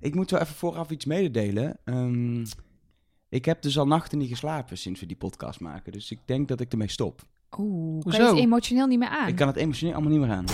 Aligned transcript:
Ik 0.00 0.14
moet 0.14 0.30
wel 0.30 0.40
even 0.40 0.54
vooraf 0.54 0.90
iets 0.90 1.04
mededelen. 1.04 1.78
Ehm, 1.84 2.44
ik 3.28 3.44
heb 3.44 3.62
dus 3.62 3.78
al 3.78 3.86
nachten 3.86 4.18
niet 4.18 4.28
geslapen 4.28 4.78
sinds 4.78 5.00
we 5.00 5.06
die 5.06 5.16
podcast 5.16 5.60
maken. 5.60 5.92
Dus 5.92 6.10
ik 6.10 6.18
denk 6.24 6.48
dat 6.48 6.60
ik 6.60 6.72
ermee 6.72 6.90
stop. 6.90 7.22
Oeh, 7.58 8.02
kan 8.02 8.12
je 8.12 8.18
Hoezo? 8.18 8.34
het 8.34 8.44
emotioneel 8.44 8.86
niet 8.86 8.98
meer 8.98 9.08
aan? 9.08 9.28
Ik 9.28 9.36
kan 9.36 9.46
het 9.46 9.56
emotioneel 9.56 9.94
allemaal 9.94 10.12
niet 10.12 10.20
meer 10.20 10.30
aan. 10.30 10.44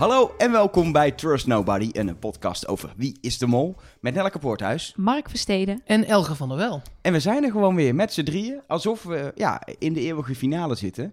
Hallo 0.00 0.34
en 0.38 0.52
welkom 0.52 0.92
bij 0.92 1.10
Trust 1.10 1.46
Nobody, 1.46 1.88
een 1.92 2.18
podcast 2.18 2.68
over 2.68 2.92
wie 2.96 3.18
is 3.20 3.38
de 3.38 3.46
mol 3.46 3.76
met 4.00 4.14
Nelleke 4.14 4.38
Poorthuis. 4.38 4.92
Mark 4.96 5.28
Versteden. 5.28 5.82
En 5.86 6.04
Elge 6.04 6.34
van 6.34 6.48
der 6.48 6.56
Wel. 6.58 6.82
En 7.02 7.12
we 7.12 7.20
zijn 7.20 7.44
er 7.44 7.50
gewoon 7.50 7.74
weer 7.74 7.94
met 7.94 8.12
z'n 8.12 8.22
drieën, 8.22 8.60
alsof 8.66 9.02
we 9.02 9.32
ja, 9.34 9.62
in 9.78 9.92
de 9.92 10.00
eeuwige 10.00 10.34
finale 10.34 10.74
zitten. 10.74 11.12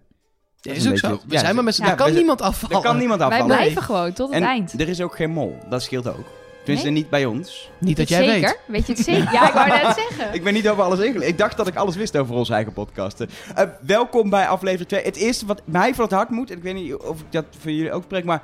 Dat 0.61 0.75
is 0.75 0.89
ook 0.89 0.97
zo. 0.97 1.09
beetje- 1.09 1.27
We 1.27 1.33
ja, 1.33 1.39
zijn 1.39 1.55
maar 1.55 1.63
met 1.63 1.75
z'n 1.75 1.83
ja, 1.83 1.89
Er 1.89 1.95
kan 1.95 2.13
niemand 2.13 2.41
afvallen. 2.41 2.75
Er 2.77 2.83
kan 2.83 2.97
niemand 2.97 3.19
Wij 3.19 3.29
afvallen. 3.29 3.55
blijven 3.55 3.81
gewoon 3.81 4.13
tot 4.13 4.27
het 4.33 4.41
En 4.41 4.47
eind. 4.47 4.79
er 4.81 4.89
is 4.89 5.01
ook 5.01 5.15
geen 5.15 5.31
mol, 5.31 5.57
dat 5.69 5.83
scheelt 5.83 6.07
ook. 6.07 6.25
Tenminste, 6.63 6.91
Nee? 6.91 7.01
niet 7.01 7.11
bij 7.11 7.25
ons. 7.25 7.69
Niet 7.79 7.97
dat 7.97 8.09
jij 8.09 8.23
zeker? 8.23 8.41
weet. 8.49 8.57
Weet 8.67 8.87
je 8.87 8.93
het 8.93 9.01
zeker? 9.03 9.33
Ja, 9.33 9.47
ik 9.47 9.53
wou 9.53 9.67
net 9.67 9.95
zeggen. 10.07 10.33
Ik 10.33 10.43
ben 10.43 10.53
niet 10.53 10.69
over 10.69 10.83
alles 10.83 10.99
ingelezen. 10.99 11.27
Ik 11.27 11.37
dacht 11.37 11.57
dat 11.57 11.67
ik 11.67 11.75
alles 11.75 11.95
wist 11.95 12.17
over 12.17 12.35
onze 12.35 12.53
eigen 12.53 12.73
podcasten. 12.73 13.29
Eh, 13.55 13.63
welkom 13.81 14.29
bij 14.29 14.47
aflevering 14.47 14.89
2. 14.89 15.03
Het 15.03 15.15
eerste 15.15 15.45
wat 15.45 15.61
mij 15.65 15.95
van 15.95 16.03
het 16.03 16.13
hart 16.13 16.29
moet, 16.29 16.51
en 16.51 16.57
ik 16.57 16.63
weet 16.63 16.73
niet 16.73 16.95
of 16.95 17.19
ik 17.19 17.25
dat 17.31 17.45
voor 17.59 17.71
jullie 17.71 17.91
ook 17.91 18.03
spreek, 18.03 18.23
maar 18.25 18.43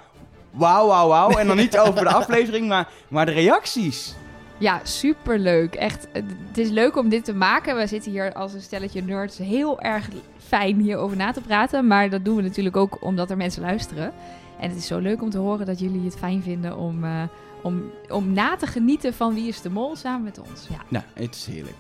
wauw, 0.54 0.88
wauw, 0.88 1.08
wauw. 1.08 1.30
En 1.30 1.48
dan 1.48 1.58
niet 1.58 1.78
over 1.78 2.04
de 2.04 2.14
aflevering, 2.14 2.68
maar, 2.68 2.90
maar 3.08 3.26
de 3.26 3.32
reacties. 3.32 4.16
Ja, 4.58 4.80
superleuk. 4.84 5.76
Echt, 5.76 6.08
het 6.12 6.58
is 6.58 6.70
leuk 6.70 6.98
om 6.98 7.10
dit 7.10 7.26
te 7.26 7.34
maken. 7.34 7.76
We 7.76 7.88
zitten 7.88 8.12
hier 8.12 8.34
als 8.34 8.54
een 8.54 8.62
stelletje 8.62 9.04
nerds 9.04 9.38
heel 9.38 9.82
erg 9.82 10.08
fijn 10.38 10.80
hierover 10.80 11.18
na 11.18 11.32
te 11.32 11.42
praten. 11.42 11.88
Maar 11.88 12.10
dat 12.10 12.26
doen 12.26 12.36
we 12.36 12.42
natuurlijk 12.42 12.78
ook 12.78 12.98
omdat 13.02 13.30
er 13.30 13.38
mensen 13.38 13.62
luisteren. 13.62 14.14
En 14.60 14.70
het 14.70 14.78
is 14.78 14.88
zo 14.88 15.00
leuk 15.00 15.22
om 15.22 15.30
te 15.30 15.38
horen 15.38 15.66
dat 15.66 15.80
jullie 15.80 16.06
het 16.06 16.18
fijn 16.18 16.44
vinden 16.44 16.78
om, 16.78 17.04
eh, 17.04 17.24
om, 17.64 17.92
om 18.10 18.34
na 18.34 18.56
te 18.56 18.68
genieten 18.68 19.14
van 19.14 19.34
Wie 19.34 19.48
is 19.48 19.62
de 19.62 19.70
Mol 19.70 19.96
samen 19.96 20.24
met 20.24 20.40
ons. 20.40 20.68
Ja. 20.70 20.82
Nou, 20.88 21.04
het 21.14 21.36
is 21.36 21.46
heerlijk. 21.46 21.78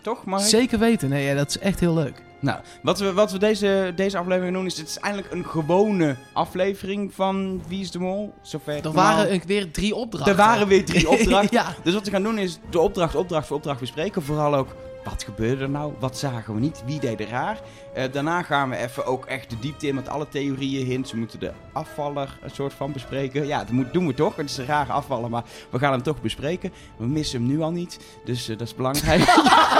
Toch, 0.00 0.24
Mark? 0.24 0.42
Zeker 0.42 0.78
weten. 0.78 1.08
Nee, 1.08 1.24
ja, 1.24 1.34
dat 1.34 1.48
is 1.48 1.58
echt 1.58 1.80
heel 1.80 1.94
leuk. 1.94 2.22
Nou, 2.44 2.60
wat 2.82 2.98
we, 2.98 3.12
wat 3.12 3.32
we 3.32 3.38
deze, 3.38 3.92
deze 3.96 4.18
aflevering 4.18 4.54
doen 4.54 4.66
is, 4.66 4.78
het 4.78 4.88
is 4.88 4.98
eigenlijk 4.98 5.34
een 5.34 5.44
gewone 5.44 6.16
aflevering 6.32 7.14
van 7.14 7.62
Wie 7.68 7.80
is 7.80 7.90
de 7.90 7.98
Mol? 7.98 8.34
Zover 8.42 8.84
Er 8.84 8.92
waren 8.92 9.42
weer 9.46 9.70
drie 9.70 9.94
opdrachten. 9.94 10.32
er 10.32 10.38
waren 10.38 10.68
weer 10.68 10.84
drie 10.84 11.08
opdrachten. 11.18 11.48
ja. 11.58 11.74
Dus 11.82 11.94
wat 11.94 12.04
we 12.04 12.10
gaan 12.10 12.22
doen 12.22 12.38
is 12.38 12.58
de 12.70 12.78
opdracht, 12.78 13.14
opdracht 13.14 13.46
voor 13.46 13.56
opdracht 13.56 13.80
bespreken. 13.80 14.22
Vooral 14.22 14.54
ook, 14.54 14.68
wat 15.04 15.22
gebeurde 15.22 15.62
er 15.62 15.70
nou? 15.70 15.92
Wat 15.98 16.18
zagen 16.18 16.54
we 16.54 16.60
niet? 16.60 16.82
Wie 16.86 17.00
deed 17.00 17.20
er 17.20 17.28
raar? 17.28 17.60
Eh, 17.94 18.12
daarna 18.12 18.42
gaan 18.42 18.70
we 18.70 18.76
even 18.76 19.06
ook 19.06 19.24
echt 19.24 19.50
de 19.50 19.58
diepte 19.58 19.86
in 19.86 19.94
met 19.94 20.08
alle 20.08 20.28
theorieën, 20.28 20.86
hints. 20.86 21.12
We 21.12 21.18
moeten 21.18 21.40
de 21.40 21.52
afvaller 21.72 22.38
een 22.42 22.50
soort 22.50 22.72
van 22.72 22.92
bespreken. 22.92 23.46
Ja, 23.46 23.58
dat 23.58 23.70
moet, 23.70 23.92
doen 23.92 24.06
we 24.06 24.14
toch. 24.14 24.36
Het 24.36 24.50
is 24.50 24.56
een 24.56 24.66
rare 24.66 24.92
afvaller, 24.92 25.30
maar 25.30 25.42
we 25.70 25.78
gaan 25.78 25.92
hem 25.92 26.02
toch 26.02 26.20
bespreken. 26.20 26.72
We 26.96 27.06
missen 27.06 27.38
hem 27.38 27.48
nu 27.48 27.60
al 27.60 27.70
niet, 27.70 27.98
dus 28.24 28.48
eh, 28.48 28.58
dat 28.58 28.66
is 28.66 28.74
belangrijk. 28.74 29.20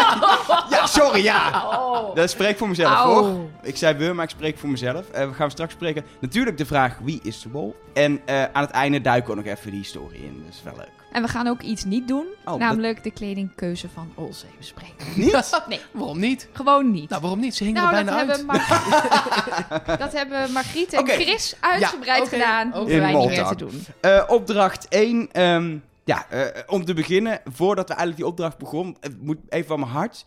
ja, 0.74 0.86
sorry, 0.86 1.22
ja. 1.22 1.64
Oh. 1.66 2.14
Dat 2.14 2.30
spreek 2.30 2.58
voor 2.58 2.68
mezelf, 2.68 2.94
Au. 2.94 3.24
hoor. 3.24 3.38
Ik 3.62 3.76
zei 3.76 3.96
we, 3.96 4.12
maar 4.12 4.24
ik 4.24 4.30
spreek 4.30 4.58
voor 4.58 4.68
mezelf. 4.68 5.10
Eh, 5.10 5.28
we 5.28 5.34
gaan 5.34 5.50
straks 5.50 5.72
spreken. 5.72 6.04
Natuurlijk 6.20 6.58
de 6.58 6.66
vraag, 6.66 6.98
wie 7.02 7.20
is 7.22 7.42
de 7.42 7.48
bol? 7.48 7.76
En 7.92 8.20
aan 8.52 8.62
het 8.62 8.70
einde 8.70 9.00
duiken 9.00 9.30
we 9.30 9.42
nog 9.42 9.54
even 9.54 9.70
die 9.70 9.80
historie 9.80 10.24
in. 10.24 10.42
Dat 10.44 10.54
is 10.54 10.62
wel 10.62 10.76
leuk. 10.76 11.03
En 11.14 11.22
we 11.22 11.28
gaan 11.28 11.46
ook 11.46 11.62
iets 11.62 11.84
niet 11.84 12.08
doen, 12.08 12.26
dat- 12.44 12.58
namelijk 12.58 13.02
de 13.02 13.10
kledingkeuze 13.10 13.88
van 13.88 14.12
Olzee 14.14 14.50
bespreken. 14.58 15.06
Niet? 15.16 15.62
Nee, 15.68 15.80
Waarom 15.92 16.18
niet? 16.18 16.48
gewoon 16.52 16.90
niet. 16.90 17.08
Nou, 17.08 17.20
waarom 17.22 17.40
niet? 17.40 17.54
Ze 17.54 17.64
hingen 17.64 17.82
Nou, 17.82 17.96
er 17.96 18.04
dat 18.04 18.14
bijna 18.14 18.32
uit. 18.32 18.36
hebben, 18.38 18.46
Mar- 19.86 19.98
dat 19.98 20.12
hebben 20.12 20.52
Margriet 20.52 20.92
en. 20.92 21.06
Chris 21.08 21.56
uitgebreid 21.60 22.22
Ja, 22.22 22.28
gedaan. 22.28 22.72
Hoeven 22.72 23.00
wij 23.00 23.14
niet 23.14 23.28
meer 23.28 23.44
te 23.44 23.56
doen. 23.56 23.84
Eh, 24.00 24.24
opdracht 24.28 24.86
1. 24.88 25.28
ehm, 25.32 25.76
ja, 26.04 26.26
eh, 26.30 26.62
om 26.66 26.84
te 26.84 26.94
beginnen, 26.94 27.40
voordat 27.44 27.88
we 27.88 27.94
eigenlijk 27.94 28.16
die 28.22 28.26
opdracht 28.30 28.58
begonnen, 28.58 28.96
het 29.00 29.22
moet 29.22 29.38
even 29.48 29.66
van 29.68 29.80
mijn 29.80 29.92
hart. 29.92 30.24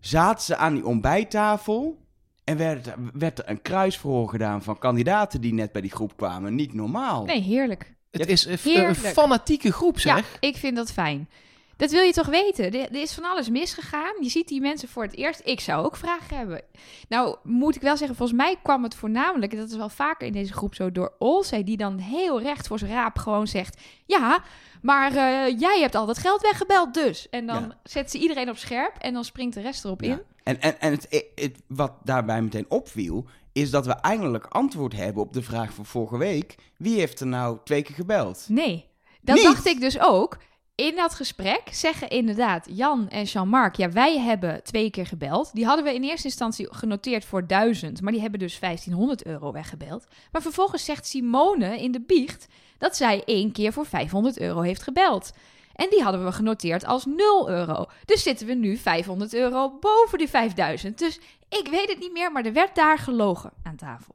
Zaten 0.00 0.44
ze 0.44 0.56
aan 0.56 0.74
die 0.74 0.86
ontbijttafel 0.86 1.98
en 2.44 2.56
werd, 2.56 2.94
werd 3.12 3.38
er 3.38 3.48
een 3.48 3.62
kruisverhoor 3.62 4.28
gedaan 4.28 4.62
van 4.62 4.78
kandidaten 4.78 5.40
die 5.40 5.54
net 5.54 5.72
bij 5.72 5.82
die 5.82 5.90
groep 5.90 6.16
kwamen. 6.16 6.54
Niet 6.54 6.74
normaal. 6.74 7.24
Nee, 7.24 7.40
heerlijk. 7.40 7.92
Het 8.20 8.28
is 8.28 8.44
een, 8.44 8.58
Heerlijk. 8.62 8.96
fanatieke 8.98 9.72
groep, 9.72 9.98
zeg. 9.98 10.16
Ja, 10.16 10.48
ik 10.48 10.56
vind 10.56 10.76
dat 10.76 10.92
fijn. 10.92 11.28
Dat 11.76 11.90
wil 11.90 12.02
je 12.02 12.12
toch 12.12 12.26
weten? 12.26 12.64
Er, 12.64 12.74
er 12.74 13.00
is 13.00 13.12
van 13.12 13.24
alles 13.24 13.48
misgegaan. 13.48 14.12
Je 14.20 14.28
ziet 14.28 14.48
die 14.48 14.60
mensen 14.60 14.88
voor 14.88 15.02
het 15.02 15.16
eerst. 15.16 15.40
Ik 15.44 15.60
zou 15.60 15.84
ook 15.84 15.96
vragen 15.96 16.36
hebben. 16.36 16.62
Nou, 17.08 17.36
moet 17.42 17.76
ik 17.76 17.80
wel 17.82 17.96
zeggen, 17.96 18.16
volgens 18.16 18.38
mij 18.38 18.56
kwam 18.62 18.82
het 18.82 18.94
voornamelijk, 18.94 19.52
en 19.52 19.58
dat 19.58 19.70
is 19.70 19.76
wel 19.76 19.88
vaker 19.88 20.26
in 20.26 20.32
deze 20.32 20.52
groep 20.52 20.74
zo, 20.74 20.92
door 20.92 21.12
Olsey, 21.18 21.64
die 21.64 21.76
dan 21.76 21.98
heel 21.98 22.40
recht 22.42 22.66
voor 22.66 22.78
zijn 22.78 22.90
raap 22.90 23.18
gewoon 23.18 23.46
zegt: 23.46 23.80
Ja, 24.06 24.42
maar 24.82 25.10
eh, 25.16 25.58
jij 25.60 25.80
hebt 25.80 25.94
al 25.94 26.06
dat 26.06 26.18
geld 26.18 26.40
weggebeld, 26.42 26.94
dus. 26.94 27.28
En 27.30 27.46
dan 27.46 27.62
Ja. 27.62 27.78
zet 27.84 28.10
ze 28.10 28.18
iedereen 28.18 28.48
op 28.50 28.56
scherp 28.56 28.96
en 28.98 29.12
dan 29.14 29.24
springt 29.24 29.54
de 29.54 29.60
rest 29.60 29.84
erop 29.84 30.02
Ja. 30.02 30.12
in. 30.12 30.20
En, 30.42 30.60
en, 30.60 30.80
en 30.80 30.90
het, 30.92 31.24
het- 31.34 31.62
wat 31.66 31.92
daarbij 32.04 32.42
meteen 32.42 32.66
opviel, 32.68 33.24
is 33.54 33.70
dat 33.70 33.86
we 33.86 33.92
eindelijk 33.92 34.46
antwoord 34.46 34.92
hebben 34.92 35.22
op 35.22 35.32
de 35.32 35.42
vraag 35.42 35.72
van 35.72 35.86
vorige 35.86 36.18
week. 36.18 36.54
Wie 36.76 36.98
heeft 36.98 37.20
er 37.20 37.26
nou 37.26 37.58
twee 37.64 37.82
keer 37.82 37.94
gebeld? 37.94 38.44
Nee, 38.48 38.86
dat 39.20 39.36
Niet? 39.36 39.44
dacht 39.44 39.66
ik 39.66 39.80
dus 39.80 40.00
ook. 40.00 40.38
In 40.74 40.96
dat 40.96 41.14
gesprek 41.14 41.62
zeggen 41.70 42.08
inderdaad 42.10 42.66
Jan 42.70 43.08
en 43.08 43.24
Jean-Marc... 43.24 43.74
ja, 43.74 43.90
wij 43.90 44.20
hebben 44.20 44.62
twee 44.62 44.90
keer 44.90 45.06
gebeld. 45.06 45.50
Die 45.52 45.66
hadden 45.66 45.84
we 45.84 45.94
in 45.94 46.02
eerste 46.02 46.26
instantie 46.26 46.74
genoteerd 46.74 47.24
voor 47.24 47.46
1000... 47.46 48.00
maar 48.00 48.12
die 48.12 48.20
hebben 48.20 48.40
dus 48.40 48.58
1500 48.58 49.26
euro 49.26 49.52
weggebeld. 49.52 50.06
Maar 50.32 50.42
vervolgens 50.42 50.84
zegt 50.84 51.06
Simone 51.06 51.80
in 51.80 51.92
de 51.92 52.00
biecht... 52.00 52.46
dat 52.78 52.96
zij 52.96 53.22
één 53.24 53.52
keer 53.52 53.72
voor 53.72 53.86
500 53.86 54.38
euro 54.38 54.60
heeft 54.60 54.82
gebeld. 54.82 55.32
En 55.74 55.90
die 55.90 56.02
hadden 56.02 56.24
we 56.24 56.32
genoteerd 56.32 56.84
als 56.84 57.04
0 57.04 57.50
euro. 57.50 57.86
Dus 58.04 58.22
zitten 58.22 58.46
we 58.46 58.54
nu 58.54 58.76
500 58.76 59.34
euro 59.34 59.78
boven 59.80 60.18
die 60.18 60.28
5000. 60.28 60.98
Dus 60.98 61.20
ik 61.48 61.68
weet 61.70 61.88
het 61.88 61.98
niet 61.98 62.12
meer, 62.12 62.32
maar 62.32 62.44
er 62.44 62.52
werd 62.52 62.74
daar 62.74 62.98
gelogen 62.98 63.52
aan 63.62 63.76
tafel. 63.76 64.14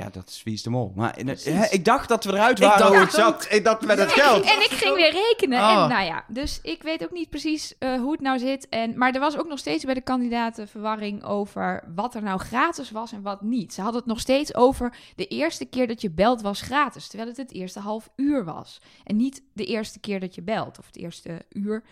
Ja, 0.00 0.08
dat 0.12 0.28
is 0.28 0.42
Wie 0.42 0.54
is 0.54 0.62
de 0.62 0.70
Mol. 0.70 0.92
Maar 0.94 1.16
eh, 1.16 1.36
hè, 1.44 1.66
ik 1.66 1.84
dacht 1.84 2.08
dat 2.08 2.24
we 2.24 2.32
eruit 2.32 2.58
Ik 2.58 2.64
waren 2.64 2.78
dacht 2.78 2.90
hoe 2.90 3.00
het 3.00 3.12
zat. 3.12 3.46
Ik 3.50 3.64
dacht 3.64 3.86
met 3.86 3.98
het 3.98 4.12
geld. 4.12 4.44
En 4.44 4.60
ik 4.60 4.70
ging 4.70 4.94
weer 4.94 5.12
rekenen. 5.12 5.60
Oh. 5.60 5.82
En 5.82 5.88
nou 5.88 6.04
ja, 6.04 6.24
dus 6.28 6.58
ik 6.62 6.82
weet 6.82 7.02
ook 7.02 7.10
niet 7.10 7.30
precies 7.30 7.78
eh, 7.78 7.94
hoe 7.94 8.12
het 8.12 8.20
nou 8.20 8.38
zit. 8.38 8.68
En, 8.68 8.98
maar 8.98 9.14
er 9.14 9.20
was 9.20 9.38
ook 9.38 9.48
nog 9.48 9.58
steeds 9.58 9.84
bij 9.84 9.94
de 9.94 10.00
kandidaten 10.00 10.68
verwarring 10.68 11.24
over 11.24 11.84
wat 11.94 12.14
er 12.14 12.22
nou 12.22 12.38
gratis 12.38 12.90
was 12.90 13.12
en 13.12 13.22
wat 13.22 13.42
niet. 13.42 13.74
Ze 13.74 13.80
hadden 13.80 14.00
het 14.00 14.08
nog 14.10 14.20
steeds 14.20 14.54
over 14.54 14.96
de 15.16 15.26
eerste 15.26 15.64
keer 15.64 15.86
dat 15.86 16.00
je 16.00 16.10
belt 16.10 16.40
was 16.40 16.60
gratis. 16.60 17.08
Terwijl 17.08 17.28
het 17.28 17.38
het 17.38 17.52
eerste 17.52 17.80
half 17.80 18.10
uur 18.16 18.44
was. 18.44 18.80
En 19.04 19.16
niet 19.16 19.42
de 19.52 19.64
eerste 19.64 20.00
keer 20.00 20.20
dat 20.20 20.34
je 20.34 20.42
belt 20.42 20.78
of 20.78 20.86
het 20.86 20.96
eerste 20.96 21.44
uur. 21.48 21.82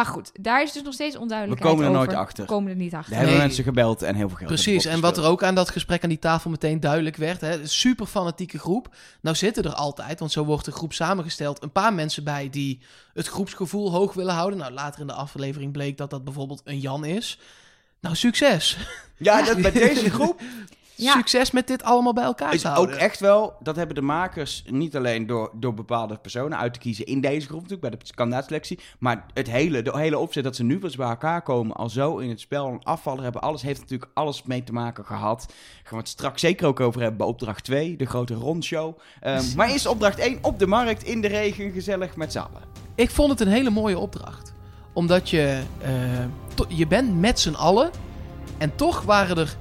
Maar 0.00 0.08
goed, 0.12 0.30
daar 0.40 0.62
is 0.62 0.72
dus 0.72 0.82
nog 0.82 0.94
steeds 0.94 1.14
We 1.14 1.20
onduidelijkheid 1.20 1.70
komen 1.74 1.90
er 1.90 1.96
over. 1.96 2.06
nooit 2.06 2.20
achter. 2.20 2.44
We 2.44 2.50
komen 2.50 2.70
er 2.70 2.76
niet 2.76 2.92
Er 2.92 2.98
achter. 2.98 3.14
hebben 3.14 3.32
Nee. 3.32 3.42
mensen 3.42 3.64
gebeld 3.64 4.02
en 4.02 4.14
heel 4.14 4.28
veel 4.28 4.36
geld. 4.36 4.48
Precies, 4.48 4.84
en 4.84 5.00
wat 5.00 5.16
er 5.18 5.24
ook 5.24 5.42
aan 5.42 5.54
dat 5.54 5.70
gesprek 5.70 6.02
aan 6.02 6.08
die 6.08 6.18
tafel 6.18 6.50
meteen 6.50 6.80
duidelijk 6.80 7.16
werd, 7.16 7.40
hè, 7.40 7.66
super 7.66 8.06
fanatieke 8.06 8.58
groep. 8.58 8.94
Nou 9.20 9.36
zitten 9.36 9.64
er 9.64 9.72
altijd, 9.74 10.18
want 10.18 10.32
zo 10.32 10.44
wordt 10.44 10.64
de 10.64 10.72
groep 10.72 10.92
samengesteld, 10.92 11.62
een 11.62 11.72
paar 11.72 11.94
mensen 11.94 12.24
bij 12.24 12.50
die 12.50 12.80
het 13.14 13.26
groepsgevoel 13.26 13.90
hoog 13.90 14.12
willen 14.14 14.34
houden. 14.34 14.58
Nou, 14.58 14.72
later 14.72 15.00
in 15.00 15.06
de 15.06 15.12
aflevering 15.12 15.72
bleek 15.72 15.96
dat 15.96 16.10
dat 16.10 16.24
bijvoorbeeld 16.24 16.60
een 16.64 16.78
Jan 16.80 17.04
is. 17.04 17.38
Nou, 18.00 18.14
succes. 18.16 18.76
Ja, 19.16 19.42
dat, 19.42 19.60
bij 19.62 19.72
deze 19.72 20.10
groep 20.10 20.40
Ja. 21.02 21.12
Succes 21.12 21.50
met 21.50 21.66
dit 21.66 21.82
allemaal 21.82 22.12
bij 22.12 22.24
elkaar 22.24 22.54
is 22.54 22.60
te 22.60 22.68
ook 22.68 22.74
houden. 22.74 22.98
echt 22.98 23.20
wel... 23.20 23.56
Dat 23.60 23.76
hebben 23.76 23.94
de 23.94 24.02
makers 24.02 24.64
niet 24.66 24.96
alleen 24.96 25.26
door, 25.26 25.50
door 25.54 25.74
bepaalde 25.74 26.18
personen 26.18 26.58
uit 26.58 26.72
te 26.72 26.78
kiezen 26.78 27.06
in 27.06 27.20
deze 27.20 27.46
groep 27.46 27.62
natuurlijk, 27.62 27.90
bij 27.90 27.98
de 27.98 28.14
kandidaatselectie. 28.14 28.78
Maar 28.98 29.26
het 29.34 29.50
hele, 29.50 29.82
de 29.82 29.98
hele 29.98 30.18
opzet 30.18 30.44
dat 30.44 30.56
ze 30.56 30.62
nu 30.64 30.78
pas 30.78 30.96
bij 30.96 31.08
elkaar 31.08 31.42
komen, 31.42 31.76
al 31.76 31.88
zo 31.88 32.18
in 32.18 32.28
het 32.28 32.40
spel 32.40 32.66
een 32.66 32.84
afvaller 32.84 33.22
hebben. 33.22 33.40
Alles 33.40 33.62
heeft 33.62 33.80
natuurlijk 33.80 34.10
alles 34.14 34.42
mee 34.42 34.64
te 34.64 34.72
maken 34.72 35.04
gehad. 35.04 35.46
Gaan 35.82 35.90
we 35.90 35.96
het 35.96 36.08
straks 36.08 36.40
zeker 36.40 36.66
ook 36.66 36.80
over 36.80 37.00
hebben 37.00 37.18
bij 37.18 37.26
opdracht 37.26 37.64
2, 37.64 37.96
de 37.96 38.06
grote 38.06 38.34
rondshow. 38.34 38.98
Ehm 39.20 39.44
maar 39.56 39.68
eerst 39.68 39.86
opdracht 39.86 40.18
1, 40.18 40.38
op 40.42 40.58
de 40.58 40.66
markt, 40.66 41.02
in 41.02 41.20
de 41.20 41.28
regen, 41.28 41.70
gezellig 41.72 42.16
met 42.16 42.32
z'n 42.32 42.38
allen. 42.38 42.62
Ik 42.94 43.10
vond 43.10 43.30
het 43.30 43.40
een 43.40 43.48
hele 43.48 43.70
mooie 43.70 43.98
opdracht. 43.98 44.52
Omdat 44.92 45.30
je, 45.30 45.60
eh, 45.82 46.68
je 46.68 46.86
bent 46.86 47.20
met 47.20 47.40
z'n 47.40 47.54
allen. 47.54 47.90
En 48.58 48.74
toch 48.74 49.02
waren 49.02 49.36
er 49.36 49.56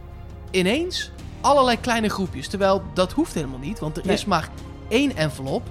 ineens 0.52 1.12
allerlei 1.42 1.80
kleine 1.80 2.10
groepjes. 2.10 2.48
Terwijl 2.48 2.82
dat 2.94 3.12
hoeft 3.12 3.34
helemaal 3.34 3.60
niet. 3.60 3.80
Want 3.80 3.98
er 3.98 4.06
Nee. 4.06 4.16
is 4.16 4.26
maar 4.26 4.50
één 4.88 5.16
envelop. 5.16 5.68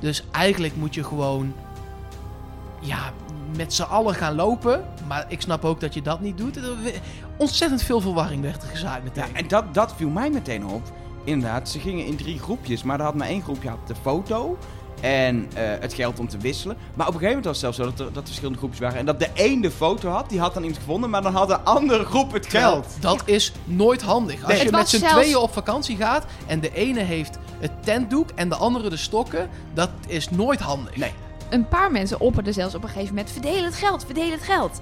Dus 0.00 0.24
eigenlijk 0.30 0.76
moet 0.76 0.94
je 0.94 1.04
gewoon... 1.04 1.54
Ja, 2.80 3.12
met 3.56 3.74
z'n 3.74 3.82
allen 3.82 4.14
gaan 4.14 4.34
lopen. 4.34 4.84
Maar 5.08 5.24
ik 5.28 5.40
snap 5.40 5.64
ook 5.64 5.80
dat 5.80 5.94
je 5.94 6.02
dat 6.02 6.20
niet 6.20 6.38
doet. 6.38 6.58
Ontzettend 7.36 7.82
veel 7.82 8.00
verwarring 8.00 8.42
werd 8.42 8.62
er 8.62 8.68
gezaaid 8.68 9.04
meteen. 9.04 9.24
Ja, 9.32 9.34
en 9.34 9.48
dat, 9.48 9.74
dat 9.74 9.94
viel 9.96 10.08
mij 10.08 10.30
meteen 10.30 10.66
op. 10.66 10.82
Inderdaad, 11.24 11.68
ze 11.68 11.78
gingen 11.78 12.06
in 12.06 12.16
drie 12.16 12.38
groepjes, 12.38 12.82
maar 12.82 12.98
er 12.98 13.04
had 13.04 13.14
maar 13.14 13.26
één 13.28 13.42
groepje 13.42 13.68
had 13.68 13.86
de 13.86 13.94
foto. 14.02 14.58
En 15.00 15.48
eh, 15.54 15.62
het 15.80 15.92
geld 15.94 16.18
om 16.18 16.28
te 16.28 16.38
wisselen. 16.38 16.76
Maar 16.94 17.06
op 17.08 17.14
een 17.14 17.20
gegeven 17.20 17.42
moment 17.42 17.44
was 17.44 17.62
het 17.62 17.76
zelfs 17.76 17.76
zo 17.76 17.96
dat 17.96 18.06
er, 18.06 18.12
dat 18.12 18.22
er 18.22 18.26
verschillende 18.26 18.58
groepjes 18.58 18.80
waren. 18.80 18.98
En 18.98 19.06
dat 19.06 19.18
de 19.20 19.28
een 19.34 19.60
de 19.60 19.70
foto 19.70 20.08
had, 20.10 20.28
die 20.30 20.40
had 20.40 20.54
dan 20.54 20.62
iemand 20.62 20.80
gevonden, 20.80 21.10
maar 21.10 21.22
dan 21.22 21.34
had 21.34 21.48
de 21.48 21.60
andere 21.60 22.04
groep 22.04 22.32
het 22.32 22.46
geld. 22.46 22.86
Dat 23.00 23.22
is 23.24 23.52
nooit 23.64 24.02
handig. 24.02 24.44
Als 24.44 24.52
Nee. 24.54 24.64
je 24.64 24.70
met 24.70 24.88
z'n 24.88 24.98
zelfs- 24.98 25.14
tweeën 25.14 25.36
op 25.36 25.52
vakantie 25.52 25.96
gaat 25.96 26.24
en 26.46 26.60
de 26.60 26.74
ene 26.74 27.00
heeft 27.00 27.38
het 27.58 27.70
tentdoek 27.84 28.28
en 28.34 28.48
de 28.48 28.56
andere 28.56 28.90
de 28.90 28.96
stokken, 28.96 29.48
dat 29.74 29.90
is 30.06 30.30
nooit 30.30 30.60
handig. 30.60 30.96
Nee. 30.96 31.12
Een 31.50 31.68
paar 31.68 31.90
mensen 31.92 32.20
opperden 32.20 32.52
zelfs 32.54 32.74
op 32.74 32.82
een 32.82 32.88
gegeven 32.88 33.14
moment: 33.14 33.30
verdeel 33.32 33.64
het 33.64 33.74
geld, 33.74 34.04
verdeel 34.04 34.30
het 34.30 34.42
geld. 34.42 34.80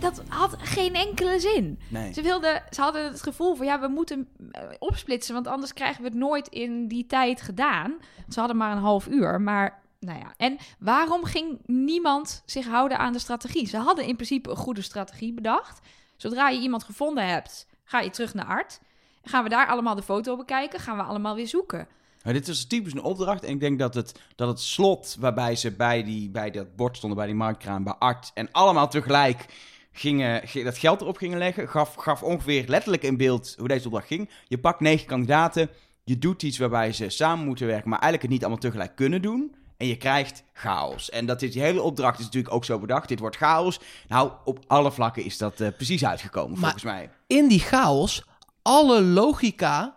Dat 0.00 0.22
had 0.28 0.56
geen 0.58 0.94
enkele 0.94 1.40
zin. 1.40 1.80
Nee. 1.88 2.12
Ze, 2.12 2.22
wilden, 2.22 2.62
ze 2.70 2.80
hadden 2.80 3.04
het 3.04 3.22
gevoel 3.22 3.54
van 3.54 3.66
ja, 3.66 3.80
we 3.80 3.88
moeten 3.88 4.28
eh, 4.50 4.62
opsplitsen, 4.78 5.34
want 5.34 5.46
anders 5.46 5.72
krijgen 5.72 6.02
we 6.02 6.08
het 6.08 6.18
nooit 6.18 6.48
in 6.48 6.88
die 6.88 7.06
tijd 7.06 7.42
gedaan. 7.42 7.96
Ze 8.28 8.38
hadden 8.38 8.56
maar 8.56 8.72
een 8.72 8.82
half 8.82 9.06
uur, 9.06 9.40
maar 9.40 9.82
nou 10.00 10.18
ja. 10.18 10.34
En 10.36 10.58
waarom 10.78 11.24
ging 11.24 11.58
niemand 11.66 12.42
zich 12.46 12.66
houden 12.66 12.98
aan 12.98 13.12
de 13.12 13.18
strategie? 13.18 13.66
Ze 13.66 13.76
hadden 13.76 14.06
in 14.06 14.14
principe 14.14 14.50
een 14.50 14.56
goede 14.56 14.82
strategie 14.82 15.32
bedacht. 15.32 15.80
Zodra 16.16 16.48
je 16.48 16.60
iemand 16.60 16.84
gevonden 16.84 17.26
hebt, 17.26 17.66
ga 17.84 18.00
je 18.00 18.10
terug 18.10 18.34
naar 18.34 18.46
Art. 18.46 18.80
Gaan 19.22 19.42
we 19.42 19.48
daar 19.48 19.66
allemaal 19.66 19.94
de 19.94 20.02
foto 20.02 20.36
bekijken? 20.36 20.80
Gaan 20.80 20.96
we 20.96 21.02
allemaal 21.02 21.34
weer 21.34 21.48
zoeken? 21.48 21.88
Maar 22.24 22.32
dit 22.32 22.46
was 22.46 22.66
typisch 22.66 22.92
een 22.92 23.02
opdracht. 23.02 23.44
En 23.44 23.52
ik 23.52 23.60
denk 23.60 23.78
dat 23.78 23.94
het, 23.94 24.20
dat 24.36 24.48
het 24.48 24.60
slot 24.60 25.16
waarbij 25.20 25.56
ze 25.56 25.70
bij, 25.70 26.02
die, 26.02 26.30
bij 26.30 26.50
dat 26.50 26.76
bord 26.76 26.96
stonden, 26.96 27.18
bij 27.18 27.26
die 27.26 27.36
marktkraan, 27.36 27.84
bij 27.84 27.94
Art. 27.98 28.30
En 28.34 28.48
allemaal 28.52 28.88
tegelijk 28.88 29.46
gingen, 29.96 30.48
ge- 30.48 30.62
dat 30.62 30.78
geld 30.78 31.00
erop 31.00 31.16
gingen 31.16 31.38
leggen. 31.38 31.68
Gaf, 31.68 31.94
gaf 31.94 32.22
ongeveer 32.22 32.64
letterlijk 32.66 33.02
in 33.02 33.16
beeld 33.16 33.54
hoe 33.58 33.68
deze 33.68 33.84
opdracht 33.86 34.06
ging. 34.06 34.30
Je 34.48 34.58
pakt 34.58 34.80
negen 34.80 35.06
kandidaten. 35.06 35.70
Je 36.04 36.18
doet 36.18 36.42
iets 36.42 36.58
waarbij 36.58 36.92
ze 36.92 37.08
samen 37.08 37.46
moeten 37.46 37.66
werken, 37.66 37.88
maar 37.88 37.98
eigenlijk 37.98 38.22
het 38.22 38.32
niet 38.32 38.40
allemaal 38.42 38.70
tegelijk 38.70 38.96
kunnen 38.96 39.22
doen. 39.22 39.54
En 39.76 39.86
je 39.86 39.96
krijgt 39.96 40.44
chaos. 40.52 41.10
En 41.10 41.26
dat 41.26 41.42
is, 41.42 41.52
die 41.52 41.62
hele 41.62 41.82
opdracht 41.82 42.18
is 42.18 42.24
natuurlijk 42.24 42.54
ook 42.54 42.64
zo 42.64 42.78
bedacht. 42.78 43.08
Dit 43.08 43.18
wordt 43.18 43.36
chaos. 43.36 43.80
Nou, 44.08 44.32
op 44.44 44.58
alle 44.66 44.92
vlakken 44.92 45.24
is 45.24 45.38
dat 45.38 45.60
eh, 45.60 45.68
precies 45.76 46.04
uitgekomen, 46.04 46.50
Maar- 46.50 46.60
volgens 46.60 46.82
mij. 46.82 47.10
In 47.26 47.48
die 47.48 47.60
chaos, 47.60 48.24
alle 48.62 49.02
logica, 49.02 49.96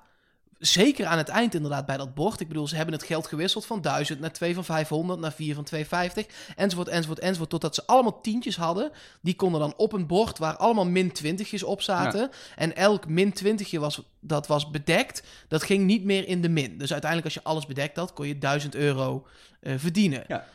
zeker 0.59 1.05
aan 1.05 1.17
het 1.17 1.29
eind 1.29 1.53
inderdaad 1.53 1.85
bij 1.85 1.97
dat 1.97 2.13
bord. 2.13 2.39
Ik 2.39 2.47
bedoel, 2.47 2.67
ze 2.67 2.75
hebben 2.75 2.93
het 2.93 3.03
geld 3.03 3.27
gewisseld 3.27 3.65
van 3.65 3.81
1000 3.81 4.19
naar 4.19 4.31
2 4.31 4.53
van 4.53 4.65
500, 4.65 5.19
naar 5.19 5.33
4 5.33 5.55
van 5.55 5.63
250, 5.63 6.53
enzovoort, 6.55 6.87
enzovoort, 6.87 7.19
enzovoort. 7.19 7.49
Totdat 7.49 7.75
ze 7.75 7.85
allemaal 7.85 8.21
tientjes 8.21 8.55
hadden. 8.57 8.91
Die 9.21 9.35
konden 9.35 9.59
dan 9.59 9.73
op 9.77 9.93
een 9.93 10.07
bord 10.07 10.37
waar 10.37 10.55
allemaal 10.55 10.85
min 10.85 11.11
20'tjes 11.23 11.63
op 11.63 11.81
zaten. 11.81 12.29
En 12.55 12.75
elk 12.75 13.07
min 13.07 13.33
20'tje 13.43 13.79
was, 13.79 14.01
dat 14.19 14.47
was 14.47 14.69
bedekt. 14.69 15.23
Dat 15.47 15.63
ging 15.63 15.85
niet 15.85 16.03
meer 16.03 16.27
in 16.27 16.41
de 16.41 16.49
min. 16.49 16.77
Dus 16.77 16.91
uiteindelijk 16.91 17.33
als 17.33 17.43
je 17.43 17.49
alles 17.49 17.65
bedekt 17.65 17.97
had, 17.97 18.13
kon 18.13 18.27
je 18.27 18.37
1000 18.37 18.75
euro 18.75 19.27
eh, 19.59 19.73
verdienen. 19.77 20.23
Ja. 20.27 20.45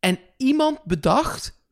En 0.00 0.18
iemand 0.36 0.84
bedacht 0.84 1.62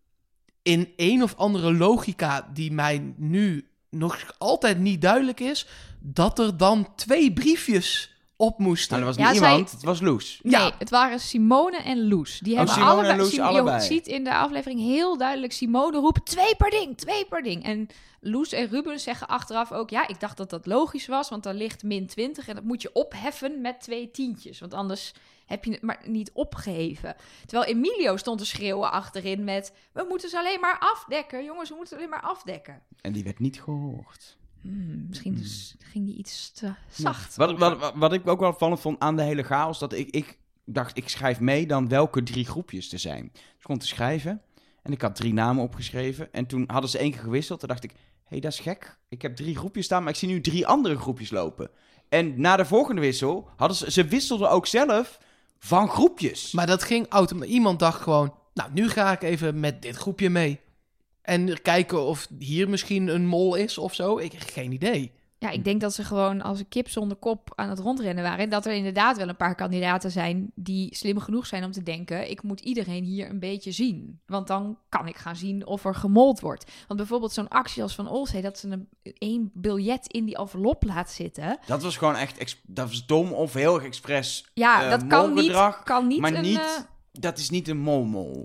in 0.62 0.92
een 0.96 1.22
of 1.22 1.34
andere 1.36 1.72
logica 1.74 2.50
die 2.52 2.72
mij 2.72 3.14
nu 3.16 3.71
nog 3.96 4.34
altijd 4.38 4.78
niet 4.78 5.00
duidelijk 5.02 5.40
is, 5.40 5.66
dat 6.00 6.38
er 6.38 6.56
dan 6.56 6.94
twee 6.96 7.32
briefjes 7.32 8.10
op 8.36 8.58
moesten. 8.58 9.00
Nou, 9.00 9.06
dat 9.06 9.16
was 9.16 9.24
Ja, 9.26 9.30
niet 9.32 9.40
zij- 9.40 9.50
iemand, 9.50 9.70
het 9.70 9.82
was 9.82 10.00
Loes. 10.00 10.40
Ja. 10.42 10.62
Nee, 10.62 10.72
het 10.78 10.90
waren 10.90 11.20
Simone 11.20 11.76
en 11.76 12.08
Loes. 12.08 12.38
Die 12.38 12.52
Oh, 12.52 12.58
hebben 12.58 12.74
Simone 12.74 12.92
en 12.92 12.98
allebei, 12.98 13.18
Loes 13.22 13.30
Sim- 13.34 13.42
allebei. 13.42 13.76
Je 13.76 13.86
ziet 13.86 14.06
in 14.06 14.24
de 14.24 14.34
aflevering 14.34 14.80
heel 14.80 15.16
duidelijk 15.16 15.52
Simone 15.52 15.96
roepen: 15.98 16.22
twee 16.22 16.56
per 16.56 16.70
ding, 16.70 16.96
twee 16.98 17.24
per 17.24 17.42
ding. 17.42 17.64
En 17.64 17.86
Loes 18.20 18.52
en 18.52 18.66
Ruben 18.68 19.00
zeggen 19.00 19.28
achteraf 19.28 19.72
ook: 19.72 19.90
ja, 19.90 20.08
ik 20.08 20.20
dacht 20.20 20.36
dat 20.36 20.50
dat 20.50 20.66
logisch 20.66 21.06
was, 21.06 21.28
want 21.28 21.42
daar 21.42 21.54
ligt 21.54 21.82
min 21.82 22.06
20 22.06 22.48
en 22.48 22.54
dat 22.54 22.64
moet 22.64 22.82
je 22.82 22.90
opheffen 22.92 23.60
met 23.60 23.80
twee 23.80 24.10
tientjes, 24.10 24.60
want 24.60 24.74
anders 24.74 25.12
heb 25.46 25.64
je 25.64 25.70
het 25.70 25.82
maar 25.82 26.00
niet 26.04 26.30
opgeheven. 26.32 27.14
Terwijl 27.46 27.70
Emilio 27.70 28.16
stond 28.16 28.38
te 28.38 28.46
schreeuwen 28.46 28.90
achterin 28.92 29.44
met: 29.44 29.72
we 29.92 30.04
moeten 30.08 30.28
ze 30.28 30.38
alleen 30.38 30.60
maar 30.60 30.78
afdekken, 30.78 31.44
jongens, 31.44 31.68
we 31.68 31.74
moeten 31.74 31.92
ze 31.96 31.98
alleen 32.02 32.10
maar 32.14 32.30
afdekken. 32.30 32.82
En 33.00 33.12
die 33.12 33.24
werd 33.24 33.38
niet 33.38 33.62
gehoord. 33.62 34.36
Hmm, 34.60 35.04
misschien 35.08 35.32
Hmm. 35.34 35.42
is- 35.42 35.76
ging 35.78 36.06
die 36.06 36.16
iets 36.16 36.52
te 36.52 36.72
zacht. 36.90 37.36
Wat, 37.36 37.58
wat, 37.58 37.78
wat, 37.78 37.92
wat 37.94 38.12
ik 38.12 38.28
ook 38.28 38.40
wel 38.40 38.48
opvallend 38.48 38.80
vond 38.80 38.98
aan 39.00 39.16
de 39.16 39.22
hele 39.22 39.42
chaos, 39.42 39.78
dat 39.78 39.92
ik, 39.92 40.10
ik 40.10 40.38
dacht, 40.64 40.96
ik 40.96 41.08
schrijf 41.08 41.40
mee 41.40 41.66
dan 41.66 41.88
welke 41.88 42.22
drie 42.22 42.44
groepjes 42.44 42.92
er 42.92 42.98
zijn. 42.98 43.30
Dus 43.32 43.40
ik 43.42 43.62
kon 43.62 43.78
te 43.78 43.86
schrijven 43.86 44.42
en 44.82 44.92
ik 44.92 45.02
had 45.02 45.14
drie 45.16 45.32
namen 45.32 45.62
opgeschreven. 45.62 46.32
En 46.32 46.46
toen 46.46 46.64
hadden 46.66 46.90
ze 46.90 46.98
één 46.98 47.10
keer 47.10 47.20
gewisseld. 47.20 47.60
Toen 47.60 47.68
dacht 47.68 47.84
ik, 47.84 47.90
hé, 47.90 47.96
hey, 48.24 48.40
dat 48.40 48.52
is 48.52 48.58
gek. 48.58 48.98
Ik 49.08 49.22
heb 49.22 49.36
drie 49.36 49.56
groepjes 49.56 49.84
staan, 49.84 50.02
maar 50.02 50.12
ik 50.12 50.18
zie 50.18 50.28
nu 50.28 50.40
drie 50.40 50.66
andere 50.66 50.98
groepjes 50.98 51.30
lopen. 51.30 51.70
En 52.08 52.40
na 52.40 52.56
de 52.56 52.64
volgende 52.64 53.00
wissel 53.00 53.48
hadden 53.56 53.76
ze, 53.76 53.90
ze 53.90 54.04
wisselden 54.04 54.50
ook 54.50 54.66
zelf 54.66 55.18
van 55.64 55.88
groepjes. 55.88 56.52
Maar 56.52 56.66
dat 56.66 56.82
ging 56.82 57.06
automatisch. 57.08 57.52
Iemand 57.52 57.78
dacht 57.78 58.02
gewoon, 58.02 58.34
nou, 58.54 58.70
nu 58.72 58.88
ga 58.88 59.12
ik 59.12 59.22
even 59.22 59.60
met 59.60 59.82
dit 59.82 59.96
groepje 59.96 60.30
mee. 60.30 60.60
En 61.22 61.62
kijken 61.62 62.00
of 62.00 62.28
hier 62.38 62.68
misschien 62.68 63.08
een 63.08 63.26
mol 63.26 63.54
is 63.54 63.78
of 63.78 63.94
zo. 63.94 64.18
Ik 64.18 64.32
heb 64.32 64.42
geen 64.46 64.72
idee. 64.72 65.12
Ja, 65.42 65.50
ik 65.50 65.64
denk 65.64 65.80
dat 65.80 65.94
ze 65.94 66.04
gewoon 66.04 66.42
als 66.42 66.58
een 66.58 66.68
kip 66.68 66.88
zonder 66.88 67.16
kop 67.16 67.52
aan 67.54 67.68
het 67.68 67.78
rondrennen 67.78 68.24
waren. 68.24 68.38
En 68.44 68.50
dat 68.50 68.66
er 68.66 68.72
inderdaad 68.72 69.16
wel 69.16 69.28
een 69.28 69.36
paar 69.36 69.54
kandidaten 69.54 70.10
zijn 70.10 70.50
die 70.54 70.94
slim 70.96 71.18
genoeg 71.18 71.46
zijn 71.46 71.64
om 71.64 71.72
te 71.72 71.82
denken: 71.82 72.30
ik 72.30 72.42
moet 72.42 72.60
iedereen 72.60 73.04
hier 73.04 73.30
een 73.30 73.38
beetje 73.38 73.72
zien. 73.72 74.20
Want 74.26 74.46
dan 74.46 74.78
kan 74.88 75.06
ik 75.08 75.16
gaan 75.16 75.36
zien 75.36 75.66
of 75.66 75.84
er 75.84 75.94
gemold 75.94 76.40
wordt. 76.40 76.70
Want 76.86 76.98
bijvoorbeeld 77.00 77.32
zo'n 77.32 77.48
actie 77.48 77.82
als 77.82 77.94
van 77.94 78.08
Olsey, 78.08 78.40
dat 78.40 78.58
ze 78.58 78.68
een 78.68 78.88
één 79.18 79.50
biljet 79.54 80.06
in 80.06 80.24
die 80.24 80.36
envelop 80.36 80.84
laat 80.84 81.10
zitten. 81.10 81.58
Dat 81.66 81.82
was 81.82 81.96
gewoon 81.96 82.16
echt, 82.16 82.60
dat 82.66 82.88
was 82.88 83.06
dom 83.06 83.32
of 83.32 83.52
heel 83.52 83.74
erg 83.74 83.84
expres. 83.84 84.50
Ja, 84.54 84.84
Eh, 84.84 84.90
dat 84.90 85.06
kan 85.06 85.34
niet, 85.34 85.80
kan 85.84 86.06
niet 86.06 86.20
maar 86.20 86.34
een, 86.34 86.42
niet- 86.42 86.58
eh, 86.58 86.80
Dat 87.12 87.38
is 87.38 87.50
niet 87.50 87.68
een 87.68 87.80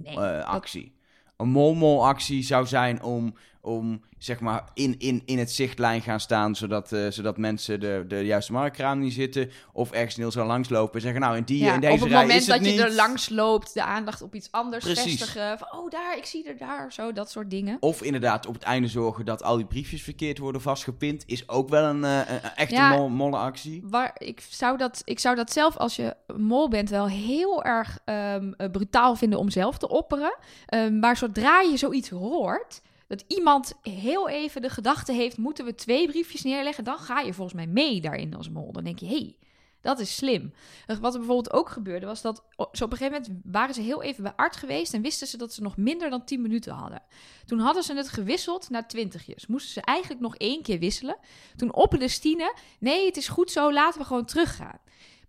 Nee, 0.03 0.15
eh, 0.15 0.15
dat- 0.15 0.45
actie. 0.45 0.95
Een 1.37 1.49
molmol 1.49 2.05
actie 2.07 2.43
zou 2.43 2.65
zijn 2.65 3.03
om, 3.03 3.35
om 3.67 4.01
zeg 4.17 4.39
maar 4.39 4.63
in, 4.73 4.95
in, 4.97 5.21
in 5.25 5.39
het 5.39 5.51
zichtlijn 5.51 6.01
gaan 6.01 6.19
staan, 6.19 6.55
zodat, 6.55 6.91
eh, 6.91 7.07
zodat 7.09 7.37
mensen 7.37 7.79
de, 7.79 8.05
de 8.07 8.25
juiste 8.25 8.51
marktkraan 8.51 8.99
niet 8.99 9.13
zitten. 9.13 9.51
Of 9.73 9.91
ergens 9.91 10.15
heel 10.15 10.31
zo 10.31 10.45
langslopen 10.45 10.95
en 10.95 11.01
zeggen, 11.01 11.21
nou 11.21 11.37
in 11.37 11.43
die 11.43 11.63
ja, 11.63 11.73
in 11.73 11.79
deze 11.79 11.93
op 11.93 11.99
het 11.99 12.09
rij 12.09 12.21
moment 12.21 12.39
is 12.39 12.47
het 12.47 12.57
dat 12.57 12.65
je 12.65 12.71
niet. 12.71 12.81
er 12.81 12.93
langs 12.93 13.29
loopt, 13.29 13.73
de 13.73 13.83
aandacht 13.83 14.21
op 14.21 14.35
iets 14.35 14.51
anders 14.51 14.83
Precies. 14.85 15.03
vestigen. 15.17 15.57
Van, 15.57 15.67
oh, 15.79 15.89
daar, 15.89 16.17
ik 16.17 16.25
zie 16.25 16.47
er 16.47 16.57
daar, 16.57 16.93
zo, 16.93 17.13
dat 17.13 17.31
soort 17.31 17.49
dingen. 17.49 17.77
Of 17.79 18.01
inderdaad 18.01 18.45
op 18.45 18.53
het 18.53 18.63
einde 18.63 18.87
zorgen 18.87 19.25
dat 19.25 19.43
al 19.43 19.55
die 19.55 19.65
briefjes 19.65 20.01
verkeerd 20.01 20.37
worden 20.37 20.61
vastgepind. 20.61 21.23
Is 21.27 21.49
ook 21.49 21.69
wel 21.69 21.83
een, 21.83 22.03
eh, 22.03 22.17
een 22.17 22.41
echte 22.55 22.75
Ja. 22.75 22.95
mol, 22.95 23.09
molle 23.09 23.37
actie. 23.37 23.81
Waar, 23.83 24.15
ik, 24.17 24.41
zou 24.49 24.77
dat, 24.77 25.01
ik 25.03 25.19
zou 25.19 25.35
dat 25.35 25.51
zelf, 25.51 25.77
als 25.77 25.95
je 25.95 26.15
mol 26.37 26.69
bent, 26.69 26.89
wel 26.89 27.07
heel 27.07 27.63
erg 27.63 27.99
eh, 28.05 28.35
brutaal 28.71 29.15
vinden 29.15 29.39
om 29.39 29.49
zelf 29.49 29.77
te 29.77 29.89
opperen. 29.89 30.37
Ehm, 30.65 30.99
maar 30.99 31.17
zodra 31.17 31.61
je 31.61 31.77
zoiets 31.77 32.09
hoort, 32.09 32.81
dat 33.07 33.23
iemand 33.27 33.73
heel 33.81 34.29
even 34.29 34.61
de 34.61 34.69
gedachte 34.69 35.11
heeft: 35.11 35.37
moeten 35.37 35.65
we 35.65 35.75
twee 35.75 36.07
briefjes 36.07 36.43
neerleggen? 36.43 36.83
Dan 36.83 36.97
ga 36.97 37.19
je 37.19 37.33
volgens 37.33 37.55
mij 37.55 37.67
mee 37.67 38.01
daarin 38.01 38.35
als 38.35 38.49
mol. 38.49 38.71
Dan 38.71 38.83
denk 38.83 38.99
je: 38.99 39.07
hey, 39.07 39.37
dat 39.81 39.99
is 39.99 40.15
slim. 40.15 40.53
Eh, 40.85 40.97
Wat 40.97 41.13
er 41.13 41.19
bijvoorbeeld 41.19 41.53
ook 41.53 41.69
gebeurde, 41.69 42.05
was 42.05 42.21
dat 42.21 42.43
zo 42.71 42.83
op 42.83 42.91
een 42.91 42.97
gegeven 42.97 43.21
moment 43.21 43.41
waren 43.43 43.75
ze 43.75 43.81
heel 43.81 44.03
even 44.03 44.23
bij 44.23 44.33
Art 44.35 44.55
geweest 44.55 44.93
en 44.93 45.01
wisten 45.01 45.27
ze 45.27 45.37
dat 45.37 45.53
ze 45.53 45.61
nog 45.61 45.77
minder 45.77 46.09
dan 46.09 46.25
10 46.25 46.41
minuten 46.41 46.73
hadden. 46.73 47.01
Toen 47.45 47.59
hadden 47.59 47.83
ze 47.83 47.95
het 47.95 48.09
gewisseld 48.09 48.69
naar 48.69 48.87
twintigjes. 48.87 49.47
Moesten 49.47 49.73
ze 49.73 49.81
eigenlijk 49.81 50.21
nog 50.21 50.35
één 50.35 50.63
keer 50.63 50.79
wisselen. 50.79 51.17
Toen 51.55 51.73
opperde 51.73 52.07
Stine: 52.07 52.55
nee, 52.79 53.05
het 53.05 53.17
is 53.17 53.27
goed 53.27 53.51
zo, 53.51 53.73
laten 53.73 53.99
we 53.99 54.05
gewoon 54.05 54.25
teruggaan. 54.25 54.79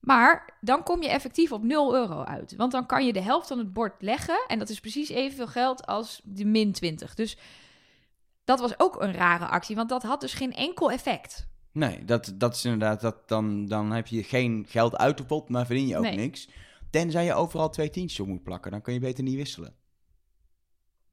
Maar 0.00 0.56
dan 0.60 0.82
kom 0.82 1.02
je 1.02 1.08
effectief 1.08 1.52
op 1.52 1.62
0 1.62 1.94
euro 1.94 2.22
uit. 2.22 2.56
Want 2.56 2.72
dan 2.72 2.86
kan 2.86 3.06
je 3.06 3.12
de 3.12 3.20
helft 3.20 3.48
van 3.48 3.58
het 3.58 3.72
bord 3.72 4.02
leggen. 4.02 4.44
En 4.46 4.58
dat 4.58 4.68
is 4.68 4.80
precies 4.80 5.08
evenveel 5.08 5.46
geld 5.46 5.86
als 5.86 6.20
de 6.24 6.44
min 6.44 6.72
20. 6.72 7.14
Dus 7.14 7.36
dat 8.48 8.60
was 8.60 8.74
ook 8.76 9.00
een 9.02 9.12
rare 9.12 9.46
actie. 9.46 9.76
Want 9.76 9.88
dat 9.88 10.02
had 10.02 10.20
dus 10.20 10.34
geen 10.34 10.52
enkel 10.54 10.90
effect. 10.90 11.48
Nee, 11.72 12.04
dat, 12.04 12.32
dat 12.34 12.54
is 12.54 12.64
inderdaad, 12.64 13.00
dat, 13.00 13.28
dan, 13.28 13.66
dan 13.66 13.92
heb 13.92 14.06
je 14.06 14.22
geen 14.22 14.66
geld 14.68 14.96
uit 14.96 15.16
de 15.16 15.24
pot, 15.24 15.48
maar 15.48 15.66
verdien 15.66 15.86
je 15.86 15.96
ook 15.96 16.02
Nee. 16.02 16.16
niks. 16.16 16.48
Tenzij 16.90 17.24
je 17.24 17.34
overal 17.34 17.70
twee 17.70 17.90
tientjes 17.90 18.20
op 18.20 18.26
moet 18.26 18.42
plakken, 18.42 18.70
dan 18.70 18.82
kun 18.82 18.92
je 18.92 19.00
beter 19.00 19.24
niet 19.24 19.34
wisselen. 19.36 19.74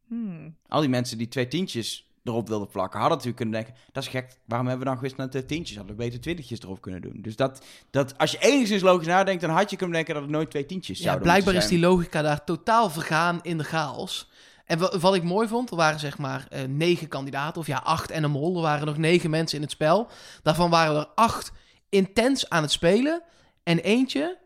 Hmm. 0.08 0.56
Al 0.68 0.80
die 0.80 0.89
mensen 0.89 1.18
die 1.18 1.27
twee 1.27 1.48
tientjes 1.48 2.10
erop 2.24 2.48
wilden 2.48 2.68
plakken, 2.68 3.00
hadden 3.00 3.18
natuurlijk 3.18 3.44
kunnen 3.44 3.63
denken, 3.63 3.84
dat 3.92 4.04
is 4.04 4.10
gek, 4.10 4.38
waarom 4.46 4.68
hebben 4.68 4.86
we 4.86 4.92
dan 4.92 4.96
gewisseld 4.96 5.22
naar 5.22 5.30
twee 5.30 5.46
tientjes? 5.46 5.77
Hadden 5.77 5.96
we 5.96 6.04
beter 6.04 6.20
twintigjes 6.22 6.60
erop 6.60 6.82
kunnen 6.82 7.01
doen. 7.01 7.18
Dus 7.22 7.36
dat, 7.36 7.65
dat, 7.89 8.18
als 8.18 8.32
je 8.32 8.38
enigszins 8.39 8.82
logisch 8.82 9.08
nadenkt, 9.08 9.42
dan 9.42 9.50
had 9.50 9.70
je 9.70 9.75
kunnen 9.75 9.96
denken 9.96 10.13
dat 10.13 10.24
het 10.24 10.32
nooit 10.32 10.50
twee 10.50 10.65
tientjes 10.65 10.98
Ja, 10.98 11.04
zouden 11.04 11.24
blijkbaar 11.24 11.54
is 11.54 11.68
die 11.68 11.80
logica 11.80 12.22
daar 12.22 12.44
totaal 12.44 12.89
vergaan 12.89 13.39
in 13.42 13.58
de 13.58 13.63
chaos. 13.63 14.30
En 14.65 14.79
wa- 14.79 14.98
wat 15.00 15.15
ik 15.15 15.24
mooi 15.24 15.48
vond, 15.48 15.69
er 15.69 15.75
waren 15.75 16.00
zeg 16.00 16.17
maar 16.17 16.45
eh, 16.50 16.63
negen 16.63 17.07
kandidaten, 17.07 17.62
of 17.62 17.67
ja, 17.67 17.77
acht 17.84 18.12
en 18.12 18.24
een 18.24 18.31
mol. 18.31 18.55
Er 18.55 18.62
waren 18.62 18.86
nog 18.86 18.98
negen 18.98 19.29
mensen 19.29 19.55
in 19.57 19.63
het 19.63 19.72
spel. 19.72 20.07
Daarvan 20.43 20.69
waren 20.69 20.95
er 20.95 21.07
acht 21.15 21.51
intens 21.89 22.50
aan 22.50 22.62
het 22.62 22.72
spelen. 22.72 23.22
En 23.63 23.79
eentje, 23.79 24.38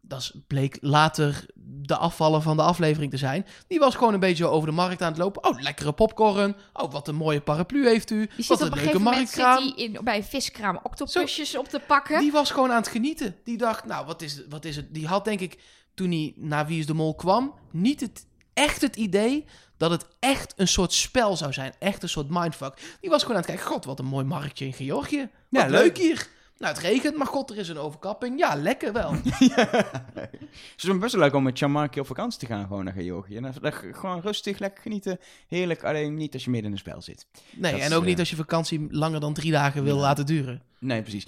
dat 0.00 0.32
bleek 0.46 0.78
later 0.80 1.46
de 1.60 1.96
afvallen 1.96 2.42
van 2.42 2.56
de 2.56 2.62
aflevering 2.62 3.10
te 3.10 3.16
zijn. 3.16 3.46
Die 3.68 3.78
was 3.78 3.94
gewoon 3.94 4.14
een 4.14 4.20
beetje 4.20 4.46
over 4.46 4.68
de 4.68 4.74
markt 4.74 5.02
aan 5.02 5.08
het 5.08 5.18
lopen. 5.18 5.44
Oh, 5.44 5.60
lekkere 5.60 5.92
popcorn. 5.92 6.56
Oh, 6.72 6.92
wat 6.92 7.08
een 7.08 7.14
mooie 7.14 7.40
paraplu 7.40 7.88
heeft 7.88 8.10
u. 8.10 8.28
Die 8.36 8.44
wat 8.48 8.60
een 8.60 8.72
een 8.72 8.78
leuke 8.78 8.98
moment 8.98 9.28
zit 9.28 9.36
marktkraam. 9.38 9.62
die 9.62 9.74
in, 9.76 10.04
bij 10.04 10.16
een 10.16 10.24
viskraam 10.24 10.80
octopusjes 10.82 11.56
op 11.56 11.68
te 11.68 11.80
pakken. 11.86 12.20
Die 12.20 12.32
was 12.32 12.50
gewoon 12.50 12.70
aan 12.70 12.76
het 12.76 12.88
genieten. 12.88 13.36
Die 13.44 13.56
dacht, 13.56 13.84
nou, 13.84 14.06
wat 14.06 14.22
is, 14.22 14.42
wat 14.48 14.64
is 14.64 14.76
het? 14.76 14.94
Die 14.94 15.06
had 15.06 15.24
denk 15.24 15.40
ik 15.40 15.58
toen 15.94 16.10
hij 16.10 16.32
naar 16.36 16.66
Wie 16.66 16.78
is 16.78 16.86
de 16.86 16.94
Mol 16.94 17.14
kwam, 17.14 17.54
niet 17.70 18.00
het, 18.00 18.26
echt 18.58 18.80
het 18.80 18.96
idee 18.96 19.44
dat 19.76 19.90
het 19.90 20.06
echt 20.18 20.54
een 20.56 20.68
soort 20.68 20.92
spel 20.92 21.36
zou 21.36 21.52
zijn. 21.52 21.72
Echt 21.78 22.02
een 22.02 22.08
soort 22.08 22.26
mindfuck. 22.30 22.96
Die 23.00 23.10
was 23.10 23.20
gewoon 23.22 23.36
aan 23.36 23.42
het 23.42 23.50
kijken, 23.50 23.66
god, 23.72 23.84
wat 23.84 23.98
een 23.98 24.04
mooi 24.04 24.24
marktje 24.24 24.64
in 24.64 24.72
Georgië. 24.72 25.28
Wat 25.48 25.62
Ja, 25.62 25.66
leuk. 25.68 25.80
leuk. 25.82 25.98
hier. 25.98 26.28
Nou, 26.58 26.74
het 26.74 26.82
regent, 26.82 27.16
maar 27.16 27.26
god, 27.26 27.50
er 27.50 27.56
is 27.56 27.68
een 27.68 27.78
overkapping. 27.78 28.38
Ja, 28.38 28.54
lekker 28.54 28.92
wel. 28.92 29.10
Het 30.14 30.82
is 30.88 30.98
best 30.98 31.12
wel 31.14 31.22
leuk 31.22 31.34
om 31.34 31.42
met 31.42 31.58
Jean-Marc 31.58 31.96
op 31.96 32.06
vakantie 32.06 32.38
te 32.38 32.46
gaan, 32.46 32.66
gewoon 32.66 32.84
naar 32.84 32.94
Georgië. 32.94 33.40
Gewoon 33.92 34.20
rustig, 34.20 34.58
lekker 34.58 34.82
genieten. 34.82 35.18
Heerlijk, 35.48 35.84
alleen 35.84 36.14
niet 36.14 36.34
als 36.34 36.44
je 36.44 36.50
midden 36.50 36.68
in 36.70 36.76
een 36.76 36.82
spel 36.82 37.02
zit. 37.02 37.26
Nee, 37.52 37.72
Dat 37.72 37.80
en 37.80 37.92
ook 37.92 38.04
niet 38.04 38.12
eh, 38.14 38.18
als 38.18 38.30
je 38.30 38.36
vakantie 38.36 38.86
langer 38.90 39.20
dan 39.20 39.34
drie 39.34 39.50
dagen 39.52 39.84
wil 39.84 39.94
Ja. 39.94 40.00
laten 40.00 40.26
duren. 40.26 40.62
Nee, 40.80 41.02
precies. 41.02 41.26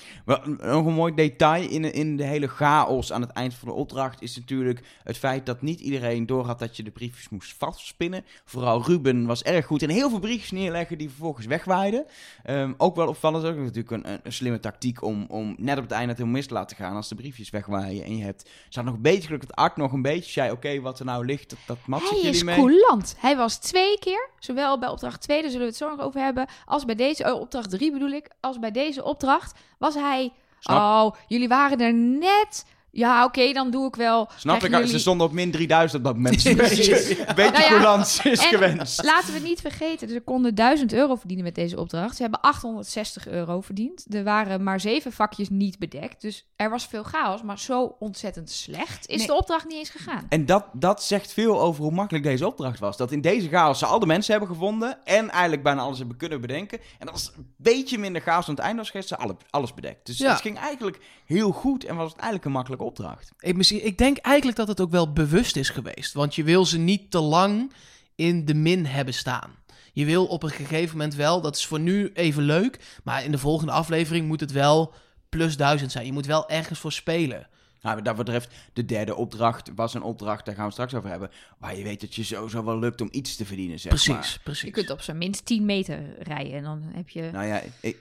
Nog 0.59 0.87
een 0.87 0.95
mooi 0.95 1.15
detail 1.15 1.69
in, 1.69 1.93
in 1.93 2.17
de 2.17 2.25
hele 2.25 2.49
chaos 2.49 3.13
aan 3.13 3.21
het 3.21 3.31
eind 3.31 3.55
van 3.55 3.69
de 3.69 3.75
opdracht 3.75 4.23
is 4.23 4.37
natuurlijk 4.37 4.81
het 5.05 5.19
feit 5.19 5.47
dat 5.47 5.63
niet 5.63 5.81
iedereen 5.81 6.27
doorhad 6.27 6.59
dat 6.59 6.77
je 6.77 6.83
de 6.83 6.91
briefjes 6.91 7.29
moest 7.29 7.55
vastspinnen. 7.59 8.25
Vooral 8.45 8.83
Ruben 8.83 9.27
was 9.27 9.43
erg 9.43 9.67
goed 9.67 9.83
in 9.83 9.89
heel 9.89 10.11
veel 10.11 10.19
briefjes 10.19 10.51
neerleggen 10.51 10.99
die 10.99 11.09
vervolgens 11.09 11.47
wegwaaiden. 11.47 12.05
Ehm, 12.43 12.73
ook 12.77 12.97
wel 12.97 13.09
opvallend, 13.09 13.45
ook 13.45 13.57
natuurlijk 13.57 14.07
een, 14.07 14.33
slimme 14.33 14.61
tactiek 14.61 15.03
om, 15.03 15.27
om 15.29 15.55
net 15.59 15.77
op 15.77 15.83
het 15.83 15.93
einde 15.93 16.09
het 16.09 16.17
helemaal 16.17 16.39
mis 16.39 16.47
te 16.47 16.55
laten 16.55 16.77
gaan 16.77 16.97
als 16.97 17.09
de 17.09 17.15
briefjes 17.15 17.51
wegwaaien. 17.51 18.05
En 18.05 18.17
je 18.17 18.25
hebt, 18.25 18.51
had 18.71 18.85
nog 18.85 18.95
een 18.95 19.03
beetje 19.03 19.27
geluk 19.27 19.41
dat 19.41 19.57
Art 19.57 19.77
nog 19.77 19.93
een 19.93 20.03
beetje 20.03 20.31
zei, 20.31 20.51
oké, 20.51 20.81
wat 20.81 20.99
er 20.99 21.05
nou 21.05 21.25
ligt, 21.25 21.51
dat, 21.51 21.59
dat 21.67 21.79
match 21.87 22.03
ik 22.03 22.09
Hij 22.09 22.19
jullie 22.19 22.35
is 22.35 22.43
mee. 22.43 22.57
coulant. 22.57 23.15
Hij 23.19 23.37
was 23.37 23.57
twee 23.57 23.99
keer, 23.99 24.31
zowel 24.39 24.79
bij 24.79 24.89
opdracht 24.89 25.21
2, 25.21 25.41
daar 25.41 25.51
zullen 25.51 25.67
we 25.67 25.73
het 25.73 25.81
zo 25.81 25.89
nog 25.89 26.01
over 26.01 26.21
hebben, 26.21 26.49
als 26.65 26.85
bij 26.85 26.95
deze, 26.95 27.33
oh, 27.33 27.41
opdracht 27.41 27.71
3 27.71 27.93
bedoel 27.93 28.11
ik, 28.11 28.31
als 28.41 28.59
bij 28.59 28.71
deze 28.71 29.05
opdracht, 29.05 29.40
was 29.79 29.95
hij, 29.95 30.33
Snap, 30.59 30.77
oh, 30.77 31.21
jullie 31.27 31.49
waren 31.49 31.81
er 31.81 31.95
net, 31.95 32.67
ja, 32.93 33.25
oké, 33.25 33.53
dan 33.53 33.71
doe 33.71 33.87
ik 33.87 33.97
wel. 33.97 34.29
snap 34.37 34.65
ik, 34.65 34.75
ze 34.75 34.81
jullie- 34.81 34.99
stonden 34.99 35.27
op 35.27 35.33
min 35.33 35.51
3000 35.51 35.99
op 35.99 36.05
dat 36.07 36.15
moment. 36.15 36.45
Een 36.47 36.57
beetje 36.57 37.17
Nou 37.37 37.53
ja, 37.53 37.69
coulance 37.69 38.31
is 38.31 38.39
en 38.39 38.49
gewenst. 38.49 39.05
Laten 39.05 39.27
we 39.29 39.35
het 39.39 39.43
niet 39.49 39.61
vergeten, 39.61 40.09
ze 40.09 40.21
konden 40.21 40.55
1000 40.55 40.93
euro 40.93 41.15
verdienen 41.15 41.45
met 41.45 41.55
deze 41.55 41.81
opdracht. 41.81 42.17
Ze 42.17 42.23
hebben 42.23 42.41
860 42.41 43.29
euro 43.29 43.61
verdiend. 43.61 44.15
Er 44.15 44.25
waren 44.25 44.63
maar 44.63 44.81
zeven 44.81 45.13
vakjes 45.13 45.49
niet 45.49 45.79
bedekt. 45.79 46.21
Dus 46.21 46.49
er 46.57 46.71
was 46.71 46.87
veel 46.87 47.03
chaos, 47.03 47.43
maar 47.43 47.59
zo 47.59 47.97
ontzettend 47.99 48.51
slecht 48.51 49.09
is 49.09 49.17
Nee. 49.19 49.27
de 49.27 49.37
opdracht 49.37 49.65
niet 49.69 49.79
eens 49.79 49.91
gegaan. 49.91 50.27
En 50.29 50.47
dat, 50.47 50.65
dat 50.73 51.03
zegt 51.03 51.33
veel 51.33 51.61
over 51.61 51.83
hoe 51.83 51.93
makkelijk 51.93 52.25
deze 52.25 52.47
opdracht 52.47 52.79
was. 52.79 52.97
Dat 52.97 53.13
in 53.13 53.21
deze 53.21 53.49
chaos 53.49 53.79
ze 53.79 53.87
al 53.87 53.99
de 53.99 54.07
mensen 54.07 54.31
hebben 54.33 54.51
gevonden. 54.51 54.99
En 55.05 55.31
eigenlijk 55.31 55.63
bijna 55.63 55.81
alles 55.83 55.99
hebben 55.99 56.17
kunnen 56.17 56.41
bedenken. 56.41 56.79
En 56.99 57.07
dat 57.07 57.11
was 57.11 57.33
een 57.37 57.55
beetje 57.57 57.99
minder 57.99 58.23
chaos 58.23 58.49
aan 58.49 58.55
het 58.55 58.65
einde 58.65 58.89
was. 58.93 59.07
Ze 59.07 59.17
alle, 59.17 59.37
alles 59.51 59.75
bedekt. 59.75 60.07
Dus 60.07 60.19
Ja. 60.19 60.31
het 60.31 60.41
ging 60.41 60.59
eigenlijk 60.59 60.99
heel 61.27 61.51
goed. 61.53 61.85
En 61.85 61.97
was 61.97 62.05
het 62.13 62.17
eigenlijk 62.21 62.45
een 62.45 62.53
opdracht. 62.81 63.33
Ik, 63.39 63.57
misschien, 63.57 63.87
ik 63.87 63.99
denk 63.99 64.17
eigenlijk 64.17 64.57
dat 64.57 64.69
het 64.69 64.81
ook 64.81 64.91
wel 64.91 65.13
bewust 65.13 65.57
is 65.57 65.69
geweest. 65.69 66.13
Want 66.13 66.35
je 66.35 66.45
wil 66.45 66.67
ze 66.67 66.79
niet 66.79 67.11
te 67.11 67.21
lang 67.21 67.73
in 68.15 68.45
de 68.45 68.55
min 68.55 68.87
hebben 68.87 69.15
staan. 69.15 69.51
Je 69.93 70.05
wil 70.05 70.27
op 70.27 70.43
een 70.43 70.51
gegeven 70.51 70.97
moment 70.97 71.15
wel, 71.15 71.41
dat 71.41 71.57
is 71.57 71.67
voor 71.67 71.81
nu 71.81 72.11
even 72.15 72.43
leuk. 72.43 73.01
Maar 73.05 73.25
in 73.25 73.31
de 73.31 73.39
volgende 73.39 73.73
aflevering 73.73 74.27
moet 74.27 74.41
het 74.41 74.53
wel 74.53 74.95
plus 75.29 75.57
duizend 75.57 75.93
zijn. 75.93 76.07
Je 76.07 76.13
moet 76.13 76.27
wel 76.27 76.49
ergens 76.49 76.79
voor 76.79 76.93
spelen. 76.93 77.49
Nou, 77.83 77.95
wat 77.97 78.05
dat 78.05 78.17
betreft, 78.17 78.55
de 78.73 78.85
derde 78.85 79.15
opdracht 79.17 79.71
was 79.75 79.95
een 79.95 80.03
opdracht, 80.03 80.45
daar 80.47 80.55
gaan 80.55 80.67
we 80.67 80.73
straks 80.73 80.95
over 80.95 81.11
hebben. 81.11 81.31
Waar 81.59 81.77
je 81.77 81.83
weet 81.83 82.01
dat 82.01 82.15
je 82.15 82.25
sowieso 82.25 82.65
wel 82.65 82.79
lukt 82.79 83.01
om 83.01 83.09
iets 83.11 83.37
te 83.37 83.45
verdienen, 83.47 83.79
zeg 83.79 83.89
Precies, 83.93 84.09
maar. 84.15 84.39
precies. 84.45 84.63
Je 84.63 84.71
kunt 84.71 84.91
op 84.91 85.01
zijn 85.01 85.19
minst 85.19 85.45
10 85.47 85.65
meter 85.65 86.23
rijden 86.23 86.53
en 86.53 86.63
dan 86.63 86.83
heb 86.95 87.09
je... 87.09 87.29
Nou 87.33 87.47
ja, 87.47 87.61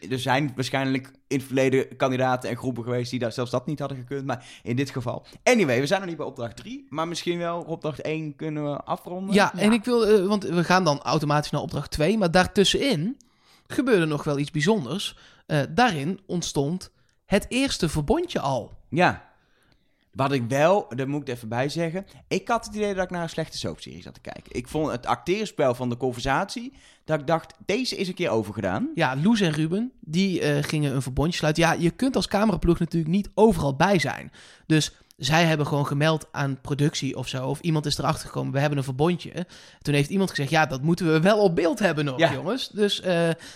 er 0.10 0.20
zijn 0.20 0.52
waarschijnlijk 0.56 1.12
in 1.28 1.38
het 1.38 1.46
verleden 1.46 1.96
kandidaten 1.96 2.50
en 2.50 2.58
groepen 2.58 2.84
geweest 2.84 3.10
die 3.12 3.20
daar 3.20 3.32
zelfs 3.32 3.52
dat 3.52 3.66
niet 3.66 3.80
hadden 3.80 3.98
gekund. 3.98 4.26
Maar 4.26 4.46
in 4.64 4.76
dit 4.76 4.90
geval. 4.90 5.26
Anyway, 5.44 5.80
we 5.80 5.86
zijn 5.88 6.00
nog 6.00 6.10
niet 6.10 6.18
bij 6.18 6.26
opdracht 6.26 6.56
3. 6.56 6.86
Maar 6.90 7.08
misschien 7.08 7.38
wel 7.38 7.62
opdracht 7.62 8.02
1 8.02 8.36
kunnen 8.36 8.64
we 8.72 8.78
afronden. 8.78 9.34
Ja, 9.36 9.52
Ja. 9.56 9.62
en 9.62 9.72
ik 9.72 9.84
wil, 9.84 10.08
eh, 10.08 10.26
want 10.28 10.44
we 10.44 10.64
gaan 10.64 10.84
dan 10.84 11.02
automatisch 11.02 11.52
naar 11.52 11.62
opdracht 11.62 11.92
2. 11.92 12.18
Maar 12.18 12.32
daartussenin 12.32 13.18
gebeurde 13.68 14.06
nog 14.06 14.24
wel 14.24 14.40
iets 14.40 14.52
bijzonders. 14.52 15.18
Eh, 15.46 15.62
daarin 15.70 16.20
ontstond 16.26 16.92
het 17.26 17.46
eerste 17.50 17.90
verbondje 17.90 18.40
al. 18.40 18.78
Ja. 18.90 19.28
Wat 20.20 20.32
ik 20.32 20.44
wel, 20.48 20.86
daar 20.96 21.10
moet 21.10 21.22
ik 21.22 21.36
even 21.36 21.50
bij 21.50 21.70
zeggen. 21.70 22.06
Ik 22.28 22.48
had 22.48 22.66
het 22.66 22.76
idee 22.76 22.94
dat 22.94 23.04
ik 23.04 23.10
naar 23.10 23.24
een 23.24 23.30
slechte 23.30 23.58
soapserie 23.58 24.02
zat 24.02 24.14
te 24.14 24.20
kijken. 24.20 24.56
Ik 24.56 24.68
vond 24.68 24.92
het 24.92 25.06
acteerspel 25.06 25.76
van 25.76 25.90
de 25.90 25.98
conversatie. 25.98 26.74
Dat 27.04 27.20
ik 27.20 27.28
dacht, 27.28 27.54
deze 27.66 27.96
is 27.96 28.08
een 28.08 28.14
keer 28.14 28.30
overgedaan. 28.30 28.90
Ja, 28.96 29.16
Loes 29.24 29.42
en 29.42 29.52
Ruben, 29.52 29.92
die 30.00 30.42
eh, 30.42 30.64
gingen 30.64 30.96
een 30.96 31.02
verbondje 31.02 31.38
sluiten. 31.38 31.64
Ja, 31.64 31.74
je 31.74 31.90
kunt 31.90 32.16
als 32.16 32.28
cameraploeg 32.28 32.80
natuurlijk 32.80 33.12
niet 33.12 33.30
overal 33.34 33.76
bij 33.76 34.00
zijn. 34.00 34.32
Dus 34.66 34.92
zij 35.20 35.46
hebben 35.46 35.68
gewoon 35.68 35.86
gemeld 35.86 36.28
aan 36.32 36.62
productie 36.62 37.18
of 37.18 37.28
zo. 37.28 37.48
Of 37.48 37.60
iemand 37.60 37.86
is 37.86 37.98
erachter 37.98 38.28
gekomen, 38.28 38.54
we 38.54 38.60
hebben 38.60 38.78
een 38.78 38.84
verbondje. 38.84 39.46
Toen 39.82 39.94
heeft 39.94 40.10
iemand 40.10 40.30
gezegd, 40.30 40.50
ja, 40.50 40.66
dat 40.66 40.82
moeten 40.82 41.12
we 41.12 41.20
wel 41.20 41.40
op 41.40 41.56
beeld 41.56 41.80
hebben 41.80 42.06
nog, 42.06 42.18
Ja. 42.20 42.34
jongens. 42.34 42.70
Dus, 42.70 43.02
eh, 43.02 43.14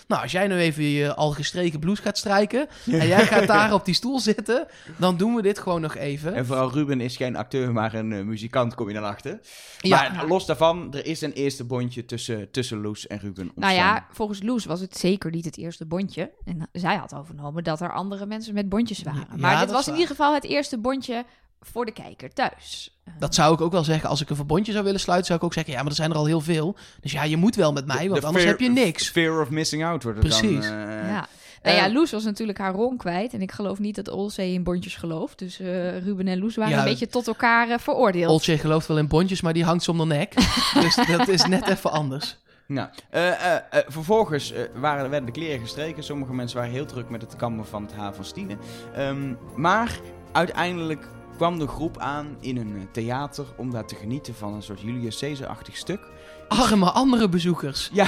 nou, 0.08 0.22
als 0.22 0.32
jij 0.32 0.46
nu 0.46 0.56
even 0.56 0.82
je 0.84 1.14
al 1.14 1.30
gestreken 1.30 1.78
blouse 1.80 2.02
gaat 2.02 2.18
strijken... 2.18 2.68
en 2.90 3.06
jij 3.06 3.26
gaat 3.26 3.46
daar 3.46 3.72
op 3.72 3.84
die 3.84 3.94
stoel 3.94 4.20
zitten, 4.20 4.66
dan 4.96 5.16
doen 5.16 5.34
we 5.34 5.42
dit 5.42 5.58
gewoon 5.58 5.80
nog 5.80 5.94
even. 5.96 6.34
En 6.34 6.46
vooral 6.46 6.72
Ruben 6.72 7.00
is 7.00 7.16
geen 7.16 7.36
acteur, 7.36 7.72
maar 7.72 7.94
een 7.94 8.12
eh, 8.12 8.22
muzikant, 8.24 8.74
kom 8.74 8.88
je 8.88 8.94
dan 8.94 9.04
achter. 9.04 9.40
Ja. 9.80 10.12
Maar 10.12 10.26
los 10.26 10.46
daarvan, 10.46 10.94
er 10.94 11.06
is 11.06 11.20
een 11.20 11.32
eerste 11.32 11.64
bondje 11.64 12.04
tussen, 12.04 12.50
tussen 12.50 12.80
Loes 12.80 13.06
en 13.06 13.18
Ruben 13.18 13.42
ontstaan. 13.42 13.74
Nou 13.74 13.74
ja, 13.74 14.06
volgens 14.10 14.42
Loes 14.42 14.64
was 14.64 14.80
het 14.80 14.96
zeker 14.96 15.30
niet 15.30 15.44
het 15.44 15.58
eerste 15.58 15.86
bondje. 15.86 16.30
En 16.44 16.68
zij 16.72 16.96
had 16.96 17.14
overgenomen 17.14 17.64
dat 17.64 17.80
er 17.80 17.92
andere 17.92 18.26
mensen 18.26 18.54
met 18.54 18.68
bondjes 18.68 19.02
waren. 19.02 19.26
Ja, 19.30 19.36
maar 19.36 19.60
dit 19.60 19.70
was 19.70 19.86
in 19.86 19.92
ieder 19.92 20.08
geval 20.08 20.34
het 20.34 20.44
eerste 20.44 20.78
bondje 20.78 21.24
voor 21.72 21.84
de 21.84 21.92
kijker 21.92 22.32
thuis. 22.32 22.98
Dat 23.18 23.34
zou 23.34 23.54
ik 23.54 23.60
ook 23.60 23.72
wel 23.72 23.84
zeggen. 23.84 24.08
Als 24.08 24.20
ik 24.20 24.30
een 24.30 24.36
verbondje 24.36 24.72
zou 24.72 24.84
willen 24.84 25.00
sluiten, 25.00 25.26
zou 25.26 25.38
ik 25.38 25.44
ook 25.44 25.52
zeggen... 25.54 25.72
ja, 25.72 25.78
maar 25.78 25.88
er 25.88 25.96
zijn 25.96 26.10
er 26.10 26.16
al 26.16 26.26
heel 26.26 26.40
veel. 26.40 26.76
Dus 27.00 27.12
ja, 27.12 27.22
je 27.22 27.36
moet 27.36 27.54
wel 27.56 27.72
met 27.72 27.86
mij, 27.86 28.08
want 28.08 28.20
de 28.20 28.26
anders 28.26 28.44
fear- 28.44 28.56
heb 28.58 28.66
je 28.66 28.70
niks. 28.72 29.08
Fear 29.08 29.40
of 29.40 29.50
missing 29.50 29.84
out 29.84 30.02
wordt 30.02 30.18
het 30.18 30.28
Precies. 30.28 30.66
dan. 30.66 30.78
eh, 30.78 31.08
ja. 31.08 31.26
Nou 31.62 31.76
ja, 31.76 31.86
eh, 31.86 31.92
Loes 31.92 32.10
was 32.10 32.24
natuurlijk 32.24 32.58
haar 32.58 32.72
ron 32.74 32.96
kwijt. 32.96 33.32
En 33.34 33.42
ik 33.42 33.52
geloof 33.52 33.78
niet 33.78 33.94
dat 33.94 34.10
Olzee 34.10 34.52
in 34.52 34.62
bondjes 34.62 34.96
gelooft. 34.96 35.38
Dus 35.38 35.60
eh, 35.60 35.98
Ruben 35.98 36.28
en 36.28 36.38
Loes 36.38 36.56
waren 36.56 36.72
Ja, 36.72 36.78
een 36.78 36.84
beetje 36.84 37.06
tot 37.08 37.26
elkaar 37.26 37.80
veroordeeld. 37.80 38.30
Oltje 38.30 38.58
gelooft 38.58 38.86
wel 38.86 38.98
in 38.98 39.08
bondjes, 39.08 39.40
maar 39.40 39.52
die 39.52 39.64
hangt 39.64 39.82
ze 39.84 39.90
om 39.90 39.98
de 39.98 40.04
nek. 40.04 40.34
dus 40.82 40.96
dat 41.06 41.28
is 41.28 41.44
net 41.46 41.68
even 41.68 41.90
anders. 41.90 42.36
Nou, 42.66 42.88
eh, 43.10 43.28
eh, 43.28 43.54
eh, 43.54 43.80
vervolgens 43.86 44.52
waren, 44.74 45.10
werden 45.10 45.26
de 45.26 45.32
kleren 45.40 45.60
gestreken. 45.60 46.02
Sommige 46.04 46.32
mensen 46.34 46.56
waren 46.58 46.72
heel 46.72 46.86
druk 46.86 47.08
met 47.08 47.22
het 47.22 47.36
kammen 47.36 47.66
van 47.66 47.82
het 47.82 47.92
haar 47.92 48.14
van 48.14 48.24
Stine. 48.24 48.56
Ehm, 48.94 49.34
maar 49.56 49.98
uiteindelijk 50.32 51.08
kwam 51.36 51.58
de 51.58 51.66
groep 51.66 51.98
aan 51.98 52.36
in 52.40 52.56
een 52.56 52.76
eh, 52.76 52.82
theater 52.90 53.46
om 53.56 53.70
daar 53.70 53.86
te 53.86 53.94
genieten 53.94 54.34
van 54.34 54.54
een 54.54 54.62
soort 54.62 54.80
Julius 54.80 55.18
Caesar-achtig 55.18 55.76
stuk. 55.76 56.00
Arme 56.48 56.90
andere 56.90 57.28
bezoekers. 57.28 57.90
Ja, 57.92 58.04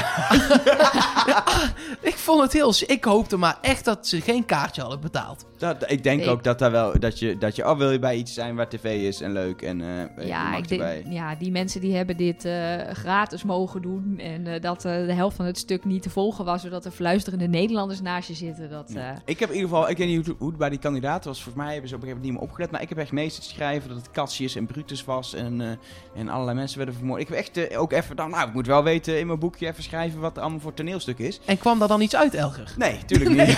Ja, 1.27 1.45
ik 2.01 2.15
vond 2.15 2.43
het 2.43 2.53
heel... 2.53 2.73
Ik 2.87 3.05
hoopte 3.05 3.37
maar 3.37 3.59
echt 3.61 3.85
dat 3.85 4.07
ze 4.07 4.21
geen 4.21 4.45
kaartje 4.45 4.81
hadden 4.81 5.01
betaald. 5.01 5.47
dat, 5.59 5.91
ik 5.91 6.03
denk 6.03 6.23
Ik- 6.23 6.29
ook 6.29 6.45
dat, 6.45 6.59
daar 6.59 6.71
wel, 6.71 6.99
dat, 7.01 7.19
je, 7.19 7.39
dat 7.39 7.57
je, 7.57 7.69
oh 7.71 7.79
wil 7.79 7.91
je 7.91 7.99
bij 7.99 8.17
iets 8.17 8.35
zijn 8.35 8.57
waar 8.57 8.69
tv 8.69 8.85
is 9.03 9.21
en 9.21 9.33
leuk 9.33 9.63
en 9.63 9.81
eh 9.81 10.25
je 10.25 10.27
Ja, 10.27 10.49
mag 10.51 10.59
ik 10.59 10.69
denk, 10.69 10.81
erbij. 10.81 11.05
ja, 11.09 11.35
die 11.35 11.51
mensen 11.51 11.81
die 11.81 11.97
hebben 11.97 12.17
dit 12.17 12.45
eh, 12.45 12.77
gratis 12.93 13.43
mogen 13.43 13.83
doen. 13.83 14.19
En 14.19 14.47
eh, 14.47 14.61
dat 14.61 14.81
de 14.83 14.89
helft 14.89 15.37
van 15.37 15.45
het 15.47 15.59
stuk 15.59 15.85
niet 15.85 16.03
te 16.03 16.11
volgen 16.11 16.45
was, 16.45 16.63
zodat 16.63 16.85
er 16.85 16.91
fluisterende 16.91 17.47
Nederlanders 17.49 18.01
naast 18.01 18.29
je 18.29 18.35
zitten. 18.35 18.71
Dat, 18.71 18.91
eh, 18.95 19.09
Ik 19.25 19.39
heb 19.41 19.49
in 19.49 19.55
ieder 19.55 19.71
geval, 19.71 19.89
ik 19.91 19.97
weet 19.97 20.09
niet 20.09 20.27
hoe, 20.27 20.35
hoe 20.39 20.49
het 20.49 20.59
bij 20.59 20.71
die 20.71 20.79
kandidaten 20.79 21.29
was. 21.29 21.43
Volgens 21.43 21.65
mij 21.65 21.73
hebben 21.73 21.89
ze 21.91 21.95
op 21.95 22.01
een 22.03 22.07
gegeven 22.09 22.27
moment 22.27 22.33
niet 22.33 22.33
meer 22.33 22.51
opgelet. 22.51 22.71
Maar 22.71 22.83
ik 22.83 22.89
heb 22.89 22.99
echt 22.99 23.13
meestal 23.13 23.43
te 23.45 23.49
schrijven 23.51 23.89
dat 23.89 23.99
het 23.99 24.11
Cassius 24.11 24.55
en 24.57 24.67
Brutus 24.67 25.05
was. 25.05 25.35
En, 25.35 25.61
eh, 25.61 25.69
en 26.21 26.29
allerlei 26.29 26.57
mensen 26.57 26.77
werden 26.79 26.95
vermoord. 26.97 27.21
Ik 27.21 27.29
heb 27.29 27.37
echt 27.39 27.77
ook 27.77 27.93
even, 27.93 28.17
nou, 28.31 28.39
nou, 28.39 28.49
ik 28.49 28.55
moet 28.55 28.67
wel 28.67 28.83
weten 28.83 29.19
in 29.21 29.27
mijn 29.27 29.39
boekje 29.39 29.67
even 29.67 29.83
schrijven 29.83 30.21
wat 30.21 30.37
er 30.37 30.43
allemaal 30.43 30.61
voor 30.61 30.75
toneelstuk 30.75 31.19
is. 31.19 31.41
En 31.45 31.59
kwam 31.59 31.79
daar 31.79 31.89
dan 31.89 32.01
iets 32.01 32.17
uit, 32.17 32.35
Elger? 32.35 32.75
Nee, 32.77 32.99
tuurlijk 33.07 33.31
niet. 33.49 33.57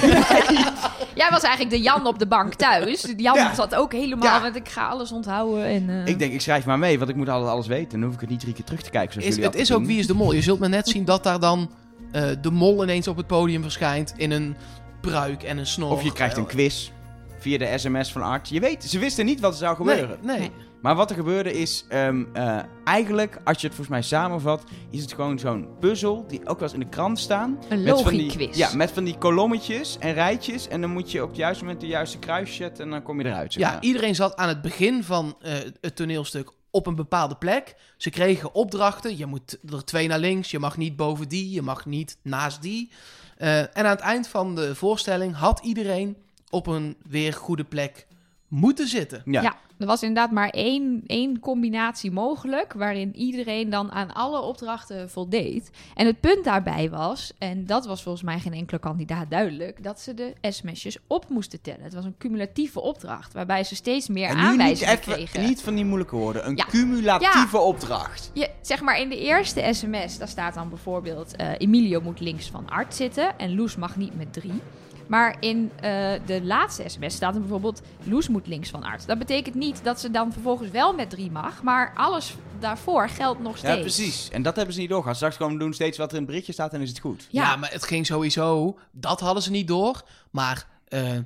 Jij 1.14 1.30
was 1.30 1.42
eigenlijk 1.42 1.70
de 1.70 1.80
Jan 1.80 2.06
op 2.06 2.18
de 2.18 2.26
bank 2.26 2.54
thuis. 2.54 3.12
Jan 3.16 3.34
Ja. 3.34 3.54
zat 3.54 3.74
ook 3.74 3.92
helemaal 3.92 4.28
Ja. 4.28 4.38
met 4.38 4.56
ik 4.56 4.68
ga 4.68 4.88
alles 4.88 5.12
onthouden. 5.12 5.64
En, 5.64 5.90
eh, 5.90 6.06
ik 6.06 6.18
denk, 6.18 6.32
ik 6.32 6.40
schrijf 6.40 6.64
maar 6.66 6.78
mee, 6.78 6.98
want 6.98 7.10
ik 7.10 7.16
moet 7.16 7.28
altijd 7.28 7.50
alles 7.50 7.66
weten. 7.66 7.90
Dan 7.90 8.02
hoef 8.02 8.14
ik 8.14 8.20
het 8.20 8.30
niet 8.30 8.40
drie 8.40 8.52
keer 8.54 8.64
terug 8.64 8.82
te 8.82 8.90
kijken. 8.90 9.12
Zoals 9.12 9.28
Is, 9.28 9.34
jullie 9.34 9.50
het 9.50 9.60
is 9.60 9.72
ook. 9.72 9.84
Wie 9.84 9.98
is 9.98 10.06
de 10.06 10.14
Mol. 10.14 10.32
Je 10.32 10.42
zult 10.42 10.58
maar 10.58 10.68
net 10.68 10.88
zien 10.88 11.04
dat 11.04 11.22
daar 11.22 11.40
dan 11.40 11.70
eh, 12.12 12.22
de 12.40 12.50
mol 12.50 12.82
ineens 12.82 13.08
op 13.08 13.16
het 13.16 13.26
podium 13.26 13.62
verschijnt 13.62 14.14
in 14.16 14.30
een 14.30 14.56
pruik 15.00 15.42
en 15.42 15.58
een 15.58 15.66
snor. 15.66 15.90
Of 15.90 16.02
je 16.02 16.12
krijgt 16.12 16.36
een 16.36 16.46
quiz 16.46 16.90
via 17.38 17.58
de 17.58 17.78
sms 17.78 18.12
van 18.12 18.22
Art. 18.22 18.48
Je 18.48 18.60
weet, 18.60 18.84
ze 18.84 18.98
wisten 18.98 19.24
niet 19.26 19.40
wat 19.40 19.52
er 19.52 19.58
zou 19.58 19.76
gebeuren. 19.76 20.18
Nee. 20.22 20.50
Maar 20.82 20.94
wat 20.94 21.10
er 21.10 21.16
gebeurde 21.16 21.52
is, 21.52 21.84
ehm, 21.88 22.24
eh, 22.32 22.58
eigenlijk, 22.84 23.38
als 23.44 23.60
je 23.60 23.66
het 23.66 23.76
volgens 23.76 23.88
mij 23.88 24.02
samenvat, 24.02 24.62
is 24.90 25.00
het 25.02 25.12
gewoon 25.12 25.38
zo'n 25.38 25.68
puzzel 25.80 26.24
die 26.28 26.40
ook 26.40 26.58
wel 26.58 26.62
eens 26.68 26.72
in 26.72 26.80
de 26.80 26.88
krant 26.88 27.18
staan. 27.18 27.58
Een 27.68 27.82
Met 27.82 28.00
van 28.00 28.12
die- 28.12 28.22
logie-quiz. 28.22 28.56
Ja, 28.56 28.74
met 28.74 28.90
van 28.90 29.04
die 29.04 29.18
kolommetjes 29.18 29.96
en 29.98 30.12
rijtjes. 30.14 30.68
En 30.68 30.80
dan 30.80 30.90
moet 30.90 31.10
je 31.12 31.22
op 31.22 31.28
het 31.28 31.36
juiste 31.36 31.64
moment 31.64 31.80
de 31.80 31.86
juiste 31.86 32.18
kruis 32.18 32.54
zetten 32.54 32.84
en 32.84 32.90
dan 32.90 33.02
kom 33.02 33.20
je 33.20 33.26
eruit. 33.26 33.52
Zeg 33.52 33.62
Ja, 33.62 33.70
maar. 33.72 33.82
iedereen 33.82 34.14
zat 34.14 34.36
aan 34.36 34.48
het 34.48 34.62
begin 34.62 35.04
van 35.04 35.36
eh, 35.40 35.52
het 35.80 35.96
toneelstuk 35.96 36.50
op 36.70 36.86
een 36.86 36.94
bepaalde 36.94 37.34
plek. 37.36 37.74
Ze 37.96 38.10
kregen 38.10 38.54
opdrachten. 38.54 39.16
Je 39.16 39.26
moet 39.26 39.58
er 39.72 39.84
twee 39.84 40.08
naar 40.08 40.18
links. 40.18 40.50
Je 40.50 40.58
mag 40.58 40.76
niet 40.76 40.96
boven 40.96 41.28
die. 41.28 41.50
Je 41.50 41.62
mag 41.62 41.86
niet 41.86 42.16
naast 42.22 42.62
die. 42.62 42.90
Eh, 43.36 43.58
en 43.58 43.70
aan 43.74 43.84
het 43.86 44.00
eind 44.00 44.28
van 44.28 44.54
de 44.54 44.74
voorstelling 44.74 45.36
had 45.36 45.60
iedereen 45.62 46.16
op 46.50 46.66
een 46.66 46.96
weer 47.08 47.32
goede 47.32 47.64
plek 47.64 48.06
moeten 48.48 48.86
zitten. 48.88 49.22
Ja. 49.24 49.42
Ja. 49.42 49.56
er 49.78 49.86
was 49.86 50.02
inderdaad 50.02 50.30
maar 50.30 50.48
één, 50.50 51.02
één 51.06 51.38
combinatie 51.40 52.10
mogelijk, 52.10 52.72
waarin 52.72 53.16
iedereen 53.16 53.70
dan 53.70 53.90
aan 53.92 54.14
alle 54.14 54.40
opdrachten 54.40 55.10
voldeed. 55.10 55.70
En 55.94 56.06
het 56.06 56.20
punt 56.20 56.44
daarbij 56.44 56.90
was, 56.90 57.32
en 57.38 57.66
dat 57.66 57.86
was 57.86 58.02
volgens 58.02 58.24
mij 58.24 58.38
geen 58.38 58.52
enkele 58.52 58.78
kandidaat 58.78 59.30
duidelijk, 59.30 59.82
dat 59.82 60.00
ze 60.00 60.14
de 60.14 60.32
sms'jes 60.42 60.98
op 61.06 61.28
moesten 61.28 61.60
tellen. 61.60 61.82
Het 61.82 61.94
was 61.94 62.04
een 62.04 62.16
cumulatieve 62.18 62.80
opdracht, 62.80 63.32
waarbij 63.32 63.64
ze 63.64 63.74
steeds 63.74 64.08
meer 64.08 64.28
En 64.28 64.34
nu 64.36 64.40
niet, 64.42 64.50
aanwijzingen 64.50 64.92
even, 64.98 65.12
kregen. 65.12 65.42
niet 65.42 65.62
van 65.62 65.74
die 65.74 65.84
moeilijke 65.84 66.16
woorden. 66.16 66.46
Een 66.46 66.56
Ja. 66.56 66.64
cumulatieve 66.64 67.58
opdracht. 67.58 68.30
Je, 68.34 68.50
zeg 68.60 68.80
maar 68.80 69.00
in 69.00 69.08
de 69.08 69.18
eerste 69.20 69.68
sms, 69.72 70.18
daar 70.18 70.28
staat 70.28 70.54
dan 70.54 70.68
bijvoorbeeld... 70.68 71.36
eh, 71.36 71.50
Emilio 71.58 72.00
moet 72.00 72.20
links 72.20 72.50
van 72.50 72.68
Art 72.70 72.94
zitten 72.94 73.38
en 73.38 73.54
Loes 73.54 73.76
mag 73.76 73.96
niet 73.96 74.16
met 74.16 74.32
drie. 74.32 74.60
Maar 75.08 75.36
in 75.40 75.70
eh, 75.80 76.12
de 76.26 76.40
laatste 76.42 76.82
sms 76.86 77.14
staat 77.14 77.34
er 77.34 77.40
bijvoorbeeld... 77.40 77.82
Loes 78.02 78.28
moet 78.28 78.46
links 78.46 78.70
van 78.70 78.84
Art. 78.84 79.06
Dat 79.06 79.18
betekent 79.18 79.54
niet 79.54 79.84
dat 79.84 80.00
ze 80.00 80.10
dan 80.10 80.32
vervolgens 80.32 80.70
wel 80.70 80.92
met 80.92 81.10
drie 81.10 81.30
mag... 81.30 81.62
maar 81.62 81.92
alles 81.94 82.34
daarvoor 82.58 83.08
geldt 83.08 83.40
nog 83.40 83.56
steeds. 83.56 83.74
Ja, 83.74 83.80
precies. 83.80 84.30
En 84.30 84.42
dat 84.42 84.56
hebben 84.56 84.74
ze 84.74 84.80
niet 84.80 84.88
doorgaan. 84.88 85.14
Straks 85.14 85.36
gewoon 85.36 85.58
doen 85.58 85.74
steeds 85.74 85.98
wat 85.98 86.08
er 86.08 86.14
in 86.14 86.20
het 86.22 86.26
berichtje 86.30 86.52
staat 86.52 86.72
en 86.72 86.80
is 86.80 86.88
het 86.88 86.98
goed. 86.98 87.26
Ja. 87.30 87.42
Ja. 87.42 87.56
maar 87.56 87.72
het 87.72 87.84
ging 87.84 88.06
sowieso. 88.06 88.78
Dat 88.92 89.20
hadden 89.20 89.42
ze 89.42 89.50
niet 89.50 89.68
door. 89.68 90.02
Maar 90.30 90.66
eh, 90.88 91.16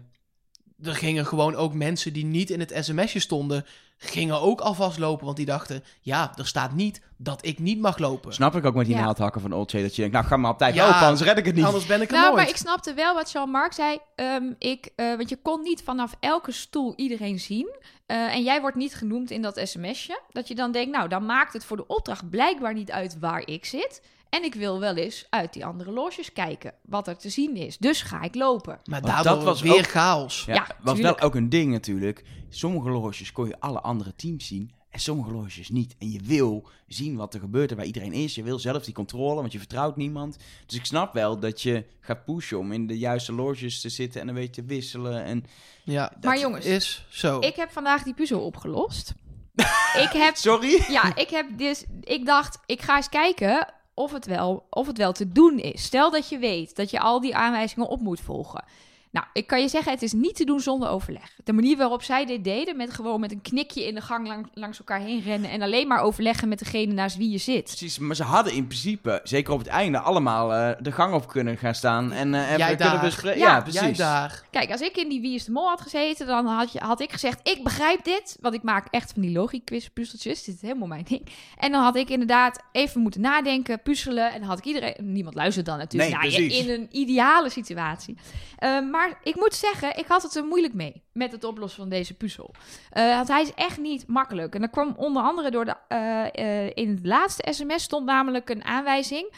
er 0.83 0.95
gingen 0.95 1.27
gewoon 1.27 1.55
ook 1.55 1.75
mensen 1.75 2.13
die 2.13 2.25
niet 2.25 2.51
in 2.51 2.61
het 2.61 2.73
sms'je 2.81 3.21
stonden. 3.21 3.65
Gingen 4.05 4.41
ook 4.41 4.61
alvast 4.61 4.99
lopen. 4.99 5.25
Want 5.25 5.37
die 5.37 5.47
dachten: 5.47 5.85
ja, 6.01 6.33
er 6.37 6.47
staat 6.47 6.73
niet 6.73 7.01
dat 7.17 7.47
ik 7.47 7.59
niet 7.59 7.81
mag 7.81 7.99
lopen. 7.99 8.33
Snap 8.35 8.57
ik 8.57 8.65
ook 8.65 8.75
met 8.75 8.87
die 8.87 8.95
Ja. 8.95 9.01
naaldhakken 9.03 9.41
van 9.41 9.53
Old. 9.53 9.71
Dat 9.73 9.95
je 9.97 10.01
denkt, 10.01 10.13
nou 10.17 10.27
ga 10.27 10.37
maar 10.37 10.51
op 10.51 10.59
tijd 10.59 10.75
Ja, 10.75 10.85
lopen, 10.87 11.01
anders 11.01 11.21
red 11.23 11.39
ik 11.39 11.45
het 11.45 11.55
niet. 11.55 11.65
Anders 11.65 11.87
ben 11.87 12.01
ik 12.01 12.07
er 12.09 12.13
Nou, 12.15 12.25
nooit. 12.25 12.37
maar 12.37 12.49
ik 12.49 12.57
snapte 12.57 12.95
wel 12.95 13.15
wat 13.15 13.31
Jean-Marc 13.33 13.73
zei. 13.73 13.99
Ehm, 14.15 14.45
ik, 14.59 14.91
eh, 14.97 15.17
want 15.17 15.29
je 15.29 15.39
kon 15.43 15.63
niet 15.63 15.83
vanaf 15.83 16.17
elke 16.21 16.53
stoel 16.53 16.93
iedereen 16.97 17.39
zien. 17.41 17.75
Eh, 18.07 18.35
en 18.35 18.43
jij 18.43 18.61
wordt 18.61 18.77
niet 18.77 18.95
genoemd 18.95 19.31
in 19.31 19.43
dat 19.43 19.61
sms'je. 19.65 20.21
Dat 20.31 20.49
je 20.49 20.55
dan 20.55 20.73
denkt, 20.73 20.97
nou, 20.97 21.09
dan 21.09 21.27
maakt 21.27 21.53
het 21.53 21.65
voor 21.65 21.77
de 21.77 21.87
opdracht 21.87 22.31
blijkbaar 22.31 22.75
niet 22.75 22.91
uit 22.91 23.19
waar 23.21 23.43
ik 23.47 23.65
zit. 23.65 24.03
En 24.33 24.45
ik 24.45 24.55
wil 24.55 24.81
wel 24.81 24.95
eens 24.97 25.27
uit 25.31 25.53
die 25.53 25.65
andere 25.65 25.91
loges 25.91 26.33
kijken 26.33 26.75
wat 26.83 27.09
er 27.09 27.17
te 27.17 27.29
zien 27.29 27.57
is. 27.57 27.79
Dus 27.79 28.03
ga 28.03 28.23
ik 28.23 28.35
lopen. 28.35 28.81
Maar 28.85 29.03
daardoor 29.03 29.35
dat 29.35 29.43
was 29.43 29.61
weer 29.61 29.73
ook- 29.79 29.87
chaos. 29.87 30.45
Ja, 30.47 30.55
Ja, 30.55 30.67
was 30.83 31.01
wel 31.01 31.21
ook 31.21 31.35
een 31.35 31.49
ding 31.49 31.73
natuurlijk. 31.73 32.25
Sommige 32.49 32.91
loges 32.91 33.33
kon 33.33 33.47
je 33.49 33.61
alle 33.61 33.81
andere 33.81 34.15
teams 34.17 34.47
zien 34.47 34.73
en 34.91 35.01
sommige 35.01 35.31
loges 35.33 35.69
niet. 35.69 35.95
En 35.99 36.11
je 36.11 36.21
wil 36.25 36.69
zien 36.87 37.17
wat 37.17 37.35
er 37.35 37.41
gebeurt 37.41 37.71
en 37.71 37.77
waar 37.77 37.87
iedereen 37.87 38.13
is. 38.13 38.35
Je 38.35 38.43
wil 38.43 38.59
zelf 38.59 38.85
die 38.85 38.95
controle, 38.95 39.35
want 39.35 39.53
je 39.53 39.59
vertrouwt 39.59 39.97
niemand. 39.97 40.37
Dus 40.67 40.79
ik 40.79 40.85
snap 40.87 41.13
wel 41.15 41.39
dat 41.39 41.63
je 41.63 41.85
gaat 42.01 42.25
pushen 42.25 42.59
om 42.59 42.73
in 42.73 42.87
de 42.87 42.99
juiste 42.99 43.33
loges 43.33 43.81
te 43.81 43.89
zitten 43.89 44.21
en 44.21 44.29
een 44.29 44.35
beetje 44.35 44.63
te 44.63 44.69
wisselen. 44.69 45.25
En 45.25 45.45
Ja, 45.85 46.13
Maar 46.21 46.33
dat 46.33 46.41
jongens, 46.41 46.67
is 46.67 47.07
zo. 47.11 47.39
Ik 47.39 47.57
heb 47.57 47.71
vandaag 47.71 48.03
die 48.03 48.15
puzzel 48.15 48.41
opgelost. 48.41 49.15
ik 50.07 50.11
heb 50.13 50.37
sorry? 50.37 50.85
Ja, 50.89 51.17
ik 51.17 51.31
heb 51.31 51.47
dus. 51.59 51.85
Ik 52.01 52.27
dacht, 52.27 52.59
ik 52.67 52.83
ga 52.83 52.97
eens 52.97 53.09
kijken 53.09 53.67
of 53.95 54.13
het, 54.13 54.27
wel, 54.27 54.67
of 54.71 54.87
het 54.87 54.99
wel 54.99 55.13
te 55.13 55.29
doen 55.29 55.59
is. 55.59 55.83
Stel 55.83 56.11
dat 56.11 56.29
je 56.29 56.39
weet 56.39 56.77
dat 56.77 56.91
je 56.91 57.01
al 57.01 57.21
die 57.21 57.37
aanwijzingen 57.37 57.89
op 57.89 58.01
moet 58.01 58.21
volgen. 58.21 58.65
Nou, 59.13 59.27
ik 59.33 59.47
kan 59.47 59.61
je 59.61 59.69
zeggen, 59.69 59.93
het 59.93 60.03
is 60.03 60.13
niet 60.13 60.35
te 60.37 60.45
doen 60.45 60.61
zonder 60.61 60.89
overleg. 60.89 61.31
De 61.45 61.53
manier 61.53 61.77
waarop 61.77 62.03
zij 62.03 62.27
dit 62.27 62.45
deden, 62.45 62.77
met 62.77 62.91
gewoon 62.95 63.21
met 63.21 63.33
een 63.33 63.41
knikje 63.43 63.87
in 63.87 63.95
de 63.95 64.01
gang 64.01 64.27
lang- 64.27 64.49
langs 64.55 64.79
elkaar 64.79 65.01
heen 65.01 65.23
rennen 65.23 65.51
en 65.51 65.63
alleen 65.63 65.87
maar 65.87 66.01
overleggen 66.01 66.49
met 66.49 66.59
degene 66.59 66.93
naast 66.93 67.17
wie 67.17 67.31
je 67.31 67.39
zit. 67.39 67.65
Precies, 67.65 67.99
maar 67.99 68.17
ze 68.17 68.23
hadden 68.23 68.53
in 68.53 68.67
principe, 68.67 69.21
zeker 69.25 69.53
op 69.53 69.59
het 69.59 69.69
einde, 69.69 69.99
allemaal 69.99 70.53
eh, 70.55 70.71
de 70.81 70.93
gang 70.93 71.15
op 71.15 71.29
kunnen 71.29 71.57
gaan 71.57 71.75
staan 71.75 72.13
en 72.13 72.35
eh 72.35 72.41
even 72.47 72.59
Jij 72.59 72.67
kunnen 72.77 72.93
daar. 72.93 73.01
bespreken. 73.01 73.39
Ja, 73.41 73.47
Ja, 73.55 73.61
precies. 73.61 73.81
Jij 73.81 73.93
daar. 73.93 74.43
Kijk, 74.51 74.71
als 74.71 74.81
ik 74.81 74.97
in 74.97 75.09
die 75.09 75.21
Wie 75.21 75.35
is 75.35 75.45
de 75.45 75.53
Mol 75.53 75.69
had 75.69 75.81
gezeten, 75.81 76.27
dan 76.27 76.47
had, 76.47 76.73
je, 76.73 76.79
had 76.79 77.01
ik 77.01 77.13
gezegd, 77.13 77.49
ik 77.49 77.63
begrijp 77.65 78.05
dit. 78.05 78.37
Want 78.41 78.55
ik 78.55 78.63
maak 78.63 78.87
echt 78.91 79.13
van 79.13 79.23
die 79.23 79.33
logisch 79.33 79.61
puzzeltjes. 79.93 80.45
Dit 80.45 80.55
is 80.55 80.61
helemaal 80.63 80.89
mijn 80.89 81.05
ding. 81.09 81.27
En 81.59 81.73
dan 81.73 81.83
had 81.83 81.97
ik 81.97 82.09
inderdaad 82.11 82.63
even 82.73 83.01
moeten 83.01 83.21
nadenken, 83.21 83.83
puzzelen. 83.83 84.33
En 84.33 84.39
dan 84.41 84.49
had 84.49 84.59
ik 84.59 84.65
iedereen... 84.65 84.95
Niemand 84.99 85.35
luistert 85.35 85.67
dan 85.67 85.79
natuurlijk 85.79 86.11
Nee, 86.13 86.21
naar 86.21 86.31
je 86.31 86.47
precies. 86.47 86.67
in 86.67 86.71
een 86.81 86.89
ideale 86.91 87.51
situatie. 87.51 88.17
Eh, 88.59 88.81
maar 88.91 89.02
ik 89.23 89.37
moet 89.37 89.55
zeggen, 89.55 89.99
ik 89.99 90.07
had 90.07 90.23
het 90.23 90.35
er 90.35 90.45
moeilijk 90.45 90.75
mee 90.75 91.03
met 91.13 91.33
het 91.33 91.45
oplossen 91.45 91.81
van 91.81 91.89
deze 91.89 92.15
puzzel. 92.15 92.55
Eh, 92.91 93.15
want 93.15 93.29
hij 93.29 93.43
is 93.43 93.55
echt 93.55 93.79
niet 93.79 94.07
makkelijk. 94.07 94.55
En 94.55 94.61
dat 94.61 94.71
kwam 94.71 94.95
onder 94.97 95.23
andere 95.23 95.51
door 95.51 95.65
de... 95.65 95.75
eh, 95.89 96.27
eh, 96.35 96.71
in 96.75 96.89
het 96.89 97.07
laatste 97.07 97.53
sms 97.53 97.83
stond 97.83 98.07
namelijk 98.07 98.51
een 98.51 98.65
aanwijzing... 98.65 99.33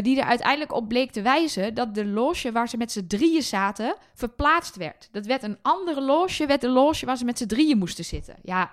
die 0.00 0.20
er 0.20 0.26
uiteindelijk 0.26 0.72
op 0.72 0.88
bleek 0.88 1.12
te 1.12 1.22
wijzen 1.22 1.74
dat 1.74 1.94
de 1.94 2.06
loge 2.06 2.52
waar 2.52 2.68
ze 2.68 2.76
met 2.76 2.92
z'n 2.92 3.06
drieën 3.06 3.42
zaten 3.42 3.96
verplaatst 4.14 4.76
werd. 4.76 5.08
Dat 5.12 5.26
werd 5.26 5.42
een 5.42 5.58
andere 5.62 6.00
loge, 6.00 6.46
werd 6.46 6.60
de 6.60 6.68
loge 6.68 7.06
waar 7.06 7.16
ze 7.16 7.24
met 7.24 7.38
z'n 7.38 7.46
drieën 7.46 7.78
moesten 7.78 8.04
zitten. 8.04 8.36
Ja, 8.42 8.70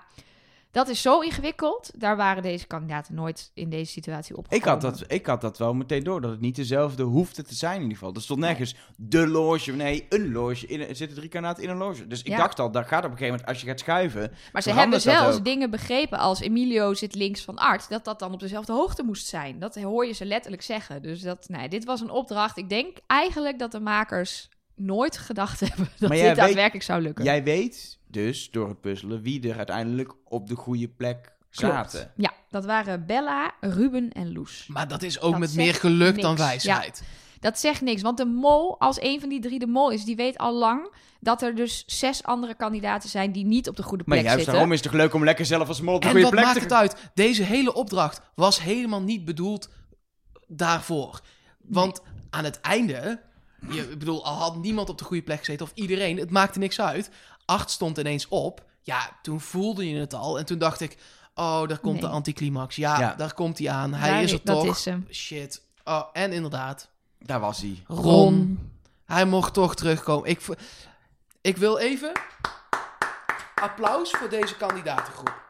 dat 0.73 0.87
is 0.87 1.01
zo 1.01 1.19
ingewikkeld. 1.19 1.91
Daar 1.95 2.15
waren 2.17 2.43
deze 2.43 2.67
kandidaten 2.67 3.15
nooit 3.15 3.51
in 3.53 3.69
deze 3.69 3.91
situatie 3.91 4.37
op. 4.37 4.45
Ik 4.49 4.63
had, 4.63 4.81
dat, 4.81 5.03
ik 5.07 5.25
had 5.25 5.41
dat 5.41 5.57
wel 5.57 5.73
meteen 5.73 6.03
door, 6.03 6.21
dat 6.21 6.31
het 6.31 6.39
niet 6.41 6.55
dezelfde 6.55 7.03
hoefde 7.03 7.43
te 7.43 7.55
zijn 7.55 7.75
in 7.75 7.81
ieder 7.81 7.97
geval. 7.97 8.13
Er 8.13 8.21
stond 8.21 8.39
nergens 8.39 8.75
de 8.97 9.27
loge, 9.27 9.71
nee, 9.71 10.05
een 10.09 10.31
loge. 10.31 10.67
In, 10.67 10.87
er 10.87 10.95
zitten 10.95 11.17
drie 11.17 11.29
kandidaten 11.29 11.63
in 11.63 11.69
een 11.69 11.77
loge. 11.77 12.07
Dus 12.07 12.19
ik 12.19 12.27
Ja. 12.27 12.37
dacht 12.37 12.59
al, 12.59 12.71
dat 12.71 12.87
gaat 12.87 13.03
op 13.05 13.11
een 13.11 13.17
gegeven 13.17 13.31
moment, 13.31 13.47
als 13.47 13.61
je 13.61 13.67
gaat 13.67 13.79
schuiven... 13.79 14.31
Maar 14.51 14.61
ze 14.61 14.71
hebben 14.73 15.01
zelfs 15.01 15.41
dingen 15.41 15.69
begrepen 15.69 16.17
als 16.19 16.39
Emilio 16.39 16.93
zit 16.93 17.15
links 17.15 17.41
van 17.43 17.57
Art, 17.57 17.89
dat 17.89 18.05
dat 18.05 18.19
dan 18.19 18.33
op 18.33 18.39
dezelfde 18.39 18.73
hoogte 18.73 19.03
moest 19.03 19.27
zijn. 19.27 19.59
Dat 19.59 19.75
hoor 19.75 20.05
je 20.05 20.13
ze 20.13 20.25
letterlijk 20.25 20.61
zeggen. 20.63 21.01
Dus 21.01 21.21
dat, 21.21 21.45
nee, 21.49 21.69
dit 21.69 21.85
was 21.85 22.01
een 22.01 22.09
opdracht. 22.11 22.57
Ik 22.57 22.69
denk 22.69 22.97
eigenlijk 23.07 23.59
dat 23.59 23.71
de 23.71 23.79
makers 23.79 24.49
nooit 24.75 25.17
gedacht 25.17 25.59
hebben 25.67 25.87
dat 25.99 26.09
dit 26.09 26.19
weet- 26.21 26.35
daadwerkelijk 26.35 26.83
zou 26.85 27.01
lukken. 27.01 27.23
Jij 27.25 27.43
weet 27.43 27.99
dus, 28.13 28.51
door 28.51 28.67
het 28.69 28.81
puzzelen, 28.81 29.21
wie 29.21 29.49
er 29.49 29.57
uiteindelijk 29.57 30.13
op 30.23 30.47
de 30.47 30.55
goede 30.55 30.87
plek 30.87 31.35
Klopt. 31.49 31.91
zaten. 31.91 32.11
Ja, 32.15 32.33
dat 32.49 32.65
waren 32.65 33.05
Bella, 33.05 33.53
Ruben 33.59 34.11
en 34.11 34.33
Loes. 34.33 34.65
Maar 34.67 34.87
dat 34.87 35.03
is 35.03 35.19
ook 35.19 35.31
Dat 35.31 35.39
met 35.39 35.55
meer 35.55 35.73
geluk 35.73 36.21
dan 36.21 36.35
wijsheid. 36.35 37.03
Dat 37.39 37.59
zegt 37.59 37.81
niks, 37.81 38.01
want 38.01 38.17
de 38.17 38.25
mol, 38.25 38.79
als 38.79 39.01
een 39.01 39.19
van 39.19 39.29
die 39.29 39.39
drie 39.39 39.59
de 39.59 39.67
mol 39.67 39.91
is, 39.91 40.05
die 40.05 40.15
weet 40.15 40.37
al 40.37 40.53
lang 40.53 40.93
dat 41.19 41.41
er 41.41 41.55
dus 41.55 41.83
zes 41.85 42.23
andere 42.23 42.55
kandidaten 42.55 43.09
zijn 43.09 43.31
die 43.31 43.45
niet 43.45 43.69
op 43.69 43.75
de 43.75 43.83
goede 43.83 44.03
Maar 44.07 44.17
plek 44.17 44.27
juist 44.27 44.35
zitten. 44.35 44.53
daarom 44.53 44.71
is 44.71 44.79
het 44.83 44.91
toch 44.91 45.01
leuk 45.01 45.13
om 45.13 45.23
lekker 45.23 45.45
zelf 45.45 45.67
als 45.67 45.81
mol 45.81 45.95
op 45.95 46.01
de 46.01 46.07
En 46.07 46.13
goede 46.13 46.25
wat 46.25 46.35
plek 46.35 46.45
maakt 46.45 46.57
te 46.57 46.63
het 46.63 46.73
uit? 46.73 47.11
Deze 47.13 47.43
hele 47.43 47.73
opdracht 47.73 48.21
was 48.35 48.61
helemaal 48.61 49.01
niet 49.01 49.25
bedoeld 49.25 49.69
daarvoor. 50.47 51.21
Want 51.61 52.01
aan 52.29 52.43
het 52.43 52.61
einde, 52.61 53.21
je, 53.69 53.91
ik 53.91 53.99
bedoel, 53.99 54.25
al 54.25 54.35
had 54.35 54.55
niemand 54.55 54.89
op 54.89 54.97
de 54.97 55.03
goede 55.03 55.23
plek 55.23 55.39
gezeten 55.39 55.65
of 55.65 55.71
iedereen, 55.75 56.17
het 56.17 56.29
maakte 56.31 56.59
niks 56.59 56.79
uit. 56.81 57.09
Acht 57.45 57.69
stond 57.71 57.97
ineens 57.97 58.27
op. 58.27 58.63
Ja, 58.81 59.09
toen 59.21 59.41
voelde 59.41 59.89
je 59.89 59.99
het 59.99 60.13
al. 60.13 60.37
En 60.39 60.45
toen 60.45 60.57
dacht 60.57 60.81
ik, 60.81 60.97
oh, 61.35 61.67
daar 61.67 61.79
komt 61.79 61.93
Nee. 61.93 62.01
de 62.01 62.07
anticlimax. 62.09 62.75
Ja, 62.75 62.99
Ja. 62.99 63.13
daar 63.15 63.33
komt 63.33 63.57
hij 63.57 63.69
aan. 63.69 63.93
Hij 63.93 64.09
Daar 64.09 64.21
is 64.23 64.31
er 64.31 64.39
dat 64.43 64.59
toch. 64.65 64.75
is 64.77 64.85
hem. 64.85 65.07
Shit. 65.11 65.61
Oh, 65.83 66.03
en 66.13 66.31
inderdaad, 66.31 66.89
Daar 67.19 67.39
was 67.39 67.61
hij. 67.61 67.83
Ron. 67.87 68.59
Hij 69.05 69.25
mocht 69.25 69.53
toch 69.53 69.75
terugkomen. 69.75 70.29
Ik, 70.29 70.39
ik 71.41 71.57
wil 71.57 71.77
even 71.77 72.11
applaus 73.55 74.09
voor 74.11 74.29
deze 74.29 74.55
kandidatengroep. 74.57 75.42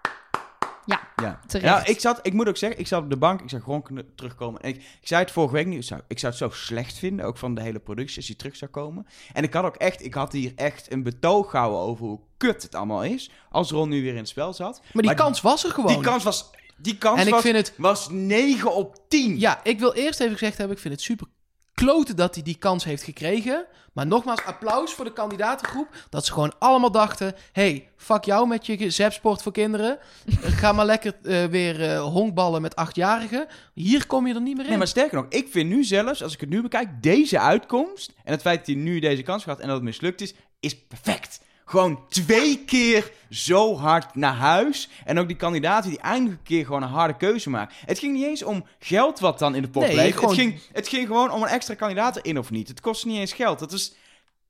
Ja. 1.24 1.40
Terecht. 1.48 1.68
Ja, 1.68 1.86
ik, 1.86 2.00
zat, 2.00 2.20
ik 2.22 2.34
moet 2.34 2.48
ook 2.48 2.58
zeggen, 2.58 2.80
ik 2.80 2.88
zat 2.88 3.04
op 3.04 3.10
de 3.10 3.18
bank, 3.18 3.42
ik 3.42 3.50
zag 3.50 3.66
Ron 3.66 3.82
kn- 3.82 4.12
terugkomen. 4.16 4.62
En 4.62 4.70
ik, 4.70 4.76
ik 4.76 5.08
zei 5.08 5.22
het 5.22 5.32
vorige 5.32 5.54
week 5.54 5.66
niet, 5.66 5.78
ik 5.78 5.84
zou, 5.84 6.02
ik 6.08 6.20
zou 6.20 6.32
het 6.34 6.42
zo 6.42 6.50
slecht 6.50 6.98
vinden, 6.98 7.26
ook 7.26 7.38
van 7.38 7.56
de 7.56 7.62
hele 7.62 7.80
productie, 7.80 8.18
als 8.18 8.28
hij 8.28 8.36
terug 8.36 8.56
zou 8.56 8.72
komen. 8.72 9.08
En 9.34 9.44
ik 9.44 9.54
had 9.54 9.64
ook 9.64 9.76
echt, 9.76 10.06
ik 10.06 10.14
had 10.14 10.32
hier 10.32 10.52
echt 10.56 10.92
een 10.92 11.04
betoog 11.04 11.50
gehouden 11.50 11.80
over 11.80 12.06
hoe 12.06 12.20
kut 12.38 12.64
het 12.64 12.76
allemaal 12.76 13.04
is, 13.04 13.32
als 13.50 13.72
Ron 13.72 13.90
nu 13.90 14.02
weer 14.02 14.12
in 14.12 14.18
het 14.18 14.28
spel 14.28 14.54
zat. 14.54 14.80
Maar 14.82 14.92
die 14.94 15.04
Maar 15.04 15.16
kans 15.16 15.42
was 15.42 15.64
er 15.64 15.72
gewoon. 15.72 15.94
Die 15.94 16.02
kans 16.02 16.24
was, 16.24 16.50
die 16.78 16.98
kans 16.98 17.20
en 17.20 17.26
ik 17.28 17.34
was, 17.34 17.42
vind 17.42 17.56
het 17.56 17.74
was 17.78 18.10
9 18.10 18.74
op 18.76 18.98
10. 19.08 19.40
Ja, 19.40 19.60
ik 19.64 19.80
wil 19.80 19.94
eerst 19.94 20.20
even 20.20 20.38
gezegd 20.38 20.58
hebben, 20.58 20.76
ik 20.76 20.82
vind 20.82 20.94
het 20.94 21.04
super 21.04 21.28
kloten 21.74 22.16
dat 22.16 22.34
hij 22.34 22.44
die 22.44 22.58
kans 22.58 22.84
heeft 22.84 23.04
gekregen. 23.04 23.66
Maar 23.94 24.08
nogmaals, 24.08 24.44
applaus 24.46 24.94
voor 24.94 25.06
de 25.06 25.14
kandidatengroep. 25.14 25.88
Dat 26.10 26.26
ze 26.26 26.32
gewoon 26.32 26.54
allemaal 26.60 26.92
dachten, 26.92 27.36
hey, 27.52 27.90
fuck 27.98 28.24
jou 28.24 28.48
met 28.48 28.66
je 28.66 28.90
zepsport 28.90 29.42
voor 29.42 29.52
kinderen. 29.52 29.98
Ga 30.60 30.72
maar 30.72 30.86
lekker 30.86 31.16
eh, 31.24 31.46
weer 31.46 31.84
eh, 31.84 32.02
honkballen 32.02 32.62
met 32.62 32.76
achtjarigen. 32.76 33.48
Hier 33.74 34.08
kom 34.08 34.28
je 34.28 34.34
er 34.34 34.42
niet 34.42 34.56
meer 34.56 34.64
in. 34.64 34.70
Nee, 34.70 34.78
maar 34.78 34.88
sterker 34.88 35.18
nog, 35.18 35.26
ik 35.30 35.48
vind 35.50 35.70
nu 35.70 35.84
zelfs, 35.84 36.24
als 36.24 36.34
ik 36.34 36.40
het 36.40 36.50
nu 36.50 36.62
bekijk, 36.62 37.04
deze 37.04 37.40
uitkomst 37.40 38.14
en 38.24 38.32
het 38.32 38.42
feit 38.42 38.58
dat 38.58 38.68
hij 38.68 38.76
nu 38.76 39.00
deze 39.00 39.22
kans 39.22 39.44
gehad 39.44 39.60
en 39.60 39.68
dat 39.68 39.76
het 39.76 39.86
mislukt 39.86 40.22
is, 40.22 40.34
is 40.60 40.86
perfect. 40.86 41.40
Gewoon 41.74 42.00
twee 42.10 42.64
keer 42.66 43.12
zo 43.30 43.78
hard 43.78 44.16
naar 44.16 44.34
huis. 44.36 44.90
En 45.06 45.20
ook 45.20 45.28
die 45.28 45.36
kandidaten 45.38 45.90
die 45.90 46.00
eindelijk 46.00 46.38
een 46.40 46.44
keer 46.46 46.66
gewoon 46.66 46.84
een 46.84 46.90
harde 46.90 47.18
keuze 47.18 47.50
maken. 47.50 47.76
Het 47.86 48.00
ging 48.00 48.14
niet 48.14 48.26
eens 48.26 48.44
om 48.44 48.66
geld 48.80 49.20
wat 49.20 49.40
dan 49.40 49.56
in 49.56 49.62
de 49.62 49.70
pot 49.70 49.84
Nee, 49.84 49.92
bleef. 49.94 50.14
gewoon- 50.16 50.30
Het, 50.30 50.40
ging, 50.40 50.60
het 50.72 50.88
ging 50.88 51.08
gewoon 51.08 51.32
om 51.32 51.42
een 51.42 51.48
extra 51.50 51.74
kandidaat 51.76 52.16
erin 52.18 52.38
of 52.40 52.52
niet. 52.52 52.68
Het 52.68 52.82
kostte 52.82 53.08
niet 53.08 53.18
eens 53.20 53.34
geld. 53.34 53.60
Dat, 53.60 53.72
is, 53.72 53.94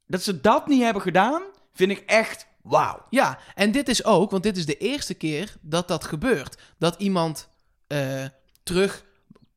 dat 0.07 0.23
ze 0.23 0.41
dat 0.41 0.67
niet 0.67 0.81
hebben 0.81 1.01
gedaan, 1.01 1.41
vind 1.73 1.91
ik 1.91 2.03
echt 2.05 2.47
wauw. 2.62 3.05
Ja, 3.09 3.39
en 3.55 3.71
dit 3.71 3.89
is 3.89 4.03
ook, 4.03 4.31
want 4.31 4.43
dit 4.43 4.57
is 4.57 4.65
de 4.65 4.77
eerste 4.77 5.13
keer 5.13 5.55
dat 5.62 5.88
dat 5.88 6.03
gebeurt. 6.03 6.57
Dat 6.79 6.95
iemand 6.97 7.49
eh, 7.88 8.25
terug 8.63 9.05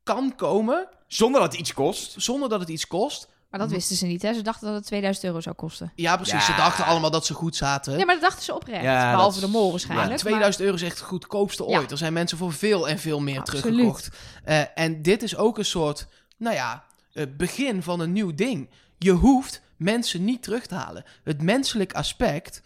kan 0.03 0.35
komen 0.35 0.87
Zonder 1.07 1.41
dat 1.41 1.51
het 1.51 1.61
iets 1.61 1.73
kost. 1.73 2.13
zonder 2.17 2.49
dat 2.49 2.59
het 2.59 2.69
iets 2.69 2.87
kost. 2.87 3.29
Maar 3.49 3.59
dat 3.59 3.69
Hm. 3.69 3.75
wisten 3.75 3.95
ze 3.95 4.05
niet, 4.05 4.21
hè? 4.21 4.33
Ze 4.33 4.41
dachten 4.41 4.67
dat 4.67 4.75
het 4.75 4.85
2000 4.85 5.25
euro 5.25 5.41
zou 5.41 5.55
kosten. 5.55 5.91
Ja, 5.95 6.15
precies. 6.15 6.33
Ja. 6.33 6.39
Ze 6.41 6.55
dachten 6.55 6.85
allemaal 6.85 7.11
dat 7.11 7.25
ze 7.25 7.33
goed 7.33 7.55
zaten. 7.55 7.97
Ja, 7.97 8.05
maar 8.05 8.15
dat 8.15 8.23
dachten 8.23 8.43
ze 8.43 8.55
oprecht. 8.55 8.83
Ja, 8.83 9.11
Behalve 9.11 9.39
de 9.39 9.47
mol 9.47 9.65
ja, 9.65 9.69
waarschijnlijk. 9.71 10.07
Maar 10.09 10.15
maar- 10.17 10.25
2000 10.31 10.63
euro 10.63 10.75
is 10.75 10.81
echt 10.83 10.97
het 10.99 11.07
goedkoopste 11.07 11.63
Ja. 11.67 11.77
ooit. 11.79 11.91
Er 11.91 11.97
zijn 11.97 12.13
mensen 12.13 12.37
voor 12.37 12.53
veel 12.53 12.89
en 12.89 12.99
veel 12.99 13.19
meer 13.21 13.39
Absoluut. 13.39 13.61
teruggekocht. 13.63 14.09
Eh, 14.43 14.61
en 14.75 15.01
dit 15.01 15.23
is 15.23 15.35
ook 15.35 15.57
een 15.57 15.65
soort, 15.65 16.07
nou 16.37 16.55
ja, 16.55 16.83
eh, 17.13 17.25
begin 17.37 17.83
van 17.83 17.99
een 17.99 18.11
nieuw 18.11 18.35
ding. 18.35 18.69
Je 18.97 19.11
hoeft 19.11 19.61
mensen 19.77 20.23
niet 20.25 20.43
terug 20.43 20.65
te 20.65 20.75
halen. 20.75 21.03
Het 21.23 21.41
menselijk 21.41 21.93
aspect 21.93 22.61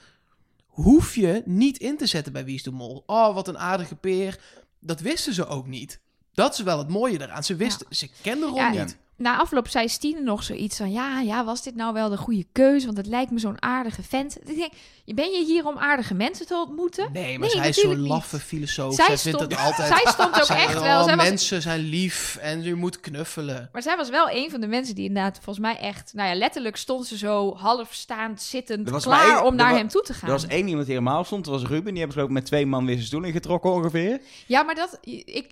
hoef 0.67 1.15
je 1.15 1.41
niet 1.45 1.77
in 1.77 1.97
te 1.97 2.05
zetten 2.05 2.33
bij 2.33 2.45
Wie 2.45 2.55
is 2.55 2.63
de 2.63 2.71
Mol. 2.71 3.03
Oh, 3.05 3.33
wat 3.33 3.47
een 3.47 3.57
aardige 3.57 3.95
peer. 3.95 4.39
Dat 4.79 4.99
wisten 4.99 5.33
ze 5.33 5.47
ook 5.47 5.67
niet. 5.67 5.99
Dat 6.33 6.53
is 6.53 6.59
wel 6.59 6.77
het 6.77 6.89
mooie 6.89 7.21
eraan. 7.21 7.43
Ze 7.43 7.55
wisten, 7.55 7.87
ze 7.89 8.09
kenden 8.21 8.49
Ron 8.49 8.57
Ja, 8.57 8.69
niet. 8.69 8.97
Na 9.21 9.37
afloop 9.37 9.67
zei 9.67 9.89
Stine 9.89 10.21
nog 10.21 10.43
zoiets 10.43 10.77
van... 10.77 10.91
Ja, 10.91 11.19
ja, 11.19 11.45
was 11.45 11.63
dit 11.63 11.75
nou 11.75 11.93
wel 11.93 12.09
de 12.09 12.17
goede 12.17 12.45
keuze? 12.51 12.85
Want 12.85 12.97
het 12.97 13.07
lijkt 13.07 13.31
me 13.31 13.39
zo'n 13.39 13.61
aardige 13.61 14.03
vent. 14.03 14.37
Ik 14.49 14.55
denk, 14.55 14.71
ben 15.05 15.31
je 15.31 15.45
hier 15.45 15.67
om 15.67 15.77
aardige 15.77 16.13
mensen 16.13 16.47
te 16.47 16.55
ontmoeten? 16.67 17.09
Nee, 17.11 17.39
maar 17.39 17.47
Nee, 17.47 17.57
zij 17.57 17.69
is 17.69 17.79
zo'n 17.79 18.07
laffe 18.07 18.39
filosoof. 18.39 18.95
Zij 18.95 19.05
Zij, 19.05 19.17
vindt 19.17 19.39
het 19.39 19.57
altijd... 19.57 19.87
Zij 19.87 20.11
stond 20.11 20.41
ook 20.41 20.57
echt 20.57 20.81
wel... 20.81 21.03
Zij 21.03 21.15
was, 21.15 21.25
mensen 21.25 21.61
zijn 21.61 21.79
lief 21.79 22.37
en 22.41 22.63
je 22.63 22.75
moet 22.75 22.99
knuffelen. 22.99 23.69
maar 23.71 23.81
zij 23.81 23.97
was 23.97 24.09
wel 24.09 24.29
een 24.29 24.49
van 24.49 24.61
de 24.61 24.67
mensen 24.67 24.95
die 24.95 25.07
inderdaad 25.07 25.35
volgens 25.43 25.59
mij 25.59 25.77
echt... 25.77 26.13
Nou 26.13 26.29
ja, 26.29 26.35
letterlijk 26.35 26.75
stond 26.75 27.07
ze 27.07 27.17
zo 27.17 27.55
half 27.55 27.93
staand, 27.93 28.41
zittend, 28.41 28.89
maar 28.89 29.01
klaar 29.01 29.43
om 29.43 29.55
naar 29.55 29.75
hem 29.75 29.87
toe 29.87 30.01
te 30.01 30.13
gaan. 30.13 30.29
Er 30.29 30.35
was 30.35 30.47
één 30.47 30.67
iemand 30.67 30.85
die 30.85 30.95
helemaal 30.95 31.23
stond, 31.23 31.45
dat 31.45 31.53
was 31.53 31.69
Ruben. 31.69 31.93
Die 31.93 31.97
hebben 31.97 32.07
besloten 32.07 32.33
met 32.33 32.45
twee 32.45 32.65
man 32.65 32.85
weer 32.85 32.95
zijn 32.95 33.07
stoel 33.07 33.23
ingetrokken 33.23 33.71
ongeveer. 33.71 34.21
Ja, 34.45 34.63
maar 34.63 34.75
dat, 34.75 34.97
ik, 35.25 35.51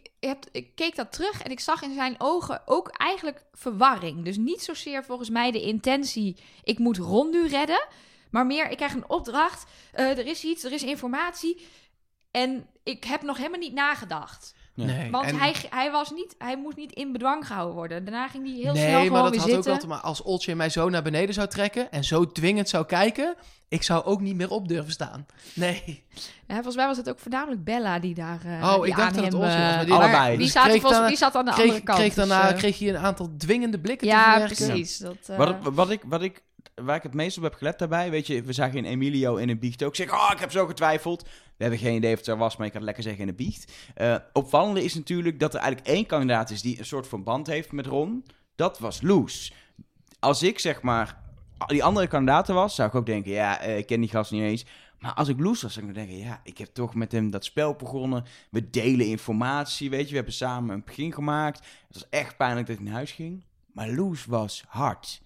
ik 0.52 0.76
keek 0.76 0.96
dat 0.96 1.12
terug 1.12 1.44
en 1.44 1.52
ik 1.52 1.60
zag 1.60 1.82
in 1.82 1.94
zijn 1.94 2.16
ogen 2.18 2.62
ook 2.66 2.88
eigenlijk 2.88 3.46
verwarring. 3.54 4.26
Dus 4.26 4.38
niet 4.38 4.62
zozeer 4.62 5.04
volgens 5.04 5.30
mij 5.30 5.52
de 5.52 5.62
intentie, 5.62 6.38
ik 6.64 6.80
moet 6.80 6.98
Ron 6.98 7.30
nu 7.30 7.48
redden. 7.48 7.88
Maar 8.32 8.46
meer, 8.46 8.70
ik 8.70 8.78
krijg 8.78 8.94
een 8.94 9.10
opdracht, 9.10 9.72
eh, 9.92 10.18
er 10.18 10.26
is 10.26 10.44
iets, 10.44 10.64
er 10.64 10.72
is 10.72 10.84
informatie. 10.84 11.68
En 12.32 12.68
ik 12.84 13.04
heb 13.04 13.22
nog 13.22 13.38
helemaal 13.38 13.60
niet 13.60 13.74
nagedacht. 13.74 14.54
Nee. 14.74 15.12
Want 15.12 15.26
en- 15.26 15.36
hij, 15.40 15.56
hij, 15.70 15.92
was 15.92 16.12
niet, 16.12 16.36
hij 16.38 16.58
moest 16.58 16.78
niet 16.78 16.92
in 16.92 17.12
bedwang 17.12 17.48
gehouden 17.48 17.76
worden. 17.76 18.06
Daarna 18.06 18.28
ging 18.28 18.46
hij 18.46 18.54
heel 18.56 18.74
nee, 18.74 18.88
snel 18.88 18.98
gewoon 18.98 19.12
maar 19.12 19.22
dat 19.22 19.32
weer 19.32 19.40
had 19.40 19.50
ook 19.50 19.54
zitten. 19.56 19.72
wel 19.72 19.80
te 19.82 19.88
maken. 19.88 20.04
Als 20.08 20.22
Oltje 20.22 20.56
mij 20.56 20.70
zo 20.70 20.90
naar 20.90 21.02
beneden 21.04 21.34
zou 21.34 21.48
trekken 21.48 21.92
en 21.92 22.04
zo 22.04 22.26
dwingend 22.32 22.70
zou 22.70 22.86
kijken, 22.86 23.36
ik 23.68 23.84
zou 23.84 24.04
ook 24.06 24.22
niet 24.22 24.36
meer 24.36 24.50
op 24.50 24.68
durven 24.68 24.92
staan. 24.92 25.26
Nee. 25.54 26.04
Ja, 26.48 26.54
volgens 26.56 26.76
mij 26.76 26.88
was 26.88 26.98
het 26.98 27.10
ook 27.10 27.20
voornamelijk 27.20 27.64
Bella 27.64 28.00
die 28.00 28.14
daar 28.14 28.40
eh 28.46 28.64
Oh, 28.74 28.82
die 28.82 28.92
ik 28.92 28.96
dacht 28.98 29.16
dat 29.16 29.24
het 29.24 29.34
was, 29.34 29.54
eh, 29.54 29.60
maar 29.60 29.86
die- 29.86 29.94
Allebei. 29.94 30.30
Die, 30.30 30.38
Dus 30.38 30.52
zaten 30.52 30.70
kreeg 30.70 30.82
volgens- 30.82 30.92
daarna- 30.92 31.08
die 31.08 31.18
zat 31.18 31.36
aan 31.36 31.46
de 31.46 31.52
Kreeg, 31.52 31.66
andere 31.66 31.84
kant. 31.84 31.98
kreeg 31.98 32.14
dus, 32.14 32.28
daarna 32.28 32.50
eh, 32.52 32.58
kreeg 32.58 32.80
je 32.80 32.90
een 32.90 32.98
aantal 32.98 33.30
dwingende 33.38 33.80
blikken 33.80 34.08
te 34.08 34.14
ja, 34.14 34.30
verwerken. 34.32 34.68
precies. 34.68 34.98
Dat, 34.98 35.16
eh, 35.28 35.38
Wat, 35.38 35.56
wat, 35.74 35.90
ik, 35.90 36.02
wat 36.06 36.22
ik, 36.22 36.42
waar 36.76 36.96
ik 36.96 37.04
het 37.04 37.14
meest 37.14 37.38
op 37.38 37.44
heb 37.44 37.54
gelet 37.54 37.80
daarbij, 37.80 38.10
weet 38.10 38.28
je, 38.28 38.44
we 38.44 38.54
zagen 38.54 38.78
in 38.78 38.86
Emilio 38.86 39.36
in 39.36 39.50
een 39.50 39.60
biecht 39.60 39.84
ook 39.84 39.96
zeggen, 39.96 40.18
oh, 40.18 40.30
ik 40.32 40.40
heb 40.40 40.52
zo 40.52 40.66
getwijfeld. 40.66 41.24
We 41.24 41.66
hebben 41.66 41.80
geen 41.80 41.96
idee 41.96 42.12
of 42.12 42.18
het 42.18 42.26
zo 42.26 42.38
was, 42.38 42.58
maar 42.58 42.66
ik 42.66 42.72
kan 42.72 42.82
het 42.82 42.90
lekker 42.90 43.04
zeggen 43.04 43.22
in 43.22 43.30
een 43.30 43.36
biecht. 43.36 43.74
Eh, 43.96 44.16
opvallende 44.34 44.84
is 44.84 44.94
natuurlijk 44.94 45.40
dat 45.40 45.54
er 45.54 45.60
eigenlijk 45.60 45.90
één 45.90 46.06
kandidaat 46.06 46.50
is 46.50 46.62
die 46.62 46.80
een 46.80 46.86
soort 46.86 47.08
van 47.08 47.24
band 47.24 47.48
heeft 47.48 47.72
met 47.72 47.86
Ron. 47.86 48.26
Dat 48.56 48.80
was 48.80 49.02
Loes. 49.02 49.54
Als 50.20 50.44
ik 50.44 50.60
zeg 50.60 50.82
maar 50.82 51.22
die 51.68 51.84
andere 51.84 52.08
kandidaten 52.08 52.56
was, 52.56 52.76
zou 52.76 52.88
ik 52.90 52.96
ook 52.96 53.06
denken, 53.06 53.32
ja, 53.32 53.60
eh, 53.60 53.78
ik 53.78 53.86
ken 53.86 54.00
die 54.00 54.10
gast 54.10 54.32
niet 54.32 54.42
eens. 54.42 54.66
Maar 55.00 55.14
als 55.14 55.28
ik 55.28 55.40
Loes 55.40 55.62
was, 55.62 55.74
zou 55.74 55.88
ik 55.88 55.94
denken, 55.94 56.18
ja, 56.18 56.42
ik 56.44 56.58
heb 56.58 56.68
toch 56.74 56.96
met 56.96 57.12
hem 57.12 57.32
dat 57.32 57.46
spel 57.46 57.76
begonnen. 57.76 58.26
We 58.52 58.70
delen 58.70 59.08
informatie, 59.08 59.90
weet 59.90 60.04
je, 60.04 60.10
we 60.10 60.16
hebben 60.16 60.34
samen 60.34 60.76
een 60.76 60.84
begin 60.86 61.14
gemaakt. 61.14 61.60
Het 61.60 61.94
was 61.94 62.10
echt 62.10 62.38
pijnlijk 62.38 62.68
dat 62.68 62.76
hij 62.76 62.86
naar 62.86 62.94
huis 62.94 63.12
ging. 63.12 63.44
Maar 63.74 63.90
Loes 63.90 64.26
was 64.26 64.64
hard. 64.68 65.22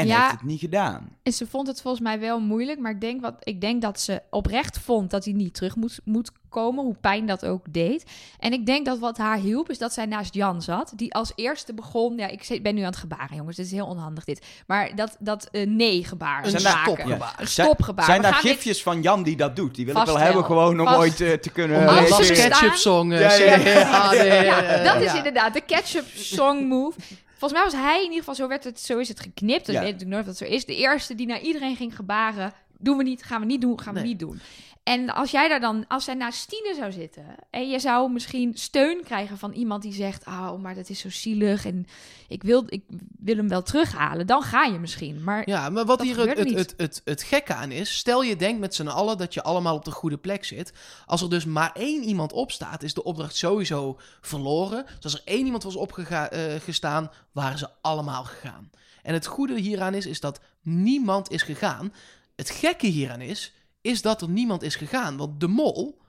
En 0.00 0.06
Ja. 0.06 0.20
heeft 0.20 0.32
het 0.32 0.42
niet 0.42 0.60
gedaan. 0.60 1.08
En 1.22 1.32
ze 1.32 1.46
vond 1.46 1.66
het 1.66 1.80
volgens 1.82 2.02
mij 2.02 2.20
wel 2.20 2.40
moeilijk, 2.40 2.78
maar 2.78 2.90
ik 2.92 3.00
denk, 3.00 3.20
wat, 3.20 3.34
ik 3.40 3.60
denk 3.60 3.82
dat 3.82 4.00
ze 4.00 4.22
oprecht 4.30 4.78
vond 4.78 5.10
dat 5.10 5.24
hij 5.24 5.34
niet 5.34 5.54
terug 5.54 5.76
moet, 5.76 6.00
moet 6.04 6.30
komen, 6.48 6.84
hoe 6.84 6.94
pijn 7.00 7.26
dat 7.26 7.44
ook 7.46 7.64
deed. 7.72 8.04
En 8.38 8.52
ik 8.52 8.66
denk 8.66 8.86
dat 8.86 8.98
wat 8.98 9.18
haar 9.18 9.36
hielp, 9.38 9.70
is 9.70 9.78
dat 9.78 9.92
zij 9.92 10.06
naast 10.06 10.34
Jan 10.34 10.62
zat, 10.62 10.92
die 10.96 11.14
als 11.14 11.32
eerste 11.34 11.74
begon, 11.74 12.16
ja, 12.16 12.26
ik 12.26 12.42
zit- 12.44 12.62
ben 12.62 12.74
nu 12.74 12.80
aan 12.80 12.86
het 12.86 12.96
gebaren, 12.96 13.36
jongens, 13.36 13.56
dit 13.56 13.66
is 13.66 13.72
heel 13.72 13.86
onhandig 13.86 14.24
dit, 14.24 14.46
maar 14.66 14.94
dat, 14.94 15.16
dat 15.20 15.48
eh, 15.50 15.66
nee-gebaar 15.66 16.44
Een 16.44 16.50
Zijn 16.60 16.76
stopgebaar. 16.82 17.34
Zijn- 17.36 17.48
stopgebaar. 17.48 18.04
Zijn 18.04 18.22
We 18.22 18.30
daar 18.30 18.42
dit- 18.42 18.50
gifjes 18.52 18.82
van 18.82 19.02
Jan 19.02 19.22
die 19.22 19.36
dat 19.36 19.56
doet? 19.56 19.74
Die 19.74 19.86
wil 19.86 19.96
ik 19.96 20.04
wel 20.06 20.18
hebben, 20.18 20.44
gewoon 20.44 20.80
om 20.80 20.86
Vast. 20.86 20.98
ooit 20.98 21.20
eh, 21.20 21.32
te 21.32 21.50
kunnen... 21.50 21.80
Om 21.80 21.88
Als 21.88 22.26
Ketchup 22.30 22.74
song. 22.74 23.12
Ja, 23.20 23.32
ja, 23.32 23.54
ja. 23.54 24.40
Ja, 24.42 24.82
dat 24.92 25.02
is 25.02 25.10
ja. 25.12 25.16
inderdaad 25.16 25.54
de 25.54 25.60
ketchup 25.60 26.04
song 26.14 26.66
move. 26.68 26.98
Volgens 27.40 27.52
mij 27.60 27.70
was 27.70 27.80
hij 27.80 27.96
in 27.96 28.02
ieder 28.02 28.18
geval, 28.18 28.34
zo, 28.34 28.48
werd 28.48 28.64
het, 28.64 28.80
zo 28.80 28.98
is 28.98 29.08
het 29.08 29.20
geknipt. 29.20 29.68
Ik 29.68 29.74
Ja. 29.74 29.80
weet 29.80 29.92
natuurlijk 29.92 30.10
nooit 30.10 30.20
of 30.20 30.26
dat 30.26 30.48
zo 30.48 30.54
is. 30.54 30.64
De 30.64 30.76
eerste 30.76 31.14
die 31.14 31.26
naar 31.26 31.40
iedereen 31.40 31.76
ging 31.76 31.96
gebaren. 31.96 32.52
Doen 32.80 32.96
we 32.96 33.02
niet, 33.02 33.22
gaan 33.22 33.40
we 33.40 33.46
niet 33.46 33.60
doen, 33.60 33.80
gaan 33.80 33.94
we 33.94 34.00
Nee. 34.00 34.08
niet 34.08 34.18
doen. 34.18 34.40
En 34.82 35.10
als 35.10 35.30
jij 35.30 35.48
daar 35.48 35.60
dan, 35.60 35.84
als 35.88 36.04
zij 36.04 36.14
naast 36.14 36.38
Stine 36.38 36.74
zou 36.76 36.92
zitten... 36.92 37.24
en 37.50 37.68
je 37.68 37.78
zou 37.78 38.12
misschien 38.12 38.54
steun 38.54 39.02
krijgen 39.04 39.38
van 39.38 39.52
iemand 39.52 39.82
die 39.82 39.92
zegt... 39.92 40.26
oh, 40.26 40.56
maar 40.62 40.74
dat 40.74 40.88
is 40.88 40.98
zo 40.98 41.10
zielig 41.10 41.64
en 41.64 41.86
ik 42.28 42.42
wil, 42.42 42.64
ik 42.66 42.82
wil 43.18 43.36
hem 43.36 43.48
wel 43.48 43.62
terughalen. 43.62 44.26
Dan 44.26 44.42
ga 44.42 44.64
je 44.64 44.78
misschien. 44.78 45.24
Maar 45.24 45.48
Ja, 45.48 45.70
maar 45.70 45.84
wat 45.84 46.02
hier 46.02 46.18
het, 46.18 46.38
het, 46.38 46.54
het, 46.54 46.74
het, 46.76 47.00
het 47.04 47.22
gekke 47.22 47.54
aan 47.54 47.70
is, 47.70 47.96
stel 47.96 48.22
je 48.22 48.36
denkt 48.36 48.60
met 48.60 48.74
z'n 48.74 48.86
allen 48.86 49.18
dat 49.18 49.34
je 49.34 49.42
allemaal 49.42 49.74
op 49.74 49.84
de 49.84 49.90
goede 49.90 50.18
plek 50.18 50.44
zit. 50.44 50.72
Als 51.06 51.22
er 51.22 51.30
dus 51.30 51.44
maar 51.44 51.70
één 51.74 52.02
iemand 52.02 52.32
opstaat, 52.32 52.82
is 52.82 52.94
de 52.94 53.04
opdracht 53.04 53.36
sowieso 53.36 53.98
verloren. 54.20 54.84
Dus 54.84 55.04
als 55.04 55.14
er 55.14 55.22
één 55.24 55.44
iemand 55.44 55.62
was 55.62 55.76
opgestaan, 55.76 57.10
waren 57.32 57.58
ze 57.58 57.68
allemaal 57.80 58.24
gegaan. 58.24 58.70
En 59.02 59.14
het 59.14 59.26
goede 59.26 59.60
hieraan 59.60 59.94
is, 59.94 60.06
is 60.06 60.20
dat 60.20 60.40
niemand 60.62 61.30
is 61.30 61.42
gegaan. 61.42 61.92
Het 62.40 62.50
gekke 62.50 62.86
hieraan 62.86 63.20
is, 63.20 63.54
is 63.80 64.02
dat 64.02 64.22
er 64.22 64.28
niemand 64.28 64.62
is 64.62 64.76
gegaan. 64.76 65.16
Want 65.16 65.40
de 65.40 65.48
mol, 65.48 66.02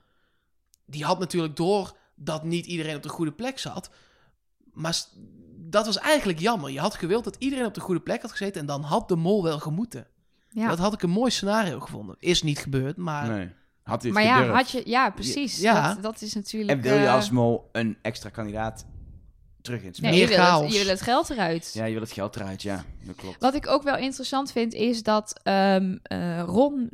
die 0.86 1.04
had 1.04 1.18
natuurlijk 1.18 1.56
door 1.56 1.96
dat 2.14 2.44
niet 2.44 2.66
iedereen 2.66 2.96
op 2.96 3.02
de 3.02 3.08
goede 3.08 3.32
plek 3.32 3.58
zat. 3.58 3.90
Maar 4.72 5.02
dat 5.56 5.86
was 5.86 5.98
eigenlijk 5.98 6.38
jammer. 6.38 6.70
Je 6.70 6.80
had 6.80 6.94
gewild 6.94 7.24
dat 7.24 7.36
iedereen 7.38 7.66
op 7.66 7.74
de 7.74 7.80
goede 7.80 8.00
plek 8.00 8.22
had 8.22 8.30
gezeten 8.30 8.60
en 8.60 8.66
dan 8.66 8.82
had 8.82 9.08
de 9.08 9.16
mol 9.16 9.42
wel 9.42 9.58
gemoeten. 9.58 10.06
ja, 10.48 10.68
Dat 10.68 10.78
had 10.78 10.92
ik 10.92 11.02
een 11.02 11.10
mooi 11.10 11.30
scenario 11.30 11.80
gevonden. 11.80 12.16
Is 12.18 12.42
niet 12.42 12.58
gebeurd, 12.58 12.96
maar 12.96 13.28
Nee. 13.28 13.50
Had 13.82 14.02
hij 14.02 14.12
maar 14.12 14.22
ja, 14.22 14.36
gedurfd? 14.36 14.56
had 14.56 14.70
je, 14.70 14.90
ja, 14.90 15.10
precies. 15.10 15.60
Ja. 15.60 15.88
Dat, 15.88 16.02
dat 16.02 16.22
is 16.22 16.34
natuurlijk... 16.34 16.70
En 16.70 16.80
wil 16.80 16.98
je 16.98 17.06
eh, 17.06 17.14
als 17.14 17.30
mol 17.30 17.68
een 17.72 17.98
extra 18.02 18.28
kandidaat 18.28 18.86
terug 19.62 19.80
in 19.80 19.86
het 19.86 19.96
spel? 19.96 20.10
nee, 20.10 20.20
je 20.20 20.26
meer 20.26 20.36
wil, 20.36 20.62
het, 20.62 20.72
je 20.72 20.78
wil 20.78 20.88
het 20.88 21.00
geld 21.00 21.30
eruit. 21.30 21.70
Ja, 21.74 21.84
je 21.84 21.92
wil 21.92 22.02
het 22.02 22.12
geld 22.12 22.36
eruit, 22.36 22.62
ja. 22.62 22.84
Dat 23.02 23.16
klopt. 23.16 23.40
Wat 23.40 23.54
ik 23.54 23.66
ook 23.68 23.82
wel 23.82 23.96
interessant 23.96 24.52
vind, 24.52 24.74
is 24.74 25.02
dat 25.02 25.40
ehm, 25.42 25.96
eh, 26.02 26.42
Ron 26.46 26.88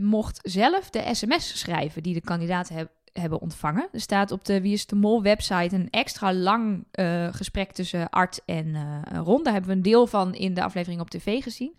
mocht 0.00 0.38
zelf 0.42 0.90
de 0.90 1.04
sms 1.12 1.58
schrijven 1.58 2.02
die 2.02 2.14
de 2.14 2.20
kandidaten 2.20 2.74
heb- 2.76 2.90
hebben 3.12 3.40
ontvangen. 3.40 3.88
Er 3.92 4.00
staat 4.00 4.30
op 4.30 4.44
de 4.44 4.60
Wie 4.60 4.72
is 4.72 4.86
de 4.86 4.96
Mol 4.96 5.22
website 5.22 5.74
een 5.74 5.90
extra 5.90 6.34
lang 6.34 6.84
eh, 6.90 7.28
gesprek 7.30 7.72
tussen 7.72 8.10
Art 8.10 8.40
en 8.44 8.74
eh, 8.74 9.18
Ron. 9.24 9.42
Daar 9.42 9.52
hebben 9.52 9.70
we 9.70 9.76
een 9.76 9.82
deel 9.82 10.06
van 10.06 10.34
in 10.34 10.54
de 10.54 10.62
aflevering 10.62 11.00
op 11.00 11.10
tv 11.10 11.42
gezien. 11.42 11.76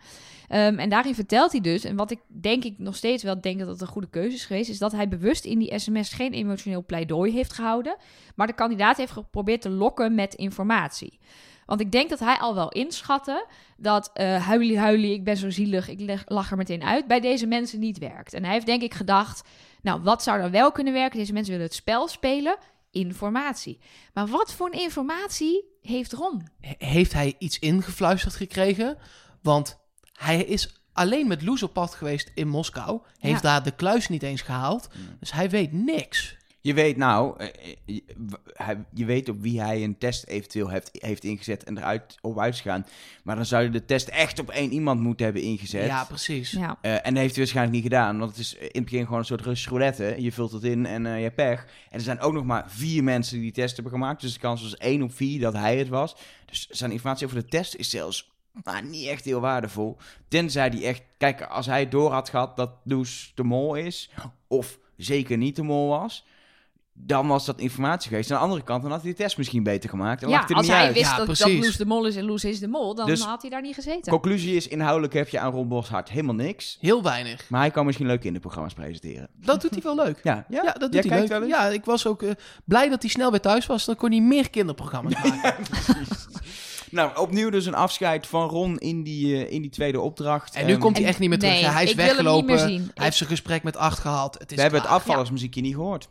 Ehm, 0.51 0.79
en 0.79 0.89
daarin 0.89 1.15
vertelt 1.15 1.51
hij 1.51 1.61
dus, 1.61 1.83
en 1.83 1.95
wat 1.95 2.11
ik 2.11 2.19
denk 2.27 2.63
ik 2.63 2.73
nog 2.77 2.95
steeds 2.95 3.23
wel 3.23 3.41
denk 3.41 3.59
dat 3.59 3.67
het 3.67 3.81
een 3.81 3.87
goede 3.87 4.09
keuze 4.09 4.35
is 4.35 4.45
geweest, 4.45 4.69
is 4.69 4.77
dat 4.77 4.91
hij 4.91 5.07
bewust 5.07 5.45
in 5.45 5.59
die 5.59 5.79
sms 5.79 6.13
geen 6.13 6.33
emotioneel 6.33 6.85
pleidooi 6.85 7.31
heeft 7.31 7.53
gehouden, 7.53 7.95
maar 8.35 8.47
de 8.47 8.53
kandidaat 8.53 8.97
heeft 8.97 9.11
geprobeerd 9.11 9.61
te 9.61 9.69
lokken 9.69 10.15
met 10.15 10.33
informatie. 10.33 11.19
Want 11.65 11.81
ik 11.81 11.91
denk 11.91 12.09
dat 12.09 12.19
hij 12.19 12.37
al 12.37 12.55
wel 12.55 12.69
inschatte 12.69 13.45
dat 13.77 14.09
eh 14.13 14.45
huilie 14.47 14.79
huilie, 14.79 15.13
ik 15.13 15.23
ben 15.23 15.37
zo 15.37 15.49
zielig, 15.49 15.87
ik 15.89 15.99
leg- 15.99 16.23
lach 16.25 16.51
er 16.51 16.57
meteen 16.57 16.83
uit, 16.83 17.07
bij 17.07 17.19
deze 17.19 17.45
mensen 17.47 17.79
niet 17.79 17.97
werkt. 17.97 18.33
En 18.33 18.43
hij 18.43 18.53
heeft 18.53 18.65
denk 18.65 18.81
ik 18.81 18.93
gedacht, 18.93 19.47
nou 19.81 20.01
wat 20.01 20.23
zou 20.23 20.41
dan 20.41 20.51
wel 20.51 20.71
kunnen 20.71 20.93
werken? 20.93 21.19
Deze 21.19 21.33
mensen 21.33 21.51
willen 21.51 21.67
het 21.67 21.75
spel 21.75 22.07
spelen, 22.07 22.57
informatie. 22.91 23.79
Maar 24.13 24.27
wat 24.27 24.53
voor 24.53 24.67
een 24.71 24.79
informatie 24.79 25.65
heeft 25.81 26.13
Ron? 26.13 26.47
he- 26.59 26.85
heeft 26.87 27.13
hij 27.13 27.35
iets 27.37 27.59
ingefluisterd 27.59 28.35
gekregen? 28.35 28.97
Want 29.41 29.79
hij 30.21 30.43
is 30.43 30.81
alleen 30.93 31.27
met 31.27 31.41
Loes 31.41 31.63
op 31.63 31.73
pad 31.73 31.93
geweest 31.95 32.31
in 32.33 32.47
Moskou. 32.47 33.01
Heeft 33.19 33.41
Ja. 33.41 33.49
daar 33.49 33.63
de 33.63 33.71
kluis 33.75 34.09
niet 34.09 34.23
eens 34.23 34.41
gehaald. 34.41 34.89
Dus 35.19 35.31
hij 35.31 35.49
weet 35.49 35.71
niks. 35.71 36.39
Je 36.63 36.73
weet 36.73 36.97
nou, 36.97 37.37
eh, 37.37 37.47
eh, 37.47 37.75
je, 37.85 38.03
w- 38.17 38.33
hij- 38.53 38.83
je 38.93 39.05
weet 39.05 39.29
op 39.29 39.41
wie 39.41 39.61
hij 39.61 39.83
een 39.83 39.97
test 39.97 40.25
eventueel 40.25 40.67
heeft, 40.69 40.89
heeft 40.91 41.23
ingezet 41.23 41.63
en 41.63 41.77
eruit 41.77 42.17
op 42.21 42.39
uitgegaan. 42.39 42.85
Maar 43.23 43.35
dan 43.35 43.45
zou 43.45 43.63
je 43.63 43.69
de 43.69 43.85
test 43.85 44.07
echt 44.07 44.39
op 44.39 44.49
één 44.49 44.71
iemand 44.71 44.99
moeten 44.99 45.25
hebben 45.25 45.43
ingezet. 45.43 45.85
Ja, 45.85 46.03
precies. 46.05 46.51
Ja. 46.51 46.77
Eh, 46.81 46.93
en 46.93 47.01
dat 47.03 47.15
heeft 47.15 47.29
hij 47.35 47.43
waarschijnlijk 47.43 47.75
niet 47.75 47.83
gedaan, 47.83 48.17
want 48.19 48.31
het 48.31 48.39
is 48.39 48.53
in 48.55 48.69
het 48.71 48.83
begin 48.83 49.03
gewoon 49.03 49.19
een 49.19 49.25
soort 49.25 49.41
Russische 49.41 49.69
roulette. 49.69 50.15
Je 50.17 50.31
vult 50.31 50.51
het 50.51 50.63
in 50.63 50.85
en 50.85 51.05
eh, 51.05 51.15
je 51.17 51.23
hebt 51.23 51.35
pech. 51.35 51.59
En 51.89 51.97
er 51.97 52.01
zijn 52.01 52.19
ook 52.19 52.33
nog 52.33 52.43
maar 52.45 52.63
vier 52.67 53.03
mensen 53.03 53.33
die 53.33 53.41
die 53.43 53.51
test 53.63 53.73
hebben 53.75 53.93
gemaakt. 53.93 54.21
Dus 54.21 54.33
de 54.33 54.39
kans 54.39 54.61
was 54.61 54.77
één 54.77 55.01
op 55.01 55.13
vier 55.13 55.39
dat 55.39 55.53
hij 55.53 55.77
het 55.77 55.87
was. 55.89 56.15
Dus 56.45 56.67
zijn 56.69 56.91
informatie 56.91 57.25
over 57.27 57.39
de 57.39 57.45
test 57.47 57.75
is 57.75 57.89
zelfs 57.89 58.29
nou, 58.63 58.83
niet 58.85 59.07
echt 59.07 59.25
heel 59.25 59.39
waardevol. 59.39 59.97
Tenzij 60.27 60.67
hij 60.67 60.83
echt... 60.83 61.01
Kijk, 61.17 61.41
als 61.41 61.65
hij 61.65 61.89
door 61.89 62.11
had 62.11 62.29
gehad 62.29 62.55
dat 62.57 62.71
Loes 62.83 63.31
de 63.35 63.43
mol 63.43 63.75
is, 63.75 64.09
of 64.47 64.79
zeker 64.97 65.37
niet 65.37 65.55
de 65.55 65.63
mol 65.63 65.87
was... 65.89 66.25
dan 66.93 67.27
was 67.27 67.45
dat 67.45 67.59
informatie 67.59 68.09
geweest. 68.09 68.31
Aan 68.31 68.37
de 68.37 68.43
andere 68.43 68.63
kant, 68.63 68.81
dan 68.81 68.91
had 68.91 69.01
hij 69.01 69.11
de 69.11 69.17
test 69.17 69.37
misschien 69.37 69.63
beter 69.63 69.89
gemaakt. 69.89 70.21
Dan 70.21 70.29
ja, 70.29 70.47
er 70.47 70.55
als 70.55 70.65
niet 70.65 70.75
hij 70.75 70.85
uit. 70.85 70.93
wist 70.93 71.09
Ja, 71.11 71.17
dat, 71.17 71.27
dat. 71.37 71.47
Loes 71.49 71.77
de 71.77 71.85
Mol 71.85 72.05
is 72.05 72.15
en 72.15 72.23
Loes 72.25 72.43
is 72.43 72.59
de 72.59 72.67
Mol, 72.67 72.95
dan 72.95 73.05
Dus- 73.05 73.21
had 73.23 73.41
hij 73.41 73.49
daar 73.51 73.61
niet 73.61 73.75
gezeten. 73.75 74.11
Conclusie 74.11 74.55
is, 74.55 74.67
inhoudelijk 74.67 75.13
heb 75.13 75.29
je 75.29 75.39
aan 75.39 75.51
Ron 75.51 75.67
Boshart 75.67 76.09
helemaal 76.09 76.35
niks. 76.35 76.77
Heel 76.79 77.03
weinig. 77.03 77.49
Maar 77.49 77.59
hij 77.61 77.71
kan 77.71 77.85
misschien 77.85 78.07
leuke 78.07 78.21
kinderprogramma's 78.21 78.73
presenteren. 78.73 79.27
Dat 79.33 79.61
doet 79.61 79.71
hij 79.71 79.81
wel 79.81 79.95
leuk. 79.95 80.19
Ja, 80.23 80.45
ja? 80.49 80.63
Ja, 80.63 80.71
dat 80.73 80.93
Jij 80.93 81.01
doet 81.01 81.11
hij 81.11 81.19
leuk. 81.19 81.29
wel 81.29 81.41
eens? 81.41 81.49
Ja, 81.51 81.67
ik 81.67 81.85
was 81.85 82.07
ook 82.07 82.23
eh, 82.23 82.31
blij 82.65 82.89
dat 82.89 83.01
hij 83.01 83.11
snel 83.11 83.31
weer 83.31 83.41
thuis 83.41 83.65
was. 83.65 83.85
Dan 83.85 83.95
kon 83.95 84.11
hij 84.11 84.21
meer 84.21 84.49
kinderprogramma's 84.49 85.13
maken. 85.23 85.55
Nou, 86.91 87.17
opnieuw 87.17 87.49
dus 87.49 87.65
een 87.65 87.73
afscheid 87.73 88.27
van 88.27 88.47
Ron 88.49 88.77
in 88.77 89.03
die, 89.03 89.45
eh, 89.45 89.51
in 89.53 89.61
die 89.61 89.71
tweede 89.71 89.99
opdracht. 89.99 90.55
En 90.55 90.65
nu 90.65 90.77
komt 90.77 90.97
hij 90.97 91.05
echt 91.05 91.19
niet 91.19 91.29
meer 91.29 91.39
terug. 91.39 91.53
nee, 91.53 91.65
hij 91.65 91.83
is 91.83 91.89
ik 91.89 91.95
wil 91.95 92.05
hem 92.05 92.15
niet 92.15 92.23
weggelopen. 92.25 92.55
meer 92.55 92.65
zien. 92.67 92.79
Hij 92.81 92.91
Ik- 92.95 93.01
heeft 93.01 93.17
zijn 93.17 93.29
gesprek 93.29 93.63
met 93.63 93.75
acht 93.77 93.99
gehad. 93.99 94.33
Het 94.39 94.49
is 94.49 94.55
We 94.55 94.61
hebben 94.61 94.81
het 94.81 94.89
afvallersmuziekje 94.89 95.61
niet 95.61 95.73
gehoord. 95.75 96.09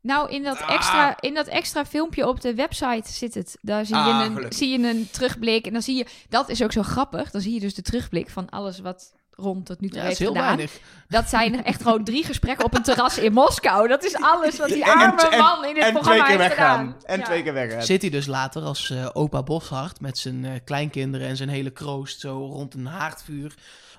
Nou, 0.00 0.30
in 0.30 0.42
dat, 0.42 0.60
Ah. 0.60 0.74
extra, 0.74 1.20
in 1.20 1.34
dat 1.34 1.46
extra 1.46 1.84
filmpje 1.84 2.28
op 2.28 2.40
de 2.40 2.54
website 2.54 3.12
zit 3.12 3.34
het. 3.34 3.56
Daar 3.60 3.86
zie 3.86 3.96
je, 3.96 4.02
Ah, 4.02 4.24
een, 4.24 4.32
gelukkig. 4.32 4.58
zie 4.58 4.68
je 4.80 4.88
een 4.88 5.08
terugblik. 5.10 5.66
En 5.66 5.72
dan 5.72 5.82
zie 5.82 5.96
je, 5.96 6.06
dat 6.28 6.48
is 6.48 6.62
ook 6.62 6.72
zo 6.72 6.82
grappig. 6.82 7.30
Dan 7.30 7.40
zie 7.40 7.52
je 7.54 7.60
dus 7.60 7.74
de 7.74 7.82
terugblik 7.82 8.30
van 8.30 8.50
alles 8.50 8.78
wat 8.80 9.12
rond 9.36 9.66
tot 9.66 9.80
nu 9.80 9.88
toe 9.88 9.96
Ja, 9.98 10.02
dat 10.02 10.12
is 10.12 10.18
heeft 10.18 10.30
heel 10.30 10.40
gedaan. 10.42 10.56
weinig. 10.56 10.80
Dat 11.08 11.28
zijn 11.28 11.64
echt 11.64 11.82
gewoon 11.82 12.04
drie 12.04 12.24
gesprekken 12.24 12.64
op 12.64 12.74
een 12.74 12.82
terras 12.82 13.18
in 13.18 13.32
Moskou. 13.32 13.88
Dat 13.88 14.04
is 14.04 14.14
alles 14.16 14.58
wat 14.58 14.68
die 14.68 14.84
arme 14.86 15.28
en- 15.30 15.38
man 15.38 15.64
in 15.64 15.74
dit 15.74 15.84
en 15.84 15.92
programma 15.92 16.24
twee 16.24 16.36
keer 16.36 16.44
heeft 16.46 16.56
weggaan. 16.56 16.96
En 17.04 17.18
Ja. 17.18 17.24
twee 17.24 17.42
keer 17.42 17.52
weggaan. 17.52 17.82
Zit 17.82 18.00
hij 18.02 18.10
dus 18.10 18.26
later 18.26 18.62
als 18.62 18.90
eh, 18.90 19.08
opa 19.12 19.42
Boshart 19.42 20.00
met 20.00 20.18
zijn 20.18 20.44
eh, 20.44 20.50
kleinkinderen 20.64 21.28
en 21.28 21.36
zijn 21.36 21.48
hele 21.48 21.70
kroost 21.70 22.20
zo 22.20 22.46
rond 22.46 22.74
een 22.74 22.86
haardvuur. 22.86 23.54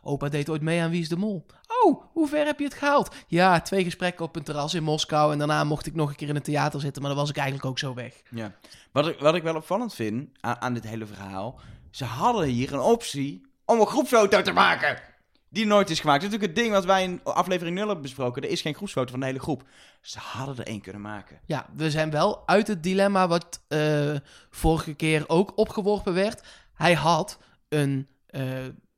Opa 0.05 0.29
deed 0.29 0.49
ooit 0.49 0.61
mee 0.61 0.81
aan 0.81 0.89
Wie 0.89 1.01
is 1.01 1.09
de 1.09 1.15
Mol. 1.17 1.45
Oh, 1.83 2.03
hoe 2.13 2.27
ver 2.27 2.45
heb 2.45 2.59
je 2.59 2.65
het 2.65 2.73
gehaald? 2.73 3.15
Ja, 3.27 3.61
twee 3.61 3.83
gesprekken 3.83 4.25
op 4.25 4.35
een 4.35 4.43
terras 4.43 4.73
in 4.73 4.83
Moskou 4.83 5.31
en 5.31 5.37
daarna 5.37 5.63
mocht 5.63 5.85
ik 5.85 5.95
nog 5.95 6.09
een 6.09 6.15
keer 6.15 6.27
in 6.27 6.35
het 6.35 6.43
theater 6.43 6.79
zitten, 6.79 7.01
maar 7.01 7.11
dan 7.11 7.19
was 7.19 7.29
ik 7.29 7.35
eigenlijk 7.37 7.65
ook 7.67 7.79
zo 7.79 7.93
weg. 7.93 8.13
Ja. 8.29 8.51
Wat, 8.91 9.07
ik, 9.07 9.19
wat 9.19 9.35
ik 9.35 9.43
wel 9.43 9.55
opvallend 9.55 9.93
vind 9.93 10.29
aan, 10.39 10.61
aan 10.61 10.73
dit 10.73 10.83
hele 10.87 11.05
verhaal. 11.05 11.59
Ze 11.91 12.05
hadden 12.05 12.45
hier 12.47 12.73
een 12.73 12.79
optie 12.79 13.41
om 13.65 13.79
een 13.79 13.87
groepsfoto 13.87 14.41
te 14.41 14.51
maken. 14.51 14.97
Die 15.53 15.65
nooit 15.65 15.89
is 15.89 15.99
gemaakt. 15.99 16.21
Dat 16.21 16.31
is 16.31 16.37
natuurlijk 16.37 16.59
het 16.59 16.65
ding 16.65 16.75
wat 16.75 16.95
wij 16.95 17.03
in 17.03 17.23
aflevering 17.23 17.75
0 17.75 17.85
hebben 17.85 18.03
besproken. 18.03 18.41
Er 18.41 18.49
is 18.49 18.61
geen 18.61 18.73
groepsfoto 18.73 19.11
van 19.11 19.19
de 19.19 19.25
hele 19.25 19.39
groep. 19.39 19.63
Ze 20.01 20.19
hadden 20.19 20.57
er 20.57 20.67
één 20.67 20.81
kunnen 20.81 21.01
maken. 21.01 21.39
Ja, 21.45 21.65
we 21.75 21.91
zijn 21.91 22.09
wel 22.09 22.47
uit 22.47 22.67
het 22.67 22.83
dilemma 22.83 23.27
wat 23.27 23.61
eh, 23.67 24.15
vorige 24.49 24.93
keer 24.93 25.23
ook 25.27 25.57
opgeworpen 25.57 26.13
werd. 26.13 26.43
Hij 26.73 26.93
had 26.93 27.37
een 27.69 28.07
eh 28.27 28.41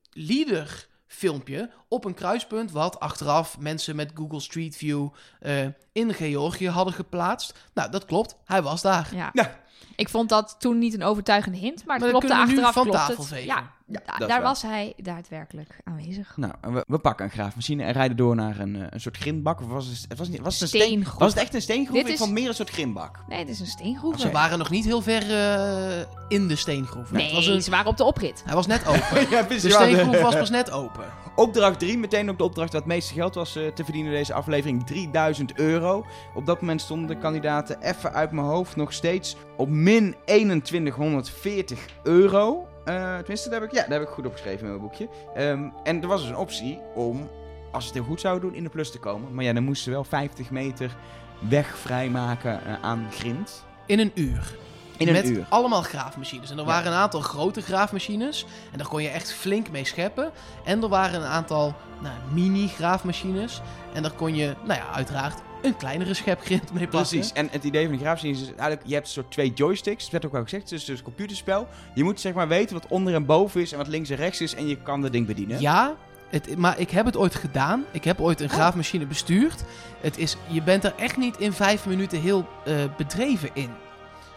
leader 0.10 0.88
filmpje 1.08 1.70
op 1.88 2.06
een 2.06 2.14
kruispunt 2.14 2.72
wat 2.72 3.00
achteraf 3.00 3.60
mensen 3.60 3.96
met 3.96 4.12
Google 4.14 4.40
Street 4.40 4.76
View 4.76 5.08
eh, 5.40 5.66
in 5.92 6.14
Georgië 6.14 6.70
hadden 6.70 6.94
geplaatst. 6.94 7.58
Nou, 7.74 7.92
dat 7.92 8.06
klopt. 8.06 8.38
Hij 8.46 8.62
was 8.62 8.82
daar. 8.82 9.10
Ja. 9.16 9.30
Ja. 9.34 9.64
Ik 9.96 10.10
vond 10.10 10.30
dat 10.30 10.56
toen 10.60 10.78
niet 10.78 10.94
een 10.94 11.04
overtuigende 11.04 11.58
hint, 11.58 11.86
maar 11.86 11.96
het 11.96 12.04
Maar 12.04 12.12
dat 12.12 12.20
klopte 12.20 12.28
kunnen 12.28 12.46
we 12.46 12.62
nu 12.62 12.68
achteraf 12.68 12.74
van 12.74 12.84
klopt 12.84 13.18
tafel 13.18 13.36
het. 13.36 13.46
Ja, 13.46 13.72
Ja, 13.88 14.00
da- 14.06 14.18
dat 14.18 14.28
daar 14.30 14.40
wel. 14.40 14.48
was 14.48 14.62
hij 14.62 14.94
daadwerkelijk 14.98 15.78
aanwezig. 15.84 16.34
Nou, 16.38 16.54
en 16.62 16.74
we, 16.74 16.84
we 16.88 16.98
pakken 16.98 17.26
een 17.26 17.32
graafmachine 17.32 17.84
en 17.84 17.92
rijden 17.94 18.18
door 18.18 18.36
naar 18.36 18.60
een, 18.60 18.76
eh, 18.76 18.88
een 18.90 19.00
soort 19.02 19.18
grindbak. 19.18 19.62
Of 19.62 19.68
was 19.68 19.86
het, 19.88 20.06
het 20.08 20.18
was 20.18 20.28
niet, 20.30 20.40
was 20.42 20.54
het 20.54 20.62
een 20.62 20.68
steen, 20.68 20.82
Steengroef. 20.82 21.20
Was 21.20 21.34
het 21.34 21.42
echt 21.42 21.54
een 21.54 21.62
steengroef? 21.62 21.96
Dit 21.98 22.06
Ik 22.06 22.14
is- 22.14 22.20
vond 22.20 22.32
meer 22.32 22.48
een 22.48 22.54
soort 22.56 22.70
grindbak. 22.70 23.20
Nee, 23.28 23.40
het 23.40 23.50
is 23.50 23.60
een 23.60 23.66
steengroef. 23.66 24.20
Ze 24.20 24.32
waren 24.32 24.58
nog 24.58 24.70
niet 24.70 24.86
heel 24.86 25.02
ver 25.02 25.22
eh, 25.32 26.06
in 26.28 26.48
de 26.48 26.56
steengroef. 26.56 27.12
Nee, 27.12 27.24
Het 27.26 27.34
was 27.34 27.48
een, 27.48 27.62
ze 27.64 27.70
waren 27.72 27.88
op 27.88 27.98
de 27.98 28.04
oprit. 28.04 28.42
hij 28.46 28.56
was 28.56 28.68
net 28.68 28.88
open. 28.88 29.30
ja, 29.36 29.42
De 29.42 29.60
steengroef 29.60 30.22
was 30.22 30.36
pas 30.36 30.50
net 30.50 30.72
open. 30.72 31.06
Opdracht 31.36 31.80
3, 31.80 31.98
meteen 31.98 32.30
ook 32.30 32.38
de 32.38 32.44
opdracht 32.44 32.72
waar 32.72 32.82
het 32.82 32.90
meeste 32.90 33.14
geld 33.14 33.36
was 33.36 33.56
eh, 33.56 33.68
te 33.68 33.84
verdienen 33.84 34.12
in 34.12 34.18
deze 34.18 34.34
aflevering. 34.34 34.86
3000 34.86 35.58
euro. 35.60 36.06
Op 36.36 36.46
dat 36.46 36.60
moment 36.62 36.82
stonden 36.82 37.08
de 37.08 37.18
kandidaten 37.18 37.82
even 37.82 38.14
uit 38.14 38.32
mijn 38.32 38.48
hoofd 38.48 38.76
nog 38.76 38.94
steeds 38.94 39.36
op 39.58 39.70
min 39.70 40.16
2140 40.26 41.86
euro. 42.04 42.68
Eh, 42.86 43.18
tenminste, 43.18 43.50
dat 43.50 43.60
heb, 43.60 43.70
ik, 43.70 43.76
ja, 43.76 43.82
dat 43.82 43.92
heb 43.92 44.02
ik 44.02 44.08
goed 44.08 44.26
opgeschreven 44.26 44.60
in 44.62 44.68
mijn 44.68 44.82
boekje. 44.82 45.08
Ehm, 45.36 45.64
en 45.84 46.02
er 46.02 46.08
was 46.08 46.22
dus 46.22 46.30
een 46.30 46.36
optie 46.38 46.80
om, 46.96 47.30
als 47.72 47.84
ze 47.84 47.90
het 47.90 47.98
heel 48.00 48.08
goed 48.08 48.22
zouden 48.22 48.44
doen, 48.50 48.58
in 48.58 48.64
de 48.64 48.70
plus 48.70 48.92
te 48.92 49.00
komen. 49.00 49.34
Maar 49.34 49.44
ja, 49.44 49.54
dan 49.54 49.64
moesten 49.64 49.84
ze 49.84 49.92
wel 49.92 50.04
50 50.04 50.50
meter 50.50 50.96
weg 51.40 51.78
vrijmaken 51.78 52.66
eh, 52.66 52.74
aan 52.82 53.08
grind. 53.12 53.66
In 53.86 54.00
een 54.00 54.12
uur. 54.16 54.56
In 54.98 55.08
een 55.08 55.14
met 55.14 55.26
uur. 55.30 55.46
allemaal 55.50 55.82
graafmachines. 55.82 56.52
En 56.52 56.58
er 56.58 56.64
Ja. 56.64 56.70
waren 56.70 56.92
een 56.92 56.98
aantal 56.98 57.20
grote 57.22 57.62
graafmachines. 57.62 58.46
En 58.72 58.78
daar 58.78 58.88
kon 58.88 59.02
je 59.04 59.10
echt 59.10 59.34
flink 59.34 59.72
mee 59.72 59.86
scheppen. 59.86 60.32
En 60.64 60.82
er 60.84 60.90
waren 60.90 61.22
een 61.22 61.28
aantal 61.28 61.76
nou, 62.02 62.16
mini-graafmachines. 62.34 63.62
En 63.94 64.02
daar 64.02 64.12
kon 64.12 64.36
je, 64.36 64.56
nou 64.66 64.80
ja, 64.80 64.86
uiteraard 64.94 65.42
een 65.66 65.78
kleinere 65.78 66.14
schepgrind 66.14 66.74
mee 66.74 66.88
pakken. 66.88 67.10
Precies. 67.10 67.34
En 67.34 67.48
het 67.52 67.64
idee 67.64 67.82
van 67.84 67.92
die 67.92 68.00
graafmachine 68.02 68.34
is 68.34 68.40
dus 68.40 68.48
eigenlijk, 68.56 68.82
je 68.86 68.94
hebt 68.94 69.06
een 69.06 69.14
soort 69.14 69.32
twee 69.32 69.54
joysticks. 69.54 70.04
Dat 70.04 70.12
werd 70.12 70.26
ook 70.26 70.36
al 70.36 70.44
gezegd, 70.44 70.64
het 70.64 70.72
is 70.72 70.86
dus 70.86 70.98
een 70.98 71.04
computerspel. 71.04 71.68
Je 71.94 72.04
moet 72.04 72.20
zeg 72.20 72.34
maar 72.34 72.48
weten 72.48 72.74
wat 72.76 72.88
onder 72.88 73.14
en 73.14 73.26
boven 73.26 73.62
is 73.62 73.72
en 73.72 73.78
wat 73.78 73.88
links 73.88 74.10
en 74.10 74.16
rechts 74.16 74.42
is 74.42 74.56
en 74.56 74.68
je 74.68 74.78
kan 74.82 75.02
dat 75.02 75.12
ding 75.12 75.28
bedienen. 75.28 75.62
Ja, 75.62 75.96
het, 76.30 76.58
maar 76.58 76.80
ik 76.80 76.90
heb 76.92 77.06
het 77.06 77.18
ooit 77.18 77.36
gedaan. 77.36 77.86
Ik 77.92 78.04
heb 78.04 78.22
ooit 78.22 78.40
een 78.40 78.48
Oh. 78.48 78.54
graafmachine 78.54 79.06
bestuurd. 79.06 79.64
Het 80.02 80.18
is, 80.18 80.38
je 80.48 80.62
bent 80.62 80.84
er 80.84 80.94
echt 80.98 81.18
niet 81.18 81.38
in 81.38 81.54
vijf 81.54 81.86
minuten 81.86 82.22
heel 82.22 82.48
eh, 82.66 82.76
bedreven 82.98 83.50
in. 83.54 83.70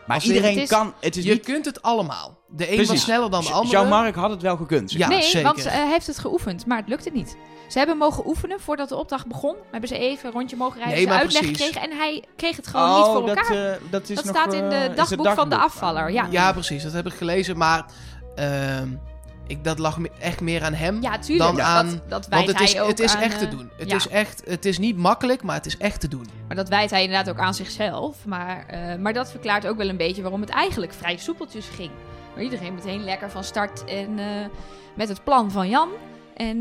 Maar 0.08 0.16
als 0.16 0.26
iedereen 0.26 0.54
het 0.54 0.62
is- 0.62 0.68
kan, 0.68 0.94
het 1.00 1.16
is 1.16 1.24
Je 1.24 1.32
niet... 1.32 1.44
kunt 1.44 1.64
het 1.64 1.82
allemaal. 1.82 2.38
De 2.48 2.62
een 2.68 2.74
Precies. 2.74 2.88
was 2.92 3.00
sneller 3.02 3.30
dan 3.30 3.42
de 3.44 3.50
andere. 3.50 3.76
Jean-Marc 3.76 4.14
had 4.14 4.30
het 4.30 4.42
wel 4.42 4.56
gekund. 4.56 4.90
zeg 4.90 5.00
Ja, 5.00 5.08
nee, 5.08 5.22
zeker. 5.22 5.42
want 5.42 5.64
eh, 5.64 5.72
hij 5.72 5.88
heeft 5.88 6.06
het 6.06 6.18
geoefend, 6.18 6.66
maar 6.66 6.78
het 6.78 6.88
lukte 6.88 7.10
niet. 7.12 7.36
Ze 7.68 7.78
hebben 7.78 7.96
mogen 7.96 8.26
oefenen 8.26 8.60
voordat 8.60 8.88
de 8.88 8.96
opdracht 8.96 9.26
begon. 9.26 9.54
Hebben 9.70 9.88
ze 9.88 9.98
even 9.98 10.26
een 10.26 10.32
rondje 10.32 10.56
mogen 10.56 10.76
rijden, 10.78 10.94
Nee, 10.96 11.06
ze 11.06 11.12
uitleg 11.12 11.42
precies. 11.42 11.66
gekregen. 11.66 11.90
En 11.90 11.96
hij 11.96 12.24
kreeg 12.36 12.56
het 12.56 12.66
gewoon 12.66 12.90
Oh, 12.90 12.96
niet 12.96 13.06
voor 13.06 13.26
dat, 13.26 13.36
elkaar. 13.36 13.72
eh, 13.72 13.76
dat 13.90 14.08
is 14.08 14.16
Dat 14.16 14.24
nog, 14.24 14.36
staat 14.36 14.52
in 14.52 14.62
eh, 14.64 14.68
de 14.70 14.74
het 14.76 14.96
dagboek 14.96 15.28
van 15.30 15.48
de 15.48 15.56
afvaller, 15.56 16.10
ja. 16.10 16.26
Ja, 16.30 16.52
precies. 16.52 16.82
Dat 16.82 16.92
heb 16.92 17.06
ik 17.06 17.12
gelezen. 17.12 17.56
Maar 17.56 17.84
ehm, 18.34 18.88
ik, 19.48 19.64
dat 19.64 19.78
lag 19.78 19.98
me- 19.98 20.10
echt 20.18 20.40
meer 20.40 20.62
aan 20.64 20.74
hem. 20.74 21.02
ja, 21.02 21.18
tuurlijk. 21.18 21.50
dan 21.56 21.62
aan- 21.66 21.88
dat, 21.88 22.00
dat 22.08 22.26
Want 22.28 22.46
het 22.46 22.60
is, 22.60 22.72
hij 22.72 22.82
ook 22.82 22.88
het 22.88 23.00
is 23.00 23.14
aan, 23.14 23.22
echt 23.22 23.38
te 23.38 23.44
eh, 23.44 23.50
doen. 23.50 23.70
Het, 23.76 23.90
ja. 23.90 23.96
is 23.96 24.08
echt, 24.08 24.42
het 24.46 24.64
is 24.64 24.78
niet 24.78 24.96
makkelijk, 24.96 25.42
maar 25.42 25.54
het 25.56 25.66
is 25.66 25.76
echt 25.76 26.00
te 26.00 26.08
doen. 26.08 26.26
Maar 26.46 26.56
dat 26.56 26.68
wijt 26.68 26.90
hij 26.90 27.02
inderdaad 27.02 27.30
ook 27.30 27.38
aan 27.40 27.54
zichzelf. 27.54 28.24
Maar, 28.26 28.66
eh, 28.66 28.94
maar 28.98 29.12
dat 29.12 29.30
verklaart 29.30 29.66
ook 29.66 29.76
wel 29.76 29.88
een 29.88 29.96
beetje 29.96 30.22
waarom 30.22 30.40
het 30.40 30.50
eigenlijk 30.50 30.92
vrij 30.92 31.16
soepeltjes 31.16 31.66
ging. 31.68 31.90
Maar 32.34 32.42
iedereen 32.42 32.74
meteen 32.74 33.04
lekker 33.04 33.30
van 33.30 33.44
start 33.44 33.84
en 33.84 34.18
eh, 34.18 34.26
met 34.94 35.08
het 35.08 35.24
plan 35.24 35.50
van 35.50 35.68
Jan. 35.68 35.88
En 36.36 36.60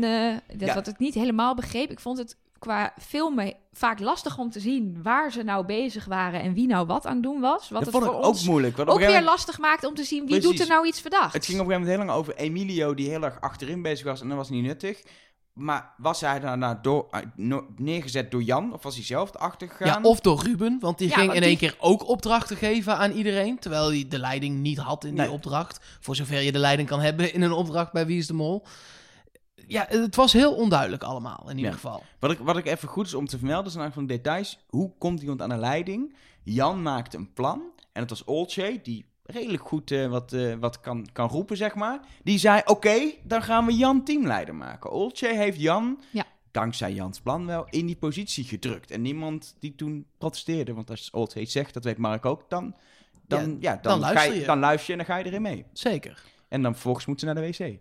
dat 0.54 0.68
Ja. 0.68 0.84
ik 0.84 0.98
niet 0.98 1.14
helemaal 1.14 1.54
begreep. 1.54 1.90
Ik 1.90 2.00
vond 2.00 2.18
het 2.18 2.36
qua 2.58 2.92
filmen 3.00 3.54
vaak 3.72 4.00
lastig 4.00 4.38
om 4.38 4.50
te 4.50 4.60
zien 4.60 5.02
waar 5.02 5.32
ze 5.32 5.42
nou 5.42 5.66
bezig 5.66 6.04
waren 6.04 6.40
en 6.42 6.52
wie 6.54 6.66
nou 6.66 6.86
wat 6.86 7.06
aan 7.06 7.14
het 7.14 7.22
doen 7.22 7.40
was. 7.40 7.68
Wat 7.68 7.70
Dat 7.70 7.80
het 7.80 7.90
vond 7.90 8.04
ik 8.04 8.10
voor 8.10 8.18
ook 8.20 8.26
ons 8.26 8.44
moeilijk. 8.46 8.76
want 8.76 8.88
ook 8.88 8.98
weer 8.98 9.06
moment- 9.06 9.24
lastig 9.26 9.58
maakt 9.58 9.84
om 9.84 9.94
te 9.94 10.04
zien 10.04 10.18
wie 10.26 10.28
Precies. 10.38 10.50
doet 10.50 10.60
er 10.60 10.74
nou 10.74 10.86
iets 10.86 11.00
verdacht. 11.00 11.32
Het 11.32 11.44
ging 11.46 11.60
op 11.60 11.66
een 11.66 11.72
gegeven 11.72 11.90
moment 11.96 12.08
heel 12.08 12.16
lang 12.16 12.18
over 12.28 12.44
Emilio 12.44 12.94
die 12.94 13.08
heel 13.08 13.22
erg 13.22 13.40
achterin 13.40 13.82
bezig 13.82 14.06
was 14.06 14.20
en 14.20 14.28
dat 14.28 14.36
was 14.36 14.50
niet 14.50 14.64
nuttig. 14.64 15.02
Maar 15.52 15.94
was 15.96 16.20
hij 16.20 16.40
daarna 16.40 16.74
door, 16.82 17.06
eh, 17.10 17.56
neergezet 17.76 18.30
door 18.30 18.42
Jan 18.42 18.72
of 18.72 18.82
was 18.82 18.94
hij 18.94 19.04
zelf 19.04 19.34
erachter 19.34 19.68
gegaan? 19.68 20.02
Ja, 20.02 20.08
of 20.08 20.20
door 20.20 20.42
Ruben, 20.42 20.76
want 20.80 20.98
die 20.98 21.08
Ja, 21.08 21.14
ging 21.14 21.26
want 21.26 21.38
in 21.38 21.44
één 21.46 21.58
die- 21.58 21.68
keer 21.68 21.76
ook 21.80 22.08
opdrachten 22.08 22.56
geven 22.56 22.96
aan 22.96 23.10
iedereen. 23.10 23.58
Terwijl 23.58 23.88
hij 23.90 24.04
de 24.08 24.18
leiding 24.18 24.58
niet 24.58 24.78
had 24.78 25.04
in 25.04 25.14
Nee. 25.14 25.26
die 25.26 25.34
opdracht. 25.34 25.80
Voor 26.00 26.16
zover 26.16 26.40
je 26.40 26.52
de 26.52 26.58
leiding 26.58 26.88
kan 26.88 27.00
hebben 27.00 27.32
in 27.34 27.42
een 27.42 27.52
opdracht 27.52 27.92
bij 27.92 28.06
Wie 28.06 28.18
is 28.18 28.26
de 28.26 28.32
Mol. 28.34 28.64
Ja, 29.68 29.86
het 29.88 30.16
was 30.16 30.32
heel 30.32 30.54
onduidelijk 30.54 31.02
allemaal, 31.02 31.42
in 31.44 31.56
ieder 31.56 31.70
Ja. 31.70 31.76
geval. 31.76 32.02
Wat 32.18 32.30
ik, 32.30 32.38
wat 32.38 32.56
ik 32.56 32.66
even 32.66 32.88
goed 32.88 33.06
is 33.06 33.14
om 33.14 33.26
te 33.26 33.38
vermelden, 33.38 33.72
zijn 33.72 33.82
eigenlijk 33.82 34.10
van 34.10 34.22
details. 34.22 34.58
Hoe 34.68 34.92
komt 34.98 35.20
iemand 35.20 35.42
aan 35.42 35.48
de 35.48 35.56
leiding? 35.56 36.14
Jan 36.42 36.82
maakte 36.82 37.16
een 37.16 37.32
plan. 37.32 37.62
En 37.92 38.00
het 38.00 38.10
was 38.10 38.24
Olcay, 38.24 38.80
die 38.82 39.04
redelijk 39.22 39.68
goed 39.68 39.90
eh, 39.90 40.06
wat, 40.06 40.32
eh, 40.32 40.54
wat 40.60 40.80
kan, 40.80 41.08
kan 41.12 41.28
roepen, 41.28 41.56
zeg 41.56 41.74
maar. 41.74 42.00
Die 42.22 42.38
zei, 42.38 42.60
oké, 42.64 43.12
dan 43.24 43.42
gaan 43.42 43.66
we 43.66 43.76
Jan 43.76 44.04
teamleider 44.04 44.54
maken. 44.54 44.90
Olcay 44.90 45.36
heeft 45.36 45.60
Jan, 45.60 46.00
Ja. 46.10 46.24
dankzij 46.50 46.92
Jans 46.92 47.20
plan 47.20 47.46
wel, 47.46 47.66
in 47.70 47.86
die 47.86 47.96
positie 47.96 48.44
gedrukt. 48.44 48.90
En 48.90 49.02
niemand 49.02 49.54
die 49.58 49.74
toen 49.74 50.06
protesteerde. 50.18 50.74
Want 50.74 50.90
als 50.90 51.10
het 51.34 51.50
zegt, 51.50 51.74
dat 51.74 51.84
weet 51.84 51.98
Mark 51.98 52.24
ook, 52.26 52.44
dan... 52.50 52.74
Dan, 53.26 53.56
ja, 53.60 53.72
dan, 53.82 53.82
dan 53.82 54.00
luister 54.00 54.34
je, 54.34 54.40
je. 54.40 54.46
dan 54.46 54.58
luister 54.58 54.86
je 54.86 55.00
en 55.00 55.06
dan 55.06 55.14
ga 55.16 55.22
je 55.22 55.26
erin 55.28 55.42
mee. 55.42 55.64
Zeker. 55.72 56.22
En 56.48 56.62
dan 56.62 56.72
vervolgens 56.72 57.06
moeten 57.06 57.28
ze 57.28 57.34
naar 57.34 57.42
de 57.42 57.48
wc. 57.58 57.78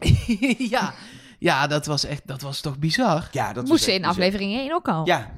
ja. 0.76 0.94
Ja, 1.40 1.66
dat 1.66 1.86
was 1.86 2.04
echt, 2.04 2.22
dat 2.26 2.40
was 2.40 2.60
toch 2.60 2.78
bizar. 2.78 3.28
Ja, 3.32 3.46
dat 3.52 3.56
Moest 3.56 3.68
was 3.70 3.82
ze 3.82 3.90
in 3.92 3.96
bizar. 3.96 4.10
aflevering 4.10 4.54
1 4.58 4.74
ook 4.74 4.88
al. 4.88 5.06
Ja, 5.06 5.30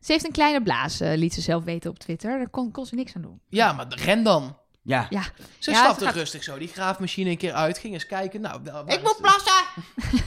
Ze 0.00 0.12
heeft 0.12 0.24
een 0.26 0.32
kleine 0.32 0.62
blaas, 0.62 1.00
eh, 1.00 1.16
liet 1.16 1.34
ze 1.34 1.40
zelf 1.40 1.64
weten 1.64 1.90
op 1.90 1.98
Twitter. 1.98 2.38
Daar 2.38 2.48
kon, 2.48 2.70
kon 2.70 2.86
ze 2.86 2.94
niks 2.94 3.14
aan 3.16 3.22
doen. 3.22 3.40
Ja, 3.48 3.72
maar 3.72 3.86
ren 3.88 4.22
dan. 4.22 4.56
ja. 4.82 5.06
Ja, 5.10 5.22
Ze 5.58 5.70
Ja, 5.70 5.76
stapte 5.84 6.04
gaat- 6.04 6.14
rustig 6.14 6.42
zo 6.42 6.58
die 6.58 6.68
graafmachine 6.68 7.30
een 7.30 7.36
keer 7.36 7.52
uit, 7.52 7.78
ging 7.78 7.92
eens 7.94 8.06
kijken. 8.06 8.40
Nou, 8.40 8.60
ik 8.86 9.02
moet 9.02 9.18
plassen! 9.20 9.64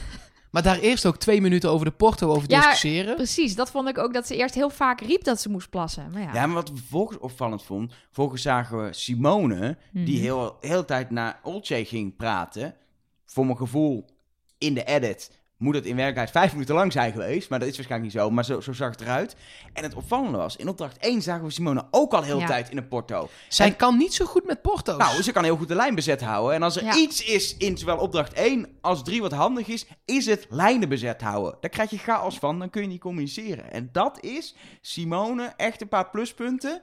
Maar 0.50 0.62
daar 0.62 0.78
eerst 0.78 1.06
ook 1.06 1.16
twee 1.16 1.40
minuten 1.40 1.70
over 1.70 1.86
de 1.86 1.92
porto 1.92 2.28
over 2.30 2.50
Ja, 2.50 2.60
discussiëren. 2.60 3.14
Precies, 3.14 3.54
dat 3.54 3.70
vond 3.70 3.88
ik 3.88 3.98
ook 3.98 4.12
dat 4.14 4.26
ze 4.26 4.36
eerst 4.36 4.54
heel 4.54 4.70
vaak 4.70 5.00
riep 5.00 5.24
dat 5.24 5.40
ze 5.40 5.48
moest 5.48 5.70
plassen. 5.70 6.10
Maar 6.12 6.22
ja, 6.22 6.32
Ja, 6.32 6.46
maar 6.46 6.54
wat 6.54 6.68
we 6.70 6.76
vervolgens 6.76 7.18
opvallend 7.18 7.62
vond, 7.62 7.92
vervolgens 8.06 8.42
zagen 8.42 8.84
we 8.84 8.92
Simone, 8.92 9.76
die 9.92 10.14
Mhm. 10.14 10.22
heel, 10.22 10.56
heel 10.60 10.80
de 10.80 10.84
tijd 10.84 11.10
naar 11.10 11.40
Olcay 11.42 11.84
ging 11.84 12.16
praten. 12.16 12.74
Voor 13.26 13.44
mijn 13.44 13.56
gevoel 13.56 14.04
in 14.60 14.74
de 14.74 14.84
edit 14.84 15.30
moet 15.56 15.74
het 15.74 15.84
in 15.84 15.96
werkelijkheid 15.96 16.30
vijf 16.30 16.52
minuten 16.52 16.74
lang 16.74 16.92
zijn 16.92 17.12
geweest. 17.12 17.48
Maar 17.50 17.58
dat 17.58 17.68
is 17.68 17.76
waarschijnlijk 17.76 18.12
niet 18.12 18.22
zo. 18.22 18.30
Maar 18.30 18.44
zo, 18.44 18.60
zo 18.60 18.72
zag 18.72 18.90
het 18.90 19.00
eruit. 19.00 19.36
En 19.72 19.82
het 19.82 19.94
opvallende 19.94 20.38
was, 20.38 20.56
in 20.56 20.68
opdracht 20.68 20.96
1 20.98 21.22
zagen 21.22 21.44
we 21.44 21.50
Simone 21.50 21.86
ook 21.90 22.12
al 22.12 22.22
heel 22.22 22.34
de 22.34 22.40
Ja. 22.40 22.46
tijd 22.46 22.70
in 22.70 22.76
een 22.76 22.88
porto. 22.88 23.28
Zij 23.48 23.66
En- 23.66 23.76
kan 23.76 23.96
niet 23.96 24.14
zo 24.14 24.24
goed 24.24 24.46
met 24.46 24.62
porto's. 24.62 24.96
Nou, 24.96 25.22
ze 25.22 25.32
kan 25.32 25.44
heel 25.44 25.56
goed 25.56 25.68
de 25.68 25.74
lijn 25.74 25.94
bezet 25.94 26.20
houden. 26.20 26.54
En 26.54 26.62
als 26.62 26.76
er 26.76 26.84
Ja. 26.84 26.96
iets 26.96 27.24
is 27.24 27.56
in 27.56 27.78
zowel 27.78 27.96
opdracht 27.98 28.32
1 28.34 28.78
als 28.80 29.02
3 29.04 29.20
wat 29.20 29.32
handig 29.32 29.66
is, 29.66 29.86
is 30.04 30.26
het 30.26 30.46
lijnen 30.50 30.88
bezet 30.88 31.20
houden. 31.20 31.56
Daar 31.60 31.70
krijg 31.70 31.90
je 31.90 31.98
chaos 31.98 32.38
van, 32.38 32.58
dan 32.58 32.70
kun 32.70 32.82
je 32.82 32.88
niet 32.88 33.00
communiceren. 33.00 33.72
En 33.72 33.88
dat 33.92 34.20
is, 34.20 34.54
Simone, 34.80 35.52
echt 35.56 35.80
een 35.80 35.88
paar 35.88 36.10
pluspunten. 36.10 36.82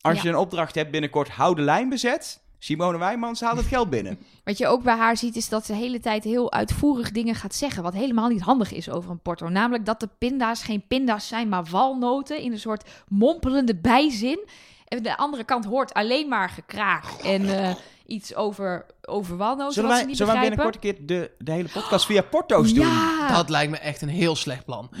Als 0.00 0.16
Ja. 0.16 0.22
je 0.22 0.28
een 0.28 0.36
opdracht 0.36 0.74
hebt 0.74 0.90
binnenkort, 0.90 1.28
hou 1.28 1.54
de 1.54 1.62
lijn 1.62 1.88
bezet. 1.88 2.40
Simone 2.58 2.98
Wijmans 2.98 3.40
haalt 3.40 3.56
het 3.56 3.66
geld 3.66 3.90
binnen. 3.90 4.18
Wat 4.44 4.58
je 4.58 4.66
ook 4.66 4.82
bij 4.82 4.96
haar 4.96 5.16
ziet, 5.16 5.36
is 5.36 5.48
dat 5.48 5.66
ze 5.66 5.72
de 5.72 5.78
hele 5.78 6.00
tijd 6.00 6.24
heel 6.24 6.52
uitvoerig 6.52 7.10
dingen 7.10 7.34
gaat 7.34 7.54
zeggen. 7.54 7.82
Wat 7.82 7.94
helemaal 7.94 8.28
niet 8.28 8.40
handig 8.40 8.72
is 8.72 8.90
over 8.90 9.10
een 9.10 9.20
porto. 9.22 9.48
Namelijk 9.48 9.84
dat 9.86 10.00
de 10.00 10.08
pinda's 10.18 10.62
geen 10.62 10.84
pinda's 10.88 11.28
zijn, 11.28 11.48
maar 11.48 11.64
walnoten. 11.64 12.38
In 12.40 12.52
een 12.52 12.58
soort 12.58 12.88
mompelende 13.08 13.74
bijzin. 13.76 14.46
En 14.88 15.02
de 15.02 15.16
andere 15.16 15.44
kant 15.44 15.64
hoort 15.64 15.92
alleen 15.94 16.28
maar 16.28 16.48
gekraak. 16.50 17.04
En 17.24 17.58
eh, 17.64 17.74
iets 18.06 18.34
over, 18.34 18.86
over 19.02 19.36
walnoten. 19.36 19.72
Zullen 19.72 19.88
wat 19.88 19.98
wij, 19.98 20.00
ze 20.00 20.06
niet 20.08 20.16
zullen 20.16 20.32
wij 20.32 20.48
begrijpen. 20.48 20.72
binnenkort 20.80 21.06
een 21.06 21.06
keer 21.06 21.28
de, 21.38 21.44
de 21.44 21.52
hele 21.52 21.68
podcast 21.68 22.06
via 22.06 22.22
porto's 22.22 22.72
doen? 22.74 22.86
Ja, 22.86 23.28
Dat 23.36 23.48
lijkt 23.48 23.70
me 23.70 23.78
echt 23.78 24.02
een 24.02 24.08
heel 24.08 24.36
slecht 24.36 24.64
plan. 24.64 24.88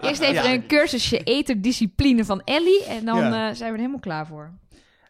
eerst 0.00 0.20
even 0.20 0.32
Ja. 0.44 0.52
een 0.52 0.66
cursusje 0.66 1.22
eterdiscipline 1.22 2.24
van 2.24 2.42
Ellie. 2.44 2.84
En 2.84 3.04
dan 3.04 3.16
Ja. 3.18 3.48
eh, 3.48 3.54
zijn 3.54 3.58
we 3.58 3.64
er 3.64 3.76
helemaal 3.76 4.00
klaar 4.00 4.26
voor. 4.26 4.50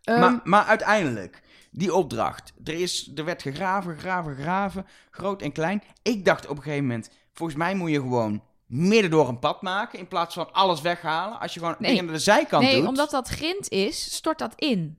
Ehm, 0.09 0.21
maar, 0.21 0.41
maar 0.45 0.65
uiteindelijk, 0.65 1.43
die 1.71 1.95
opdracht. 1.95 2.53
Er, 2.65 2.75
is, 2.75 3.13
er 3.15 3.25
werd 3.25 3.43
gegraven, 3.43 3.95
gegraven, 3.95 4.35
gegraven. 4.35 4.87
Groot 5.11 5.43
en 5.43 5.53
klein. 5.53 5.83
Ik 6.03 6.25
dacht 6.25 6.47
op 6.47 6.57
een 6.57 6.63
gegeven 6.63 6.87
moment, 6.87 7.11
volgens 7.33 7.59
mij 7.59 7.75
moet 7.75 7.91
je 7.91 8.01
gewoon 8.01 8.43
midden 8.67 9.11
door 9.11 9.29
een 9.29 9.39
pad 9.39 9.63
maken. 9.63 9.99
In 9.99 10.09
plaats 10.09 10.35
van 10.35 10.53
alles 10.53 10.81
weghalen. 10.81 11.41
Als 11.41 11.55
je 11.55 11.61
gewoon 11.61 11.77
Nee. 11.79 11.91
dingen 11.91 12.07
aan 12.07 12.15
de 12.15 12.21
zijkant 12.21 12.65
nee, 12.65 12.77
doet. 12.77 12.89
omdat 12.89 13.11
dat 13.11 13.29
grind 13.29 13.69
is, 13.69 14.15
stort 14.15 14.39
dat 14.39 14.53
in. 14.57 14.99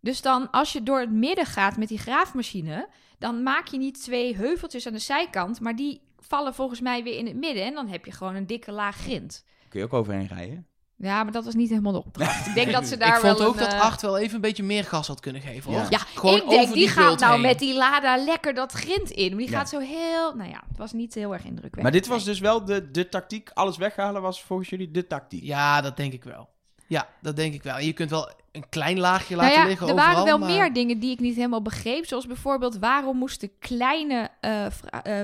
Dus 0.00 0.22
dan, 0.22 0.50
als 0.50 0.72
je 0.72 0.82
door 0.82 1.00
het 1.00 1.12
midden 1.12 1.46
gaat 1.46 1.76
met 1.76 1.88
die 1.88 1.98
graafmachine, 1.98 2.88
dan 3.18 3.42
maak 3.42 3.66
je 3.66 3.78
niet 3.78 4.02
twee 4.02 4.36
heuveltjes 4.36 4.86
aan 4.86 4.92
de 4.92 4.98
zijkant, 4.98 5.60
maar 5.60 5.76
die 5.76 6.00
vallen 6.18 6.54
volgens 6.54 6.80
mij 6.80 7.02
weer 7.02 7.16
in 7.18 7.26
het 7.26 7.36
midden. 7.36 7.64
En 7.64 7.74
dan 7.74 7.88
heb 7.88 8.04
je 8.04 8.12
gewoon 8.12 8.34
een 8.34 8.46
dikke 8.46 8.72
laag 8.72 8.96
grind. 8.96 9.44
Kun 9.68 9.80
je 9.80 9.86
ook 9.86 9.92
overheen 9.92 10.26
rijden. 10.26 10.66
Ja, 11.02 11.22
maar 11.22 11.32
dat 11.32 11.44
was 11.44 11.54
niet 11.54 11.68
helemaal 11.68 11.92
de 11.92 12.04
opdracht. 12.04 12.46
Ik 12.46 12.54
denk 12.54 12.72
dat 12.72 12.86
ze 12.86 12.96
daar 12.96 13.14
ik 13.14 13.20
vond 13.24 13.38
wel 13.38 13.46
ook 13.46 13.54
een, 13.54 13.60
dat 13.60 13.72
eh, 13.72 13.80
8 13.80 14.02
wel 14.02 14.18
even 14.18 14.34
een 14.34 14.40
beetje 14.40 14.62
meer 14.62 14.84
gas 14.84 15.06
had 15.06 15.20
kunnen 15.20 15.42
geven, 15.42 15.72
hoor. 15.72 15.80
Ja. 15.80 15.86
Ja, 15.90 15.98
Gewoon 15.98 16.34
ik 16.36 16.48
denk, 16.48 16.60
over 16.62 16.74
die, 16.74 16.84
die 16.84 16.88
gaat 16.94 17.20
nou 17.20 17.32
heen. 17.32 17.40
met 17.40 17.58
die 17.58 17.74
Lada 17.74 18.16
lekker 18.24 18.54
dat 18.54 18.72
grind 18.72 19.10
in. 19.10 19.28
Maar 19.28 19.38
die 19.38 19.50
Ja. 19.50 19.58
gaat 19.58 19.68
zo 19.68 19.78
heel... 19.78 20.34
Nou 20.34 20.50
ja, 20.50 20.62
het 20.68 20.78
was 20.78 20.92
niet 20.92 21.14
heel 21.14 21.32
erg 21.32 21.42
indrukwekkend. 21.42 21.82
Maar 21.82 21.92
dit 21.92 22.06
was 22.06 22.24
dus 22.24 22.38
wel 22.40 22.64
de, 22.64 22.90
de 22.90 23.08
tactiek. 23.08 23.50
Alles 23.54 23.76
weghalen 23.76 24.22
was 24.22 24.42
volgens 24.42 24.68
jullie 24.68 24.90
de 24.90 25.06
tactiek. 25.06 25.42
Ja, 25.42 25.80
dat 25.80 25.96
denk 25.96 26.12
ik 26.12 26.24
wel. 26.24 26.48
Ja, 26.86 27.08
dat 27.20 27.36
denk 27.36 27.54
ik 27.54 27.62
wel. 27.62 27.76
En 27.76 27.86
je 27.86 27.92
kunt 27.92 28.10
wel 28.10 28.30
een 28.52 28.68
klein 28.68 28.98
laagje 28.98 29.36
Nou 29.36 29.46
laten 29.46 29.62
ja, 29.62 29.68
liggen 29.68 29.86
er 29.86 29.92
overal, 29.92 30.10
waren 30.12 30.24
wel 30.26 30.38
maar- 30.38 30.48
meer 30.50 30.72
dingen 30.72 30.98
die 30.98 31.10
ik 31.10 31.20
niet 31.20 31.36
helemaal 31.36 31.62
begreep. 31.62 32.06
Zoals 32.06 32.26
bijvoorbeeld, 32.26 32.78
waarom 32.78 33.16
moesten 33.16 33.50
kleine 33.58 34.28
eh, 34.40 34.66
eh, 34.66 34.72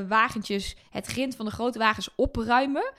wagentjes 0.09 0.77
het 0.91 1.07
grind 1.07 1.37
van 1.37 1.45
de 1.45 1.51
grote 1.53 1.79
wagens 1.79 2.09
opruimen? 2.17 2.93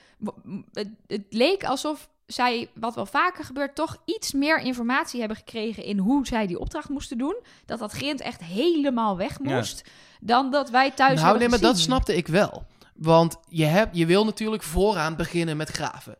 Het 1.06 1.22
leek 1.30 1.64
alsof 1.64 2.08
zij, 2.32 2.68
wat 2.74 2.94
wel 2.94 3.06
vaker 3.06 3.44
gebeurt, 3.44 3.74
toch 3.74 3.96
iets 4.04 4.32
meer 4.32 4.58
informatie 4.60 5.18
hebben 5.18 5.36
gekregen 5.36 5.84
in 5.84 5.98
hoe 5.98 6.26
zij 6.26 6.46
die 6.46 6.58
opdracht 6.58 6.88
moesten 6.88 7.18
doen. 7.18 7.36
Dat 7.66 7.78
dat 7.78 7.92
grind 7.92 8.20
echt 8.20 8.42
helemaal 8.44 9.16
weg 9.16 9.38
Ja. 9.42 9.54
moest. 9.54 9.84
Dan 10.20 10.50
dat 10.50 10.70
wij 10.70 10.90
thuis 10.90 11.20
Nou, 11.20 11.38
nee, 11.38 11.48
maar 11.48 11.60
dat 11.60 11.78
snapte 11.78 12.16
ik 12.16 12.26
wel. 12.26 12.66
Want 12.94 13.36
je, 13.48 13.64
hebt, 13.64 13.96
je 13.96 14.06
wil 14.06 14.24
natuurlijk 14.24 14.62
vooraan 14.62 15.16
beginnen 15.16 15.56
met 15.56 15.68
graven. 15.68 16.16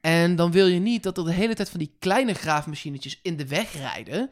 En 0.00 0.36
dan 0.36 0.50
wil 0.50 0.66
je 0.66 0.78
niet 0.80 1.02
dat 1.02 1.18
er 1.18 1.24
de 1.24 1.32
hele 1.32 1.54
tijd 1.54 1.70
van 1.70 1.78
die 1.78 1.94
kleine 1.98 2.34
graafmachinetjes 2.34 3.18
in 3.22 3.36
de 3.36 3.46
weg 3.46 3.72
rijden. 3.72 4.30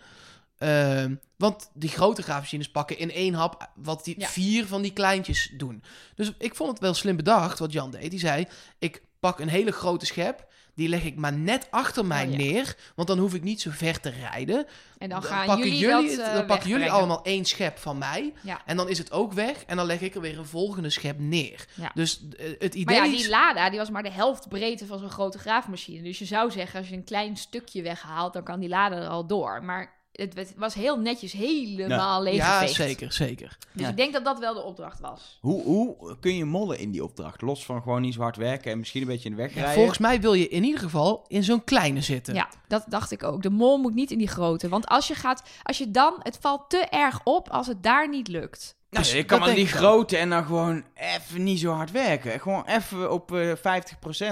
Ehm, 0.59 1.15
want 1.37 1.71
die 1.75 1.89
grote 1.91 2.23
graafmachines 2.23 2.71
pakken 2.71 2.99
in 2.99 3.11
één 3.11 3.35
hap 3.35 3.71
wat 3.75 4.05
die 4.05 4.15
Ja. 4.21 4.27
vier 4.27 4.67
van 4.67 4.83
die 4.83 4.93
kleintjes 4.93 5.53
doen. 5.57 5.83
Dus 6.15 6.33
ik 6.39 6.55
vond 6.55 6.71
het 6.71 6.81
wel 6.81 6.95
slim 6.95 7.17
bedacht 7.17 7.59
wat 7.59 7.73
Jan 7.73 7.91
deed. 7.91 8.11
Die 8.11 8.19
zei, 8.19 8.47
ik 8.79 9.03
pak 9.21 9.39
een 9.41 9.49
hele 9.49 9.73
grote 9.73 10.07
schep. 10.07 10.52
Die 10.75 10.89
leg 10.89 11.05
ik 11.05 11.17
maar 11.17 11.33
net 11.33 11.67
achter 11.71 12.07
mij 12.07 12.25
Oh, 12.25 12.31
ja. 12.31 12.37
neer. 12.37 12.77
Want 12.95 13.09
dan 13.09 13.19
hoef 13.19 13.35
ik 13.35 13.43
niet 13.43 13.61
zo 13.61 13.71
ver 13.73 14.01
te 14.01 14.11
rijden. 14.11 14.67
En 14.99 15.09
dan 15.09 15.23
gaan 15.23 15.47
pakken 15.47 15.65
jullie, 15.65 15.81
jullie, 15.81 16.17
dat 16.17 16.27
eh, 16.27 16.35
dan 16.35 16.47
pakken 16.47 16.69
jullie 16.69 16.91
allemaal 16.91 17.25
één 17.25 17.45
schep 17.45 17.79
van 17.79 17.99
mij. 17.99 18.33
Ja. 18.43 18.61
En 18.67 18.77
dan 18.77 18.89
is 18.89 18.99
het 18.99 19.13
ook 19.13 19.33
weg. 19.33 19.65
En 19.65 19.77
dan 19.77 19.87
leg 19.87 20.01
ik 20.01 20.15
er 20.15 20.21
weer 20.21 20.39
een 20.39 20.47
volgende 20.47 20.91
schep 20.91 21.19
neer. 21.19 21.67
Ja. 21.75 21.91
Dus 21.95 22.23
eh, 22.39 22.47
het 22.59 22.75
idee 22.75 22.85
Maar 22.99 23.07
ja, 23.07 23.17
die 23.17 23.29
Lada 23.29 23.71
die 23.71 23.79
was 23.79 23.91
maar 23.91 24.03
de 24.03 24.11
helft 24.11 24.49
breedte 24.49 24.87
van 24.87 24.99
zo'n 24.99 25.11
grote 25.11 25.39
graafmachine. 25.39 26.03
Dus 26.03 26.19
je 26.19 26.25
zou 26.25 26.51
zeggen, 26.51 26.79
als 26.79 26.89
je 26.89 26.95
een 26.95 27.05
klein 27.05 27.37
stukje 27.37 27.83
weghaalt, 27.83 28.33
dan 28.33 28.43
kan 28.43 28.61
die 28.61 28.69
Lada 28.69 28.97
er 28.97 29.09
al 29.09 29.27
door. 29.27 29.65
Maar 29.65 30.01
het, 30.13 30.55
was 30.57 30.75
heel 30.75 30.99
netjes 30.99 31.33
helemaal 31.33 32.25
Ja, 32.25 32.31
leeggeveegd. 32.31 32.73
zeker, 32.75 33.13
zeker. 33.13 33.59
Dus 33.73 33.83
Ja. 33.83 33.89
ik 33.89 33.97
denk 33.97 34.13
dat 34.13 34.25
dat 34.25 34.39
wel 34.39 34.55
de 34.55 34.63
opdracht 34.63 35.01
was. 35.01 35.39
Hoe, 35.41 35.63
hoe 35.63 36.17
kun 36.21 36.35
je 36.37 36.45
mollen 36.45 36.79
in 36.79 36.91
die 36.91 37.05
opdracht? 37.05 37.41
Los 37.41 37.65
van 37.65 37.83
gewoon 37.83 38.01
niet 38.01 38.15
zo 38.15 38.21
hard 38.21 38.37
werken 38.37 38.73
en 38.73 38.79
misschien 38.79 39.03
een 39.03 39.09
beetje 39.09 39.29
in 39.29 39.37
de 39.37 39.43
weg 39.43 39.51
Ja, 39.51 39.57
rijden. 39.57 39.75
volgens 39.75 39.99
mij 39.99 40.21
wil 40.21 40.35
je 40.35 40.49
in 40.49 40.65
ieder 40.65 40.81
geval 40.81 41.25
in 41.29 41.45
zo'n 41.45 41.65
kleine 41.65 42.01
zitten. 42.01 42.35
Ja, 42.35 42.49
dat 42.69 42.85
dacht 42.89 43.11
ik 43.11 43.23
ook. 43.23 43.43
De 43.43 43.51
mol 43.51 43.79
moet 43.79 43.95
niet 43.95 44.11
in 44.11 44.19
die 44.19 44.29
grote. 44.29 44.69
Want 44.69 44.87
als 44.87 45.09
je 45.09 45.15
gaat, 45.15 45.43
als 45.63 45.79
je 45.79 45.91
dan, 45.91 46.15
het 46.19 46.39
valt 46.41 46.71
te 46.71 46.79
erg 46.79 47.21
op 47.25 47.49
als 47.51 47.67
het 47.67 47.83
daar 47.83 48.09
niet 48.09 48.29
lukt. 48.29 48.77
Nou, 48.93 49.05
Dus 49.05 49.13
je 49.15 49.25
kan 49.25 49.55
die 49.55 49.67
grote 49.67 50.17
en 50.17 50.31
dan 50.31 50.45
gewoon 50.45 50.85
even 50.95 51.43
niet 51.43 51.61
zo 51.61 51.73
hard 51.73 51.91
werken. 51.91 52.41
Gewoon 52.41 52.65
even 52.67 53.13
op 53.13 53.33
eh 53.35 53.53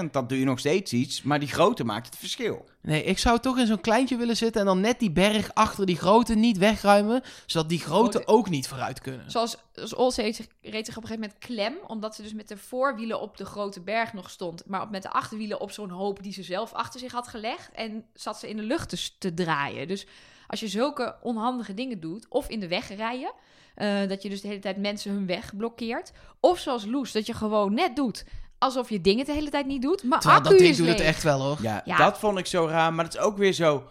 50%. 0.05 0.11
Dat 0.11 0.29
doe 0.29 0.39
je 0.39 0.45
nog 0.45 0.59
steeds 0.59 0.93
iets. 0.93 1.21
Maar 1.21 1.39
die 1.39 1.47
grote 1.47 1.83
maakt 1.83 2.05
het 2.05 2.17
verschil. 2.17 2.65
Nee, 2.81 3.03
ik 3.03 3.17
zou 3.17 3.39
toch 3.39 3.57
in 3.57 3.67
zo'n 3.67 3.81
kleintje 3.81 4.17
willen 4.17 4.37
zitten 4.37 4.61
en 4.61 4.67
dan 4.67 4.79
net 4.79 4.99
die 4.99 5.11
berg 5.11 5.53
achter 5.53 5.85
die 5.85 5.97
grote 5.97 6.35
niet 6.35 6.57
wegruimen, 6.57 7.21
zodat 7.45 7.69
die 7.69 7.79
grote 7.79 8.17
Grote- 8.17 8.27
ook 8.27 8.49
niet 8.49 8.67
vooruit 8.67 9.01
kunnen. 9.01 9.31
Zoals, 9.31 9.57
zoals 9.73 9.95
Olse 9.95 10.21
reed 10.21 10.35
zich, 10.35 10.45
op 10.45 10.63
een 10.63 10.83
gegeven 10.83 11.19
moment 11.19 11.35
klem. 11.37 11.73
Omdat 11.87 12.15
ze 12.15 12.21
dus 12.21 12.33
met 12.33 12.47
de 12.47 12.57
voorwielen 12.57 13.21
op 13.21 13.37
de 13.37 13.45
grote 13.45 13.81
berg 13.81 14.13
nog 14.13 14.29
stond. 14.29 14.63
Maar 14.65 14.81
op, 14.81 14.89
met 14.89 15.01
de 15.01 15.09
achterwielen 15.11 15.59
op 15.61 15.71
zo'n 15.71 15.89
hoop 15.89 16.23
die 16.23 16.33
ze 16.33 16.43
zelf 16.43 16.73
achter 16.73 16.99
zich 16.99 17.11
had 17.11 17.27
gelegd. 17.27 17.69
En 17.73 18.05
zat 18.13 18.39
ze 18.39 18.49
in 18.49 18.57
de 18.57 18.63
lucht 18.63 19.15
te 19.19 19.33
draaien. 19.33 19.87
Dus 19.87 20.05
als 20.47 20.59
je 20.59 20.67
zulke 20.67 21.15
onhandige 21.21 21.73
dingen 21.73 21.99
doet. 21.99 22.25
Of 22.29 22.47
in 22.49 22.59
de 22.59 22.67
weg 22.67 22.95
rijden. 22.95 23.31
Eh, 23.75 24.07
dat 24.07 24.21
je 24.23 24.29
dus 24.29 24.41
de 24.41 24.47
hele 24.47 24.59
tijd 24.59 24.77
mensen 24.77 25.11
hun 25.11 25.25
weg 25.25 25.55
blokkeert. 25.55 26.11
Of 26.39 26.59
zoals 26.59 26.85
Loes, 26.85 27.11
dat 27.11 27.25
je 27.25 27.33
gewoon 27.33 27.73
net 27.73 27.95
doet 27.95 28.25
alsof 28.57 28.89
je 28.89 29.01
dingen 29.01 29.25
de 29.25 29.31
hele 29.31 29.49
tijd 29.49 29.65
niet 29.65 29.81
doet. 29.81 30.03
Maar 30.03 30.19
Terwijl 30.19 30.41
accu 30.41 30.51
dat 30.51 30.59
ding 30.59 30.71
is 30.71 30.77
doet 30.77 30.87
het 30.87 30.99
echt 30.99 31.23
wel 31.23 31.41
hoor. 31.41 31.57
Ja, 31.61 31.81
Ja. 31.85 31.97
dat 31.97 32.19
vond 32.19 32.37
ik 32.37 32.45
zo 32.45 32.65
raar. 32.65 32.93
Maar 32.93 33.05
het 33.05 33.13
is 33.13 33.19
ook 33.19 33.37
weer 33.37 33.53
zo 33.53 33.83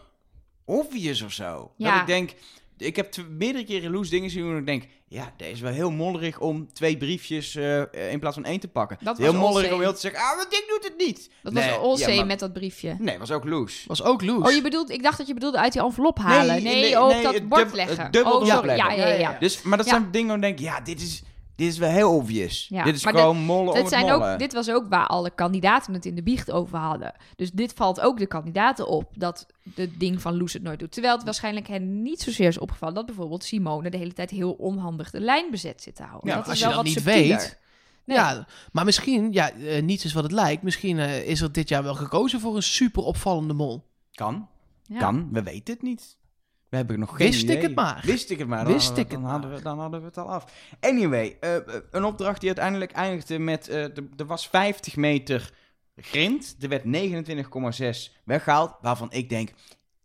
obvious 0.64 1.22
of 1.22 1.32
zo. 1.32 1.72
Ja. 1.76 1.90
Dat 1.92 2.00
ik 2.00 2.06
denk... 2.06 2.34
Ik 2.80 2.96
heb 2.96 3.14
meerdere 3.30 3.64
keren 3.64 3.90
Loes 3.90 4.10
dingen 4.10 4.30
zien 4.30 4.42
doen 4.42 4.52
en 4.52 4.58
ik 4.58 4.66
denk... 4.66 4.84
Ja, 5.08 5.32
deze 5.36 5.50
is 5.52 5.60
wel 5.60 5.72
heel 5.72 5.90
mollerig 5.90 6.38
om 6.38 6.72
twee 6.72 6.96
briefjes 6.96 7.54
eh, 7.54 8.12
in 8.12 8.18
plaats 8.20 8.34
van 8.34 8.44
één 8.44 8.60
te 8.60 8.68
pakken. 8.68 8.98
Dat 9.02 9.18
heel 9.18 9.32
was 9.32 9.40
mollerig 9.40 9.72
om 9.72 9.80
heel 9.80 9.92
te 9.94 10.00
zeggen... 10.00 10.20
Ah, 10.20 10.36
dat 10.36 10.50
ding 10.50 10.62
doet 10.68 10.84
het 10.84 11.06
niet. 11.06 11.30
Dat 11.42 11.52
Nee, 11.52 11.70
was 11.70 11.78
Olsee 11.78 12.10
ja, 12.10 12.16
maar- 12.16 12.26
met 12.26 12.38
dat 12.38 12.52
briefje. 12.52 12.96
Nee, 12.98 13.18
was 13.18 13.30
ook 13.30 13.44
Loes. 13.44 13.84
Was 13.86 14.02
ook 14.02 14.22
loose. 14.22 14.48
Oh, 14.48 14.54
je 14.54 14.62
bedoelt, 14.62 14.90
ik 14.90 15.02
dacht 15.02 15.18
dat 15.18 15.26
je 15.26 15.34
bedoelde 15.34 15.58
uit 15.58 15.72
die 15.72 15.82
envelop 15.82 16.18
halen. 16.18 16.62
Nee, 16.62 16.74
nee, 16.74 17.22
dat 17.22 17.48
bord 17.48 17.72
leggen. 17.74 18.10
dubbel 18.10 18.40
oh. 18.40 18.46
Ja, 18.46 18.60
leggen. 18.60 18.96
ja, 18.96 19.06
ja. 19.06 19.14
ja. 19.14 19.36
Dus, 19.40 19.62
maar 19.62 19.76
dat 19.78 19.86
Ja. 19.86 19.92
zijn 19.92 20.10
dingen 20.10 20.28
waar 20.28 20.36
ik 20.36 20.42
denk... 20.42 20.58
Ja, 20.58 20.80
dit 20.80 21.00
is, 21.00 21.22
dit 21.60 21.68
is 21.72 21.78
wel 21.78 21.90
heel 21.90 22.14
obvious. 22.14 22.66
Ja, 22.68 22.84
Dit 22.84 22.94
is 22.94 23.04
maar 23.04 23.14
gewoon 23.14 23.36
mollen 23.38 23.72
Dit, 23.72 23.82
het 23.82 23.88
zijn 23.88 24.06
mollen. 24.06 24.32
ook, 24.32 24.38
dit 24.38 24.52
was 24.52 24.70
ook 24.70 24.88
waar 24.88 25.06
alle 25.06 25.30
kandidaten 25.30 25.94
het 25.94 26.04
in 26.06 26.14
de 26.14 26.22
biecht 26.22 26.50
over 26.50 26.78
hadden. 26.78 27.12
Dus 27.36 27.50
dit 27.50 27.72
valt 27.72 28.00
ook 28.00 28.18
de 28.18 28.26
kandidaten 28.26 28.88
op, 28.88 29.12
dat 29.14 29.46
het 29.74 29.90
ding 30.00 30.20
van 30.20 30.36
Loes 30.36 30.52
het 30.52 30.62
nooit 30.62 30.78
doet. 30.78 30.92
Terwijl 30.92 31.14
het 31.14 31.24
waarschijnlijk 31.24 31.68
hen 31.68 32.02
niet 32.02 32.20
zozeer 32.20 32.48
is 32.48 32.58
opgevallen 32.58 32.94
dat 32.94 33.06
bijvoorbeeld 33.06 33.44
Simone 33.44 33.90
de 33.90 33.96
hele 33.96 34.12
tijd 34.12 34.30
heel 34.30 34.52
onhandig 34.52 35.10
de 35.10 35.20
lijn 35.20 35.50
bezet 35.50 35.82
zit 35.82 35.96
te 35.96 36.02
houden. 36.02 36.28
Ja, 36.30 36.36
dat 36.36 36.44
als 36.44 36.52
is 36.54 36.58
je 36.60 36.64
wel 36.66 36.74
dat 36.74 36.84
wat 36.84 36.94
niet 36.94 37.02
subtieler. 37.04 37.38
weet. 37.38 37.58
Nee. 38.04 38.16
Ja, 38.16 38.46
maar 38.72 38.84
misschien, 38.84 39.32
ja, 39.32 39.50
eh, 39.52 39.82
niets 39.82 40.04
is 40.04 40.12
wat 40.12 40.22
het 40.22 40.32
lijkt. 40.32 40.62
Misschien 40.62 40.98
eh, 40.98 41.28
is 41.28 41.40
er 41.40 41.52
dit 41.52 41.68
jaar 41.68 41.82
wel 41.82 41.94
gekozen 41.94 42.40
voor 42.40 42.56
een 42.56 42.62
super 42.62 43.02
opvallende 43.02 43.54
mol. 43.54 43.84
Kan, 44.12 44.48
Ja. 44.82 44.98
kan. 44.98 45.28
We 45.32 45.42
weten 45.42 45.74
het 45.74 45.82
niet. 45.82 46.16
We 46.70 46.76
hebben 46.76 46.98
nog 46.98 47.16
geen 47.16 47.26
Wist 47.30 47.48
ik 47.48 47.62
het 47.62 47.74
maar. 47.74 48.02
Wist 48.04 48.30
ik 48.30 48.38
het 48.38 48.48
maar. 48.48 48.64
Dan, 48.64 48.72
Wist 48.72 48.86
hadden, 48.86 49.04
ik 49.04 49.10
dan, 49.10 49.24
hadden 49.24 49.48
maar. 49.50 49.58
we, 49.58 49.64
dan 49.64 49.78
hadden 49.78 50.00
we 50.00 50.06
het 50.06 50.18
al 50.18 50.30
af. 50.30 50.52
Anyway, 50.80 51.36
eh, 51.40 51.56
eh, 51.56 51.62
een 51.90 52.04
opdracht 52.04 52.38
die 52.40 52.48
uiteindelijk 52.48 52.92
eindigde 52.92 53.38
met... 53.38 53.68
eh, 53.68 53.84
de- 53.94 54.08
er 54.16 54.26
was 54.26 54.48
50 54.48 54.96
meter 54.96 55.50
grind. 55.96 56.56
Er 56.60 56.68
werd 56.68 56.84
29,6 56.84 58.12
weggehaald. 58.24 58.74
Waarvan 58.80 59.12
ik 59.12 59.28
denk... 59.28 59.50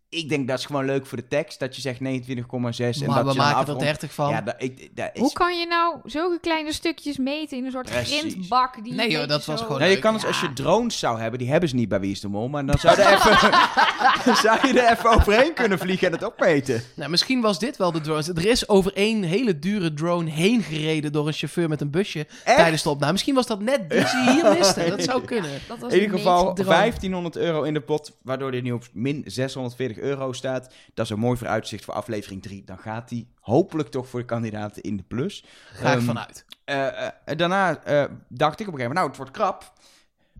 ik 0.09 0.29
denk 0.29 0.47
dat 0.47 0.59
is 0.59 0.65
gewoon 0.65 0.85
leuk 0.85 1.05
voor 1.05 1.17
de 1.17 1.27
tekst. 1.27 1.59
Dat 1.59 1.75
je 1.75 1.81
zegt 1.81 1.99
29,6 1.99 2.03
en 2.05 2.09
maar 2.09 2.33
dat 2.63 3.25
we 3.25 3.31
je 3.31 3.37
maken 3.37 3.51
er 3.51 3.55
afrondt. 3.55 3.81
30 3.81 4.13
van. 4.13 4.29
Ja, 4.29 4.41
dat, 4.41 4.55
ik, 4.57 4.95
dat 4.95 5.09
is... 5.13 5.19
Hoe 5.19 5.31
kan 5.33 5.59
je 5.59 5.67
nou 5.67 5.95
zulke 6.03 6.39
kleine 6.39 6.73
stukjes 6.73 7.17
meten 7.17 7.57
in 7.57 7.65
een 7.65 7.71
soort 7.71 7.89
Precies. 7.89 8.19
grindbak? 8.19 8.83
Die 8.83 8.93
Nee, 8.93 9.11
joh, 9.11 9.27
dat 9.27 9.45
was 9.45 9.59
zo- 9.59 9.65
gewoon 9.65 9.79
Nou, 9.81 9.91
je 9.91 9.99
kan 9.99 10.13
dus 10.13 10.21
Ja. 10.21 10.27
als 10.27 10.41
je 10.41 10.53
drones 10.53 10.99
zou 10.99 11.19
hebben, 11.19 11.39
die 11.39 11.49
hebben 11.49 11.69
ze 11.69 11.75
niet 11.75 11.89
bij 11.89 11.99
Wie 11.99 12.11
is 12.11 12.19
de 12.19 12.27
Mol, 12.27 12.47
maar 12.47 12.65
dan 12.65 12.79
zou, 12.79 12.95
je 12.95 13.01
er 13.01 13.13
even, 13.13 14.35
zou 14.43 14.67
je 14.67 14.81
er 14.81 14.91
even 14.91 15.09
overheen 15.09 15.53
kunnen 15.53 15.79
vliegen 15.79 16.07
en 16.07 16.13
het 16.13 16.23
opmeten. 16.23 16.81
Nou, 16.95 17.09
misschien 17.09 17.41
was 17.41 17.59
dit 17.59 17.77
wel 17.77 17.91
de 17.91 18.01
drone. 18.01 18.23
Er 18.35 18.45
is 18.45 18.69
over 18.69 18.93
één 18.93 19.23
hele 19.23 19.59
dure 19.59 19.93
drone 19.93 20.29
heen 20.29 20.61
gereden 20.63 21.11
door 21.11 21.27
een 21.27 21.33
chauffeur 21.33 21.69
met 21.69 21.81
een 21.81 21.89
busje 21.89 22.27
Echt? 22.43 22.57
tijdens 22.57 22.83
de 22.83 22.89
opname. 22.89 23.11
Misschien 23.11 23.35
was 23.35 23.47
dat 23.47 23.59
net 23.61 23.89
die 23.89 24.07
ze 24.07 24.31
hier 24.31 24.53
miste. 24.57 24.89
Dat 24.89 25.03
zou 25.03 25.25
kunnen. 25.31 25.51
Dat 25.67 25.79
was 25.79 25.93
In 25.93 25.99
ieder 26.01 26.17
geval 26.17 26.45
meetdroom. 26.45 26.67
1500 26.69 27.35
euro 27.37 27.63
in 27.63 27.73
de 27.73 27.81
pot, 27.81 28.11
waardoor 28.23 28.51
dit 28.51 28.63
nu 28.63 28.71
op 28.71 28.83
min 28.93 29.21
640 29.25 29.94
euro 29.97 30.33
staat. 30.33 30.73
Dat 30.93 31.05
is 31.05 31.11
een 31.11 31.19
mooi 31.19 31.37
vooruitzicht 31.37 31.85
voor 31.85 31.93
aflevering 31.93 32.41
3. 32.41 32.63
Dan 32.63 32.77
gaat 32.77 33.09
die 33.09 33.27
hopelijk 33.39 33.89
toch 33.89 34.07
voor 34.07 34.19
de 34.19 34.25
kandidaten 34.25 34.81
in 34.81 34.97
de 34.97 35.03
plus. 35.03 35.45
Ga 35.71 35.91
ik 35.91 35.97
Ehm, 35.97 36.05
vanuit. 36.05 36.45
Eh, 36.65 37.05
eh, 37.05 37.11
daarna 37.37 37.83
eh, 37.83 38.03
dacht 38.29 38.59
ik 38.59 38.67
op 38.67 38.73
een 38.73 38.79
gegeven 38.79 38.79
moment, 38.79 38.93
nou, 38.93 39.07
het 39.07 39.17
wordt 39.17 39.31
krap. 39.31 39.73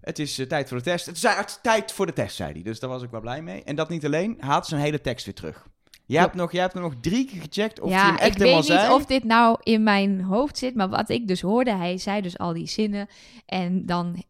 Het 0.01 0.19
is 0.19 0.41
tijd 0.47 0.67
voor 0.67 0.77
de 0.77 0.83
test. 0.83 1.05
Het 1.05 1.15
is 1.15 1.59
tijd 1.61 1.91
voor 1.91 2.05
de 2.05 2.13
test, 2.13 2.35
zei 2.35 2.51
hij. 2.51 2.61
Dus 2.61 2.79
daar 2.79 2.89
was 2.89 3.03
ik 3.03 3.09
wel 3.09 3.21
blij 3.21 3.41
mee. 3.41 3.63
En 3.63 3.75
dat 3.75 3.89
niet 3.89 4.05
alleen, 4.05 4.37
had 4.39 4.67
zijn 4.67 4.81
hele 4.81 5.01
tekst 5.01 5.25
weer 5.25 5.35
terug. 5.35 5.67
Jij, 6.05 6.21
hebt 6.21 6.35
nog, 6.35 6.51
jij 6.51 6.61
hebt 6.61 6.73
nog 6.73 6.93
drie 7.01 7.25
keer 7.25 7.41
gecheckt 7.41 7.79
of 7.79 7.91
hij 7.91 7.99
hem 7.99 8.11
ja, 8.11 8.19
echt 8.19 8.31
ik 8.31 8.37
helemaal 8.37 8.61
weet 8.61 8.69
niet 8.69 8.79
zei. 8.79 8.93
of 8.93 9.05
dit 9.05 9.23
nou 9.23 9.57
in 9.63 9.83
mijn 9.83 10.21
hoofd 10.21 10.57
zit, 10.57 10.75
maar 10.75 10.89
wat 10.89 11.09
ik 11.09 11.27
dus 11.27 11.41
hoorde, 11.41 11.75
hij 11.75 11.97
zei 11.97 12.21
dus 12.21 12.37
al 12.37 12.53
die 12.53 12.67
zinnen 12.67 13.07
en 13.45 13.85
dan 13.85 14.23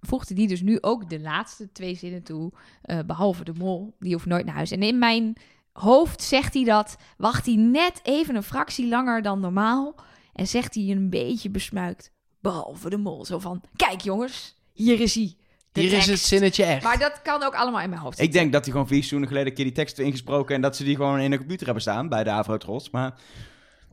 voegde 0.00 0.34
die 0.34 0.48
dus 0.48 0.62
nu 0.62 0.78
ook 0.80 1.10
de 1.10 1.20
laatste 1.20 1.72
twee 1.72 1.94
zinnen 1.94 2.22
toe, 2.22 2.52
eh, 2.82 2.98
behalve 3.06 3.44
de 3.44 3.52
mol, 3.58 3.94
die 3.98 4.12
hoeft 4.12 4.26
nooit 4.26 4.44
naar 4.44 4.54
huis. 4.54 4.70
En 4.70 4.82
in 4.82 4.98
mijn 4.98 5.36
hoofd 5.72 6.22
zegt 6.22 6.54
hij 6.54 6.64
dat, 6.64 6.96
wacht 7.16 7.46
hij 7.46 7.54
net 7.54 8.00
even 8.02 8.36
een 8.36 8.42
fractie 8.42 8.88
langer 8.88 9.22
dan 9.22 9.40
normaal 9.40 9.94
en 10.32 10.46
zegt 10.46 10.74
hij 10.74 10.84
een 10.84 11.10
beetje 11.10 11.50
besmuikt, 11.50 12.10
behalve 12.40 12.90
de 12.90 12.96
mol. 12.96 13.24
Zo 13.24 13.38
van, 13.38 13.62
kijk 13.76 14.00
jongens, 14.00 14.56
hier 14.72 15.00
is 15.00 15.14
hij. 15.14 15.36
Hier 15.72 15.92
is 15.92 16.06
het 16.06 16.18
zinnetje 16.18 16.64
echt. 16.64 16.82
Maar 16.82 16.98
dat 16.98 17.22
kan 17.22 17.42
ook 17.42 17.54
allemaal 17.54 17.80
in 17.80 17.88
mijn 17.88 18.00
hoofd 18.00 18.18
Ik 18.18 18.32
denk 18.32 18.52
dat 18.52 18.62
hij 18.62 18.72
gewoon 18.72 18.86
vier 18.86 18.96
seizoenen 18.96 19.28
geleden 19.28 19.48
een 19.48 19.54
keer 19.54 19.64
die 19.64 19.74
tekst 19.74 19.98
ingesproken... 19.98 20.54
en 20.54 20.60
dat 20.60 20.76
ze 20.76 20.84
die 20.84 20.96
gewoon 20.96 21.20
in 21.20 21.30
de 21.30 21.36
computer 21.36 21.64
hebben 21.64 21.82
staan 21.82 22.08
bij 22.08 22.24
de 22.24 22.30
Avro-Tros. 22.30 22.90
Maar 22.90 23.14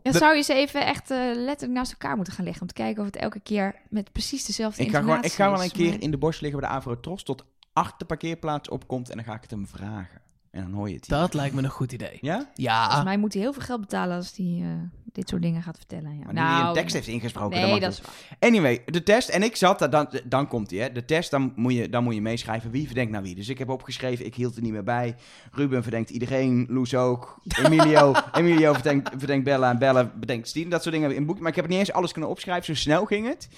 Ja, 0.04 0.12
De- 0.12 0.18
zou 0.18 0.36
je 0.36 0.42
ze 0.42 0.54
even 0.54 0.86
echt 0.86 1.12
eh, 1.12 1.18
letterlijk 1.36 1.72
naast 1.72 1.92
elkaar 1.92 2.16
moeten 2.16 2.34
gaan 2.34 2.44
leggen 2.44 2.62
om 2.62 2.68
te 2.68 2.74
kijken 2.74 3.00
of 3.00 3.06
het 3.06 3.16
elke 3.16 3.40
keer 3.40 3.76
met 3.90 4.12
precies 4.12 4.46
dezelfde 4.46 4.84
ik 4.84 4.90
ga, 4.90 5.00
gewoon, 5.00 5.24
ik 5.24 5.32
ga 5.32 5.52
wel 5.52 5.64
een 5.64 5.72
keer 5.72 6.02
in 6.02 6.12
de 6.12 6.18
bos 6.18 6.40
liggen 6.40 6.60
bij 6.60 6.70
de 6.70 6.76
Avro-Tros... 6.76 7.24
tot 7.24 7.46
achter 7.74 7.98
de 7.98 8.06
parkeerplaats 8.06 8.70
opkomt 8.70 9.10
en 9.10 9.16
dan 9.16 9.26
ga 9.26 9.34
ik 9.34 9.42
het 9.42 9.52
hem 9.52 9.68
vragen. 9.68 10.22
En 10.54 10.62
dan 10.62 10.74
hoor 10.74 10.90
je 10.90 10.96
het 10.96 11.06
hier. 11.08 11.18
Dat 11.18 11.34
lijkt 11.34 11.56
me 11.56 11.64
een 11.64 11.70
goed 11.70 11.92
idee. 11.92 12.18
Ja? 12.22 12.52
Ja, 12.54 12.84
Volgens 12.84 13.04
mij 13.04 13.18
moet 13.18 13.34
hij 13.34 13.42
heel 13.42 13.54
veel 13.54 13.62
geld 13.62 13.80
betalen 13.80 14.16
als 14.16 14.34
hij 14.36 14.60
eh, 14.62 14.68
dit 15.14 15.30
soort 15.30 15.42
dingen 15.42 15.62
gaat 15.62 15.78
vertellen. 15.78 16.18
Ja. 16.18 16.24
Maar 16.24 16.34
nu 16.34 16.40
hij 16.40 16.62
een 16.62 16.74
tekst 16.74 16.94
heeft 16.94 17.08
ingesproken... 17.08 17.62
Nee, 17.62 17.80
dat 17.80 17.92
is 17.92 18.02
waar. 18.02 18.38
Anyway, 18.40 18.82
de 18.86 19.04
test. 19.04 19.30
En 19.30 19.44
ik 19.44 19.56
zat 19.56 19.80
daar, 19.80 19.90
dan, 19.90 20.10
dan 20.26 20.48
komt 20.48 20.70
hij, 20.70 20.80
hè. 20.80 20.92
De 20.92 21.06
test, 21.06 21.32
dan 21.32 21.54
moet, 21.56 21.74
je, 21.74 21.90
dan 21.90 22.04
moet 22.04 22.14
je 22.14 22.22
meeschrijven 22.22 22.72
wie 22.72 22.86
verdenkt 22.86 23.12
nou 23.12 23.24
wie. 23.24 23.36
Dus 23.36 23.50
ik 23.50 23.58
heb 23.58 23.70
opgeschreven, 23.70 24.26
ik 24.26 24.36
hield 24.36 24.56
er 24.56 24.62
niet 24.62 24.72
meer 24.72 24.84
bij. 24.84 25.16
Ruben 25.52 25.82
verdenkt 25.82 26.10
iedereen, 26.10 26.66
Loes 26.70 26.96
ook. 26.96 27.40
Emilio, 27.66 28.14
Emilio 28.32 28.74
verdenkt, 28.74 29.10
verdenkt 29.18 29.44
Bella 29.44 29.70
en 29.70 29.80
Bella 29.80 30.12
bedenkt 30.16 30.48
Stien. 30.48 30.70
Dat 30.70 30.82
soort 30.82 30.96
dingen 30.96 31.16
in 31.16 31.26
boek. 31.26 31.40
Maar 31.40 31.50
ik 31.50 31.56
heb 31.56 31.68
niet 31.68 31.80
eens 31.80 31.92
alles 31.92 32.12
kunnen 32.12 32.30
opschrijven, 32.30 32.76
zo 32.76 32.82
snel 32.82 33.06
ging 33.06 33.28
het. 33.28 33.50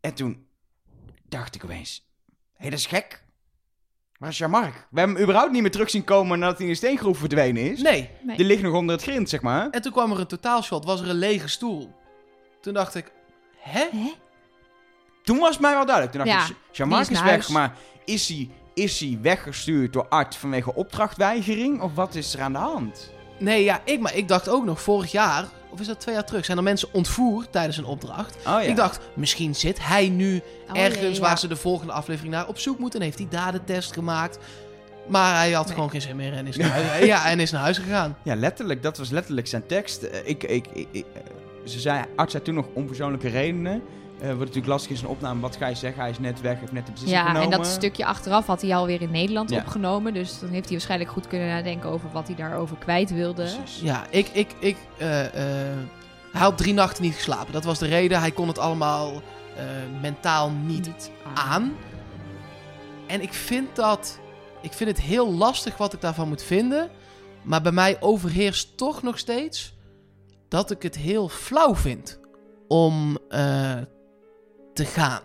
En 0.00 0.14
toen 0.14 0.46
dacht 1.28 1.54
ik 1.54 1.64
opeens, 1.64 2.10
hé, 2.26 2.32
hey, 2.56 2.70
dat 2.70 2.78
is 2.78 2.86
gek. 2.86 3.28
Waar 4.20 4.30
is 4.30 4.38
Jean-Marc? 4.38 4.72
We 4.90 4.98
hebben 4.98 5.14
hem 5.16 5.24
überhaupt 5.24 5.52
niet 5.52 5.62
meer 5.62 5.70
terug 5.70 5.90
zien 5.90 6.04
komen 6.04 6.38
nadat 6.38 6.56
hij 6.56 6.66
in 6.66 6.72
de 6.72 6.78
steengroef 6.78 7.18
verdwenen 7.18 7.70
is. 7.72 7.82
nee. 7.82 8.10
Nee. 8.22 8.36
Die 8.36 8.46
ligt 8.46 8.62
nog 8.62 8.74
onder 8.74 8.94
het 8.94 9.04
grind, 9.04 9.28
zeg 9.28 9.42
maar. 9.42 9.70
En 9.70 9.82
toen 9.82 9.92
kwam 9.92 10.12
er 10.12 10.20
een 10.20 10.26
totaalshot, 10.26 10.84
was 10.84 11.00
er 11.00 11.08
een 11.08 11.16
lege 11.16 11.48
stoel. 11.48 11.94
Toen 12.60 12.74
dacht 12.74 12.94
ik, 12.94 13.12
hè? 13.58 13.86
Hè? 13.92 14.12
Toen 15.22 15.38
was 15.38 15.50
het 15.50 15.60
mij 15.60 15.74
wel 15.74 15.86
duidelijk. 15.86 16.16
Toen 16.16 16.24
dacht 16.26 16.48
Ja, 16.48 16.54
ik, 16.54 16.76
Jean-Marc 16.76 17.02
is 17.02 17.10
is 17.10 17.22
weg, 17.22 17.48
maar 17.48 17.74
is 18.04 18.28
hij, 18.28 18.50
is 18.74 19.00
hij 19.00 19.18
weggestuurd 19.22 19.92
door 19.92 20.08
Art 20.08 20.36
vanwege 20.36 20.74
opdrachtweigering? 20.74 21.80
Of 21.82 21.94
wat 21.94 22.14
is 22.14 22.34
er 22.34 22.40
aan 22.40 22.52
de 22.52 22.58
hand? 22.58 23.12
Nee, 23.40 23.64
ja, 23.64 23.80
ik, 23.84 24.00
maar 24.00 24.16
ik 24.16 24.28
dacht 24.28 24.48
ook 24.48 24.64
nog 24.64 24.82
vorig 24.82 25.12
jaar, 25.12 25.44
of 25.70 25.80
is 25.80 25.86
dat 25.86 26.00
twee 26.00 26.14
jaar 26.14 26.24
terug, 26.24 26.44
zijn 26.44 26.56
er 26.58 26.62
mensen 26.62 26.88
ontvoerd 26.92 27.52
tijdens 27.52 27.76
een 27.76 27.84
opdracht. 27.84 28.36
Oh 28.36 28.42
ja. 28.44 28.58
Ik 28.60 28.76
dacht, 28.76 29.00
misschien 29.14 29.54
zit 29.54 29.78
hij 29.86 30.08
nu 30.08 30.40
Oh, 30.70 30.78
ergens 30.78 31.00
nee, 31.02 31.14
ja. 31.14 31.20
waar 31.20 31.38
ze 31.38 31.48
de 31.48 31.56
volgende 31.56 31.92
aflevering 31.92 32.34
naar 32.34 32.48
op 32.48 32.58
zoek 32.58 32.78
moeten. 32.78 33.00
En 33.00 33.06
heeft 33.06 33.18
hij 33.18 33.26
daar 33.30 33.52
de 33.52 33.64
test 33.64 33.92
gemaakt. 33.92 34.38
Maar 35.08 35.36
hij 35.36 35.52
had 35.52 35.64
Nee. 35.66 35.74
gewoon 35.74 35.90
geen 35.90 36.00
zin 36.00 36.16
meer 36.16 36.32
en 36.32 36.46
is 36.46 36.56
naar 36.56 36.70
huis, 36.70 37.06
ja, 37.14 37.26
en 37.30 37.40
is 37.40 37.50
naar 37.50 37.60
huis 37.62 37.78
gegaan. 37.78 38.16
Ja, 38.22 38.34
letterlijk. 38.34 38.82
Dat 38.82 38.98
was 38.98 39.10
letterlijk 39.10 39.46
zijn 39.46 39.66
tekst. 39.66 40.02
Eh, 40.02 40.18
Ik, 40.28 40.42
ik, 40.44 40.66
ik, 40.72 40.88
ik- 40.90 41.06
eh, 41.14 41.20
ze 41.64 41.80
zei, 41.80 42.04
Art 42.16 42.30
zei 42.30 42.42
toen 42.42 42.54
nog 42.54 42.66
onpersoonlijke 42.74 43.28
redenen. 43.28 43.82
Eh 44.20 44.28
wat 44.28 44.38
natuurlijk 44.38 44.66
lastig 44.66 44.90
is 44.90 44.98
in 44.98 45.04
een 45.04 45.10
opname. 45.10 45.40
Wat 45.40 45.56
ga 45.56 45.66
je 45.66 45.74
zeggen? 45.74 46.00
Hij 46.00 46.10
is 46.10 46.18
net 46.18 46.40
weg, 46.40 46.60
heeft 46.60 46.72
net 46.72 46.86
de 46.86 46.92
beslissing 46.92 47.20
Ja, 47.22 47.26
genomen. 47.30 47.52
en 47.52 47.58
dat 47.62 47.66
stukje 47.66 48.04
achteraf 48.06 48.46
had 48.46 48.62
hij 48.62 48.74
alweer 48.74 49.02
in 49.02 49.10
Nederland 49.10 49.50
Ja. 49.50 49.58
opgenomen. 49.58 50.14
Dus 50.14 50.38
dan 50.38 50.48
heeft 50.48 50.64
hij 50.64 50.72
waarschijnlijk 50.72 51.10
goed 51.10 51.26
kunnen 51.26 51.48
nadenken 51.48 51.90
over 51.90 52.10
wat 52.12 52.26
hij 52.26 52.36
daarover 52.36 52.76
kwijt 52.76 53.10
wilde. 53.10 53.42
Precies. 53.42 53.80
Ja, 53.80 54.06
ik, 54.10 54.28
ik, 54.28 54.54
ik, 54.58 54.76
eh, 54.98 55.24
eh, 55.26 55.78
hij 56.32 56.40
had 56.40 56.58
drie 56.58 56.74
nachten 56.74 57.02
niet 57.02 57.14
geslapen. 57.14 57.52
Dat 57.52 57.64
was 57.64 57.78
de 57.78 57.86
reden. 57.86 58.20
Hij 58.20 58.30
kon 58.30 58.48
het 58.48 58.58
allemaal 58.58 59.12
eh, 59.56 59.64
mentaal 60.00 60.50
niet 60.50 61.10
aan. 61.34 61.72
En 63.06 63.22
ik 63.22 63.32
vind 63.32 63.76
dat. 63.76 64.18
Ik 64.62 64.72
vind 64.72 64.90
het 64.90 65.00
heel 65.00 65.32
lastig 65.34 65.76
wat 65.76 65.92
ik 65.92 66.00
daarvan 66.00 66.28
moet 66.28 66.42
vinden. 66.42 66.90
Maar 67.42 67.62
bij 67.62 67.72
mij 67.72 67.96
overheerst 68.00 68.76
toch 68.76 69.02
nog 69.02 69.18
steeds 69.18 69.74
dat 70.48 70.70
ik 70.70 70.82
het 70.82 70.96
heel 70.96 71.28
flauw 71.28 71.74
vind 71.76 72.20
om 72.68 73.18
eh, 73.28 73.76
te 74.80 74.86
gaan. 74.86 75.22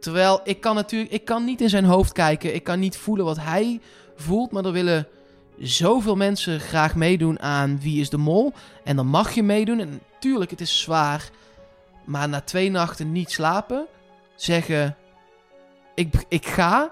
Terwijl 0.00 0.40
ik 0.44 0.60
kan 0.60 0.74
natuurlijk, 0.74 1.12
ik 1.12 1.24
kan 1.24 1.44
niet 1.44 1.60
in 1.60 1.68
zijn 1.68 1.84
hoofd 1.84 2.12
kijken. 2.12 2.54
Ik 2.54 2.64
kan 2.64 2.78
niet 2.78 2.96
voelen 2.96 3.24
wat 3.24 3.38
hij 3.38 3.80
voelt. 4.16 4.50
Maar 4.50 4.64
er 4.64 4.72
willen 4.72 5.06
zoveel 5.58 6.16
mensen 6.16 6.60
graag 6.60 6.94
meedoen 6.94 7.40
aan 7.40 7.80
Wie 7.80 8.00
is 8.00 8.10
de 8.10 8.16
Mol. 8.16 8.52
En 8.84 8.96
dan 8.96 9.06
mag 9.06 9.32
je 9.32 9.42
meedoen. 9.42 9.80
En 9.80 10.00
natuurlijk, 10.12 10.50
het 10.50 10.60
is 10.60 10.80
zwaar. 10.80 11.30
Maar 12.04 12.28
na 12.28 12.40
twee 12.40 12.70
nachten 12.70 13.12
niet 13.12 13.30
slapen, 13.30 13.86
zeggen: 14.34 14.96
Ik, 15.94 16.24
ik 16.28 16.46
ga. 16.46 16.90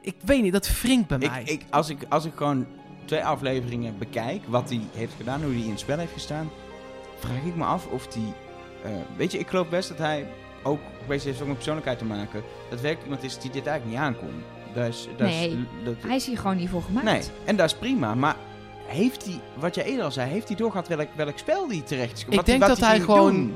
Ik 0.00 0.16
weet 0.24 0.42
niet, 0.42 0.52
dat 0.52 0.80
wringt 0.82 1.08
bij 1.08 1.18
mij. 1.18 1.40
Ik, 1.40 1.48
ik, 1.48 1.64
als, 1.70 1.88
ik, 1.88 1.98
als 2.08 2.24
ik 2.24 2.32
gewoon 2.34 2.66
twee 3.04 3.24
afleveringen 3.24 3.98
bekijk, 3.98 4.42
wat 4.46 4.68
hij 4.68 4.80
heeft 4.92 5.14
gedaan, 5.16 5.42
hoe 5.42 5.52
hij 5.52 5.62
in 5.62 5.70
het 5.70 5.80
spel 5.80 5.98
heeft 5.98 6.12
gestaan, 6.12 6.50
vraag 7.18 7.44
ik 7.44 7.56
me 7.56 7.64
af 7.64 7.86
of 7.86 8.14
hij... 8.14 8.32
eh, 8.82 8.98
weet 9.16 9.32
je, 9.32 9.38
ik 9.38 9.48
geloof 9.48 9.68
best 9.68 9.88
dat 9.88 9.98
hij 9.98 10.26
ook, 10.68 10.80
weet 11.06 11.22
je, 11.22 11.28
heeft 11.28 11.40
ook 11.40 11.46
met 11.46 11.56
persoonlijkheid 11.56 11.98
te 11.98 12.04
maken, 12.04 12.42
dat 12.70 12.80
werkelijk 12.80 13.02
iemand 13.04 13.22
is 13.22 13.38
die 13.38 13.50
dit 13.50 13.66
eigenlijk 13.66 13.86
niet 13.98 14.06
aankomt. 14.06 14.44
Dat 14.74 14.86
is, 14.88 15.08
dat 15.16 15.26
Nee, 15.26 15.48
is, 15.50 15.56
dat, 15.84 15.94
Hij 16.06 16.16
is 16.16 16.26
hier 16.26 16.38
gewoon 16.38 16.56
niet 16.56 16.68
voor 16.68 16.82
gemaakt. 16.82 17.04
nee, 17.06 17.22
en 17.44 17.56
dat 17.56 17.66
is 17.66 17.76
prima, 17.78 18.14
maar 18.14 18.36
heeft 18.86 19.24
hij, 19.24 19.40
wat 19.54 19.74
jij 19.74 19.84
eerder 19.84 20.04
al 20.04 20.10
zei, 20.10 20.30
heeft 20.30 20.48
hij 20.48 20.56
doorgehad 20.56 20.88
welk, 20.88 21.08
welk 21.16 21.38
spel 21.38 21.68
die 21.68 21.82
terecht 21.82 22.12
is 22.12 22.18
gekomen? 22.18 22.40
Ik 22.40 22.46
denk 22.46 22.60
Wat- 22.60 22.68
dat 22.68 22.78
hij 22.88 23.00
gewoon 23.00 23.52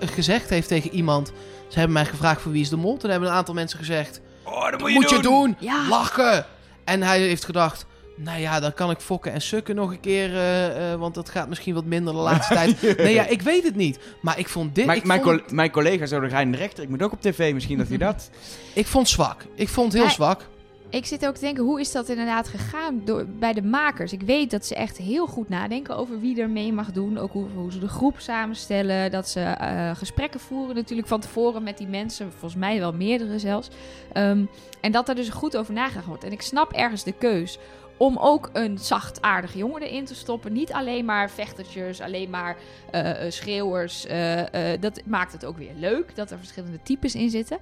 gezegd 0.00 0.50
heeft 0.50 0.68
tegen 0.68 0.90
iemand. 0.90 1.32
Ze 1.68 1.78
hebben 1.78 1.92
mij 1.96 2.04
gevraagd 2.04 2.40
voor 2.40 2.52
wie 2.52 2.60
is 2.60 2.68
de 2.68 2.76
mol. 2.76 2.96
Toen 2.96 3.10
hebben 3.10 3.28
een 3.28 3.34
aantal 3.34 3.54
mensen 3.54 3.78
gezegd: 3.78 4.20
Oh, 4.44 4.70
dat 4.70 4.80
moet, 4.80 5.10
je 5.10 5.18
doen, 5.22 5.56
Ja. 5.58 5.88
lachen. 5.88 6.46
En 6.84 7.02
hij 7.02 7.20
heeft 7.20 7.44
gedacht: 7.44 7.86
Nou 8.24 8.40
ja, 8.40 8.60
dan 8.60 8.74
kan 8.74 8.90
ik 8.90 8.98
fokken 9.00 9.32
en 9.32 9.40
sukken 9.40 9.74
nog 9.74 9.90
een 9.90 10.00
keer. 10.00 10.34
eh, 10.34 10.92
eh, 10.92 10.98
want 11.00 11.14
dat 11.14 11.28
gaat 11.28 11.48
misschien 11.48 11.74
wat 11.74 11.84
minder 11.84 12.12
de 12.14 12.18
laatste 12.20 12.54
tijd. 12.80 12.96
Nee, 12.96 13.14
ja, 13.14 13.26
ik 13.26 13.42
weet 13.42 13.64
het 13.64 13.76
niet. 13.76 13.98
Maar 14.22 14.38
ik 14.38 14.48
vond 14.48 14.74
dit. 14.74 14.86
Mijn, 14.86 14.98
ik, 14.98 15.04
mijn, 15.04 15.22
vond, 15.22 15.42
coll- 15.44 15.54
mijn 15.54 15.70
collega 15.70 16.06
zo 16.06 16.20
de 16.20 16.26
rijdende 16.26 16.58
rechter, 16.58 16.82
ik 16.82 16.88
moet 16.90 17.02
ook 17.02 17.12
op 17.12 17.20
tv, 17.20 17.54
misschien 17.54 17.78
dat 17.78 17.88
hij 17.88 17.98
dat... 18.08 18.30
ik 18.74 18.86
vond 18.86 19.08
zwak. 19.08 19.44
Ik 19.54 19.68
vond 19.68 19.92
heel 19.92 20.10
zwak. 20.10 20.48
Ik 20.88 21.06
zit 21.06 21.26
ook 21.26 21.34
te 21.34 21.40
denken, 21.40 21.64
hoe 21.64 21.80
is 21.80 21.92
dat 21.92 22.08
inderdaad 22.08 22.48
gegaan 22.48 23.02
door, 23.04 23.26
bij 23.26 23.52
de 23.52 23.62
makers? 23.62 24.12
Ik 24.12 24.22
weet 24.22 24.50
dat 24.50 24.66
ze 24.66 24.74
echt 24.74 24.96
heel 24.96 25.26
goed 25.26 25.48
nadenken 25.48 25.96
over 25.96 26.20
wie 26.20 26.40
er 26.40 26.50
mee 26.50 26.72
mag 26.72 26.92
doen. 26.92 27.18
Ook 27.18 27.32
hoe, 27.32 27.46
hoe 27.54 27.72
ze 27.72 27.78
de 27.78 27.88
groep 27.88 28.20
samenstellen. 28.20 29.10
Dat 29.10 29.28
ze 29.28 29.40
eh, 29.40 29.90
gesprekken 29.96 30.40
voeren 30.40 30.74
natuurlijk 30.74 31.08
van 31.08 31.20
tevoren 31.20 31.62
met 31.62 31.78
die 31.78 31.86
mensen. 31.86 32.30
Volgens 32.30 32.60
mij 32.60 32.78
wel 32.78 32.92
meerdere 32.92 33.38
zelfs. 33.38 33.68
Ehm, 34.12 34.44
en 34.80 34.92
dat 34.92 35.08
er 35.08 35.14
dus 35.14 35.28
goed 35.28 35.56
over 35.56 35.74
nagedacht 35.74 36.06
wordt. 36.06 36.24
En 36.24 36.32
ik 36.32 36.42
snap 36.42 36.72
ergens 36.72 37.04
de 37.04 37.12
keus 37.12 37.58
om 38.00 38.16
ook 38.18 38.50
een 38.52 38.78
zachtaardige 38.78 39.58
jongen 39.58 39.82
erin 39.82 40.04
te 40.04 40.14
stoppen. 40.14 40.52
Niet 40.52 40.72
alleen 40.72 41.04
maar 41.04 41.30
vechtertjes, 41.30 42.00
alleen 42.00 42.30
maar 42.30 42.56
eh, 42.90 43.26
eh, 43.26 43.32
schreeuwers. 43.32 44.06
eh, 44.06 44.80
dat 44.80 45.00
maakt 45.06 45.32
het 45.32 45.44
ook 45.44 45.56
weer 45.56 45.74
leuk 45.76 46.16
dat 46.16 46.30
er 46.30 46.38
verschillende 46.38 46.82
types 46.82 47.14
in 47.14 47.30
zitten. 47.30 47.58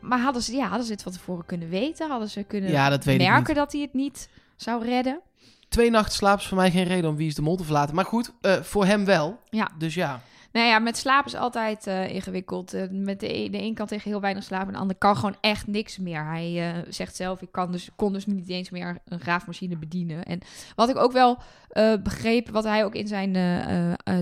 Maar 0.00 0.20
hadden 0.20 0.42
ze, 0.42 0.56
ja, 0.56 0.66
hadden 0.66 0.86
ze 0.86 0.92
het 0.92 1.02
van 1.02 1.12
tevoren 1.12 1.46
kunnen 1.46 1.68
weten? 1.68 2.10
Hadden 2.10 2.28
ze 2.28 2.42
kunnen 2.42 2.70
Ja, 2.70 2.88
dat 2.88 3.04
merken 3.04 3.54
dat 3.54 3.72
hij 3.72 3.80
het 3.80 3.94
niet 3.94 4.28
zou 4.56 4.84
redden? 4.84 5.20
Twee 5.68 5.90
nachten 5.90 6.14
slaap 6.14 6.38
is 6.38 6.46
voor 6.46 6.56
mij 6.56 6.70
geen 6.70 6.84
reden 6.86 7.10
om 7.10 7.16
wie 7.16 7.28
is 7.28 7.34
de 7.34 7.42
mol 7.42 7.56
te 7.56 7.64
verlaten. 7.64 7.94
Maar 7.94 8.04
goed, 8.04 8.32
voor 8.62 8.84
hem 8.84 9.04
wel. 9.04 9.38
Ja. 9.50 9.70
Dus 9.78 9.94
ja. 9.94 10.20
Nou 10.56 10.68
ja, 10.68 10.78
met 10.78 10.96
slaap 10.96 11.26
is 11.26 11.34
altijd 11.34 11.86
eh, 11.86 12.14
ingewikkeld. 12.14 12.74
Eh, 12.74 12.82
met 12.90 13.20
de, 13.20 13.36
e- 13.36 13.48
de 13.48 13.62
een 13.62 13.74
kan 13.74 13.86
tegen 13.86 14.10
heel 14.10 14.20
weinig 14.20 14.44
slapen 14.44 14.66
en 14.66 14.72
de 14.72 14.78
ander 14.78 14.96
kan 14.96 15.16
gewoon 15.16 15.36
echt 15.40 15.66
niks 15.66 15.98
meer. 15.98 16.24
Hij 16.24 16.68
eh, 16.68 16.82
zegt 16.88 17.16
zelf, 17.16 17.40
ik 17.42 17.52
kan 17.52 17.72
dus, 17.72 17.88
kon 17.96 18.12
dus 18.12 18.26
niet 18.26 18.48
eens 18.48 18.70
meer 18.70 18.98
een 19.04 19.20
graafmachine 19.20 19.76
bedienen. 19.76 20.24
En 20.24 20.40
wat 20.76 20.88
ik 20.88 20.96
ook 20.96 21.12
wel 21.12 21.38
begreep, 22.02 22.48
wat 22.48 22.64
hij 22.64 22.84
ook 22.84 22.94
in 22.94 23.06
zijn 23.06 23.32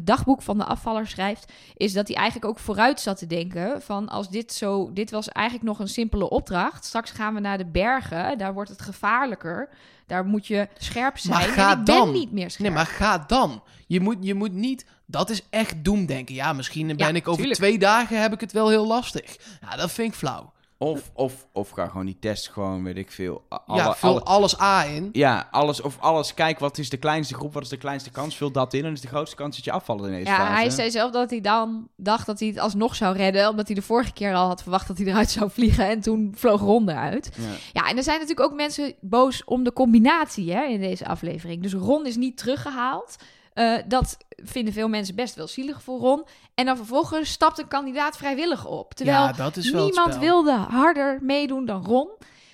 dagboek 0.05 0.43
van 0.43 0.59
de 0.59 0.64
afvaller 0.64 1.07
schrijft, 1.07 1.53
is 1.76 1.93
dat 1.93 2.09
hij 2.09 2.16
eigenlijk 2.16 2.47
ook 2.47 2.59
vooruit 2.59 3.01
zat 3.01 3.18
te 3.18 3.26
denken 3.26 3.82
van 3.82 4.09
als 4.09 4.30
dit 4.30 4.53
zo, 4.53 4.93
dit 4.93 5.11
was 5.11 5.28
eigenlijk 5.28 5.66
nog 5.66 5.78
een 5.78 5.89
simpele 5.89 6.30
opdracht. 6.30 6.85
Straks 6.85 7.11
gaan 7.11 7.35
we 7.35 7.41
naar 7.41 7.59
de 7.59 7.66
bergen, 7.66 8.39
daar 8.39 8.55
wordt 8.55 8.70
het 8.70 8.82
gevaarlijker. 8.82 9.68
Daar 10.07 10.24
moet 10.24 10.47
je 10.47 10.68
scherp 10.78 11.18
zijn. 11.18 11.35
Maar 11.35 11.49
en 11.49 11.55
ga 11.55 11.70
ik 11.70 11.85
ben 11.85 11.85
dan. 11.85 12.12
niet 12.12 12.32
meer 12.32 12.51
scherp. 12.51 12.68
Nee, 12.68 12.76
maar 12.76 12.87
ga 12.87 13.24
dan. 13.26 13.62
Je 13.87 14.01
moet, 14.01 14.16
je 14.20 14.35
moet 14.35 14.53
niet... 14.53 14.87
Dat 15.07 15.30
is 15.30 15.42
echt 15.50 15.84
doemdenken. 15.84 16.34
Ja, 16.34 16.52
misschien 16.52 16.96
ben 16.96 17.16
ik 17.16 17.26
over 17.28 17.36
tuurlijk. 17.40 17.61
twee 17.61 17.78
dagen 17.78 18.20
heb 18.20 18.32
ik 18.32 18.40
het 18.40 18.52
wel 18.52 18.68
heel 18.68 18.86
lastig. 18.86 19.36
Ja, 19.61 19.76
dat 19.76 19.90
vind 19.90 20.09
ik 20.09 20.14
flauw. 20.18 20.52
Of, 20.78 21.11
of, 21.14 21.46
of 21.52 21.70
ga 21.70 21.86
gewoon 21.86 22.07
die 22.07 22.16
test 22.20 22.48
gewoon, 22.50 22.82
weet 22.82 22.96
ik 22.96 23.11
veel. 23.12 23.44
Alle, 23.48 23.78
ja, 23.82 23.94
vul 23.94 24.11
alle- 24.11 24.20
alles 24.22 24.61
A 24.61 24.84
in. 24.84 25.09
ja, 25.12 25.48
alles 25.50 25.80
of 25.80 25.96
alles. 26.00 26.34
Kijk, 26.34 26.59
wat 26.59 26.78
is 26.78 26.90
de 26.90 26.96
kleinste 26.96 27.34
groep, 27.34 27.52
wat 27.55 27.62
is 27.62 27.68
de 27.68 27.76
kleinste 27.76 28.11
kans? 28.11 28.36
Vul 28.36 28.50
dat 28.52 28.74
in 28.74 28.84
en 28.84 28.92
is 28.92 29.00
de 29.00 29.09
grootste 29.09 29.36
kans 29.36 29.57
dat 29.57 29.64
je 29.64 29.72
afvallen 29.72 30.05
in 30.11 30.18
deze 30.18 30.30
Ja, 30.30 30.36
fase. 30.36 30.52
hij 30.52 30.70
zei 30.70 30.90
zelf 30.90 31.11
dat 31.12 31.30
hij 31.30 31.40
dan 31.40 31.88
dacht 31.96 32.26
dat 32.26 32.38
hij 32.38 32.48
het 32.48 32.59
alsnog 32.59 32.94
zou 32.94 33.16
redden. 33.16 33.48
Omdat 33.48 33.66
hij 33.66 33.74
de 33.74 33.82
vorige 33.82 34.12
keer 34.12 34.34
al 34.34 34.46
had 34.46 34.62
verwacht 34.62 34.86
dat 34.88 34.98
hij 34.98 35.07
eruit 35.07 35.30
zou 35.30 35.50
vliegen. 35.50 35.88
En 35.88 36.00
toen 36.00 36.32
vloog 36.36 36.61
Ron 36.61 36.88
eruit. 36.88 37.30
Ja. 37.38 37.48
Ja, 37.82 37.88
en 37.88 37.96
er 37.96 38.02
zijn 38.02 38.20
natuurlijk 38.20 38.50
ook 38.50 38.57
mensen 38.57 38.94
boos 39.00 39.44
om 39.44 39.64
de 39.64 39.72
combinatie 39.72 40.52
hè, 40.52 40.64
in 40.64 40.80
deze 40.80 41.07
aflevering. 41.07 41.62
Dus 41.62 41.72
Ron 41.72 42.07
is 42.07 42.16
niet 42.16 42.36
teruggehaald. 42.36 43.16
Eh, 43.55 43.74
dat 43.86 44.16
vinden 44.36 44.72
veel 44.72 44.88
mensen 44.88 45.14
best 45.14 45.34
wel 45.34 45.46
zielig 45.48 45.82
voor 45.82 45.98
Ron. 45.98 46.24
En 46.55 46.64
dan 46.66 46.76
vervolgens 46.76 47.30
stapt 47.30 47.59
een 47.59 47.68
kandidaat 47.68 48.16
vrijwillig 48.16 48.66
op. 48.66 48.94
Terwijl 48.94 49.18
ja, 49.18 49.32
dat 49.32 49.57
is 49.57 49.70
wel 49.70 49.84
het 49.84 49.94
niemand 49.94 50.18
wilde 50.20 50.52
harder 50.52 51.18
meedoen 51.22 51.64
dan 51.66 51.84
Ron. 51.84 52.09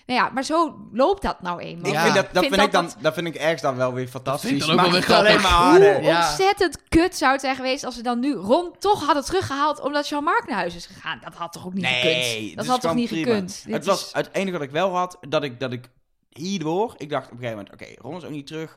Nou 0.07 0.23
ja, 0.23 0.31
maar 0.35 0.45
zo 0.45 0.89
loopt 0.93 1.23
dat 1.23 1.43
nou 1.43 1.61
eenmaal. 1.61 1.93
Ik 1.93 1.99
vind 1.99 2.15
dat, 2.15 2.25
dat, 2.33 2.43
Vind 2.43 2.55
vind 2.55 2.67
ik 2.67 2.73
dat 2.73 2.91
dan, 2.93 3.03
dat 3.03 3.15
vind 3.15 3.27
ik 3.27 3.35
ergens 3.35 3.63
dan 3.63 3.77
wel 3.77 3.93
weer 3.93 4.09
fantastisch. 4.09 4.49
vind 4.51 4.61
ik 4.63 4.67
dan 4.69 4.77
ook 4.77 4.83
Maar 4.83 4.91
wel 4.93 5.01
weer 5.01 5.17
alleen 5.17 5.41
maar 5.43 5.51
harder. 5.51 5.95
Hoe 5.95 6.03
Ja. 6.05 6.17
ontzettend 6.29 6.79
kut 6.89 7.17
zou 7.17 7.33
het 7.33 7.41
zijn 7.41 7.57
geweest 7.57 7.85
als 7.85 7.95
ze 7.95 8.03
dan 8.03 8.21
nu 8.21 8.33
Ron 8.35 8.73
toch 8.79 9.05
hadden 9.07 9.25
teruggehaald 9.25 9.81
omdat 9.81 10.09
Jean-Marc 10.09 10.47
naar 10.47 10.57
huis 10.57 10.75
is 10.75 10.87
gegaan. 10.87 11.21
Dat 11.25 11.35
had 11.35 11.53
toch 11.53 11.67
ook 11.67 11.75
niet 11.75 11.85
gekund? 11.87 12.03
Nee, 12.05 12.55
Dat 12.55 12.65
is 12.65 12.71
had 12.71 12.81
toch 12.81 12.95
niet 12.95 13.09
prima. 13.09 13.27
gekund? 13.27 13.63
Dit 13.65 13.75
Het 13.75 13.85
was 13.85 14.05
is- 14.07 14.13
het 14.13 14.29
enige 14.33 14.53
wat 14.53 14.67
ik 14.67 14.71
wel 14.71 14.97
had, 14.97 15.19
dat 15.29 15.43
ik, 15.43 15.61
dat 15.61 15.73
ik 15.73 15.85
hierdoor, 16.29 16.95
ik 16.97 17.11
dacht 17.11 17.25
op 17.27 17.33
een 17.33 17.39
gegeven 17.39 17.59
moment, 17.59 17.75
oké, 17.83 18.01
Ron 18.03 18.17
is 18.17 18.25
ook 18.25 18.31
niet 18.31 18.47
terug. 18.47 18.77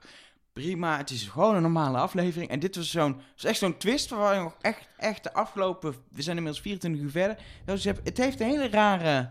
Prima, 0.54 0.98
het 0.98 1.10
is 1.10 1.24
gewoon 1.24 1.56
een 1.56 1.62
normale 1.62 1.98
aflevering. 1.98 2.50
En 2.52 2.60
dit 2.60 2.76
was 2.76 2.90
zo'n, 2.92 3.22
was 3.36 3.44
echt 3.44 3.58
zo'n 3.60 3.78
twist 3.78 4.10
waar 4.10 4.36
je 4.36 4.42
nog 4.42 4.56
echt, 4.62 4.88
echt 4.98 5.24
de 5.24 5.34
afgelopen, 5.34 5.96
we 6.12 6.22
zijn 6.22 6.36
inmiddels 6.38 6.64
24 6.64 7.02
uur 7.04 7.10
verder. 7.12 7.38
Dus 7.66 7.84
het 7.84 8.00
het 8.04 8.18
heeft 8.18 8.40
een 8.40 8.48
hele 8.48 8.70
rare, 8.70 9.30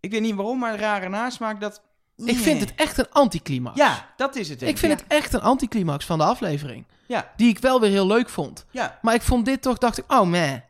ik 0.00 0.10
weet 0.10 0.20
niet 0.20 0.34
waarom, 0.34 0.58
maar 0.58 0.72
een 0.72 0.78
rare 0.78 1.08
nasmaak 1.08 1.60
dat... 1.60 1.82
Ik 2.16 2.36
vind 2.36 2.60
het 2.60 2.74
echt 2.74 2.98
een 2.98 3.10
anticlimax. 3.10 3.76
Ja, 3.76 4.12
dat 4.16 4.36
is 4.36 4.48
het. 4.48 4.58
denk 4.58 4.72
Ik 4.72 4.78
vind 4.78 4.92
Ja. 4.92 4.98
het 4.98 5.12
echt 5.12 5.32
een 5.32 5.40
anticlimax 5.40 6.04
van 6.04 6.18
de 6.18 6.24
aflevering. 6.24 6.86
Ja, 7.06 7.32
Die 7.36 7.48
ik 7.48 7.58
wel 7.58 7.80
weer 7.80 7.90
heel 7.90 8.06
leuk 8.06 8.28
vond. 8.28 8.66
ja, 8.70 8.98
Maar 9.02 9.14
ik 9.14 9.22
vond 9.22 9.44
dit 9.44 9.62
toch, 9.62 9.78
dacht 9.78 9.98
ik, 9.98 10.12
oh 10.12 10.22
man. 10.30 10.62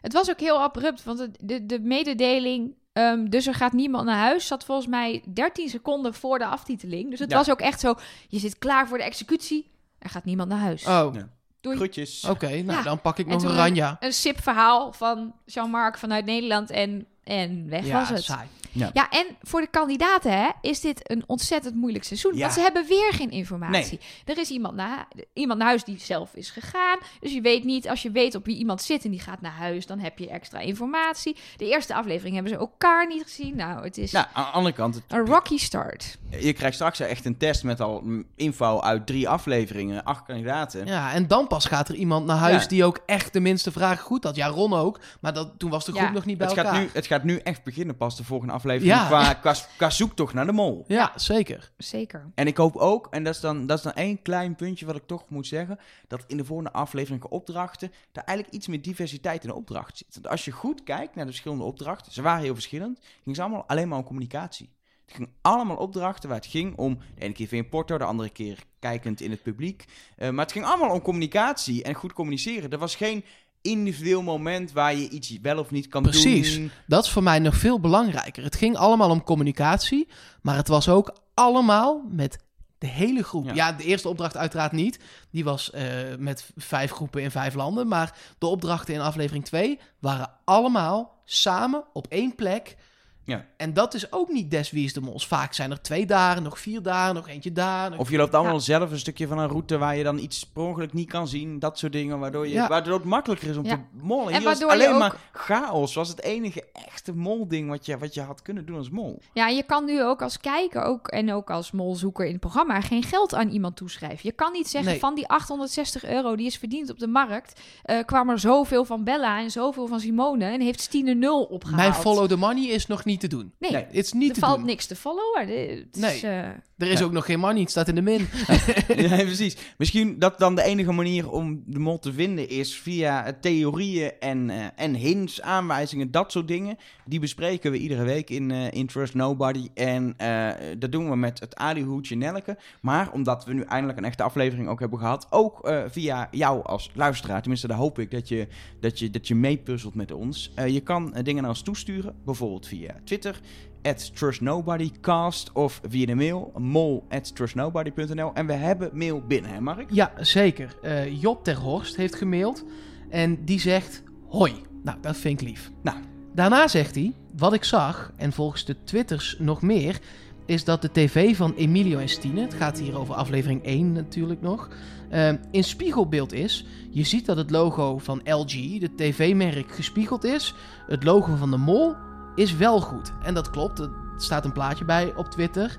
Het 0.00 0.12
was 0.12 0.30
ook 0.30 0.40
heel 0.40 0.60
abrupt, 0.60 1.04
want 1.04 1.28
de, 1.40 1.66
de 1.66 1.80
mededeling... 1.80 2.74
ehm, 2.92 3.24
dus 3.28 3.46
er 3.46 3.54
gaat 3.54 3.72
niemand 3.72 4.04
naar 4.06 4.16
huis. 4.18 4.46
Zat 4.46 4.64
volgens 4.64 4.86
mij 4.88 5.22
13 5.34 5.68
seconden 5.68 6.14
voor 6.14 6.38
de 6.38 6.46
aftiteling. 6.46 7.10
Dus 7.10 7.18
het 7.18 7.30
Ja. 7.30 7.36
was 7.36 7.50
ook 7.50 7.60
echt 7.60 7.80
zo. 7.80 7.94
Je 8.28 8.38
zit 8.38 8.58
klaar 8.58 8.88
voor 8.88 8.98
de 8.98 9.04
executie. 9.04 9.70
Er 9.98 10.10
gaat 10.10 10.24
niemand 10.24 10.48
naar 10.48 10.58
huis. 10.58 10.86
Oh, 10.86 11.10
Ja. 11.14 11.28
Doei. 11.60 11.76
groetjes. 11.76 12.24
oké. 12.24 12.46
nou, 12.48 12.64
Ja. 12.78 12.82
dan 12.82 13.00
pak 13.00 13.18
ik 13.18 13.26
nog 13.26 13.42
een 13.42 13.48
een- 13.48 13.56
ranja. 13.56 13.96
Een 14.00 14.12
sip-verhaal 14.12 14.92
van 14.92 15.34
Jean-Marc 15.44 15.98
vanuit 15.98 16.24
Nederland. 16.24 16.70
En, 16.70 17.06
en 17.24 17.68
weg 17.68 17.86
Ja, 17.86 17.98
was 17.98 18.08
het. 18.08 18.22
saai. 18.24 18.46
Ja, 18.92 19.08
en 19.10 19.26
voor 19.42 19.60
de 19.60 19.66
kandidaten 19.66 20.32
hè, 20.38 20.48
is 20.60 20.80
dit 20.80 21.10
een 21.10 21.24
ontzettend 21.26 21.74
moeilijk 21.74 22.04
seizoen. 22.04 22.34
Ja. 22.34 22.40
Want 22.40 22.52
ze 22.52 22.60
hebben 22.60 22.86
weer 22.88 23.12
geen 23.12 23.30
informatie. 23.30 24.00
Er 24.24 24.38
is 24.38 24.50
iemand 24.50 24.74
naar, 24.74 25.08
iemand 25.32 25.58
naar 25.58 25.68
huis 25.68 25.84
die 25.84 25.98
zelf 26.00 26.34
is 26.34 26.50
gegaan. 26.50 26.98
Dus 27.20 27.32
je 27.32 27.40
weet 27.40 27.64
niet, 27.64 27.88
als 27.88 28.02
je 28.02 28.10
weet 28.10 28.34
op 28.34 28.44
wie 28.44 28.56
iemand 28.56 28.82
zit 28.82 29.04
en 29.04 29.10
die 29.10 29.20
gaat 29.20 29.40
naar 29.40 29.52
huis, 29.52 29.86
dan 29.86 29.98
heb 29.98 30.18
je 30.18 30.28
extra 30.28 30.58
informatie. 30.58 31.36
De 31.56 31.68
eerste 31.68 31.94
aflevering 31.94 32.34
hebben 32.34 32.52
ze 32.52 32.58
elkaar 32.58 33.06
niet 33.06 33.22
gezien. 33.22 33.56
Nou, 33.56 33.84
het 33.84 33.98
is 33.98 34.12
Nou, 34.12 34.26
aan 34.32 34.44
de 34.44 34.50
andere 34.50 34.74
kant, 34.74 34.94
het- 34.94 35.04
een 35.08 35.26
rocky 35.26 35.58
start. 35.58 36.18
je 36.40 36.52
krijgt 36.52 36.74
straks 36.74 37.00
echt 37.00 37.24
een 37.24 37.36
test 37.36 37.64
met 37.64 37.80
al 37.80 38.02
info 38.36 38.80
uit 38.80 39.06
drie 39.06 39.28
afleveringen, 39.28 40.04
acht 40.04 40.24
kandidaten. 40.24 40.86
Ja, 40.86 41.12
en 41.12 41.26
dan 41.26 41.46
pas 41.46 41.64
gaat 41.64 41.88
er 41.88 41.94
iemand 41.94 42.26
naar 42.26 42.36
huis 42.36 42.62
Ja. 42.62 42.68
die 42.68 42.84
ook 42.84 42.98
echt 43.06 43.32
de 43.32 43.40
minste 43.40 43.72
vragen 43.72 44.04
goed 44.04 44.24
had. 44.24 44.36
Ja, 44.36 44.46
Ron 44.46 44.72
ook. 44.74 45.00
Maar 45.20 45.32
dat, 45.32 45.52
toen 45.58 45.70
was 45.70 45.84
de 45.84 45.92
groep 45.92 46.04
Ja. 46.04 46.10
nog 46.12 46.24
niet 46.24 46.38
bij 46.38 46.46
Het 46.48 46.56
elkaar. 46.56 46.72
gaat, 46.74 46.82
nu, 46.82 46.90
het 46.92 47.06
gaat 47.12 47.24
nu 47.24 47.36
echt 47.36 47.64
beginnen 47.64 47.96
pas, 47.96 48.16
de 48.16 48.24
volgende 48.24 48.52
aflevering, 48.52 48.92
Ja. 48.94 49.06
qua, 49.06 49.34
qua, 49.34 49.54
qua 49.76 49.90
zoektocht 49.90 50.34
naar 50.34 50.46
de 50.46 50.52
mol. 50.52 50.84
Ja, 50.88 51.12
zeker. 51.16 51.72
Zeker. 51.76 52.30
En 52.34 52.46
ik 52.46 52.56
hoop 52.56 52.76
ook, 52.76 53.06
en 53.10 53.24
dat 53.24 53.34
is, 53.34 53.40
dan, 53.40 53.66
dat 53.66 53.76
is 53.78 53.84
dan 53.84 53.92
één 53.92 54.22
klein 54.22 54.54
puntje 54.56 54.86
wat 54.86 54.96
ik 54.96 55.06
toch 55.06 55.28
moet 55.28 55.46
zeggen, 55.46 55.78
dat 56.08 56.24
in 56.26 56.36
de 56.36 56.44
volgende 56.44 56.72
aflevering 56.72 57.24
opdrachten, 57.24 57.92
daar 58.12 58.24
eigenlijk 58.24 58.56
iets 58.56 58.66
meer 58.66 58.82
diversiteit 58.82 59.42
in 59.42 59.48
de 59.48 59.54
opdracht 59.54 59.96
zit. 59.98 60.14
Want 60.14 60.28
als 60.28 60.44
je 60.44 60.50
goed 60.50 60.82
kijkt 60.82 61.14
naar 61.14 61.24
de 61.24 61.30
verschillende 61.30 61.64
opdrachten, 61.64 62.12
ze 62.12 62.22
waren 62.22 62.42
heel 62.42 62.54
verschillend, 62.54 62.98
ging 63.22 63.36
ze 63.36 63.42
allemaal 63.42 63.64
alleen 63.66 63.88
maar 63.88 63.98
om 63.98 64.04
communicatie. 64.04 64.70
Het 65.06 65.14
ging 65.16 65.28
allemaal 65.40 65.76
opdrachten 65.76 66.28
waar 66.28 66.38
het 66.38 66.46
ging 66.46 66.76
om, 66.76 66.98
de 67.14 67.22
ene 67.22 67.32
keer 67.34 67.46
via 67.46 67.58
een 67.58 67.68
porto, 67.68 67.98
de 67.98 68.04
andere 68.04 68.30
keer 68.30 68.58
kijkend 68.78 69.20
in 69.20 69.30
het 69.30 69.42
publiek. 69.42 69.84
Eh, 70.16 70.30
maar 70.30 70.44
het 70.44 70.52
ging 70.52 70.64
allemaal 70.64 70.90
om 70.90 71.02
communicatie 71.02 71.82
en 71.82 71.94
goed 71.94 72.12
communiceren. 72.12 72.70
Er 72.70 72.78
was 72.78 72.96
geen 72.96 73.24
individueel 73.62 74.22
moment 74.22 74.72
waar 74.72 74.94
je 74.94 75.08
iets 75.08 75.38
wel 75.42 75.58
of 75.58 75.70
niet 75.70 75.88
kan 75.88 76.02
Precies. 76.02 76.54
doen. 76.54 76.70
Dat 76.86 77.04
is 77.04 77.10
voor 77.10 77.22
mij 77.22 77.38
nog 77.38 77.56
veel 77.56 77.80
belangrijker. 77.80 78.42
Het 78.42 78.56
ging 78.56 78.76
allemaal 78.76 79.10
om 79.10 79.22
communicatie, 79.22 80.08
maar 80.42 80.56
het 80.56 80.68
was 80.68 80.88
ook 80.88 81.16
allemaal 81.34 82.04
met 82.10 82.38
de 82.78 82.86
hele 82.86 83.22
groep. 83.22 83.44
Ja. 83.44 83.54
Ja, 83.54 83.72
de 83.72 83.84
eerste 83.84 84.08
opdracht 84.08 84.36
uiteraard 84.36 84.72
niet. 84.72 84.98
Die 85.30 85.44
was 85.44 85.70
eh, 85.70 85.84
met 86.18 86.50
vijf 86.56 86.90
groepen 86.90 87.22
in 87.22 87.30
vijf 87.30 87.54
landen. 87.54 87.88
Maar 87.88 88.16
de 88.38 88.46
opdrachten 88.46 88.94
in 88.94 89.00
aflevering 89.00 89.44
2 89.44 89.78
waren 89.98 90.30
allemaal 90.44 91.22
samen 91.24 91.84
op 91.92 92.06
één 92.06 92.34
plek. 92.34 92.76
Ja. 93.24 93.44
En 93.56 93.72
dat 93.72 93.94
is 93.94 94.12
ook 94.12 94.28
niet 94.32 94.50
des 94.50 94.70
wie 94.70 94.84
is 94.84 94.92
de 94.92 95.00
mos. 95.00 95.26
Vaak 95.26 95.52
zijn 95.52 95.70
er 95.70 95.82
twee 95.82 96.06
dagen, 96.06 96.42
nog 96.42 96.58
vier 96.58 96.82
dagen, 96.82 97.14
nog 97.14 97.28
eentje 97.28 97.52
daar. 97.52 97.90
nog- 97.90 97.98
Of 97.98 98.10
je 98.10 98.16
loopt 98.16 98.34
allemaal 98.34 98.52
Ja. 98.54 98.58
zelf 98.60 98.90
een 98.90 98.98
stukje 98.98 99.26
van 99.26 99.38
een 99.38 99.48
route 99.48 99.78
waar 99.78 99.96
je 99.96 100.02
dan 100.04 100.18
iets 100.18 100.44
per 100.46 100.62
ongeluk 100.62 100.92
niet 100.92 101.08
kan 101.10 101.28
zien. 101.28 101.58
Dat 101.58 101.78
soort 101.78 101.92
dingen, 101.92 102.18
waardoor, 102.18 102.46
je, 102.46 102.52
Ja. 102.52 102.68
waardoor 102.68 102.94
het 102.94 103.04
makkelijker 103.04 103.48
is 103.48 103.56
om 103.56 103.64
Ja. 103.64 103.74
te 103.74 103.80
mollen. 104.02 104.32
En 104.32 104.42
waardoor 104.42 104.68
je 104.68 104.74
alleen 104.74 104.92
ook- 104.92 104.98
maar 104.98 105.16
chaos. 105.32 105.94
was 105.94 106.08
het 106.08 106.22
enige 106.22 106.64
echte 106.72 107.12
molding 107.14 107.68
wat 107.68 107.86
je, 107.86 107.98
wat 107.98 108.14
je 108.14 108.20
had 108.20 108.42
kunnen 108.42 108.66
doen 108.66 108.76
als 108.76 108.90
mol. 108.90 109.22
Ja, 109.32 109.48
je 109.48 109.62
kan 109.62 109.84
nu 109.84 110.02
ook 110.04 110.22
als 110.22 110.40
kijker 110.40 110.82
ook, 110.82 111.08
en 111.08 111.32
ook 111.32 111.50
als 111.50 111.70
molzoeker 111.70 112.24
in 112.24 112.32
het 112.32 112.40
programma 112.40 112.80
geen 112.80 113.02
geld 113.02 113.34
aan 113.34 113.48
iemand 113.48 113.76
toeschrijven. 113.76 114.18
Je 114.22 114.32
kan 114.32 114.52
niet 114.52 114.68
zeggen 114.68 114.90
Nee. 114.90 115.00
van 115.00 115.14
die 115.14 115.28
860 115.28 116.04
euro 116.04 116.36
die 116.36 116.46
is 116.46 116.56
verdiend 116.58 116.90
op 116.90 116.98
de 116.98 117.06
markt, 117.06 117.60
eh, 117.82 117.98
kwam 118.04 118.30
er 118.30 118.38
zoveel 118.38 118.84
van 118.84 119.04
Bella 119.04 119.38
en 119.40 119.50
zoveel 119.50 119.86
van 119.86 120.00
Simone 120.00 120.44
en 120.44 120.60
heeft 120.60 120.80
Stine 120.80 121.14
nul 121.14 121.42
opgehaald. 121.42 121.80
Mijn 121.80 121.94
follow 121.94 122.28
the 122.28 122.36
money 122.36 122.64
is 122.66 122.86
nog 122.86 123.04
niet 123.04 123.11
te 123.16 123.26
doen. 123.28 123.52
Nee, 123.58 123.70
Nee. 123.70 123.84
Het 123.84 123.94
is 124.04 124.12
niet 124.12 124.28
er 124.28 124.34
te 124.34 124.40
valt 124.40 124.56
doen. 124.56 124.66
niks 124.66 124.86
te 124.86 124.96
followen. 124.96 125.40
Het 125.48 125.96
Nee. 125.98 126.14
is, 126.16 126.22
eh, 126.22 126.48
Er 126.76 126.88
is 126.90 126.98
Ja. 126.98 127.04
ook 127.04 127.12
nog 127.12 127.24
geen 127.24 127.38
money, 127.40 127.60
het 127.60 127.70
staat 127.70 127.88
in 127.88 127.94
de 127.94 128.02
min. 128.02 128.28
ja, 128.96 129.16
precies. 129.16 129.56
Misschien 129.78 130.18
dat 130.18 130.38
dan 130.38 130.54
de 130.54 130.62
enige 130.62 130.92
manier 130.92 131.30
om 131.30 131.62
de 131.66 131.78
mol 131.78 131.98
te 131.98 132.12
vinden 132.12 132.48
is 132.48 132.74
via 132.78 133.36
theorieën 133.40 134.12
en, 134.20 134.50
eh, 134.50 134.64
en 134.76 134.94
hints, 134.94 135.40
aanwijzingen, 135.42 136.10
dat 136.10 136.32
soort 136.32 136.48
dingen. 136.48 136.76
Die 137.06 137.20
bespreken 137.20 137.70
we 137.70 137.78
iedere 137.78 138.04
week 138.04 138.30
in, 138.30 138.50
eh 138.50 138.70
in 138.72 138.86
Trust 138.86 139.14
Nobody. 139.14 139.68
En 139.74 140.14
eh, 140.16 140.48
dat 140.78 140.92
doen 140.92 141.10
we 141.10 141.16
met 141.16 141.40
het 141.40 141.56
alihoedje 141.56 142.16
Nelke. 142.16 142.56
Maar 142.80 143.12
omdat 143.12 143.44
we 143.44 143.52
nu 143.54 143.62
eindelijk 143.62 143.98
een 143.98 144.04
echte 144.04 144.22
aflevering 144.22 144.68
ook 144.68 144.80
hebben 144.80 144.98
gehad, 144.98 145.26
ook 145.30 145.66
eh, 145.66 145.82
via 145.88 146.28
jou 146.30 146.64
als 146.64 146.90
luisteraar. 146.94 147.40
Tenminste, 147.40 147.66
daar 147.66 147.76
hoop 147.76 147.98
ik 147.98 148.10
dat 148.10 148.28
je, 148.28 148.46
dat 148.80 148.98
je, 148.98 149.10
dat 149.10 149.28
je 149.28 149.34
meepuzzelt 149.34 149.94
met 149.94 150.12
ons. 150.12 150.52
Eh, 150.54 150.68
je 150.68 150.80
kan 150.80 151.14
dingen 151.22 151.40
naar 151.42 151.50
ons 151.50 151.62
toesturen, 151.62 152.14
bijvoorbeeld 152.24 152.66
via 152.66 152.94
Twitter 153.04 153.40
at 153.82 154.16
trustnobodycast 154.16 155.52
of 155.52 155.80
via 155.88 156.06
de 156.06 156.14
mail 156.14 156.52
mol 156.56 157.04
at 157.08 157.34
trustnobody.nl. 157.34 158.30
En 158.34 158.46
we 158.46 158.52
hebben 158.52 158.90
mail 158.92 159.20
binnen, 159.26 159.50
hè 159.50 159.60
Mark? 159.60 159.90
Ja, 159.90 160.12
zeker. 160.16 160.76
Eh, 160.82 161.20
Job 161.20 161.44
ter 161.44 161.56
Horst 161.56 161.96
heeft 161.96 162.14
gemaild 162.14 162.64
en 163.10 163.44
die 163.44 163.60
zegt 163.60 164.02
hoi. 164.28 164.52
Nou, 164.82 164.98
dat 165.00 165.16
vind 165.16 165.40
ik 165.40 165.48
lief. 165.48 165.70
Nou. 165.82 165.96
Daarna 166.34 166.68
zegt 166.68 166.94
hij, 166.94 167.12
wat 167.36 167.52
ik 167.52 167.64
zag, 167.64 168.12
en 168.16 168.32
volgens 168.32 168.64
de 168.64 168.76
twitters 168.84 169.36
nog 169.38 169.62
meer, 169.62 170.00
is 170.46 170.64
dat 170.64 170.82
de 170.82 170.90
tv 170.92 171.36
van 171.36 171.54
Emilio 171.54 171.98
en 171.98 172.08
Stine, 172.08 172.40
het 172.40 172.54
gaat 172.54 172.78
hier 172.78 172.98
over 172.98 173.14
aflevering 173.14 173.64
1 173.64 173.92
natuurlijk 173.92 174.40
nog, 174.40 174.68
eh, 175.10 175.32
in 175.50 175.64
spiegelbeeld 175.64 176.32
is. 176.32 176.66
Je 176.90 177.04
ziet 177.04 177.26
dat 177.26 177.36
het 177.36 177.50
logo 177.50 177.98
van 177.98 178.20
LG, 178.24 178.78
de 178.78 178.94
tv-merk, 178.96 179.72
gespiegeld 179.72 180.24
is. 180.24 180.54
Het 180.86 181.04
logo 181.04 181.34
van 181.34 181.50
de 181.50 181.56
mol 181.56 181.94
is 182.34 182.56
wel 182.56 182.80
goed. 182.80 183.12
En 183.22 183.34
dat 183.34 183.50
klopt, 183.50 183.78
er 183.78 183.90
staat 184.16 184.44
een 184.44 184.52
plaatje 184.52 184.84
bij 184.84 185.12
op 185.16 185.26
Twitter. 185.26 185.76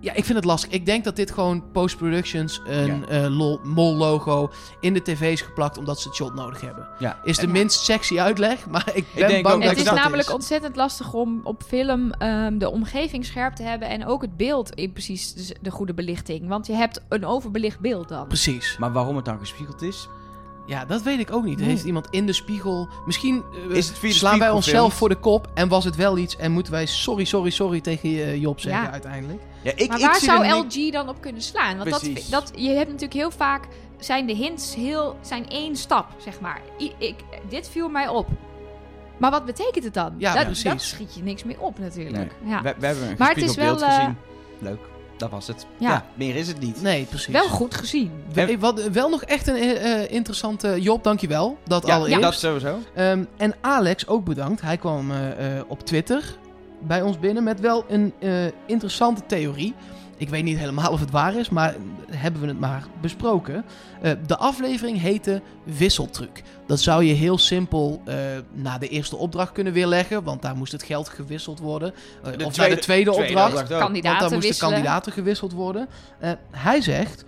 Ja, 0.00 0.12
ik 0.12 0.24
vind 0.24 0.36
het 0.36 0.44
lastig. 0.44 0.70
Ik 0.70 0.86
denk 0.86 1.04
dat 1.04 1.16
dit 1.16 1.30
gewoon 1.30 1.70
post-productions 1.72 2.60
een 2.66 3.08
eh, 3.08 3.36
lol- 3.36 3.60
mol-logo 3.62 4.50
in 4.80 4.92
de 4.94 5.02
tv 5.02 5.32
is 5.32 5.40
geplakt 5.40 5.78
omdat 5.78 6.00
ze 6.00 6.08
het 6.08 6.16
shot 6.16 6.34
nodig 6.34 6.60
hebben. 6.60 6.88
Ja. 6.98 7.18
Is 7.22 7.36
de 7.36 7.42
En- 7.46 7.52
minst 7.52 7.84
sexy 7.84 8.20
uitleg, 8.20 8.66
maar 8.68 8.90
ik 8.94 9.06
ben 9.14 9.28
denk 9.28 9.42
bang 9.42 9.54
ook 9.54 9.60
dat 9.60 9.70
het 9.70 9.78
is 9.78 9.84
dat 9.84 9.94
namelijk 9.94 10.32
ontzettend 10.32 10.76
lastig 10.76 11.12
om 11.14 11.40
op 11.44 11.62
film 11.66 12.12
ehm, 12.12 12.58
de 12.58 12.70
omgeving 12.70 13.24
scherp 13.24 13.54
te 13.54 13.62
hebben 13.62 13.88
en 13.88 14.06
ook 14.06 14.22
het 14.22 14.36
beeld 14.36 14.70
in 14.74 14.92
precies 14.92 15.52
de 15.60 15.70
goede 15.70 15.94
belichting. 15.94 16.48
Want 16.48 16.66
je 16.66 16.72
hebt 16.72 17.00
een 17.08 17.24
overbelicht 17.26 17.80
beeld 17.80 18.08
dan. 18.08 18.26
Precies. 18.26 18.76
Maar 18.78 18.92
waarom 18.92 19.16
het 19.16 19.24
dan 19.24 19.38
gespiegeld 19.38 19.82
is? 19.82 20.08
Ja, 20.66 20.84
dat 20.84 21.02
weet 21.02 21.18
ik 21.18 21.32
ook 21.32 21.44
niet. 21.44 21.58
Nee. 21.58 21.68
Heeft 21.68 21.84
iemand 21.84 22.06
in 22.10 22.26
de 22.26 22.32
spiegel... 22.32 22.88
Misschien 23.06 23.42
eh, 23.70 23.76
Is 23.76 23.88
het 23.88 23.98
via 23.98 24.08
de 24.08 24.14
slaan 24.14 24.38
wij 24.38 24.50
onszelf 24.50 24.94
voor 24.94 25.08
de 25.08 25.14
kop 25.14 25.48
en 25.54 25.68
was 25.68 25.84
het 25.84 25.96
wel 25.96 26.18
iets 26.18 26.36
en 26.36 26.52
moeten 26.52 26.72
wij 26.72 26.86
sorry, 26.86 27.24
sorry, 27.24 27.50
sorry 27.50 27.80
tegen 27.80 28.08
je 28.10 28.40
Job 28.40 28.60
zeggen 28.60 28.82
Ja. 28.82 28.90
uiteindelijk. 28.90 29.42
Ja, 29.62 29.72
ik, 29.76 29.88
maar 29.88 29.98
ik 29.98 30.04
waar 30.04 30.20
zou 30.20 30.46
LG 30.48 30.92
dan 30.92 31.08
op 31.08 31.20
kunnen 31.20 31.42
slaan? 31.42 31.76
Want 31.76 31.90
dat, 31.90 32.00
Precies. 32.00 32.28
dat, 32.28 32.52
je 32.56 32.68
hebt 32.68 32.86
natuurlijk 32.86 33.12
heel 33.12 33.30
vaak 33.30 33.68
zijn 33.98 34.26
de 34.26 34.34
hints 34.34 34.74
heel 34.74 35.16
zijn 35.20 35.48
één 35.48 35.76
stap, 35.76 36.06
zeg 36.18 36.40
maar. 36.40 36.60
I- 36.80 36.94
ik, 36.98 37.14
dit 37.48 37.68
viel 37.68 37.88
mij 37.88 38.08
op. 38.08 38.28
Maar 39.18 39.30
wat 39.30 39.44
betekent 39.44 39.84
het 39.84 39.94
dan? 39.94 40.14
Ja, 40.18 40.34
dat, 40.34 40.44
precies. 40.44 40.64
dat 40.64 40.82
schiet 40.82 41.14
je 41.14 41.22
niks 41.22 41.44
meer 41.44 41.60
op 41.60 41.78
natuurlijk. 41.78 42.32
Ja. 42.44 42.62
We, 42.62 42.74
we 42.78 42.86
hebben 42.86 43.08
een 43.08 43.14
Maar 43.18 43.28
het 43.28 43.42
is 43.42 43.54
wel, 43.54 43.66
beeld 43.66 43.82
eh, 43.82 43.94
gezien. 43.94 44.16
Leuk. 44.58 44.80
Dat 45.16 45.30
was 45.30 45.46
het. 45.46 45.66
Ja. 45.78 45.90
Ja. 45.90 46.04
meer 46.14 46.36
is 46.36 46.48
het 46.48 46.60
niet. 46.60 46.82
Nee, 46.82 47.04
precies. 47.04 47.32
Wel 47.32 47.48
goed 47.48 47.74
gezien. 47.74 48.10
We- 48.32 48.58
wat, 48.58 48.82
wel 48.88 49.08
nog 49.08 49.22
echt 49.22 49.46
een 49.46 49.56
eh, 49.56 49.92
eh, 50.02 50.10
interessante 50.10 50.80
Job, 50.80 51.04
dankjewel. 51.04 51.58
Dat 51.64 51.86
Ja, 51.86 51.94
allereerst. 51.96 52.22
dat 52.22 52.34
sowieso. 52.34 52.78
Ehm, 52.94 53.24
en 53.36 53.54
Alex 53.60 54.06
ook 54.06 54.24
bedankt. 54.24 54.60
Hij 54.60 54.76
kwam 54.76 55.10
eh, 55.10 55.56
eh, 55.58 55.62
op 55.66 55.80
Twitter 55.86 56.36
bij 56.80 57.02
ons 57.02 57.18
binnen 57.18 57.44
met 57.44 57.60
wel 57.60 57.84
een 57.88 58.12
eh, 58.18 58.30
interessante 58.66 59.22
theorie. 59.26 59.74
Ik 60.16 60.28
weet 60.28 60.44
niet 60.44 60.58
helemaal 60.58 60.92
of 60.92 61.00
het 61.00 61.10
waar 61.10 61.34
is, 61.36 61.48
maar 61.48 61.74
hebben 62.10 62.40
we 62.40 62.46
het 62.46 62.60
maar 62.60 62.86
besproken. 63.00 63.64
Eh, 64.02 64.12
de 64.26 64.36
aflevering 64.36 65.00
heette 65.00 65.42
Wisseltruc. 65.64 66.42
Dat 66.66 66.80
zou 66.80 67.04
je 67.04 67.12
heel 67.12 67.38
simpel 67.38 68.02
eh, 68.04 68.16
na 68.52 68.78
de 68.78 68.88
eerste 68.88 69.16
opdracht 69.16 69.52
kunnen 69.52 69.72
weerleggen, 69.72 70.22
want 70.24 70.42
daar 70.42 70.56
moest 70.56 70.72
het 70.72 70.82
geld 70.82 71.08
gewisseld 71.08 71.58
worden. 71.58 71.94
Eh, 72.22 72.46
of 72.46 72.56
naar 72.56 72.68
de 72.68 72.78
tweede 72.78 72.80
tweede 72.80 73.12
opdracht. 73.12 73.46
opdracht. 73.48 73.68
Want 73.68 73.80
Kandidaten 73.80 74.20
dan 74.20 74.28
moesten 74.32 74.48
wisselen. 74.48 74.72
kandidaten 74.72 75.12
gewisseld 75.12 75.52
worden. 75.52 75.88
Eh, 76.18 76.32
hij 76.50 76.80
zegt: 76.80 77.24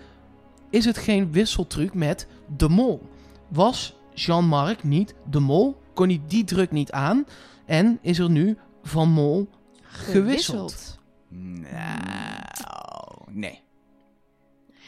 Is 0.70 0.84
het 0.84 0.98
geen 0.98 1.32
wisseltruc 1.32 1.94
met 1.94 2.26
de 2.56 2.68
mol? 2.68 3.08
Was 3.48 3.96
Jean-Marc 4.14 4.82
niet 4.84 5.14
de 5.30 5.40
mol? 5.40 5.80
Kon 5.94 6.08
hij 6.08 6.20
die 6.26 6.44
druk 6.44 6.70
niet 6.70 6.92
aan? 6.92 7.26
En 7.64 7.98
is 8.02 8.18
er 8.18 8.30
nu 8.30 8.56
van 8.82 9.08
mol 9.08 9.48
gewisseld? 9.82 10.95
Nou, 11.36 13.30
nee. 13.30 13.64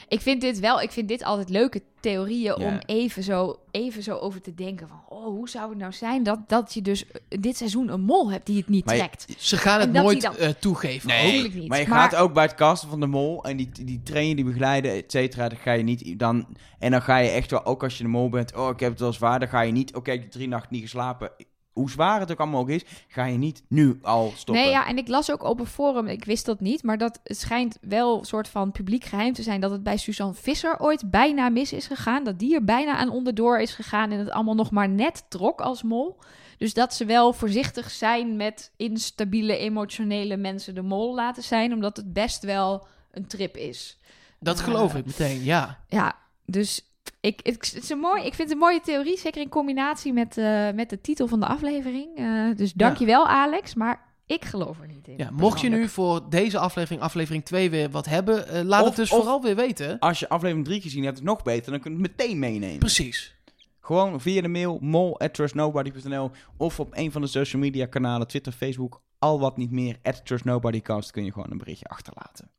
Ik 0.08 0.20
vind 0.20 0.40
dit 0.40 0.58
wel, 0.58 0.80
ik 0.80 0.90
vind 0.90 1.08
dit 1.08 1.24
altijd 1.24 1.48
leuke 1.48 1.82
theorieën 2.00 2.56
om 2.56 2.78
even 2.86 3.22
zo, 3.22 3.58
even 3.70 4.02
zo 4.02 4.16
over 4.16 4.40
te 4.40 4.54
denken 4.54 4.88
van, 4.88 5.00
oh, 5.08 5.24
hoe 5.24 5.48
zou 5.48 5.68
het 5.70 5.78
nou 5.78 5.92
zijn 5.92 6.22
dat, 6.22 6.48
dat 6.48 6.74
je 6.74 6.82
dus 6.82 7.06
eh, 7.06 7.20
dit 7.40 7.56
seizoen 7.56 7.88
een 7.92 8.00
mol 8.00 8.30
hebt 8.30 8.46
die 8.46 8.56
het 8.56 8.68
niet 8.68 8.84
Maar 8.84 8.94
je- 8.94 9.00
trekt? 9.00 9.26
Ze 9.38 9.56
gaan 9.56 9.80
het 9.80 9.94
dat 9.94 10.02
nooit 10.02 10.22
dan- 10.22 10.36
eh, 10.36 10.48
toegeven. 10.48 11.08
Nee, 11.08 11.42
niet. 11.52 11.68
maar 11.68 11.80
je 11.80 11.86
Maar- 11.88 11.98
gaat 12.10 12.14
ook 12.20 12.32
bij 12.32 12.44
het 12.44 12.54
casten 12.54 12.88
van 12.88 13.00
de 13.00 13.06
mol 13.06 13.44
en 13.44 13.56
die, 13.56 13.68
die 13.84 14.02
trainen, 14.02 14.36
die 14.36 14.44
begeleiden, 14.44 14.90
et 14.92 15.10
cetera, 15.12 15.48
dan 15.48 15.58
ga 15.58 15.72
je 15.72 15.82
niet 15.82 16.18
dan 16.18 16.46
en 16.78 16.90
dan 16.90 17.02
ga 17.02 17.16
je 17.16 17.28
echt 17.30 17.50
wel, 17.50 17.64
ook 17.66 17.82
als 17.82 17.96
je 17.96 18.02
de 18.02 18.08
mol 18.08 18.28
bent, 18.28 18.56
oh 18.56 18.68
ik 18.70 18.80
heb 18.80 18.90
het 18.90 19.00
wel 19.00 19.12
zwaar, 19.12 19.38
dan 19.38 19.48
ga 19.48 19.60
je 19.60 19.72
niet, 19.72 19.94
oké, 19.94 20.10
ik 20.12 20.20
heb 20.20 20.30
drie 20.30 20.48
nachten 20.48 20.72
niet 20.72 20.82
geslapen, 20.82 21.30
hoe 21.78 21.90
zwaar 21.90 22.20
het 22.20 22.30
ook 22.30 22.38
allemaal 22.38 22.60
ook 22.60 22.68
is, 22.68 22.84
ga 23.08 23.24
je 23.24 23.38
niet 23.38 23.62
nu 23.68 23.98
al 24.02 24.32
stoppen. 24.36 24.64
Nee, 24.64 24.72
ja, 24.72 24.86
en 24.86 24.98
ik 24.98 25.08
las 25.08 25.30
ook 25.30 25.42
op 25.42 25.60
een 25.60 25.66
forum, 25.66 26.06
ik 26.06 26.24
wist 26.24 26.46
dat 26.46 26.60
niet, 26.60 26.82
maar 26.82 26.98
dat 26.98 27.20
het 27.24 27.38
schijnt 27.38 27.78
wel 27.80 28.18
een 28.18 28.24
soort 28.24 28.48
van 28.48 28.72
publiek 28.72 29.04
geheim 29.04 29.32
te 29.32 29.42
zijn 29.42 29.60
dat 29.60 29.70
het 29.70 29.82
bij 29.82 29.96
Suzanne 29.96 30.34
Visser 30.34 30.80
ooit 30.80 31.10
bijna 31.10 31.48
mis 31.48 31.72
is 31.72 31.86
gegaan. 31.86 32.24
Dat 32.24 32.38
die 32.38 32.54
er 32.54 32.64
bijna 32.64 32.96
aan 32.96 33.10
onderdoor 33.10 33.60
is 33.60 33.74
gegaan 33.74 34.10
en 34.10 34.18
het 34.18 34.30
allemaal 34.30 34.54
nog 34.54 34.70
maar 34.70 34.88
net 34.88 35.24
trok 35.28 35.60
als 35.60 35.82
mol. 35.82 36.18
Dus 36.58 36.74
dat 36.74 36.94
ze 36.94 37.04
wel 37.04 37.32
voorzichtig 37.32 37.90
zijn 37.90 38.36
met 38.36 38.72
instabiele, 38.76 39.56
emotionele 39.56 40.36
mensen 40.36 40.74
de 40.74 40.82
mol 40.82 41.14
laten 41.14 41.42
zijn, 41.42 41.72
omdat 41.72 41.96
het 41.96 42.12
best 42.12 42.42
wel 42.44 42.86
een 43.10 43.26
trip 43.26 43.56
is. 43.56 43.98
Dat 44.40 44.58
Ja. 44.58 44.64
geloof 44.64 44.94
ik 44.94 45.06
meteen, 45.06 45.44
ja. 45.44 45.78
Ja, 45.88 46.16
dus 46.46 46.82
ik, 47.20 47.40
ik, 47.42 47.54
het 47.64 47.76
is 47.82 47.90
een 47.90 47.98
mooi, 47.98 48.18
ik 48.24 48.34
vind 48.34 48.48
het 48.48 48.50
een 48.50 48.58
mooie 48.64 48.80
theorie, 48.80 49.18
zeker 49.18 49.40
in 49.40 49.48
combinatie 49.48 50.12
met, 50.12 50.38
eh, 50.38 50.70
met 50.70 50.90
de 50.90 51.00
titel 51.00 51.26
van 51.26 51.40
de 51.40 51.46
aflevering. 51.46 52.16
Eh, 52.16 52.56
dus 52.56 52.72
dankjewel 52.72 53.28
Alex, 53.28 53.74
maar 53.74 54.06
ik 54.26 54.44
geloof 54.44 54.80
er 54.80 54.86
niet 54.86 55.08
in. 55.08 55.14
ja. 55.16 55.30
Mocht 55.30 55.60
je 55.60 55.68
nu 55.68 55.88
voor 55.88 56.28
deze 56.30 56.58
aflevering, 56.58 57.02
aflevering 57.02 57.44
2, 57.44 57.70
weer 57.70 57.90
wat 57.90 58.06
hebben, 58.06 58.48
eh, 58.48 58.62
laat 58.64 58.80
Of- 58.82 58.86
het 58.86 58.96
dus 58.96 59.10
of- 59.12 59.18
vooral 59.18 59.42
weer 59.42 59.56
weten. 59.56 59.98
Als 59.98 60.18
je 60.18 60.28
aflevering 60.28 60.66
3 60.66 60.80
gezien 60.80 61.02
hebt, 61.02 61.14
is 61.14 61.20
het 61.20 61.28
nog 61.28 61.42
beter, 61.42 61.70
dan 61.72 61.80
kun 61.80 61.90
je 61.96 61.98
het 62.02 62.16
meteen 62.16 62.38
meenemen. 62.38 62.78
Precies. 62.78 63.36
Gewoon 63.80 64.20
via 64.20 64.40
de 64.42 64.48
mail 64.48 64.78
mol@trustnobody.nl 64.80 66.30
of 66.56 66.80
op 66.80 66.88
een 66.96 67.12
van 67.12 67.20
de 67.20 67.26
social 67.26 67.62
media 67.62 67.86
kanalen, 67.86 68.26
Twitter, 68.28 68.52
Facebook, 68.52 69.00
al 69.18 69.40
wat 69.40 69.56
niet 69.56 69.70
meer, 69.70 69.96
at 70.02 70.26
trustnobodycast, 70.26 71.10
kun 71.10 71.24
je 71.24 71.32
gewoon 71.32 71.50
een 71.50 71.58
berichtje 71.58 71.86
achterlaten. 71.86 72.50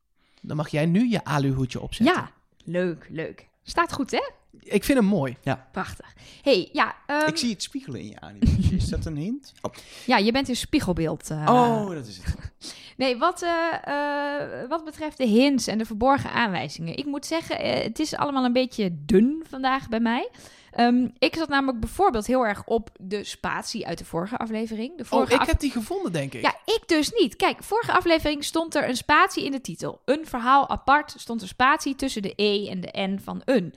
Dan 0.42 0.56
mag 0.56 0.68
jij 0.68 0.86
nu 0.86 1.10
je 1.10 1.24
aluhoedje 1.24 1.80
opzetten. 1.80 2.16
Ja, 2.16 2.30
leuk, 2.64 3.06
leuk. 3.10 3.48
Staat 3.62 3.92
goed, 3.92 4.10
hè? 4.10 4.30
Ik 4.62 4.84
vind 4.84 4.98
hem 4.98 5.06
mooi. 5.08 5.36
Prachtig. 5.72 6.14
hey, 6.42 6.68
ja, 6.72 6.94
ehm, 7.06 7.26
Ik 7.28 7.36
zie 7.36 7.50
het 7.50 7.62
spiegelen 7.62 8.00
in 8.00 8.06
je 8.06 8.20
animatie. 8.20 8.76
Is 8.76 8.88
dat 8.88 9.04
een 9.06 9.16
hint? 9.16 9.52
Oh, 9.60 9.72
ja, 10.06 10.16
je 10.16 10.32
bent 10.32 10.48
in 10.48 10.56
spiegelbeeld. 10.56 11.30
eh. 11.30 11.44
oh 11.48 11.90
dat 11.90 12.06
is 12.06 12.16
het. 12.16 12.34
Nee, 12.96 13.16
wat, 13.18 13.42
eh, 13.42 13.50
eh, 13.84 14.68
wat 14.68 14.84
betreft 14.84 15.16
de 15.18 15.26
hints 15.26 15.66
en 15.66 15.78
de 15.78 15.84
verborgen 15.84 16.32
aanwijzingen. 16.32 16.96
Ik 16.96 17.04
moet 17.04 17.26
zeggen, 17.26 17.56
het 17.82 17.98
is 17.98 18.14
allemaal 18.16 18.44
een 18.44 18.52
beetje 18.52 18.90
dun 19.06 19.44
vandaag 19.48 19.88
bij 19.88 20.00
mij. 20.00 20.28
Ehm, 20.70 21.08
ik 21.18 21.34
zat 21.36 21.48
namelijk 21.48 21.80
bijvoorbeeld 21.80 22.26
heel 22.26 22.46
erg 22.46 22.64
op 22.66 22.90
de 23.00 23.24
spatie 23.24 23.86
uit 23.86 23.98
de 23.98 24.04
vorige 24.04 24.36
aflevering. 24.38 24.96
De 24.96 25.02
Oh, 25.02 25.08
vorige 25.08 25.34
ik 25.34 25.40
af- 25.40 25.46
heb 25.46 25.60
die 25.60 25.70
gevonden, 25.70 26.12
denk 26.12 26.34
ik. 26.34 26.42
Ja, 26.42 26.54
ik 26.64 26.82
dus 26.86 27.10
niet. 27.20 27.36
Kijk, 27.36 27.62
vorige 27.62 27.92
aflevering 27.92 28.44
stond 28.44 28.74
er 28.74 28.88
een 28.88 28.96
spatie 28.96 29.44
in 29.44 29.50
de 29.50 29.60
titel. 29.60 30.00
Een 30.04 30.26
verhaal 30.26 30.68
apart 30.68 31.14
stond 31.16 31.42
er 31.42 31.48
spatie 31.48 31.94
tussen 31.94 32.22
de 32.22 32.32
E 32.36 32.68
en 32.68 32.80
de 32.80 32.92
N 33.00 33.18
van 33.24 33.42
een. 33.44 33.74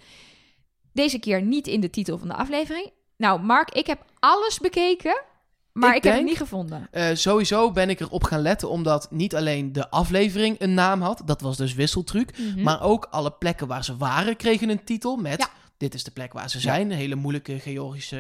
Deze 0.94 1.20
keer 1.20 1.42
niet 1.42 1.68
in 1.68 1.80
de 1.80 1.90
titel 1.90 2.18
van 2.18 2.28
de 2.28 2.34
aflevering. 2.34 2.92
Nou, 3.18 3.42
Mark, 3.42 3.72
ik 3.72 3.88
heb 3.88 4.06
alles 4.20 4.60
bekeken, 4.60 5.22
maar 5.72 5.90
ik, 5.90 5.96
Ik 5.98 6.04
heb 6.04 6.14
het 6.14 6.24
niet 6.24 6.38
gevonden. 6.38 6.88
Eh, 6.92 7.08
sowieso 7.14 7.72
ben 7.72 7.90
ik 7.90 8.00
erop 8.00 8.24
gaan 8.24 8.42
letten 8.42 8.70
omdat 8.70 9.08
niet 9.12 9.36
alleen 9.36 9.74
de 9.74 9.90
aflevering 9.90 10.56
een 10.60 10.74
naam 10.74 11.02
had, 11.02 11.22
dat 11.26 11.42
was 11.42 11.58
dus 11.58 11.74
wisseltruc, 11.74 12.38
Mhm. 12.38 12.62
maar 12.62 12.82
ook 12.84 13.08
alle 13.12 13.32
plekken 13.32 13.68
waar 13.68 13.84
ze 13.84 13.98
waren 13.98 14.36
kregen 14.36 14.70
een 14.70 14.84
titel 14.84 15.16
met 15.16 15.40
Ja. 15.40 15.50
dit 15.78 15.94
is 15.94 16.04
de 16.04 16.12
plek 16.12 16.34
waar 16.34 16.50
ze 16.50 16.60
zijn, 16.60 16.92
hele 16.92 17.16
moeilijke 17.16 17.60
Georgische 17.60 18.20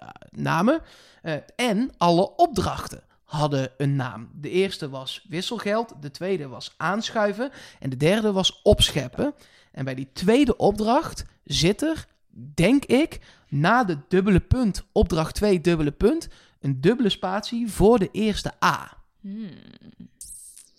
eh, 0.00 0.08
namen. 0.30 0.80
Eh, 1.22 1.34
en 1.56 1.90
alle 1.98 2.36
opdrachten 2.36 3.02
hadden 3.24 3.70
een 3.76 3.96
naam. 3.96 4.30
De 4.34 4.50
eerste 4.50 4.88
was 4.88 5.24
wisselgeld, 5.28 5.94
de 6.00 6.10
tweede 6.10 6.48
was 6.48 6.74
aanschuiven 6.76 7.50
en 7.80 7.90
de 7.90 7.96
derde 7.96 8.32
was 8.32 8.60
opscheppen. 8.62 9.34
En 9.72 9.84
bij 9.84 9.94
die 9.94 10.08
tweede 10.12 10.56
opdracht 10.56 11.24
zit 11.44 11.82
er, 11.82 12.06
denk 12.34 12.84
ik, 12.84 13.20
na 13.48 13.84
de 13.84 13.98
dubbele 14.08 14.40
punt, 14.40 14.84
opdracht 14.92 15.34
2 15.34 15.60
dubbele 15.60 15.92
punt, 15.92 16.28
een 16.60 16.80
dubbele 16.80 17.08
spatie 17.08 17.70
voor 17.70 17.98
de 17.98 18.08
eerste 18.12 18.52
A. 18.64 18.96
Hmm. 19.20 19.50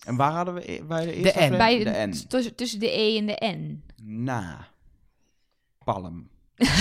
En 0.03 0.15
waar 0.15 0.31
hadden 0.31 0.53
we 0.53 0.71
e- 0.71 0.83
bij 0.83 1.05
de 1.05 1.11
De 1.11 1.17
eerste 1.17 1.39
N. 1.43 1.57
Bij, 1.57 1.83
De 1.83 2.07
N. 2.07 2.27
tussen, 2.27 2.55
tussen 2.55 2.79
de 2.79 2.99
E 2.99 3.17
en 3.17 3.25
de 3.25 3.45
N. 3.45 3.83
Na. 4.03 4.67
Palm. 5.83 6.29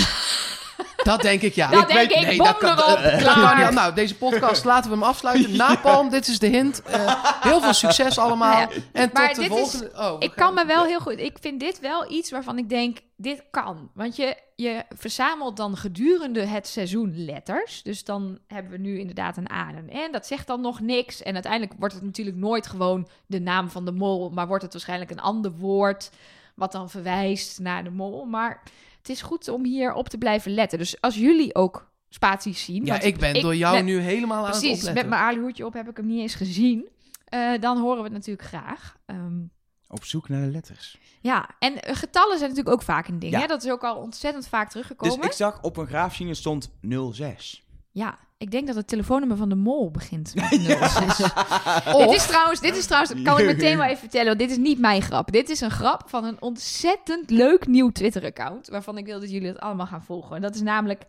Dat 1.02 1.20
denk 1.22 1.42
ik, 1.42 1.54
ja. 1.54 1.70
Dat 1.70 1.88
denk 1.88 2.10
ik, 2.10 2.36
bom 2.36 2.46
dat 2.46 2.58
kan, 2.58 2.78
erop, 2.78 2.96
eh, 2.96 3.02
dat 3.12 3.20
klaar. 3.34 3.54
kan 3.56 3.64
niet. 3.66 3.74
Nou, 3.74 3.94
deze 3.94 4.16
podcast 4.16 4.64
laten 4.64 4.90
we 4.90 4.96
hem 4.96 5.04
afsluiten. 5.06 5.56
Napalm, 5.66 6.08
dit 6.10 6.26
is 6.28 6.38
de 6.38 6.46
hint. 6.46 6.82
Eh, 6.82 7.24
heel 7.40 7.60
veel 7.60 7.72
succes 7.72 8.18
allemaal. 8.18 8.58
Ja, 8.60 8.68
En 8.92 9.10
maar 9.12 9.26
tot 9.26 9.34
de 9.36 9.40
dit 9.42 9.50
is- 9.50 9.56
volgende... 9.58 9.90
oh, 9.96 10.16
Ik 10.18 10.32
kan 10.36 10.54
me 10.54 10.64
wel 10.66 10.84
heel 10.84 11.00
goed. 11.00 11.18
Ik 11.18 11.36
vind 11.40 11.60
dit 11.60 11.80
wel 11.80 12.10
iets 12.12 12.30
waarvan 12.30 12.58
ik 12.58 12.68
denk: 12.68 12.98
dit 13.16 13.42
kan. 13.50 13.90
Want 13.94 14.16
je, 14.16 14.36
je 14.56 14.84
verzamelt 14.96 15.56
dan 15.56 15.76
gedurende 15.76 16.44
het 16.44 16.66
seizoen 16.68 17.24
letters. 17.24 17.82
Dus 17.82 18.04
dan 18.04 18.38
hebben 18.46 18.72
we 18.72 18.78
nu 18.78 18.98
inderdaad 18.98 19.36
een 19.36 19.52
A 19.52 19.68
en 19.68 19.76
een 19.76 20.08
N. 20.08 20.12
Dat 20.12 20.26
zegt 20.26 20.46
dan 20.46 20.60
nog 20.60 20.80
niks. 20.80 21.22
En 21.22 21.34
uiteindelijk 21.34 21.72
wordt 21.78 21.94
het 21.94 22.02
natuurlijk 22.04 22.36
nooit 22.36 22.66
gewoon 22.66 23.08
de 23.26 23.40
naam 23.40 23.70
van 23.70 23.84
de 23.84 23.92
mol. 23.92 24.30
Maar 24.30 24.46
wordt 24.46 24.62
het 24.62 24.72
waarschijnlijk 24.72 25.10
een 25.10 25.20
ander 25.20 25.50
woord. 25.52 26.10
Wat 26.54 26.72
dan 26.72 26.90
verwijst 26.90 27.58
naar 27.58 27.84
de 27.84 27.90
mol. 27.90 28.24
Maar 28.24 28.62
het 29.02 29.08
is 29.10 29.22
goed 29.22 29.48
om 29.48 29.64
hier 29.64 29.92
op 29.94 30.08
te 30.08 30.18
blijven 30.18 30.54
letten. 30.54 30.78
Dus 30.78 31.00
als 31.00 31.14
jullie 31.14 31.54
ook 31.54 31.90
spaties 32.08 32.64
zien. 32.64 32.84
Ja, 32.84 32.90
want 32.92 33.04
ik 33.04 33.18
ben 33.18 33.40
door 33.42 33.56
jou 33.56 33.74
met- 33.74 33.84
nu 33.84 33.98
helemaal 33.98 34.38
aan 34.44 34.50
het 34.50 34.58
Precies, 34.58 34.78
opletten. 34.78 34.94
met 34.94 35.08
mijn 35.08 35.22
aluhoedje 35.22 35.66
op 35.66 35.72
heb 35.72 35.88
ik 35.88 35.96
hem 35.96 36.06
niet 36.06 36.20
eens 36.20 36.34
gezien. 36.34 36.88
Eh, 37.24 37.50
dan 37.60 37.78
horen 37.78 37.96
we 37.96 38.02
het 38.02 38.12
natuurlijk 38.12 38.46
graag. 38.48 38.96
Ehm, 39.06 39.40
Op 39.88 40.04
zoek 40.04 40.28
naar 40.28 40.40
de 40.40 40.50
letters. 40.50 40.98
ja, 41.20 41.48
en 41.58 41.82
eh, 41.82 41.96
getallen 41.96 42.38
zijn 42.38 42.48
natuurlijk 42.50 42.76
ook 42.76 42.82
vaak 42.82 43.08
een 43.08 43.18
ding. 43.18 43.32
Ja. 43.32 43.40
Hè? 43.40 43.46
Dat 43.46 43.64
is 43.64 43.70
ook 43.70 43.84
al 43.84 43.96
ontzettend 43.96 44.48
vaak 44.48 44.62
Dus 44.64 44.72
teruggekomen. 44.72 45.26
ik 45.26 45.32
zag 45.32 45.62
op 45.62 45.76
een 45.76 45.86
graafzine 45.86 46.34
stond 46.34 46.70
06. 47.12 47.66
Ja, 47.92 48.18
ik 48.38 48.50
denk 48.50 48.66
dat 48.66 48.76
het 48.76 48.88
telefoonnummer 48.88 49.36
van 49.36 49.48
de 49.48 49.54
mol 49.54 49.90
begint 49.90 50.34
met 50.34 50.48
06. 50.48 51.16
Dit 51.98 52.14
is 52.14 52.26
trouwens, 52.26 52.60
dit 52.60 52.76
is 52.76 52.86
trouwens, 52.86 53.22
kan 53.22 53.38
ik 53.38 53.46
meteen 53.46 53.76
wel 53.76 53.86
even 53.86 53.98
vertellen, 53.98 54.26
want 54.26 54.38
dit 54.38 54.50
is 54.50 54.56
niet 54.56 54.78
mijn 54.78 55.02
grap. 55.02 55.32
Dit 55.32 55.48
is 55.48 55.60
een 55.60 55.70
grap 55.70 56.02
van 56.06 56.24
een 56.24 56.42
ontzettend 56.42 57.30
leuk 57.30 57.66
nieuw 57.66 57.90
Twitter-account, 57.90 58.68
waarvan 58.68 58.98
ik 58.98 59.06
wil 59.06 59.20
dat 59.20 59.30
jullie 59.30 59.48
het 59.48 59.60
allemaal 59.60 59.86
gaan 59.86 60.02
volgen. 60.02 60.36
En 60.36 60.42
dat 60.42 60.54
is 60.54 60.62
namelijk 60.62 61.02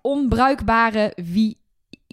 onbruikbare 0.00 1.12
wie 1.16 1.58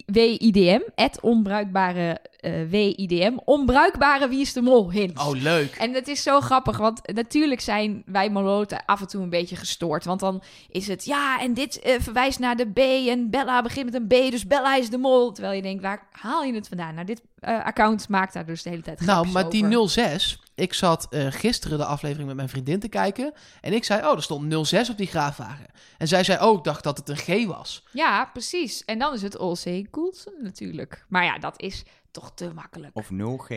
WIDM, 0.06 0.80
het 0.94 1.20
onbruikbare 1.20 2.20
WIDM, 2.68 3.36
onbruikbare 3.44 4.28
Wie 4.28 4.40
is 4.40 4.52
de 4.52 4.62
Mol 4.62 4.90
hint. 4.90 5.18
Oh, 5.18 5.30
leuk. 5.30 5.74
En 5.74 5.92
het 5.92 6.08
is 6.08 6.22
zo 6.22 6.40
grappig, 6.40 6.76
want 6.76 7.12
natuurlijk 7.14 7.60
zijn 7.60 8.02
wij 8.06 8.30
Moloten 8.30 8.84
af 8.84 9.00
en 9.00 9.06
toe 9.06 9.22
een 9.22 9.30
beetje 9.30 9.56
gestoord. 9.56 10.04
Want 10.04 10.20
dan 10.20 10.42
is 10.68 10.86
het, 10.86 11.04
ja, 11.04 11.40
en 11.40 11.54
dit 11.54 11.80
eh, 11.80 11.94
verwijst 12.00 12.38
naar 12.38 12.56
de 12.56 12.70
B 12.70 12.78
en 13.08 13.30
Bella 13.30 13.62
begint 13.62 13.84
met 13.84 13.94
een 13.94 14.06
B, 14.06 14.30
dus 14.30 14.46
Bella 14.46 14.76
is 14.76 14.90
de 14.90 14.98
mol. 14.98 15.32
Terwijl 15.32 15.54
je 15.56 15.62
denkt, 15.62 15.82
waar 15.82 16.06
haal 16.10 16.42
je 16.42 16.54
het 16.54 16.68
vandaan? 16.68 16.94
Nou, 16.94 17.06
dit 17.06 17.22
eh, 17.38 17.64
account 17.64 18.08
maakt 18.08 18.32
daar 18.32 18.46
dus 18.46 18.62
de 18.62 18.70
hele 18.70 18.82
tijd 18.82 19.00
Nou, 19.00 19.28
maar 19.28 19.46
over. 19.46 19.68
die 19.68 19.88
06, 19.88 20.38
ik 20.54 20.74
zat 20.74 21.06
eh, 21.10 21.26
gisteren 21.30 21.78
de 21.78 21.84
aflevering 21.84 22.26
met 22.26 22.36
mijn 22.36 22.48
vriendin 22.48 22.80
te 22.80 22.88
kijken. 22.88 23.32
En 23.60 23.72
ik 23.72 23.84
zei, 23.84 24.06
oh, 24.06 24.12
er 24.12 24.22
stond 24.22 24.66
06 24.66 24.90
op 24.90 24.96
die 24.96 25.06
graafwagen. 25.06 25.66
En 25.98 26.08
zij 26.08 26.24
zei, 26.24 26.44
oh, 26.44 26.58
ik 26.58 26.64
dacht 26.64 26.84
dat 26.84 26.98
het 26.98 27.08
een 27.08 27.16
G 27.16 27.46
was. 27.46 27.84
Ja, 27.92 28.24
precies. 28.32 28.84
En 28.84 28.98
dan 28.98 29.14
is 29.14 29.22
het 29.22 29.38
Olsey 29.38 29.86
Coulson 29.90 30.34
natuurlijk. 30.40 31.04
Maar 31.08 31.24
ja, 31.24 31.38
dat 31.38 31.60
is 31.60 31.84
toch 32.14 32.32
te 32.34 32.54
makkelijk. 32.54 32.96
Of 32.96 33.10
0G. 33.12 33.54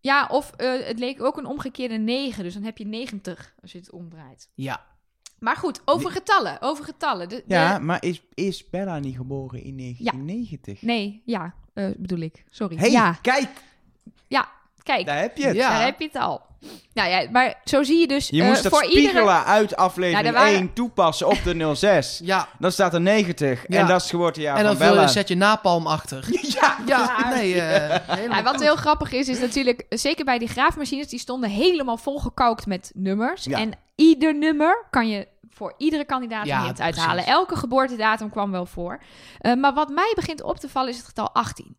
Ja, 0.00 0.26
of 0.30 0.50
eh, 0.50 0.86
het 0.86 0.98
leek 0.98 1.22
ook 1.22 1.36
een 1.36 1.46
omgekeerde 1.46 1.96
9, 1.96 2.42
dus 2.42 2.54
dan 2.54 2.62
heb 2.62 2.78
je 2.78 2.86
90 2.86 3.54
als 3.62 3.72
je 3.72 3.78
het 3.78 3.90
omdraait. 3.90 4.50
Ja. 4.54 4.84
Maar 5.38 5.56
goed, 5.56 5.80
over 5.84 6.10
getallen, 6.10 6.60
over 6.60 6.84
getallen. 6.84 7.28
De, 7.28 7.36
de- 7.46 7.54
Ja, 7.54 7.78
maar 7.78 8.04
is, 8.04 8.22
is 8.34 8.70
Bella 8.70 8.98
niet 8.98 9.16
geboren 9.16 9.62
in 9.62 9.76
1990? 9.76 10.82
Nee, 10.82 11.22
ja, 11.24 11.54
eh, 11.72 11.90
bedoel 11.96 12.18
ik. 12.18 12.44
Sorry. 12.50 12.76
hey, 12.76 12.90
Ja, 12.90 13.12
kijk, 13.12 13.48
kijk, 14.82 15.06
daar 15.06 15.20
heb 15.20 15.36
je 15.36 15.46
het. 15.46 15.56
Ja. 15.56 15.68
daar 15.68 15.84
heb 15.84 15.98
je 16.00 16.06
het 16.06 16.16
al. 16.16 16.42
Nou 16.94 17.08
ja, 17.10 17.28
maar 17.30 17.54
zo 17.64 17.82
zie 17.82 17.98
je 18.00 18.06
dus 18.06 18.28
Je 18.28 18.40
eh, 18.42 18.46
moest 18.48 18.62
dat 18.62 18.72
voor 18.72 18.82
spiegelen 18.84 19.22
iedere... 19.22 19.44
uit 19.44 19.76
aflevering 19.76 20.22
Nou, 20.22 20.36
er 20.36 20.42
waren- 20.42 20.58
1 20.58 20.72
toepassen 20.72 21.26
op 21.28 21.38
de 21.44 21.74
06. 21.74 22.20
Ja. 22.24 22.48
Dan 22.58 22.72
staat 22.72 22.94
er 22.94 23.00
90 23.00 23.64
Ja. 23.68 23.80
en 23.80 23.86
dat 23.86 23.96
is 23.96 24.02
het 24.02 24.10
geboortejaar 24.10 24.56
en 24.56 24.64
dan 24.64 24.76
van 24.76 24.80
vul 24.82 24.94
je, 24.94 25.00
Bella. 25.00 25.08
zet 25.12 25.28
je 25.28 25.34
napalm 25.36 25.86
achter. 25.86 26.24
Ja, 26.60 26.76
Ja, 26.86 27.28
nee, 27.34 27.60
eh 27.60 27.98
helemaal 28.16 28.36
Ja, 28.38 28.42
wat 28.42 28.60
heel 28.60 28.76
grappig 28.76 29.12
is, 29.12 29.28
is 29.28 29.38
natuurlijk, 29.40 29.86
zeker 29.88 30.24
bij 30.24 30.38
die 30.38 30.48
graafmachines, 30.48 31.08
die 31.08 31.18
stonden 31.18 31.50
helemaal 31.50 31.96
volgekauwd 31.96 32.66
met 32.66 32.90
nummers. 32.94 33.44
Ja. 33.44 33.58
En 33.58 33.70
ieder 33.94 34.34
nummer 34.38 34.86
kan 34.90 35.08
je 35.08 35.28
voor 35.50 35.74
iedere 35.78 36.04
kandidaat 36.04 36.46
Ja, 36.46 36.62
hint 36.62 36.74
precies. 36.76 36.96
uithalen. 36.98 37.26
Elke 37.26 37.56
geboortedatum 37.56 38.30
kwam 38.30 38.50
wel 38.50 38.66
voor. 38.66 39.02
Eh, 39.38 39.54
maar 39.54 39.74
wat 39.74 39.88
mij 39.88 40.12
begint 40.14 40.42
op 40.42 40.58
te 40.58 40.68
vallen 40.68 40.90
is 40.90 40.96
het 40.96 41.06
getal 41.06 41.30
18. 41.32 41.76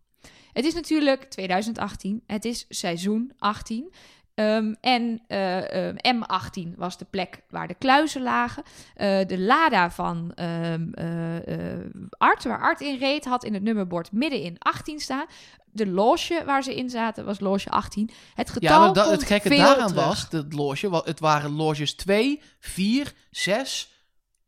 Het 0.53 0.65
is 0.65 0.73
natuurlijk 0.73 1.23
2018. 1.23 2.23
Het 2.27 2.45
is 2.45 2.65
seizoen 2.69 3.31
18. 3.39 3.93
Ehm, 4.35 4.73
en 4.81 5.21
eh, 5.27 5.87
ehm, 5.87 5.95
M18 6.17 6.75
was 6.77 6.97
de 6.97 7.05
plek 7.09 7.41
waar 7.49 7.67
de 7.67 7.73
kluizen 7.73 8.21
lagen. 8.21 8.63
Eh, 8.95 9.27
de 9.27 9.39
Lada 9.39 9.91
van 9.91 10.31
ehm, 10.35 10.89
eh, 10.93 12.09
Art, 12.17 12.43
waar 12.43 12.61
Art 12.61 12.81
in 12.81 12.97
reed, 12.97 13.25
had 13.25 13.43
in 13.43 13.53
het 13.53 13.63
nummerbord 13.63 14.11
midden 14.11 14.41
in 14.41 14.55
18 14.59 14.99
staan. 14.99 15.25
De 15.71 15.87
loge 15.87 16.43
waar 16.45 16.63
ze 16.63 16.75
in 16.75 16.89
zaten 16.89 17.25
was 17.25 17.39
loge 17.39 17.69
18. 17.69 18.09
Het 18.33 18.49
getal 18.49 18.71
Ja, 18.71 18.79
maar 18.79 18.93
dat, 18.93 19.11
het 19.11 19.23
gekke 19.23 19.49
daaraan 19.49 19.87
terug. 19.87 20.05
was, 20.05 20.29
dat 20.29 20.53
loge, 20.53 21.01
het 21.03 21.19
waren 21.19 21.51
loges 21.51 21.93
2, 21.93 22.41
4, 22.59 23.13
6 23.31 23.94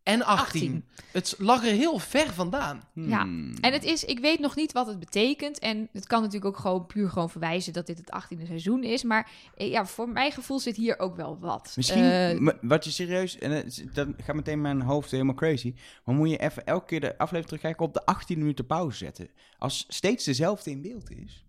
en 0.08 0.24
18. 0.26 0.38
18. 0.46 0.86
Het 1.12 1.36
lag 1.38 1.66
er 1.66 1.72
heel 1.74 2.00
ver 2.00 2.34
vandaan. 2.34 2.82
Ja. 2.94 3.22
Hmm. 3.22 3.54
En 3.62 3.74
het 3.74 3.84
is, 3.84 4.04
ik 4.04 4.20
weet 4.20 4.40
nog 4.40 4.56
niet 4.56 4.72
wat 4.72 4.88
het 4.88 5.00
betekent. 5.00 5.60
En 5.60 5.90
het 5.94 6.08
kan 6.08 6.20
natuurlijk 6.22 6.46
ook 6.56 6.58
gewoon 6.62 6.86
puur 6.86 7.10
gewoon 7.10 7.30
verwijzen 7.30 7.74
dat 7.74 7.86
dit 7.86 7.98
het 7.98 8.10
18e 8.12 8.46
seizoen 8.46 8.84
is. 8.84 9.04
Maar 9.04 9.30
eh, 9.56 9.70
ja, 9.72 9.86
voor 9.86 10.10
mijn 10.10 10.32
gevoel 10.32 10.60
zit 10.60 10.76
hier 10.76 11.00
ook 11.00 11.16
wel 11.16 11.38
wat. 11.40 11.74
Misschien, 11.76 12.04
Eh, 12.04 12.50
wat 12.62 12.84
je 12.84 12.92
serieus, 12.92 13.38
en 13.38 13.52
het 13.52 13.66
is- 13.66 13.84
dan 13.94 14.14
gaat 14.18 14.36
meteen 14.36 14.62
mijn 14.62 14.82
hoofd 14.82 15.12
helemaal 15.12 15.36
crazy. 15.36 15.74
Maar 16.06 16.16
moet 16.16 16.30
je 16.30 16.38
even 16.38 16.66
elke 16.66 16.86
keer 16.86 17.00
de 17.00 17.12
aflevering 17.12 17.46
terugkijken 17.46 17.86
op 17.86 17.94
de 17.94 18.06
18 18.06 18.38
minuten 18.38 18.66
pauze 18.66 18.98
zetten. 18.98 19.30
Als 19.58 19.86
steeds 19.88 20.26
dezelfde 20.26 20.72
in 20.72 20.82
beeld 20.82 21.12
is. 21.12 21.46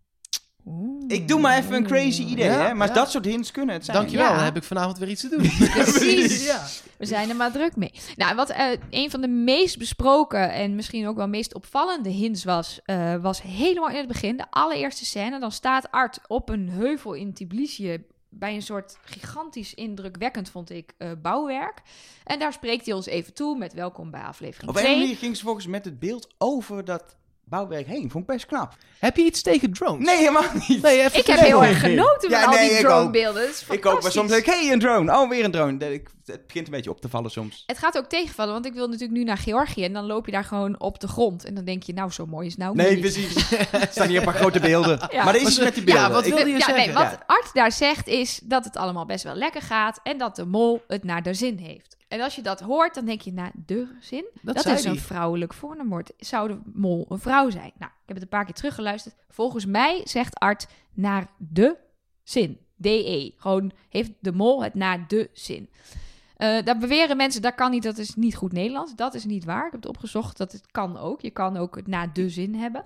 Oeh. 0.67 1.05
Ik 1.09 1.29
doe 1.29 1.41
maar 1.41 1.59
even 1.59 1.75
een 1.75 1.87
crazy 1.87 2.23
idee, 2.23 2.45
Ja, 2.45 2.67
hè? 2.67 2.75
Maar 2.75 2.89
ja. 2.89 2.95
dat 2.95 3.11
soort 3.11 3.25
hints 3.25 3.51
kunnen 3.51 3.75
het 3.75 3.85
zijn. 3.85 3.97
Dankjewel, 3.97 4.27
Ja. 4.27 4.35
dan 4.35 4.45
heb 4.45 4.57
ik 4.57 4.63
vanavond 4.63 4.99
weer 4.99 5.09
iets 5.09 5.21
te 5.21 5.29
doen. 5.29 5.41
Precies. 5.83 6.45
ja. 6.47 6.65
We 6.99 7.07
zijn 7.07 7.29
er 7.29 7.37
maar 7.37 7.53
druk 7.53 7.77
mee. 7.77 7.93
Nou, 8.17 8.35
wat 8.35 8.51
eh, 8.51 8.67
een 8.91 9.11
van 9.11 9.21
de 9.21 9.29
meest 9.29 9.79
besproken 9.79 10.53
en 10.53 10.75
misschien 10.75 11.07
ook 11.07 11.17
wel 11.17 11.29
meest 11.29 11.55
opvallende 11.55 12.09
hints 12.11 12.45
was, 12.45 12.81
eh, 12.85 13.15
was 13.17 13.43
helemaal 13.43 13.89
in 13.89 13.97
het 13.97 14.07
begin, 14.09 14.37
de 14.37 14.47
allereerste 14.51 15.05
scène. 15.05 15.41
Dan 15.41 15.53
staat 15.53 15.91
Art 15.91 16.19
op 16.27 16.49
een 16.49 16.69
heuvel 16.69 17.13
in 17.13 17.33
Tbilisi 17.35 18.05
bij 18.31 18.55
een 18.55 18.63
soort 18.63 18.99
gigantisch 19.05 19.75
indrukwekkend, 19.75 20.51
vond 20.51 20.71
ik, 20.71 20.93
eh, 20.99 21.11
bouwwerk. 21.23 21.83
En 22.25 22.39
daar 22.39 22.53
spreekt 22.53 22.87
hij 22.87 22.95
ons 22.95 23.07
even 23.07 23.35
toe 23.35 23.59
met 23.59 23.73
welkom 23.73 24.11
bij 24.11 24.21
aflevering 24.23 24.71
Op 24.71 24.77
een 24.77 24.83
2. 24.83 24.99
manier 24.99 25.17
ging 25.17 25.37
ze 25.37 25.45
volgens 25.45 25.67
met 25.67 25.85
het 25.85 25.99
beeld 25.99 26.35
over 26.39 26.85
dat 26.85 27.17
bouwwerk 27.49 27.87
heen. 27.87 28.11
Vond 28.11 28.25
ik 28.29 28.31
best 28.35 28.47
knap. 28.47 28.75
Heb 28.99 29.17
je 29.17 29.25
iets 29.25 29.43
tegen 29.43 29.73
drones? 29.73 30.07
Nee, 30.07 30.17
helemaal 30.17 30.43
niet. 30.69 30.83
Nee, 30.83 30.99
even 31.03 31.19
Ik 31.19 31.27
heb 31.27 31.39
heel 31.39 31.65
erg 31.65 31.81
genoten 31.81 32.31
Ja, 32.31 32.43
van 32.45 32.53
al 32.53 32.59
die 32.59 32.79
dronebeelden. 32.79 33.49
Ik 33.71 33.87
ook, 33.87 34.03
maar 34.03 34.13
soms 34.13 34.31
denk 34.31 34.47
ik, 34.47 34.53
hey, 34.53 34.73
een 34.73 34.79
drone. 34.79 35.13
Oh, 35.13 35.29
weer 35.29 35.45
een 35.45 35.51
drone. 35.51 35.77
Dat- 35.77 35.91
ik- 35.91 36.09
Het 36.29 36.47
begint 36.47 36.67
een 36.67 36.73
beetje 36.73 36.91
op 36.91 37.01
te 37.01 37.09
vallen 37.09 37.31
soms. 37.31 37.63
Het 37.67 37.79
gaat 37.79 37.97
ook 37.99 38.05
tegenvallen, 38.09 38.53
want 38.53 38.67
ik 38.67 38.73
wil 38.73 38.87
natuurlijk 38.87 39.13
nu 39.19 39.25
naar 39.25 39.37
Georgië 39.39 39.85
en 39.85 39.93
dan 39.93 40.07
loop 40.07 40.27
je 40.27 40.33
daar 40.33 40.45
gewoon 40.45 40.81
op 40.81 41.01
de 41.01 41.09
grond. 41.09 41.45
En 41.45 41.55
dan 41.55 41.65
denk 41.65 41.83
je, 41.83 41.93
nou, 41.93 42.11
zo 42.11 42.27
mooi 42.27 42.47
is 42.47 42.53
het 42.53 42.61
nou 42.63 42.75
Nee, 42.77 42.91
niet. 42.91 43.01
precies. 43.01 43.51
Er 43.73 43.89
staan 43.91 44.09
hier 44.09 44.19
een 44.19 44.25
paar 44.25 44.35
grote 44.35 44.61
beelden. 44.61 44.99
Ja. 45.11 45.25
Maar 45.25 45.35
er 45.35 45.41
is 45.41 45.47
iets 45.49 45.59
met 45.59 45.75
die 45.75 45.87
ja, 45.87 45.93
beelden. 45.95 46.13
wat 46.13 46.27
Ik- 46.27 46.35
wil 46.35 46.47
je 46.47 46.53
ja, 46.53 46.59
zeggen? 46.59 46.77
Nee, 46.87 46.93
wat 46.95 47.03
Ja. 47.11 47.23
Art 47.27 47.51
daar 47.55 47.73
zegt 47.73 48.07
is 48.09 48.41
dat 48.45 48.65
het 48.65 48.77
allemaal 48.77 49.07
best 49.07 49.25
wel 49.25 49.35
lekker 49.35 49.63
gaat 49.63 50.01
en 50.03 50.19
dat 50.19 50.37
de 50.37 50.45
mol 50.47 50.83
het 50.89 51.05
naar 51.05 51.23
de 51.23 51.35
zin 51.35 51.57
heeft. 51.59 51.97
En 52.09 52.21
als 52.21 52.35
je 52.35 52.43
dat 52.43 52.61
hoort, 52.61 52.95
dan 52.95 53.05
denk 53.05 53.21
je, 53.21 53.33
naar 53.33 53.53
de 53.67 53.97
zin? 54.01 54.25
Dat, 54.43 54.55
Dat, 54.55 54.67
is 54.67 54.85
een 54.85 54.99
vrouwelijk 54.99 55.55
voornaamwoord. 55.55 56.13
Zou 56.19 56.49
de 56.49 56.59
mol 56.75 57.07
een 57.09 57.19
vrouw 57.19 57.51
zijn? 57.51 57.73
Nou, 57.79 57.91
ik 57.93 58.07
heb 58.07 58.15
het 58.17 58.23
een 58.23 58.29
paar 58.29 58.45
keer 58.45 58.55
teruggeluisterd. 58.55 59.15
Volgens 59.29 59.67
mij 59.67 60.01
zegt 60.05 60.39
Art 60.39 60.67
naar 60.95 61.27
de 61.37 61.77
zin. 62.23 62.59
DE. 62.77 63.33
Gewoon 63.37 63.73
heeft 63.89 64.11
de 64.21 64.33
mol 64.33 64.63
het 64.63 64.75
naar 64.75 65.09
de 65.09 65.31
zin. 65.33 65.71
Eh 66.37 66.65
daar 66.65 66.79
beweren 66.79 67.17
mensen, 67.17 67.43
dat 67.43 67.55
kan 67.55 67.71
niet, 67.71 67.83
dat 67.83 67.99
is 67.99 68.15
niet 68.15 68.37
goed 68.37 68.53
Nederlands. 68.53 68.95
Dat 68.95 69.15
is 69.15 69.25
niet 69.25 69.45
waar. 69.45 69.67
Ik 69.67 69.73
heb 69.73 69.83
het 69.83 69.91
opgezocht, 69.91 70.37
dat 70.37 70.53
het 70.53 70.67
kan 70.71 70.97
ook. 70.97 71.21
Je 71.21 71.31
kan 71.31 71.57
ook 71.57 71.77
het 71.77 71.87
naar 71.87 72.13
de 72.13 72.29
zin 72.31 72.55
hebben. 72.55 72.85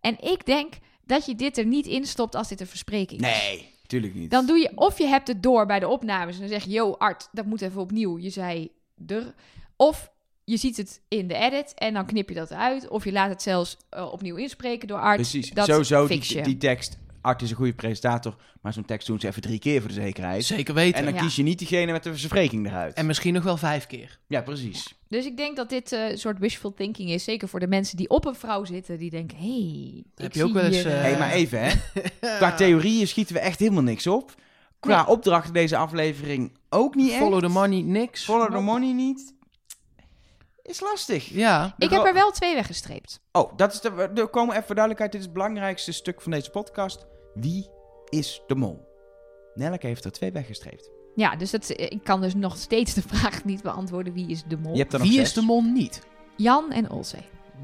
En 0.00 0.20
ik 0.20 0.46
denk 0.46 0.74
dat 1.04 1.26
je 1.26 1.34
dit 1.34 1.58
er 1.58 1.66
niet 1.66 1.86
in 1.86 2.06
stopt 2.06 2.34
als 2.34 2.48
dit 2.48 2.60
een 2.60 2.66
verspreking 2.66 3.20
is. 3.20 3.26
Nee, 3.26 3.71
tuurlijk 3.92 4.14
niet. 4.14 4.30
Dan 4.30 4.46
doe 4.46 4.58
je, 4.58 4.72
of 4.74 4.98
je 4.98 5.06
hebt 5.06 5.28
het 5.28 5.42
door 5.42 5.66
bij 5.66 5.80
de 5.80 5.88
opnames 5.88 6.34
en 6.34 6.40
dan 6.40 6.48
zeg 6.48 6.64
je, 6.64 6.70
yo 6.70 6.94
Art, 6.98 7.28
dat 7.32 7.46
moet 7.46 7.60
even 7.60 7.80
opnieuw. 7.80 8.18
Je 8.18 8.30
zei 8.30 8.70
er. 9.06 9.34
Of 9.76 10.10
je 10.44 10.56
ziet 10.56 10.76
het 10.76 11.00
in 11.08 11.28
de 11.28 11.34
edit 11.34 11.74
en 11.74 11.94
dan 11.94 12.06
knip 12.06 12.28
je 12.28 12.34
dat 12.34 12.50
eruit. 12.50 12.88
Of 12.88 13.04
je 13.04 13.12
laat 13.12 13.28
het 13.28 13.42
zelfs 13.42 13.76
eh, 13.90 14.12
opnieuw 14.12 14.36
inspreken 14.36 14.88
door 14.88 14.98
Art. 14.98 15.16
Precies. 15.16 15.50
Dat 15.50 15.66
Sowieso, 15.66 16.06
die 16.42 16.56
tekst. 16.56 16.98
Art 17.22 17.42
is 17.42 17.50
een 17.50 17.56
goede 17.56 17.72
presentator, 17.74 18.36
maar 18.60 18.72
zo'n 18.72 18.84
tekst 18.84 19.06
doen 19.06 19.20
ze 19.20 19.26
even 19.26 19.42
drie 19.42 19.58
keer 19.58 19.78
voor 19.80 19.88
de 19.88 19.94
zekerheid. 19.94 20.44
Zeker 20.44 20.74
weten. 20.74 20.94
En 20.94 20.98
En, 20.98 21.04
dan 21.04 21.14
Ja. 21.14 21.20
kies 21.26 21.36
je 21.36 21.42
niet 21.42 21.58
diegene 21.58 21.92
met 21.92 22.02
de 22.02 22.10
verspreking 22.10 22.66
eruit. 22.66 23.02
misschien 23.02 23.34
nog 23.34 23.42
wel 23.44 23.56
vijf 23.56 23.86
keer. 23.86 24.18
Ja, 24.26 24.40
precies. 24.42 24.94
Dus 25.08 25.26
ik 25.26 25.36
denk 25.36 25.56
dat 25.56 25.68
dit 25.68 25.92
eh, 25.92 26.10
een 26.10 26.18
soort 26.18 26.38
wishful 26.38 26.74
thinking 26.74 27.10
is. 27.10 27.24
Zeker 27.24 27.48
voor 27.48 27.60
de 27.60 27.66
mensen 27.66 27.96
die 27.96 28.08
op 28.08 28.24
een 28.26 28.34
vrouw 28.34 28.64
zitten. 28.64 28.98
Die 28.98 29.10
denken, 29.10 29.36
hey, 29.38 30.02
Heb 30.14 30.26
ik 30.26 30.34
je 30.34 30.42
ook 30.42 30.48
zie 30.50 30.58
wel 30.60 30.64
eens, 30.70 30.84
eh, 30.84 30.94
eh, 30.94 31.00
hey, 31.00 31.18
maar 31.18 31.30
even 31.30 31.60
hè. 31.62 31.72
Qua 32.38 32.54
theorieën 32.54 33.08
schieten 33.08 33.34
we 33.34 33.40
echt 33.40 33.58
helemaal 33.58 33.82
niks 33.82 34.06
op. 34.06 34.34
Qua 34.80 34.96
Nee. 34.96 35.06
opdracht 35.06 35.54
deze 35.54 35.76
aflevering 35.76 36.52
ook 36.68 36.94
niet 36.94 37.10
echt. 37.10 37.18
Follow 37.18 37.40
the 37.40 37.48
money, 37.48 37.80
niks. 37.80 38.24
Follow 38.24 38.52
the 38.54 38.60
money 38.60 38.92
niet. 38.92 39.34
Is 40.62 40.80
lastig. 40.80 41.28
Ja. 41.28 41.74
Ik 41.78 41.90
heb 41.90 42.04
er 42.04 42.14
wel 42.14 42.30
twee 42.30 42.54
weggestreept. 42.54 43.20
Oh, 43.32 43.52
dat 43.56 43.72
is 43.72 43.80
de, 43.80 44.10
er 44.14 44.28
komen 44.28 44.52
even 44.54 44.66
voor 44.66 44.74
duidelijkheid. 44.74 45.12
Dit 45.12 45.20
is 45.20 45.26
het 45.26 45.34
belangrijkste 45.36 45.92
stuk 45.92 46.20
van 46.20 46.32
deze 46.32 46.50
podcast. 46.50 47.06
Wie 47.34 47.68
is 48.08 48.42
de 48.46 48.54
mol? 48.54 48.90
Nelleke 49.54 49.86
heeft 49.86 50.04
er 50.04 50.12
twee 50.12 50.32
weggestreept. 50.32 50.90
Ja, 51.14 51.36
dus 51.36 51.50
dat, 51.50 51.68
ik 51.68 52.00
kan 52.04 52.20
dus 52.20 52.34
nog 52.34 52.56
steeds 52.56 52.94
de 52.94 53.02
vraag 53.02 53.44
niet 53.44 53.62
beantwoorden. 53.62 54.12
Wie 54.12 54.26
is 54.28 54.44
de 54.48 54.56
mol? 54.58 54.72
Je 54.72 54.78
hebt 54.78 54.92
er 54.92 54.98
nog 54.98 55.08
Wie 55.08 55.16
zes. 55.16 55.26
is 55.28 55.34
de 55.34 55.42
mol 55.42 55.62
niet? 55.62 56.02
Jan 56.36 56.70
en 56.72 56.90
Olzee. 56.90 57.20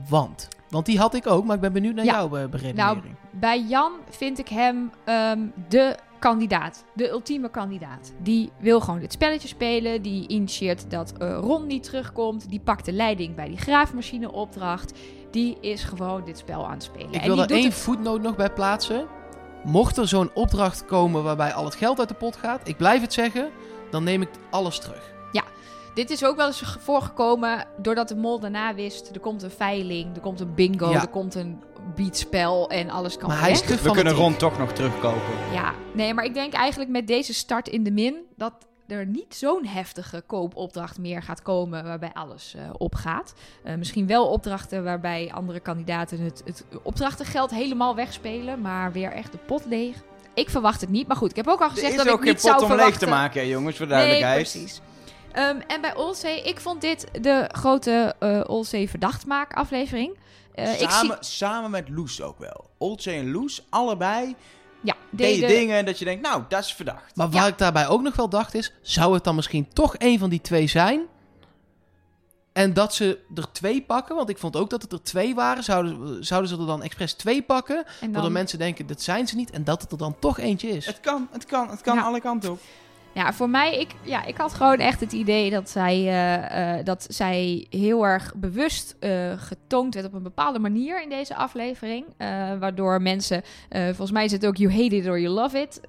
Want. 0.09 0.49
Want 0.69 0.87
die 0.87 0.99
had 0.99 1.15
ik 1.15 1.27
ook, 1.27 1.45
maar 1.45 1.55
ik 1.55 1.61
ben 1.61 1.73
benieuwd 1.73 1.95
naar 1.95 2.05
Ja. 2.05 2.13
jouw 2.13 2.39
uh, 2.39 2.47
beredenering. 2.49 3.15
Bij 3.33 3.61
Jan 3.63 3.93
vind 4.11 4.39
ik 4.39 4.49
hem 4.49 4.91
ehm, 5.05 5.41
de 5.69 5.97
kandidaat. 6.19 6.85
De 6.95 7.09
ultieme 7.09 7.51
kandidaat. 7.51 8.13
Die 8.23 8.51
wil 8.61 8.81
gewoon 8.81 9.01
dit 9.01 9.13
spelletje 9.13 9.49
spelen. 9.49 10.03
Die 10.03 10.29
initieert 10.29 10.91
dat 10.91 11.13
eh, 11.19 11.39
Ron 11.41 11.67
niet 11.67 11.83
terugkomt. 11.83 12.49
Die 12.51 12.61
pakt 12.61 12.85
de 12.85 12.93
leiding 12.93 13.35
bij 13.35 13.49
die 13.49 13.57
graafmachine-opdracht. 13.57 14.93
Die 15.31 15.57
is 15.61 15.85
gewoon 15.85 16.25
dit 16.25 16.39
spel 16.39 16.65
aan 16.67 16.73
het 16.73 16.83
spelen. 16.83 17.13
ik 17.13 17.23
wil 17.23 17.33
die 17.35 17.43
er 17.43 17.49
doet 17.49 17.57
één 17.57 17.65
het- 17.67 17.75
voetnoot 17.75 18.23
nog 18.23 18.37
bij 18.37 18.51
plaatsen. 18.53 19.07
Mocht 19.65 19.97
er 19.97 20.09
zo'n 20.09 20.31
opdracht 20.35 20.85
komen 20.85 21.23
waarbij 21.23 21.53
al 21.53 21.65
het 21.65 21.75
geld 21.75 21.99
uit 21.99 22.09
de 22.09 22.15
pot 22.15 22.37
gaat, 22.37 22.69
ik 22.69 22.77
blijf 22.77 23.01
het 23.01 23.13
zeggen, 23.13 23.51
dan 23.91 24.05
neem 24.05 24.23
ik 24.23 24.29
alles 24.51 24.79
terug. 24.79 25.17
dit 25.99 26.11
is 26.11 26.25
ook 26.25 26.37
wel 26.37 26.47
eens 26.47 26.77
voorgekomen 26.79 27.67
doordat 27.77 28.09
de 28.09 28.17
mol 28.17 28.41
daarna 28.41 28.75
wist... 28.75 29.11
er 29.15 29.21
komt 29.21 29.43
een 29.43 29.51
veiling, 29.51 30.15
er 30.15 30.21
komt 30.21 30.41
een 30.41 30.55
bingo, 30.55 30.91
Ja. 30.91 31.01
er 31.01 31.09
komt 31.09 31.35
een 31.35 31.63
beatspel 31.95 32.71
en 32.71 32.91
alles 32.91 33.17
kan 33.17 33.29
Maar 33.29 33.41
hij 33.41 33.51
is 33.51 33.61
We 33.61 33.67
kunnen 33.67 33.95
fanatiek. 33.95 34.17
Ron 34.17 34.37
toch 34.37 34.59
nog 34.59 34.73
terugkopen. 34.73 35.53
Ja, 35.53 35.75
nee, 35.93 36.15
maar 36.15 36.25
ik 36.25 36.35
denk 36.35 36.53
eigenlijk 36.53 36.91
met 36.91 37.07
deze 37.07 37.35
start 37.35 37.69
in 37.69 37.83
de 37.83 37.91
min... 37.91 38.17
dat 38.37 38.53
er 38.89 39.07
niet 39.07 39.35
zo'n 39.35 39.67
heftige 39.67 40.23
koopopdracht 40.27 40.99
meer 40.99 41.23
gaat 41.23 41.43
komen 41.43 41.85
waarbij 41.85 42.11
alles 42.15 42.55
eh, 42.55 42.63
opgaat. 42.79 43.35
Eh, 43.65 43.75
misschien 43.75 44.07
wel 44.07 44.29
opdrachten 44.29 44.85
waarbij 44.85 45.31
andere 45.35 45.61
kandidaten 45.61 46.21
het, 46.21 46.43
het 46.45 46.65
opdrachtengeld 46.83 47.51
helemaal 47.51 47.95
wegspelen, 47.95 48.61
maar 48.61 48.93
weer 48.93 49.13
echt 49.13 49.33
de 49.33 49.39
pot 49.39 49.65
leeg. 49.67 49.97
Ik 50.35 50.51
verwacht 50.51 50.81
het 50.81 50.91
niet, 50.91 51.07
maar 51.07 51.17
goed, 51.17 51.31
ik 51.31 51.37
heb 51.37 51.47
ook 51.49 51.61
al 51.61 51.67
Er 51.67 51.73
gezegd 51.73 51.91
is 51.91 51.97
dat 51.97 52.07
ik 52.07 52.13
ook 52.13 52.19
geen 52.23 52.29
niet 52.29 52.41
zou 52.41 52.55
pot 52.55 52.63
om 52.63 52.69
leeg 52.69 52.79
verwachten. 52.79 53.09
te 53.09 53.15
maken, 53.15 53.41
hè, 53.41 53.47
jongens, 53.47 53.77
voor 53.77 53.87
Nee, 53.87 53.95
duidelijkheid. 53.97 54.51
precies. 54.51 54.81
Ehm, 55.33 55.61
en 55.67 55.81
bij 55.81 55.97
Olsey, 55.97 56.41
ik 56.41 56.61
vond 56.61 56.81
dit 56.81 57.07
de 57.21 57.49
grote 57.53 58.15
eh 58.19 58.41
Olsey 58.47 58.89
verdachtmaak 58.89 59.53
aflevering. 59.55 60.19
Eh, 60.55 60.73
ik 60.73 60.79
zie, 60.79 60.89
samen, 60.91 61.17
samen 61.21 61.71
met 61.71 61.89
Loes 61.89 62.23
ook 62.23 62.39
wel. 62.39 62.65
Olcay 62.79 63.19
en 63.19 63.31
Loes, 63.31 63.67
allebei 63.71 64.37
ja, 64.89 64.97
deden 65.11 65.41
deden- 65.41 65.57
dingen 65.59 65.85
dat 65.85 65.99
je 65.99 66.05
denkt, 66.05 66.23
nou, 66.23 66.43
dat 66.49 66.65
is 66.65 66.75
verdacht. 66.75 67.17
Maar 67.17 67.31
waar 67.31 67.49
ik 67.49 67.59
daarbij 67.59 67.89
ook 67.89 68.03
nog 68.03 68.17
wel 68.17 68.29
dacht 68.29 68.55
is, 68.55 68.73
zou 68.83 69.15
het 69.15 69.25
dan 69.25 69.35
misschien 69.35 69.69
toch 69.73 69.95
een 69.99 70.19
van 70.19 70.31
die 70.31 70.41
twee 70.41 70.67
zijn? 70.67 71.01
En 72.53 72.73
dat 72.75 72.95
ze 72.95 73.19
er 73.35 73.53
twee 73.53 73.83
pakken, 73.83 74.17
want 74.17 74.29
ik 74.29 74.39
vond 74.39 74.57
ook 74.57 74.71
dat 74.71 74.83
het 74.83 74.93
er 74.93 75.03
twee 75.03 75.35
waren. 75.35 75.65
Zouden, 75.65 76.25
zouden 76.25 76.51
ze 76.51 76.57
er 76.59 76.67
dan 76.67 76.83
expres 76.83 77.13
twee 77.13 77.43
pakken? 77.43 77.85
en 78.01 78.13
Waardoor 78.13 78.33
mensen 78.33 78.59
denken, 78.59 78.87
dat 78.87 79.03
zijn 79.03 79.27
ze 79.29 79.37
niet. 79.37 79.51
En 79.51 79.65
dat 79.65 79.83
het 79.83 79.93
er 79.93 79.99
dan 79.99 80.17
toch 80.19 80.39
eentje 80.39 80.69
is. 80.69 80.87
Het 80.87 81.01
kan, 81.01 81.29
het 81.31 81.45
kan, 81.47 81.71
het 81.71 81.81
kan 81.81 81.97
Ja. 81.97 82.03
alle 82.03 82.21
kanten 82.21 82.51
op. 82.51 82.61
Ja, 83.19 83.33
voor 83.33 83.51
mij, 83.51 83.79
ik, 83.79 83.95
ja, 84.03 84.25
ik 84.25 84.37
had 84.37 84.55
gewoon 84.55 84.79
echt 84.79 85.01
het 85.01 85.13
idee 85.13 85.51
dat 85.51 85.71
zij, 85.71 85.95
eh, 85.95 86.79
eh, 86.79 86.85
dat 86.85 87.07
zij 87.09 87.67
heel 87.71 88.07
erg 88.07 88.35
bewust 88.37 88.97
eh, 89.01 89.33
getoond 89.37 89.95
werd 89.95 90.07
op 90.07 90.13
een 90.13 90.23
bepaalde 90.23 90.59
manier 90.59 91.03
in 91.03 91.09
deze 91.09 91.35
aflevering. 91.35 92.05
Waardoor 92.59 93.03
mensen, 93.03 93.43
volgens 93.71 94.11
mij 94.11 94.25
is 94.25 94.33
het 94.33 94.47
ook 94.47 94.57
you 94.57 94.73
hate 94.73 94.97
it 94.97 95.07
or 95.07 95.21
you 95.21 95.35
love 95.35 95.59
it. 95.61 95.81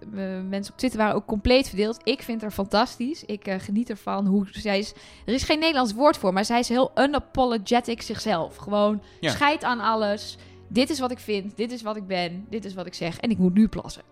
Mensen 0.50 0.74
op 0.74 0.78
Twitter 0.80 1.00
waren 1.00 1.16
ook 1.16 1.26
compleet 1.26 1.68
verdeeld. 1.68 2.00
Ik 2.04 2.22
vind 2.22 2.42
haar 2.42 2.52
fantastisch. 2.52 3.24
Ik 3.26 3.56
geniet 3.58 3.90
ervan 3.90 4.26
hoe 4.26 4.48
zij 4.52 4.80
is. 4.80 4.94
Er 5.26 5.34
is 5.34 5.44
geen 5.44 5.60
Nederlands 5.60 5.94
woord 5.94 6.18
voor, 6.18 6.34
maar 6.34 6.46
zij 6.46 6.60
is 6.60 6.70
heel 6.70 6.92
unapologetic 6.96 8.02
zichzelf. 8.02 8.56
Gewoon 8.56 9.02
Ja. 9.20 9.32
scheid 9.32 9.64
aan 9.64 9.80
alles. 9.80 10.38
Dit 10.68 10.90
is 10.90 11.00
wat 11.00 11.12
ik 11.12 11.20
vind, 11.20 11.58
dit 11.58 11.72
is 11.72 11.82
wat 11.82 11.96
ik 11.96 12.08
ben, 12.08 12.46
dit 12.50 12.66
is 12.66 12.74
wat 12.74 12.86
ik 12.86 12.94
zeg 12.94 13.20
en 13.20 13.30
ik 13.30 13.38
moet 13.38 13.54
nu 13.54 13.68
plassen. 13.68 14.04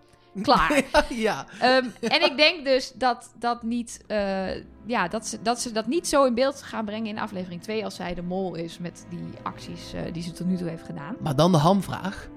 Klaar. 0.41 0.81
ja, 1.09 1.45
Ehm, 1.59 1.85
en 2.01 2.23
ik 2.23 2.38
denk 2.38 2.65
dus 2.65 2.91
dat 2.95 3.31
dat 3.39 3.63
niet, 3.63 4.01
eh, 4.07 4.55
ja, 4.85 5.07
dat 5.07 5.27
ze, 5.27 5.41
dat 5.41 5.61
ze 5.61 5.71
dat 5.71 5.88
niet 5.88 6.07
zo 6.07 6.23
in 6.25 6.33
beeld 6.33 6.61
gaan 6.61 6.85
brengen 6.85 7.07
in 7.07 7.19
aflevering 7.19 7.61
2 7.63 7.83
als 7.83 7.95
zij 7.95 8.13
de 8.13 8.21
mol 8.21 8.55
is 8.55 8.77
met 8.79 9.05
die 9.09 9.19
acties 9.43 9.93
eh, 9.93 10.01
die 10.13 10.23
ze 10.23 10.31
tot 10.31 10.47
nu 10.47 10.57
toe 10.57 10.69
heeft 10.69 10.85
gedaan. 10.85 11.15
maar 11.19 11.35
dan 11.35 11.51
de 11.51 11.57
hamvraag. 11.57 12.27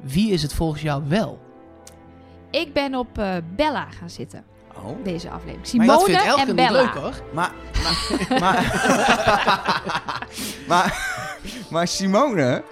Wie 0.00 0.30
is 0.32 0.42
het 0.42 0.54
volgens 0.54 0.82
jou 0.82 1.02
wel? 1.08 1.38
Ik 2.50 2.72
ben 2.72 2.94
op 2.94 3.18
eh, 3.18 3.36
Bella 3.56 3.86
gaan 3.90 4.10
zitten, 4.10 4.44
Oh. 4.84 5.04
deze 5.04 5.30
aflevering. 5.30 5.58
Maar 5.58 5.66
Simone 5.66 5.86
dat 5.96 6.04
vindt 6.04 6.22
Elke 6.24 6.40
en 6.40 6.46
niet 6.46 6.56
Bella. 6.56 6.82
leuk 6.82 6.94
hoor. 6.94 7.14
Maar, 7.32 7.52
maar, 7.82 8.38
maar, 8.40 8.64
maar, 10.68 11.18
maar 11.70 11.88
Simone, 11.88 12.62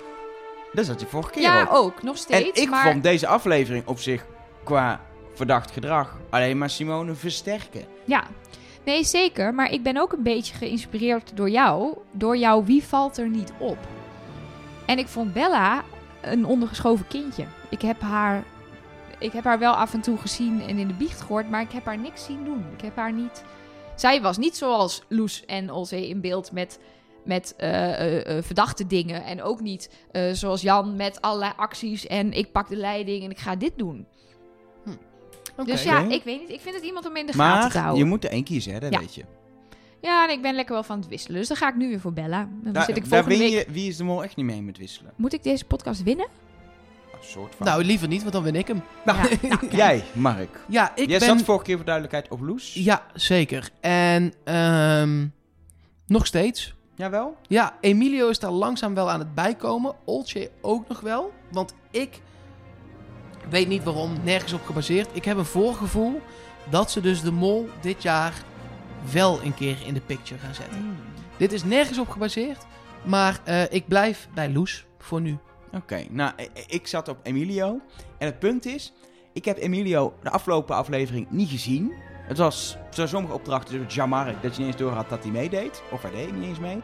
dat 0.73 0.87
zat 0.87 1.01
je 1.01 1.07
vorige 1.07 1.31
keer 1.31 1.43
Ja, 1.43 1.63
op. 1.63 1.69
ook, 1.71 2.03
nog 2.03 2.15
En 2.15 2.21
steeds. 2.21 2.61
ik 2.61 2.69
maar 2.71 2.91
vond 2.91 3.03
deze 3.03 3.27
aflevering 3.27 3.87
op 3.87 3.99
zich 4.01 4.25
qua 4.69 5.01
verdacht 5.35 5.71
gedrag 5.71 6.17
alleen 6.31 6.59
maar 6.59 6.71
Simone 6.71 7.15
versterken. 7.15 7.85
ja, 8.05 8.25
nee 8.85 9.05
zeker. 9.05 9.55
Maar 9.55 9.73
ik 9.73 9.83
ben 9.83 9.97
ook 9.97 10.13
een 10.13 10.23
beetje 10.23 10.55
geïnspireerd 10.55 11.37
door 11.37 11.51
jou. 11.51 11.97
Door 12.13 12.37
jou, 12.37 12.65
wie 12.65 12.85
valt 12.85 13.19
er 13.19 13.29
niet 13.29 13.53
op? 13.59 13.79
En 14.87 14.99
ik 14.99 15.09
vond 15.09 15.33
Bella 15.33 15.85
een 16.21 16.45
ondergeschoven 16.47 17.07
kindje. 17.07 17.45
Ik 17.71 17.83
heb 17.83 18.01
haar, 18.01 18.45
ik 19.19 19.33
heb 19.33 19.45
haar 19.45 19.59
wel 19.59 19.73
af 19.73 19.95
en 19.95 20.01
toe 20.01 20.19
gezien 20.19 20.63
en 20.63 20.79
in 20.79 20.89
de 20.89 20.95
biecht 20.95 21.21
gehoord, 21.21 21.51
maar 21.51 21.63
ik 21.63 21.73
heb 21.73 21.85
haar 21.85 21.99
niks 21.99 22.25
zien 22.25 22.45
doen. 22.45 22.65
Ik 22.77 22.81
heb 22.81 22.97
haar 22.97 23.13
niet. 23.13 23.45
Zij 23.97 24.23
was 24.23 24.37
niet 24.37 24.57
zoals 24.57 25.03
Loes 25.09 25.45
en 25.45 25.71
Olzee 25.71 26.09
in 26.09 26.21
beeld 26.21 26.53
met, 26.53 26.79
met 27.25 27.55
eh, 27.57 28.01
eh, 28.01 28.37
eh, 28.37 28.45
verdachte 28.45 28.87
dingen. 28.87 29.25
En 29.25 29.43
ook 29.43 29.61
niet 29.61 29.91
zoals 30.33 30.63
Jan 30.63 30.97
met 30.97 31.21
allerlei 31.21 31.53
acties 31.57 32.07
en 32.07 32.33
ik 32.33 32.53
pak 32.53 32.69
de 32.69 32.77
leiding 32.77 33.25
en 33.25 33.31
ik 33.31 33.39
ga 33.39 33.57
dit 33.57 33.73
doen. 33.77 34.07
Dus 35.65 35.83
ja, 35.83 35.99
ik 36.09 36.25
weet 36.25 36.41
niet. 36.41 36.51
Ik 36.51 36.61
vind 36.61 36.75
het 36.75 36.85
iemand 36.85 37.07
om 37.07 37.17
in 37.17 37.27
de 37.27 37.33
gaten 37.33 37.71
te 37.71 37.75
Maar 37.77 37.83
houden. 37.85 38.05
je 38.05 38.11
moet 38.11 38.25
er 38.25 38.31
één 38.31 38.45
kiezen, 38.45 38.73
hè, 38.73 38.79
dat 38.81 38.93
Ja. 38.93 38.99
weet 38.99 39.15
je. 39.15 39.25
Ja, 40.01 40.25
en 40.29 40.31
ik 40.35 40.43
ben 40.43 40.55
lekker 40.55 40.75
wel 40.75 40.83
van 40.83 40.99
het 40.99 41.09
wisselen. 41.09 41.39
Dus 41.39 41.49
dan 41.49 41.57
ga 41.57 41.69
ik 41.69 41.75
nu 41.77 41.89
weer 41.89 42.01
voor 42.01 42.13
Bella. 42.13 42.49
Dan 42.63 42.73
Daar, 42.73 42.85
zit 42.85 42.97
ik 42.97 43.09
daar 43.11 43.25
volgende 43.25 43.45
win 43.45 43.55
week... 43.57 43.67
je 43.67 43.73
Wie 43.73 43.89
is 43.89 43.97
de 43.97 44.05
Mol 44.05 44.23
echt 44.25 44.37
niet 44.37 44.47
mee 44.47 44.63
met 44.63 44.79
wisselen. 44.79 45.13
Moet 45.17 45.33
ik 45.33 45.43
deze 45.43 45.65
podcast 45.65 46.03
winnen? 46.03 46.27
Een 47.13 47.25
soort 47.25 47.55
van. 47.55 47.67
Nou, 47.67 47.85
liever 47.85 48.09
niet, 48.09 48.21
want 48.21 48.33
dan 48.33 48.43
win 48.43 48.55
ik 48.55 48.67
hem. 48.69 48.83
Nou, 49.05 49.19
Ja, 49.43 49.49
nou, 49.49 49.77
jij, 49.77 50.05
Mark. 50.13 50.61
Ja, 50.69 50.91
ik 50.97 51.09
jij 51.09 51.19
ben... 51.19 51.29
zat 51.29 51.43
vorige 51.43 51.65
keer 51.65 51.77
voor 51.77 51.85
duidelijkheid 51.85 52.29
op 52.31 52.41
Loes. 52.41 52.75
Ja, 52.75 53.07
zeker. 53.15 53.71
En 53.81 54.33
ehm, 54.45 55.27
nog 56.07 56.27
steeds. 56.27 56.75
Jawel? 56.95 57.37
Ja, 57.49 57.77
Emilio 57.81 58.29
is 58.29 58.39
daar 58.39 58.51
langzaam 58.51 58.95
wel 58.95 59.11
aan 59.11 59.19
het 59.19 59.35
bijkomen. 59.35 59.95
Olcay 60.05 60.51
ook 60.61 60.89
nog 60.89 61.01
wel. 61.01 61.33
Want 61.53 61.75
ik 61.91 62.21
weet 63.51 63.69
niet 63.69 63.85
waarom, 63.85 64.13
nergens 64.23 64.53
op 64.53 64.65
gebaseerd. 64.67 65.09
Ik 65.13 65.25
heb 65.25 65.37
een 65.37 65.45
voorgevoel 65.45 66.21
dat 66.71 66.91
ze 66.91 67.01
dus 67.01 67.21
de 67.23 67.33
mol 67.33 67.69
dit 67.81 68.03
jaar 68.03 68.33
wel 69.13 69.43
een 69.43 69.55
keer 69.55 69.77
in 69.87 69.95
de 69.95 70.01
picture 70.01 70.41
gaan 70.41 70.55
zetten. 70.55 70.79
Hmm. 70.79 70.97
Dit 71.37 71.53
is 71.53 71.65
nergens 71.65 71.99
op 71.99 72.09
gebaseerd. 72.09 72.67
Maar 73.05 73.41
eh, 73.45 73.63
ik 73.73 73.89
blijf 73.89 74.29
bij 74.35 74.51
Loes 74.53 74.87
voor 74.99 75.21
nu. 75.21 75.39
Oké, 75.73 76.05
nou, 76.11 76.33
i- 76.41 76.43
i- 76.43 76.65
ik 76.69 76.87
zat 76.87 77.09
op 77.09 77.19
Emilio. 77.23 77.81
En 78.19 78.27
het 78.27 78.39
punt 78.39 78.67
is, 78.67 78.93
ik 79.33 79.45
heb 79.45 79.59
Emilio 79.59 80.15
de 80.23 80.31
afgelopen 80.31 80.77
aflevering 80.77 81.27
niet 81.31 81.49
gezien. 81.51 81.93
Het 82.23 82.39
was 82.39 82.77
zo 82.91 83.07
sommige 83.07 83.35
opdrachten, 83.35 83.75
zoals 83.75 83.95
Jamark, 83.95 84.43
dat 84.43 84.53
je 84.57 84.59
niet 84.63 84.71
eens 84.73 84.81
door 84.81 84.93
had 84.93 85.09
dat 85.09 85.23
hij 85.23 85.33
meedeed. 85.33 85.83
Of 85.93 86.03
hij 86.03 86.11
deed 86.11 86.35
niet 86.37 86.49
eens 86.49 86.59
mee. 86.59 86.81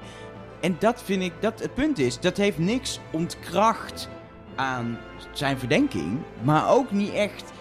En 0.61 0.77
dat 0.79 1.03
vind 1.03 1.23
ik, 1.23 1.33
dat 1.41 1.61
het 1.61 1.75
punt 1.75 1.99
is, 1.99 2.21
dat 2.21 2.37
heeft 2.37 2.59
niks 2.59 3.01
ontkracht 3.13 4.09
aan 4.55 4.99
zijn 5.33 5.59
verdenking. 5.59 6.19
Maar 6.43 6.71
ook 6.71 6.91
niet 6.91 7.13
echt 7.13 7.53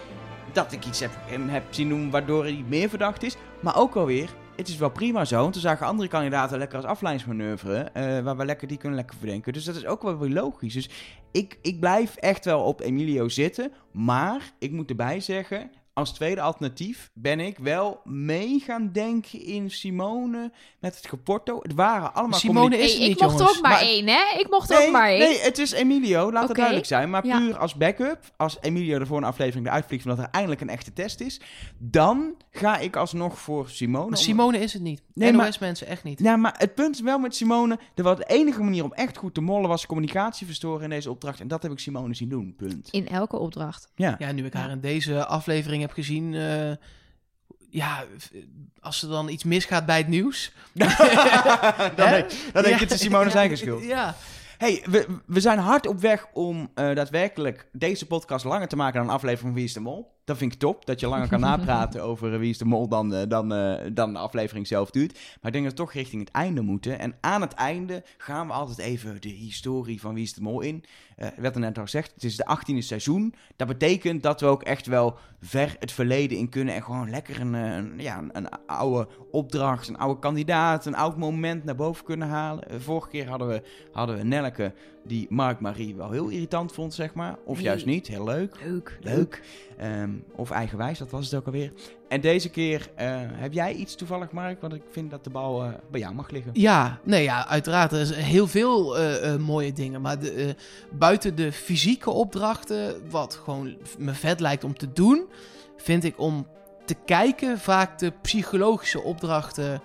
dat 0.52 0.72
ik 0.72 0.86
iets 0.86 1.00
heb, 1.00 1.10
hem 1.26 1.48
heb 1.48 1.62
zien 1.70 1.88
doen 1.88 2.10
waardoor 2.10 2.42
hij 2.42 2.64
meer 2.68 2.88
verdacht 2.88 3.22
is. 3.22 3.36
Maar 3.60 3.76
ook 3.76 3.94
alweer, 3.94 4.28
het 4.56 4.68
is 4.68 4.76
wel 4.76 4.90
prima 4.90 5.24
zo. 5.24 5.42
Want 5.42 5.54
we 5.54 5.60
zagen 5.60 5.86
andere 5.86 6.08
kandidaten 6.08 6.58
lekker 6.58 6.76
als 6.76 6.86
afleidingsmanoeuvre. 6.86 7.76
eh, 7.78 8.20
waar 8.20 8.36
we 8.36 8.44
lekker, 8.44 8.68
die 8.68 8.76
kunnen 8.76 8.98
lekker 8.98 9.16
verdenken. 9.18 9.52
Dus 9.52 9.64
dat 9.64 9.76
is 9.76 9.86
ook 9.86 10.02
wel 10.02 10.18
weer 10.18 10.30
logisch. 10.30 10.74
Dus 10.74 10.90
ik, 11.30 11.58
ik 11.62 11.80
blijf 11.80 12.16
echt 12.16 12.44
wel 12.44 12.62
op 12.62 12.80
Emilio 12.80 13.28
zitten. 13.28 13.72
Maar 13.92 14.52
ik 14.58 14.70
moet 14.70 14.90
erbij 14.90 15.20
zeggen, 15.20 15.70
als 15.94 16.12
tweede 16.12 16.40
alternatief 16.40 17.10
ben 17.14 17.40
ik 17.40 17.58
wel 17.58 18.00
mee 18.04 18.58
gaan 18.60 18.90
denken 18.92 19.40
in 19.44 19.70
Simone 19.70 20.52
met 20.80 20.96
het 20.96 21.06
Geporto. 21.06 21.58
Het 21.62 21.74
waren 21.74 22.14
allemaal 22.14 22.38
Simone 22.38 22.76
is 22.78 22.92
Hey, 22.92 22.92
het 22.92 23.02
ik 23.02 23.08
niet, 23.08 23.20
mocht 23.20 23.40
er 23.40 23.48
ook 23.48 23.60
maar 23.60 23.70
Maar- 23.70 23.80
één, 23.80 24.06
hè? 24.06 24.38
Ik 24.38 24.46
mocht 24.50 24.70
er 24.70 24.78
Nee, 24.78 24.86
ook 24.86 24.92
maar 24.92 25.08
één. 25.08 25.18
nee, 25.18 25.38
het 25.40 25.58
is 25.58 25.72
Emilio, 25.72 26.32
laat 26.32 26.46
het 26.48 26.56
duidelijk 26.56 26.86
zijn. 26.86 27.10
Maar 27.10 27.26
Ja. 27.26 27.38
puur 27.38 27.58
als 27.58 27.74
backup, 27.74 28.18
als 28.36 28.56
Emilio 28.60 28.98
er 28.98 29.06
voor 29.06 29.16
een 29.16 29.24
aflevering 29.24 29.66
eruit 29.66 29.84
vliegt... 29.86 30.04
omdat 30.06 30.24
er 30.24 30.30
eindelijk 30.30 30.60
een 30.60 30.68
echte 30.68 30.92
test 30.92 31.20
is... 31.20 31.40
dan 31.78 32.34
ga 32.50 32.78
ik 32.78 32.96
alsnog 32.96 33.38
voor 33.38 33.68
Simone. 33.68 34.08
Maar 34.08 34.18
Simone 34.18 34.58
is 34.58 34.72
het 34.72 34.82
niet. 34.82 35.02
Nee, 35.12 35.32
maar- 35.32 35.46
NOS-mensen 35.46 35.86
echt 35.86 36.04
niet. 36.04 36.18
Ja, 36.20 36.36
maar 36.36 36.54
het 36.58 36.74
punt 36.74 36.94
is 36.94 37.00
wel 37.00 37.18
met 37.18 37.34
Simone... 37.36 37.78
Er 37.94 38.02
was 38.02 38.16
de 38.16 38.24
enige 38.26 38.62
manier 38.62 38.84
om 38.84 38.92
echt 38.92 39.16
goed 39.16 39.34
te 39.34 39.40
mollen... 39.40 39.68
was 39.68 39.86
communicatie 39.86 40.46
verstoren 40.46 40.82
in 40.84 40.90
deze 40.90 41.10
opdracht. 41.10 41.40
En 41.40 41.48
dat 41.48 41.62
heb 41.62 41.72
ik 41.72 41.78
Simone 41.78 42.14
zien 42.14 42.28
doen, 42.28 42.54
punt. 42.56 42.88
In 42.90 43.08
elke 43.08 43.36
opdracht. 43.38 43.88
Ja. 43.94 44.14
Ja, 44.18 44.32
nu 44.32 44.44
ik 44.46 44.52
haar 44.52 44.70
in 44.70 44.80
deze 44.80 45.26
aflevering 45.26 45.82
heb 45.86 45.92
gezien... 45.92 46.34
eh, 46.34 46.72
ja, 47.70 48.04
als 48.80 49.02
er 49.02 49.08
dan 49.08 49.28
iets 49.28 49.44
misgaat 49.44 49.86
bij 49.86 49.98
het 49.98 50.08
nieuws... 50.08 50.52
dan 50.72 50.88
denk, 52.10 52.30
dan 52.52 52.62
denk 52.62 52.74
ik, 52.74 52.80
het 52.80 52.90
is 52.90 53.00
Simone 53.00 53.30
zijn 53.30 53.36
eigen 53.48 53.58
schuld. 53.58 53.84
Ja, 53.84 54.14
Hey, 54.58 54.84
we, 54.90 55.06
we 55.26 55.40
zijn 55.40 55.58
hard 55.58 55.86
op 55.86 56.00
weg 56.00 56.26
om 56.32 56.70
eh, 56.74 56.94
daadwerkelijk 56.94 57.66
deze 57.72 58.06
podcast 58.06 58.44
langer 58.44 58.68
te 58.68 58.76
maken 58.76 58.98
dan 58.98 59.08
een 59.08 59.14
aflevering 59.14 59.46
van 59.46 59.54
Wie 59.54 59.64
is 59.64 59.72
de 59.72 59.80
Mol. 59.80 60.20
Dat 60.24 60.36
vind 60.36 60.52
ik 60.52 60.58
top, 60.58 60.86
dat 60.86 61.00
je 61.00 61.06
langer 61.06 61.28
kan 61.28 61.40
napraten 61.50 62.02
over 62.02 62.32
eh, 62.32 62.38
Wie 62.38 62.50
is 62.50 62.58
de 62.58 62.64
Mol 62.64 62.88
dan, 62.88 63.14
eh, 63.14 63.28
dan, 63.28 63.54
eh, 63.54 63.90
dan 63.92 64.12
de 64.12 64.18
aflevering 64.18 64.66
zelf 64.66 64.90
duurt. 64.90 65.12
Maar 65.12 65.46
ik 65.46 65.52
denk 65.52 65.64
dat 65.64 65.72
we 65.72 65.78
toch 65.78 65.92
richting 65.92 66.20
het 66.22 66.30
einde 66.30 66.60
moeten. 66.60 66.98
En 66.98 67.14
aan 67.20 67.40
het 67.40 67.52
einde 67.52 68.02
gaan 68.18 68.46
we 68.46 68.52
altijd 68.52 68.78
even 68.78 69.20
de 69.20 69.28
historie 69.28 70.00
van 70.00 70.14
Wie 70.14 70.22
is 70.22 70.34
de 70.34 70.40
Mol 70.40 70.60
in. 70.60 70.84
Er 71.16 71.32
werd 71.36 71.54
er 71.54 71.60
net 71.60 71.78
al 71.78 71.84
gezegd, 71.84 72.12
het 72.14 72.24
is 72.24 72.36
de 72.36 72.58
18e 72.58 72.78
seizoen. 72.78 73.34
Dat 73.56 73.68
betekent 73.68 74.22
dat 74.22 74.40
we 74.40 74.46
ook 74.46 74.62
echt 74.62 74.86
wel 74.86 75.18
ver 75.40 75.76
het 75.78 75.92
verleden 75.92 76.38
in 76.38 76.48
kunnen 76.48 76.74
en 76.74 76.82
gewoon 76.82 77.10
lekker 77.10 77.40
een, 77.40 77.52
een, 77.52 77.92
ja, 77.96 78.18
een, 78.18 78.30
een 78.32 78.48
oude 78.66 79.08
opdracht, 79.30 79.88
een 79.88 79.98
oude 79.98 80.20
kandidaat, 80.20 80.86
een 80.86 80.96
oud 80.96 81.16
moment 81.16 81.64
naar 81.64 81.74
boven 81.74 82.04
kunnen 82.04 82.28
halen. 82.28 82.82
Vorige 82.82 83.08
keer 83.08 83.28
hadden 83.28 83.48
we, 83.48 83.62
hadden 83.92 84.16
we 84.16 84.22
Nelleke, 84.22 84.72
die 85.06 85.26
Mark 85.30 85.60
Marie 85.60 85.94
wel 85.94 86.10
heel 86.10 86.28
irritant 86.28 86.72
vond, 86.72 86.94
zeg 86.94 87.14
maar. 87.14 87.36
Of 87.44 87.56
Nee. 87.56 87.64
juist 87.64 87.86
niet, 87.86 88.06
heel 88.06 88.24
leuk. 88.24 88.56
Leuk. 88.64 88.98
Leuk. 89.00 89.42
Ehm, 89.78 90.10
of 90.36 90.50
eigenwijs, 90.50 90.98
dat 90.98 91.10
was 91.10 91.24
het 91.24 91.34
ook 91.34 91.46
alweer. 91.46 91.72
En 92.08 92.20
deze 92.20 92.48
keer 92.50 92.88
eh, 92.94 93.06
heb 93.18 93.52
jij 93.52 93.72
iets 93.74 93.94
toevallig, 93.94 94.30
Mark? 94.32 94.60
Want 94.60 94.74
ik 94.74 94.82
vind 94.90 95.10
dat 95.10 95.24
de 95.24 95.30
bal 95.30 95.62
eh, 95.64 95.68
bij 95.90 96.00
jou 96.00 96.14
mag 96.14 96.30
liggen. 96.30 96.50
Ja, 96.54 96.98
nee, 97.04 97.22
ja, 97.22 97.46
uiteraard. 97.46 97.92
Er 97.92 98.00
is 98.00 98.14
heel 98.14 98.46
veel 98.46 98.98
eh, 98.98 99.32
eh, 99.32 99.40
mooie 99.40 99.72
dingen. 99.72 100.00
Maar 100.00 100.18
de, 100.18 100.30
eh, 100.32 100.48
buiten 100.98 101.34
de 101.34 101.52
fysieke 101.52 102.10
opdrachten, 102.10 103.10
wat 103.10 103.34
gewoon 103.34 103.76
me 103.98 104.12
vet 104.14 104.40
lijkt 104.40 104.64
om 104.64 104.74
te 104.78 104.92
doen, 104.92 105.26
vind 105.76 106.04
ik 106.04 106.18
om 106.20 106.46
te 106.84 106.94
kijken 107.04 107.58
vaak 107.58 107.98
de 107.98 108.12
psychologische 108.22 109.00
opdrachten. 109.02 109.80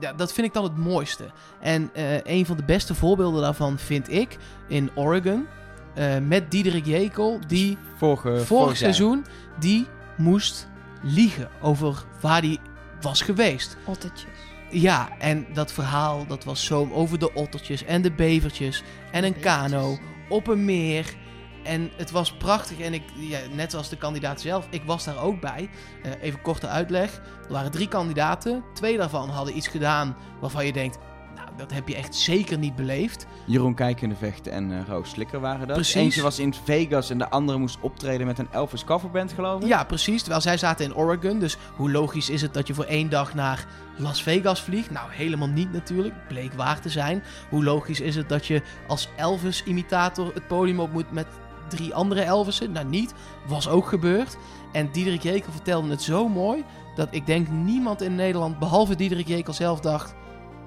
Ja, 0.00 0.12
dat 0.12 0.32
vind 0.32 0.46
ik 0.46 0.52
dan 0.52 0.64
het 0.64 0.76
mooiste. 0.76 1.24
En 1.60 1.90
eh, 1.94 2.22
een 2.22 2.46
van 2.46 2.56
de 2.56 2.64
beste 2.64 2.94
voorbeelden 2.94 3.42
daarvan 3.42 3.78
vind 3.78 4.12
ik 4.12 4.36
in 4.68 4.90
Oregon. 4.94 5.46
eh, 5.94 6.18
met 6.18 6.50
Diederik 6.50 6.86
Jekel, 6.86 7.38
die 7.46 7.78
Vorige, 7.96 8.44
vorig 8.44 8.76
seizoen, 8.76 9.24
die 9.58 9.86
moest 10.16 10.68
liegen 11.02 11.48
over 11.60 12.04
waar 12.20 12.40
hij 12.40 12.58
was 13.00 13.22
geweest. 13.22 13.76
Ottertjes. 13.86 14.30
Ja, 14.70 15.08
en 15.18 15.46
dat 15.52 15.72
verhaal, 15.72 16.26
dat 16.26 16.44
was 16.44 16.64
zo 16.64 16.88
over 16.92 17.18
de 17.18 17.34
ottertjes 17.34 17.84
en 17.84 18.02
de 18.02 18.12
bevertjes 18.12 18.82
en 19.12 19.24
een 19.24 19.40
kano 19.40 19.98
op 20.28 20.46
een 20.46 20.64
meer. 20.64 21.14
En 21.62 21.90
het 21.96 22.10
was 22.10 22.32
prachtig. 22.32 22.80
En 22.80 22.94
ik, 22.94 23.02
ja, 23.16 23.38
net 23.52 23.74
als 23.74 23.88
de 23.88 23.96
kandidaat 23.96 24.40
zelf, 24.40 24.66
ik 24.70 24.82
was 24.84 25.04
daar 25.04 25.22
ook 25.22 25.40
bij. 25.40 25.70
Eh, 26.02 26.10
even 26.20 26.42
korte 26.42 26.66
uitleg. 26.66 27.16
Er 27.16 27.52
waren 27.52 27.70
drie 27.70 27.88
kandidaten. 27.88 28.64
Twee 28.74 28.96
daarvan 28.96 29.28
hadden 29.28 29.56
iets 29.56 29.68
gedaan 29.68 30.16
waarvan 30.40 30.66
je 30.66 30.72
denkt, 30.72 30.98
nou, 31.34 31.48
dat 31.56 31.72
heb 31.72 31.88
je 31.88 31.94
echt 31.94 32.14
zeker 32.14 32.58
niet 32.58 32.76
beleefd. 32.76 33.26
Jeroen 33.46 33.74
Kijkende 33.74 34.14
Vechten 34.14 34.52
en 34.52 34.72
eh, 34.72 34.88
Roos 34.88 35.10
Slikker 35.10 35.40
waren 35.40 35.66
dat. 35.66 35.76
Precies. 35.76 35.94
Eentje 35.94 36.22
was 36.22 36.38
in 36.38 36.54
Vegas 36.64 37.10
en 37.10 37.18
de 37.18 37.30
andere 37.30 37.58
moest 37.58 37.78
optreden 37.80 38.26
met 38.26 38.38
een 38.38 38.48
Elvis 38.52 38.84
coverband, 38.84 39.32
geloof 39.32 39.62
ik. 39.62 39.68
Ja, 39.68 39.84
precies. 39.84 40.20
Terwijl 40.20 40.42
zij 40.42 40.56
zaten 40.56 40.84
in 40.84 40.94
Oregon. 40.94 41.38
Dus 41.38 41.56
hoe 41.76 41.90
logisch 41.90 42.30
is 42.30 42.42
het 42.42 42.54
dat 42.54 42.66
je 42.66 42.74
voor 42.74 42.84
één 42.84 43.10
dag 43.10 43.34
naar 43.34 43.66
Las 43.96 44.22
Vegas 44.22 44.62
vliegt? 44.62 44.90
Nou, 44.90 45.06
helemaal 45.10 45.48
niet 45.48 45.72
natuurlijk. 45.72 46.14
Bleek 46.28 46.52
waar 46.52 46.80
te 46.80 46.88
zijn. 46.88 47.22
Hoe 47.50 47.64
logisch 47.64 48.00
is 48.00 48.16
het 48.16 48.28
dat 48.28 48.46
je 48.46 48.62
als 48.86 49.08
Elvis-imitator 49.16 50.34
het 50.34 50.46
podium 50.46 50.80
op 50.80 50.92
moet 50.92 51.12
met 51.12 51.26
drie 51.70 51.94
andere 51.94 52.22
Elvissen? 52.22 52.72
Nou, 52.72 52.86
niet. 52.86 53.14
Was 53.46 53.68
ook 53.68 53.86
gebeurd. 53.86 54.36
En 54.72 54.88
Diederik 54.92 55.22
Jekel 55.22 55.52
vertelde 55.52 55.88
het 55.90 56.02
zo 56.02 56.28
mooi... 56.28 56.64
dat 56.94 57.08
ik 57.10 57.26
denk 57.26 57.48
niemand 57.48 58.02
in 58.02 58.14
Nederland, 58.14 58.58
behalve 58.58 58.96
Diederik 58.96 59.26
Jekel 59.26 59.52
zelf, 59.52 59.80
dacht... 59.80 60.14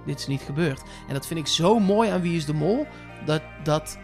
dit 0.06 0.20
is 0.20 0.28
niet 0.28 0.41
gebeurd. 0.41 0.82
En 1.08 1.14
dat 1.14 1.28
vind 1.28 1.39
ik 1.39 1.47
zo 1.47 1.80
mooi 1.80 2.10
aan 2.10 2.22
Wie 2.22 2.38
is 2.38 2.45
de 2.45 2.54
Mol... 2.54 2.88
dat, 3.26 3.41
dat 3.64 3.97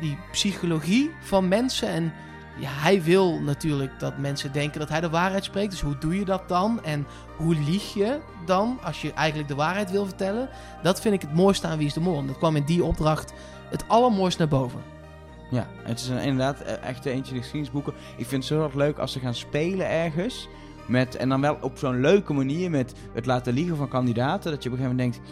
die 0.00 0.18
psychologie 0.32 1.10
van 1.20 1.48
mensen 1.48 1.88
en 1.88 2.12
hij 2.60 3.02
wil 3.02 3.40
natuurlijk 3.40 4.00
dat 4.00 4.18
mensen 4.18 4.52
denken 4.52 4.80
dat 4.80 4.88
hij 4.88 5.00
de 5.00 5.10
waarheid 5.10 5.44
spreekt. 5.44 5.70
Dus 5.70 5.80
hoe 5.80 5.98
doe 5.98 6.18
je 6.18 6.24
dat 6.24 6.48
dan? 6.48 6.84
En 6.84 7.06
hoe 7.36 7.54
lieg 7.54 7.94
je 7.94 8.20
dan 8.46 8.78
als 8.82 9.02
je 9.02 9.12
eigenlijk 9.12 9.48
de 9.48 9.54
waarheid 9.54 9.90
wil 9.90 10.04
vertellen? 10.04 10.48
Dat 10.82 11.00
vind 11.00 11.14
ik 11.14 11.20
het 11.20 11.34
mooiste 11.34 11.66
aan 11.66 11.78
Wie 11.78 11.86
is 11.86 11.92
de 11.92 12.00
Mol. 12.00 12.18
En 12.18 12.26
dat 12.26 12.38
kwam 12.38 12.56
in 12.56 12.64
die 12.64 12.84
opdracht 12.84 13.32
het 13.70 13.84
allermooist 13.88 14.38
naar 14.38 14.48
boven. 14.48 14.80
Ja, 15.52 15.66
het 15.82 16.00
is 16.00 16.08
een, 16.08 16.18
inderdaad 16.18 16.60
eh, 16.60 16.88
echt 16.88 17.04
eentje 17.04 17.30
in 17.30 17.36
de 17.36 17.42
geschiedenisboeken. 17.42 17.92
Ik 18.16 18.26
vind 18.26 18.48
het 18.48 18.58
zo 18.58 18.70
leuk 18.74 18.98
als 18.98 19.12
ze 19.12 19.20
gaan 19.20 19.34
spelen 19.34 19.88
ergens. 19.88 20.48
Met, 20.86 21.16
en 21.16 21.28
dan 21.28 21.40
wel 21.40 21.58
op 21.60 21.78
zo'n 21.78 22.00
leuke 22.00 22.32
manier 22.32 22.70
met 22.70 22.94
het 23.12 23.26
laten 23.26 23.52
liegen 23.52 23.76
van 23.76 23.88
kandidaten. 23.88 24.50
Dat 24.50 24.62
je 24.62 24.68
op 24.68 24.74
een 24.74 24.82
gegeven 24.82 24.96
moment 24.96 25.22
denkt, 25.22 25.30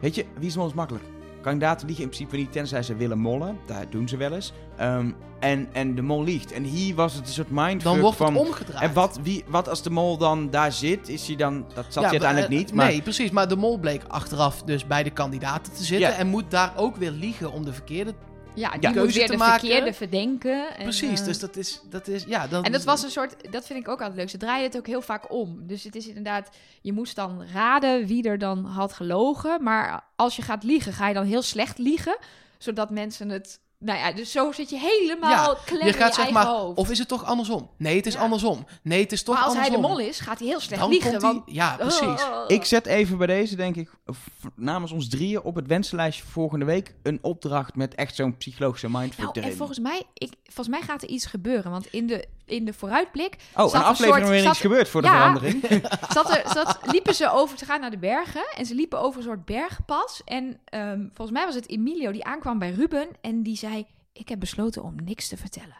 weet 0.00 0.14
je, 0.14 0.24
wie 0.38 0.48
is 0.48 0.56
is 0.56 0.74
makkelijk. 0.74 1.04
Kandidaten 1.40 1.86
liegen 1.86 2.04
in 2.04 2.10
principe 2.10 2.36
niet, 2.36 2.52
tenzij 2.52 2.82
ze 2.82 2.96
willen 2.96 3.18
mollen. 3.18 3.58
Dat 3.66 3.76
doen 3.90 4.08
ze 4.08 4.16
wel 4.16 4.32
eens. 4.32 4.52
Ehm, 4.76 5.10
en, 5.38 5.68
en 5.72 5.94
de 5.94 6.02
mol 6.02 6.24
liegt. 6.24 6.52
En 6.52 6.62
hier 6.62 6.94
was 6.94 7.14
het 7.14 7.26
een 7.26 7.32
soort 7.32 7.50
mindfuck 7.50 7.82
Dan 7.82 8.00
wordt 8.00 8.16
van... 8.16 8.34
het 8.34 8.46
omgedraaid. 8.46 8.88
En 8.88 8.94
wat, 8.94 9.18
wie, 9.22 9.44
wat 9.48 9.68
als 9.68 9.82
de 9.82 9.90
mol 9.90 10.16
dan 10.16 10.50
daar 10.50 10.72
zit? 10.72 11.08
Is 11.08 11.26
hij 11.26 11.36
dan... 11.36 11.64
Dat 11.74 11.84
zat 11.88 11.94
Ja, 11.94 12.00
hij 12.00 12.10
uiteindelijk 12.10 12.52
eh, 12.52 12.58
niet, 12.58 12.74
maar... 12.74 12.86
Nee, 12.86 13.02
precies. 13.02 13.30
Maar 13.30 13.48
de 13.48 13.56
mol 13.56 13.78
bleek 13.78 14.02
achteraf 14.08 14.62
dus 14.62 14.86
bij 14.86 15.02
de 15.02 15.10
kandidaten 15.10 15.72
te 15.72 15.84
zitten. 15.84 16.10
Ja. 16.10 16.16
En 16.16 16.26
moet 16.26 16.50
daar 16.50 16.72
ook 16.76 16.96
weer 16.96 17.10
liegen 17.10 17.52
om 17.52 17.64
de 17.64 17.72
verkeerde... 17.72 18.14
Ja, 18.54 18.70
die 18.70 18.80
Ja. 18.80 18.92
Keuze 18.92 19.20
te 19.20 19.26
de 19.26 19.36
maken. 19.36 19.60
verkeerde 19.60 19.92
verdenken. 19.92 20.76
En, 20.76 20.82
precies, 20.82 21.20
eh, 21.20 21.26
dus 21.26 21.38
dat 21.38 21.56
is... 21.56 21.80
Dat 21.90 22.08
is 22.08 22.24
ja, 22.24 22.46
dan, 22.46 22.64
En 22.64 22.72
dat 22.72 22.84
was 22.84 23.02
een 23.02 23.10
soort, 23.10 23.52
dat 23.52 23.66
vind 23.66 23.78
ik 23.80 23.88
ook 23.88 23.98
altijd 24.00 24.18
leuk. 24.18 24.30
Ze 24.30 24.36
draaien 24.36 24.64
het 24.64 24.76
ook 24.76 24.86
heel 24.86 25.02
vaak 25.02 25.32
om. 25.32 25.66
Dus 25.66 25.84
het 25.84 25.94
is 25.94 26.06
inderdaad, 26.06 26.48
je 26.80 26.92
moest 26.92 27.16
dan 27.16 27.44
raden 27.52 28.06
wie 28.06 28.28
er 28.28 28.38
dan 28.38 28.64
had 28.64 28.92
gelogen. 28.92 29.62
Maar 29.62 30.04
als 30.16 30.36
je 30.36 30.42
gaat 30.42 30.62
liegen, 30.62 30.92
ga 30.92 31.08
je 31.08 31.14
dan 31.14 31.24
heel 31.24 31.42
slecht 31.42 31.78
liegen. 31.78 32.16
Zodat 32.58 32.90
mensen 32.90 33.28
het, 33.28 33.60
nou 33.80 33.98
ja, 33.98 34.12
dus 34.12 34.32
zo 34.32 34.52
zit 34.52 34.70
je 34.70 34.78
helemaal 34.78 35.56
klem 35.64 35.80
je 35.80 35.86
in 35.86 35.92
gaat 35.92 36.08
je 36.08 36.14
zeg 36.14 36.16
eigen 36.24 36.32
maar... 36.34 36.46
hoofd. 36.46 36.78
Of 36.78 36.90
is 36.90 36.98
het 36.98 37.08
toch 37.08 37.24
andersom? 37.24 37.70
Nee, 37.78 37.96
het 37.96 38.06
is 38.06 38.14
Ja. 38.14 38.20
andersom. 38.20 38.66
Nee, 38.82 39.02
het 39.02 39.12
is 39.12 39.22
toch 39.22 39.34
maar 39.34 39.44
als 39.44 39.56
hij 39.56 39.70
de 39.70 39.78
mol 39.78 39.98
is, 39.98 40.20
gaat 40.20 40.38
hij 40.38 40.48
heel 40.48 40.60
slecht 40.60 40.80
dan 40.80 40.90
liegen. 40.90 41.10
komt 41.10 41.22
hij... 41.22 41.32
want, 41.32 41.42
Ja, 41.46 41.76
precies. 41.76 42.02
Oh. 42.22 42.44
Ik 42.46 42.64
zet 42.64 42.86
even 42.86 43.18
bij 43.18 43.26
deze, 43.26 43.56
denk 43.56 43.76
ik, 43.76 43.90
namens 44.56 44.92
ons 44.92 45.08
drieën 45.08 45.42
op 45.42 45.54
het 45.54 45.66
wensenlijstje 45.66 46.24
volgende 46.24 46.64
week 46.64 46.94
een 47.02 47.18
opdracht 47.22 47.76
met 47.76 47.94
echt 47.94 48.14
zo'n 48.14 48.36
psychologische 48.36 48.88
mindfuck 48.90 49.18
Nou, 49.24 49.30
erin. 49.38 49.50
en 49.50 49.56
volgens 49.56 49.78
mij, 49.78 50.02
ik, 50.14 50.32
volgens 50.44 50.68
mij 50.78 50.86
gaat 50.86 51.02
er 51.02 51.08
iets 51.08 51.26
gebeuren. 51.26 51.70
Want 51.70 51.86
in 51.86 52.06
de, 52.06 52.24
in 52.46 52.64
de 52.64 52.72
vooruitblik 52.72 53.36
oh, 53.54 53.62
zat 53.62 53.72
een 53.74 53.78
een 53.80 53.84
aflevering 53.86 54.24
waarin 54.26 54.42
zat- 54.42 54.52
iets 54.52 54.60
gebeurt 54.60 54.88
voor 54.88 55.02
de 55.02 55.06
Ja. 55.08 55.14
verandering. 55.16 55.62
zat 56.14 56.30
er, 56.36 56.42
zat, 56.52 56.78
liepen 56.82 57.14
ze 57.14 57.30
over 57.32 57.56
te 57.56 57.64
gaan 57.64 57.80
naar 57.80 57.90
de 57.90 57.98
bergen. 57.98 58.44
En 58.56 58.66
ze 58.66 58.74
liepen 58.74 59.00
over 59.00 59.18
een 59.18 59.24
soort 59.26 59.44
bergpas. 59.44 60.22
En 60.24 60.60
ehm, 60.64 61.00
volgens 61.12 61.30
mij 61.38 61.46
was 61.46 61.54
het 61.54 61.68
Emilio 61.68 62.12
die 62.12 62.24
aankwam 62.24 62.58
bij 62.58 62.70
Ruben. 62.70 63.08
En 63.20 63.42
die 63.42 63.56
zei: 63.56 63.69
Ik 64.12 64.28
heb 64.28 64.40
besloten 64.40 64.82
om 64.82 64.94
niks 65.04 65.28
te 65.28 65.36
vertellen. 65.36 65.76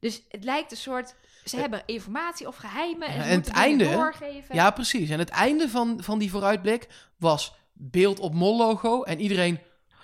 Dus 0.00 0.22
het 0.28 0.44
lijkt 0.44 0.70
een 0.70 0.76
soort. 0.76 1.14
Ze 1.44 1.56
hebben 1.56 1.82
informatie 1.86 2.46
of 2.46 2.56
geheimen. 2.56 3.08
En, 3.08 3.20
en 3.20 3.34
moeten 3.34 3.52
het 3.52 3.62
einde- 3.62 3.90
doorgeven. 3.92 4.54
Ja, 4.54 4.70
precies. 4.70 5.10
En 5.10 5.18
het 5.18 5.28
einde 5.28 5.68
van, 5.68 6.02
van 6.02 6.18
die 6.18 6.30
vooruitblik 6.30 6.88
was 7.16 7.54
beeld 7.72 8.18
op 8.18 8.34
mol-logo 8.34 9.02
en 9.02 9.20
iedereen... 9.20 9.58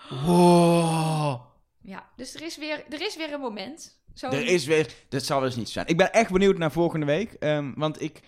Wow. 0.09 1.41
Ja, 1.83 2.09
dus 2.17 2.35
er 2.35 2.43
is, 2.43 2.57
weer, 2.57 2.85
er 2.89 3.01
is 3.01 3.17
weer 3.17 3.33
een 3.33 3.41
moment. 3.41 4.01
Zo 4.15 4.29
Er 4.29 4.47
is 4.47 4.67
weer, 4.67 4.95
dat 5.09 5.25
zal 5.25 5.41
dus 5.41 5.57
niet 5.57 5.69
zijn. 5.69 5.87
Ik 5.87 5.97
ben 5.97 6.13
echt 6.13 6.31
benieuwd 6.31 6.59
naar 6.59 6.73
volgende 6.73 7.07
week, 7.07 7.33
ehm, 7.33 7.73
want 7.75 8.03
ik, 8.03 8.21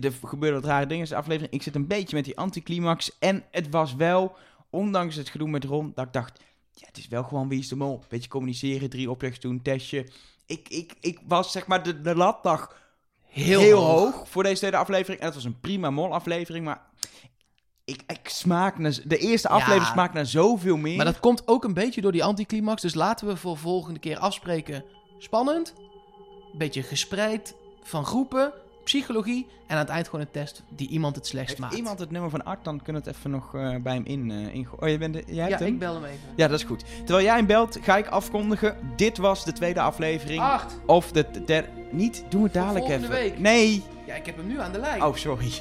er 0.00 0.12
gebeuren 0.24 0.60
wat 0.60 0.70
rare 0.70 0.86
dingen 0.86 0.94
in 0.96 1.02
deze 1.02 1.16
aflevering. 1.16 1.52
Ik 1.52 1.62
zit 1.62 1.74
een 1.74 1.86
beetje 1.86 2.16
met 2.16 2.24
die 2.24 2.38
anticlimax 2.38 3.18
en 3.18 3.44
het 3.50 3.70
was 3.70 3.94
wel, 3.94 4.36
ondanks 4.70 5.16
het 5.16 5.28
gedoe 5.28 5.48
met 5.48 5.64
Ron, 5.64 5.92
dat 5.94 6.06
ik 6.06 6.12
dacht, 6.12 6.40
ja, 6.74 6.86
het 6.86 6.98
is 6.98 7.08
wel 7.08 7.22
gewoon 7.22 7.48
wie 7.48 7.58
is 7.58 7.68
de 7.68 7.76
mol. 7.76 8.02
Beetje 8.08 8.28
communiceren, 8.28 8.90
drie 8.90 9.10
opdrachten 9.10 9.48
doen, 9.48 9.62
testje. 9.62 10.06
Ik, 10.46 10.68
ik, 10.68 10.94
ik 11.00 11.18
was 11.26 11.52
zeg 11.52 11.66
maar 11.66 11.82
de, 11.82 12.00
de 12.00 12.14
lat 12.16 12.38
lag 12.42 12.80
Heel, 13.26 13.60
heel, 13.60 13.78
hoog. 13.80 14.14
hoog. 14.14 14.28
voor 14.28 14.42
deze 14.42 14.58
tweede 14.58 14.76
aflevering. 14.76 15.20
En 15.20 15.26
het 15.26 15.34
was 15.34 15.44
een 15.44 15.60
prima 15.60 15.90
mol 15.90 16.12
aflevering, 16.14 16.64
maar 16.64 16.82
ik, 17.84 18.02
ik 18.06 18.28
smaak 18.28 18.78
naar, 18.78 18.98
de 19.04 19.18
eerste 19.18 19.48
Ja. 19.48 19.54
aflevering 19.54 19.86
smaakt 19.92 20.14
naar 20.14 20.26
zoveel 20.26 20.76
meer. 20.76 20.96
Maar 20.96 21.04
dat 21.04 21.20
komt 21.20 21.48
ook 21.48 21.64
een 21.64 21.74
beetje 21.74 22.00
door 22.00 22.12
die 22.12 22.24
anticlimax. 22.24 22.82
Dus 22.82 22.94
laten 22.94 23.26
we 23.26 23.36
voor 23.36 23.56
volgende 23.56 23.98
keer 24.00 24.18
afspreken. 24.18 24.84
Spannend. 25.18 25.74
Beetje 26.56 26.82
gespreid 26.82 27.54
van 27.82 28.04
groepen. 28.04 28.52
Psychologie. 28.84 29.46
En 29.66 29.74
aan 29.78 29.82
het 29.84 29.88
eind 29.92 30.06
gewoon 30.08 30.20
een 30.20 30.30
test 30.30 30.62
die 30.68 30.88
iemand 30.88 31.16
het 31.16 31.26
slechtst 31.26 31.58
maakt. 31.58 31.74
iemand 31.74 31.98
het 31.98 32.10
nummer 32.10 32.30
van 32.30 32.44
Art, 32.44 32.64
dan 32.64 32.82
kunnen 32.82 33.02
we 33.02 33.08
het 33.08 33.18
even 33.18 33.30
nog 33.30 33.54
eh, 33.54 33.76
bij 33.76 33.94
hem 33.94 34.04
in, 34.04 34.30
eh 34.30 34.54
ingooien. 34.54 34.82
Oh, 34.82 34.88
je 34.88 34.98
bent 34.98 35.12
de, 35.14 35.22
jij 35.26 35.34
Ja, 35.34 35.46
hebt 35.46 35.58
hem? 35.60 35.68
ik 35.68 35.78
bel 35.78 35.94
hem 35.94 36.04
even. 36.04 36.18
Ja, 36.36 36.48
dat 36.48 36.58
is 36.58 36.64
goed. 36.64 36.84
Terwijl 37.04 37.24
jij 37.26 37.36
hem 37.36 37.46
belt, 37.46 37.78
ga 37.82 37.96
ik 37.96 38.06
afkondigen. 38.06 38.76
Dit 38.96 39.18
was 39.18 39.44
de 39.44 39.52
tweede 39.52 39.80
aflevering. 39.80 40.40
Acht. 40.42 40.80
Of 40.86 41.12
de 41.12 41.44
derde... 41.44 41.68
Niet, 41.90 42.24
doe 42.28 42.44
het 42.44 42.52
dadelijk 42.52 42.84
volgende 42.84 43.06
even. 43.16 43.20
week. 43.30 43.38
Nee. 43.38 43.82
Ja, 44.06 44.14
ik 44.14 44.26
heb 44.26 44.36
hem 44.36 44.46
nu 44.46 44.60
aan 44.60 44.72
de 44.72 44.78
lijn. 44.78 45.02
Oh, 45.02 45.14
sorry. 45.16 45.52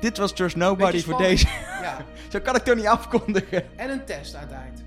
Dit 0.00 0.18
was 0.18 0.32
Trust 0.32 0.56
Nobody 0.56 1.02
voor 1.02 1.16
deze. 1.18 1.46
Ja. 1.82 1.96
Zo 2.32 2.40
kan 2.40 2.56
ik 2.56 2.62
toch 2.62 2.74
niet 2.76 2.86
afkondigen. 2.86 3.78
En 3.78 3.90
een 3.90 4.04
test 4.04 4.34
aan 4.34 4.40
het 4.42 4.50
eind. 4.52 4.82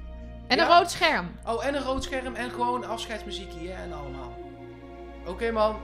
En 0.48 0.58
Ja. 0.58 0.64
een 0.64 0.78
rood 0.78 0.92
scherm. 0.92 1.28
Oh, 1.48 1.66
en 1.66 1.76
een 1.76 1.84
rood 1.84 2.04
scherm 2.04 2.36
en 2.36 2.50
gewoon 2.52 2.86
afscheidsmuziekje 2.86 3.72
en 3.72 3.94
allemaal. 3.94 4.34
Oké 5.26 5.52
man. 5.52 5.76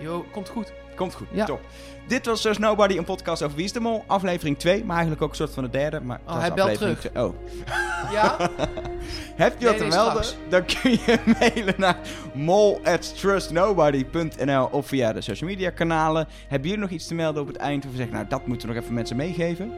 Yo, 0.00 0.24
komt 0.32 0.48
goed. 0.48 0.72
Komt 0.96 1.14
goed, 1.14 1.26
Ja. 1.32 1.44
top. 1.44 1.60
Dit 2.06 2.26
was 2.26 2.40
Trust 2.40 2.60
Nobody, 2.60 2.96
een 2.96 3.04
podcast 3.04 3.42
over 3.42 3.56
Wie 3.56 3.64
is 3.64 3.72
de 3.72 3.80
Mol. 3.80 4.04
Aflevering 4.06 4.58
2, 4.58 4.84
maar 4.84 4.92
eigenlijk 4.96 5.22
ook 5.22 5.30
een 5.30 5.36
soort 5.36 5.54
van 5.54 5.62
de 5.64 5.70
derde. 5.70 6.00
Maar 6.00 6.20
is 6.28 6.34
hij 6.34 6.52
belt 6.52 6.74
terug. 6.74 6.98
twee. 7.00 7.24
Oh. 7.24 7.34
Ja? 8.12 8.36
Heb 9.36 9.60
je 9.60 9.64
Nee, 9.64 9.68
wat 9.68 9.78
te 9.78 9.84
melden? 9.96 10.24
straks. 10.24 10.36
Dan 10.48 10.64
kun 10.64 10.90
je 10.90 11.18
mailen 11.38 11.74
naar 11.76 11.96
mol@trustnobody.nl 12.34 14.68
of 14.70 14.86
via 14.86 15.12
de 15.12 15.20
social 15.20 15.50
media 15.50 15.70
kanalen. 15.70 16.28
Hebben 16.48 16.68
jullie 16.68 16.84
nog 16.84 16.92
iets 16.92 17.06
te 17.06 17.14
melden 17.14 17.42
op 17.42 17.48
het 17.48 17.56
eind? 17.56 17.84
Of 17.86 17.90
zeggen, 17.94 18.14
nou 18.14 18.26
dat 18.28 18.46
moeten 18.46 18.68
we 18.68 18.74
nog 18.74 18.82
even 18.82 18.94
mensen 18.94 19.16
meegeven. 19.16 19.72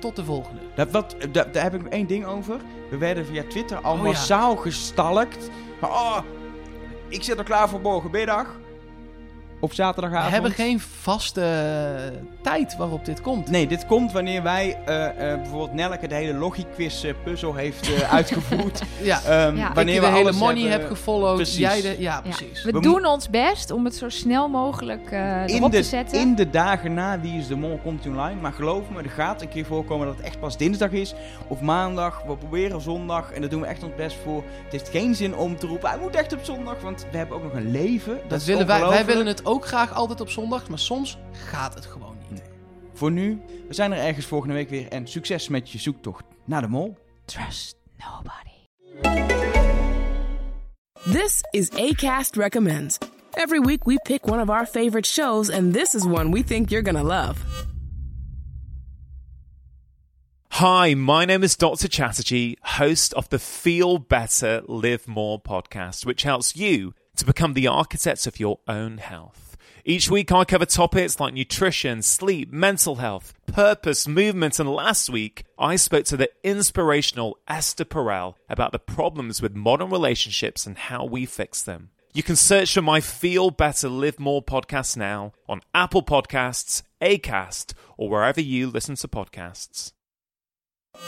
Tot 0.00 0.16
de 0.16 0.24
volgende. 0.24 0.60
Dat, 0.74 0.90
wat, 0.90 1.16
dat, 1.32 1.54
daar 1.54 1.62
heb 1.62 1.74
ik 1.74 1.82
nog 1.82 1.92
één 1.92 2.06
ding 2.06 2.24
over. 2.26 2.56
We 2.90 2.96
werden 2.96 3.26
via 3.26 3.42
Twitter 3.48 3.76
al 3.76 3.92
Oh, 3.92 3.98
ja. 3.98 4.02
massaal 4.04 4.56
gestalkt. 4.56 5.50
Oh, 5.80 6.18
ik 7.08 7.22
zit 7.22 7.38
er 7.38 7.44
klaar 7.44 7.68
voor 7.68 7.80
morgenmiddag. 7.80 8.46
Op 9.64 9.72
zaterdagavond. 9.72 10.26
We 10.26 10.32
hebben 10.32 10.50
geen 10.52 10.80
vaste 10.80 11.40
eh, 11.40 12.18
tijd 12.42 12.76
waarop 12.76 13.04
dit 13.04 13.20
komt. 13.20 13.50
Nee, 13.50 13.66
dit 13.66 13.86
komt 13.86 14.12
wanneer 14.12 14.42
wij 14.42 14.76
eh, 14.86 15.04
eh, 15.32 15.40
bijvoorbeeld 15.40 15.72
Nelke 15.72 16.06
de 16.08 16.14
hele 16.14 16.34
logiquiz 16.34 17.04
puzzel 17.24 17.54
heeft 17.54 17.94
eh, 17.94 18.12
uitgevoerd. 18.14 18.82
Ja, 19.02 19.20
Ehm, 19.26 19.56
Ja. 19.56 19.72
wanneer 19.72 19.94
ik 19.94 20.00
we 20.00 20.06
de 20.06 20.12
hele 20.12 20.28
alles 20.28 20.38
money 20.38 20.62
hebben- 20.62 20.88
heb. 20.88 21.34
Precies. 21.34 21.56
Jij 21.58 21.80
de, 21.80 21.88
ja, 21.88 21.94
Ja. 21.98 22.20
precies. 22.20 22.62
We, 22.64 22.70
We 22.70 22.80
doen 22.80 23.04
ons 23.06 23.30
best 23.30 23.70
om 23.70 23.84
het 23.84 23.94
zo 23.96 24.08
snel 24.08 24.48
mogelijk 24.48 25.10
eh 25.10 25.46
in 25.46 25.56
erop 25.56 25.70
de, 25.70 25.76
te 25.76 25.82
zetten. 25.82 26.20
in 26.20 26.34
de 26.34 26.50
dagen 26.50 26.94
na 26.94 27.20
Wie 27.20 27.38
is 27.38 27.46
de 27.46 27.56
Mol 27.56 27.80
komt 27.82 28.06
online. 28.06 28.40
Maar 28.40 28.52
geloof 28.52 28.82
me, 28.90 29.02
er 29.02 29.10
gaat 29.10 29.42
een 29.42 29.48
keer 29.48 29.64
voorkomen 29.64 30.06
dat 30.06 30.16
het 30.16 30.26
echt 30.26 30.40
pas 30.40 30.56
dinsdag 30.56 30.90
is. 30.90 31.14
Of 31.48 31.60
maandag. 31.60 32.22
We 32.26 32.36
proberen 32.36 32.80
zondag. 32.80 33.32
En 33.32 33.40
daar 33.40 33.50
doen 33.50 33.60
we 33.60 33.66
echt 33.66 33.82
ons 33.82 33.92
best 33.96 34.16
voor. 34.24 34.42
Het 34.62 34.72
heeft 34.72 34.88
geen 34.88 35.14
zin 35.14 35.36
om 35.36 35.56
te 35.58 35.66
roepen, 35.66 35.88
hij 35.88 35.98
moet 35.98 36.16
echt 36.16 36.32
op 36.32 36.38
zondag. 36.42 36.80
Want 36.82 37.06
we 37.10 37.16
hebben 37.16 37.36
ook 37.36 37.42
nog 37.42 37.52
een 37.52 37.70
leven. 37.70 38.12
Dat, 38.14 38.30
Dat 38.30 38.40
is 38.40 38.46
willen 38.46 38.66
wij, 38.66 38.80
wij 38.88 39.04
willen 39.04 39.26
het 39.26 39.46
ook 39.46 39.53
graag 39.62 39.92
altijd 39.92 40.20
op 40.20 40.30
zondag, 40.30 40.68
maar 40.68 40.78
soms 40.78 41.18
gaat 41.32 41.74
het 41.74 41.86
gewoon 41.86 42.16
niet. 42.30 42.42
Voor 42.94 43.10
nu, 43.10 43.42
we 43.68 43.74
zijn 43.74 43.92
er 43.92 43.98
ergens 43.98 44.26
volgende 44.26 44.54
week 44.54 44.70
weer. 44.70 44.88
En 44.88 45.06
succes 45.06 45.48
met 45.48 45.70
je 45.70 45.78
zoektocht 45.78 46.24
naar 46.44 46.60
de 46.60 46.68
mol. 46.68 46.96
Trust 47.24 47.76
nobody. 47.98 48.52
This 51.12 51.40
is 51.50 51.70
ACAST 51.70 52.36
Recommends. 52.36 52.98
Every 53.34 53.60
week 53.60 53.84
we 53.84 53.98
pick 54.04 54.26
one 54.26 54.40
of 54.40 54.48
our 54.48 54.66
favorite 54.66 55.06
shows, 55.06 55.50
and 55.50 55.72
this 55.72 55.94
is 55.94 56.04
one 56.04 56.30
we 56.30 56.44
think 56.44 56.70
you're 56.70 56.92
gonna 56.92 57.02
love. 57.02 57.38
Hi, 60.60 60.94
my 60.94 61.24
name 61.24 61.42
is 61.42 61.56
Dr. 61.56 61.88
Chatterjee, 61.88 62.56
host 62.62 63.12
of 63.14 63.28
the 63.28 63.40
Feel 63.40 63.98
Better, 63.98 64.62
Live 64.68 65.08
More 65.08 65.40
podcast, 65.40 66.06
which 66.06 66.22
helps 66.22 66.54
you 66.54 66.92
to 67.16 67.24
become 67.24 67.54
the 67.54 67.66
architects 67.66 68.26
of 68.26 68.38
your 68.38 68.58
own 68.68 68.98
health. 68.98 69.43
Each 69.86 70.10
week 70.10 70.32
I 70.32 70.46
cover 70.46 70.64
topics 70.64 71.20
like 71.20 71.34
nutrition, 71.34 72.00
sleep, 72.00 72.50
mental 72.50 72.94
health, 72.96 73.34
purpose, 73.46 74.08
movement, 74.08 74.58
and 74.58 74.72
last 74.72 75.10
week 75.10 75.44
I 75.58 75.76
spoke 75.76 76.06
to 76.06 76.16
the 76.16 76.30
inspirational 76.42 77.36
Esther 77.46 77.84
Perel 77.84 78.36
about 78.48 78.72
the 78.72 78.78
problems 78.78 79.42
with 79.42 79.54
modern 79.54 79.90
relationships 79.90 80.66
and 80.66 80.78
how 80.78 81.04
we 81.04 81.26
fix 81.26 81.60
them. 81.60 81.90
You 82.14 82.22
can 82.22 82.34
search 82.34 82.72
for 82.72 82.80
my 82.80 83.02
Feel 83.02 83.50
Better, 83.50 83.90
Live 83.90 84.18
More 84.18 84.42
podcast 84.42 84.96
now 84.96 85.34
on 85.50 85.60
Apple 85.74 86.02
Podcasts, 86.02 86.82
Acast, 87.02 87.74
or 87.98 88.08
wherever 88.08 88.40
you 88.40 88.70
listen 88.70 88.94
to 88.94 89.08
podcasts. 89.08 89.92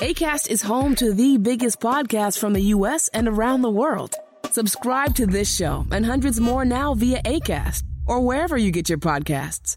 ACAST 0.01 0.51
is 0.51 0.61
home 0.61 0.95
to 0.97 1.14
the 1.14 1.39
biggest 1.39 1.81
podcasts 1.81 2.39
from 2.39 2.53
the 2.53 2.74
US 2.74 3.09
and 3.14 3.27
around 3.27 3.62
the 3.62 3.70
world. 3.70 4.16
Subscribe 4.51 5.14
to 5.14 5.24
this 5.24 5.57
show 5.57 5.87
and 5.91 6.05
hundreds 6.05 6.41
more 6.41 6.66
now 6.66 6.93
via 6.93 7.22
ACAST 7.22 7.83
or 8.07 8.21
wherever 8.21 8.57
you 8.57 8.71
get 8.71 8.89
your 8.89 8.99
podcasts. 8.99 9.77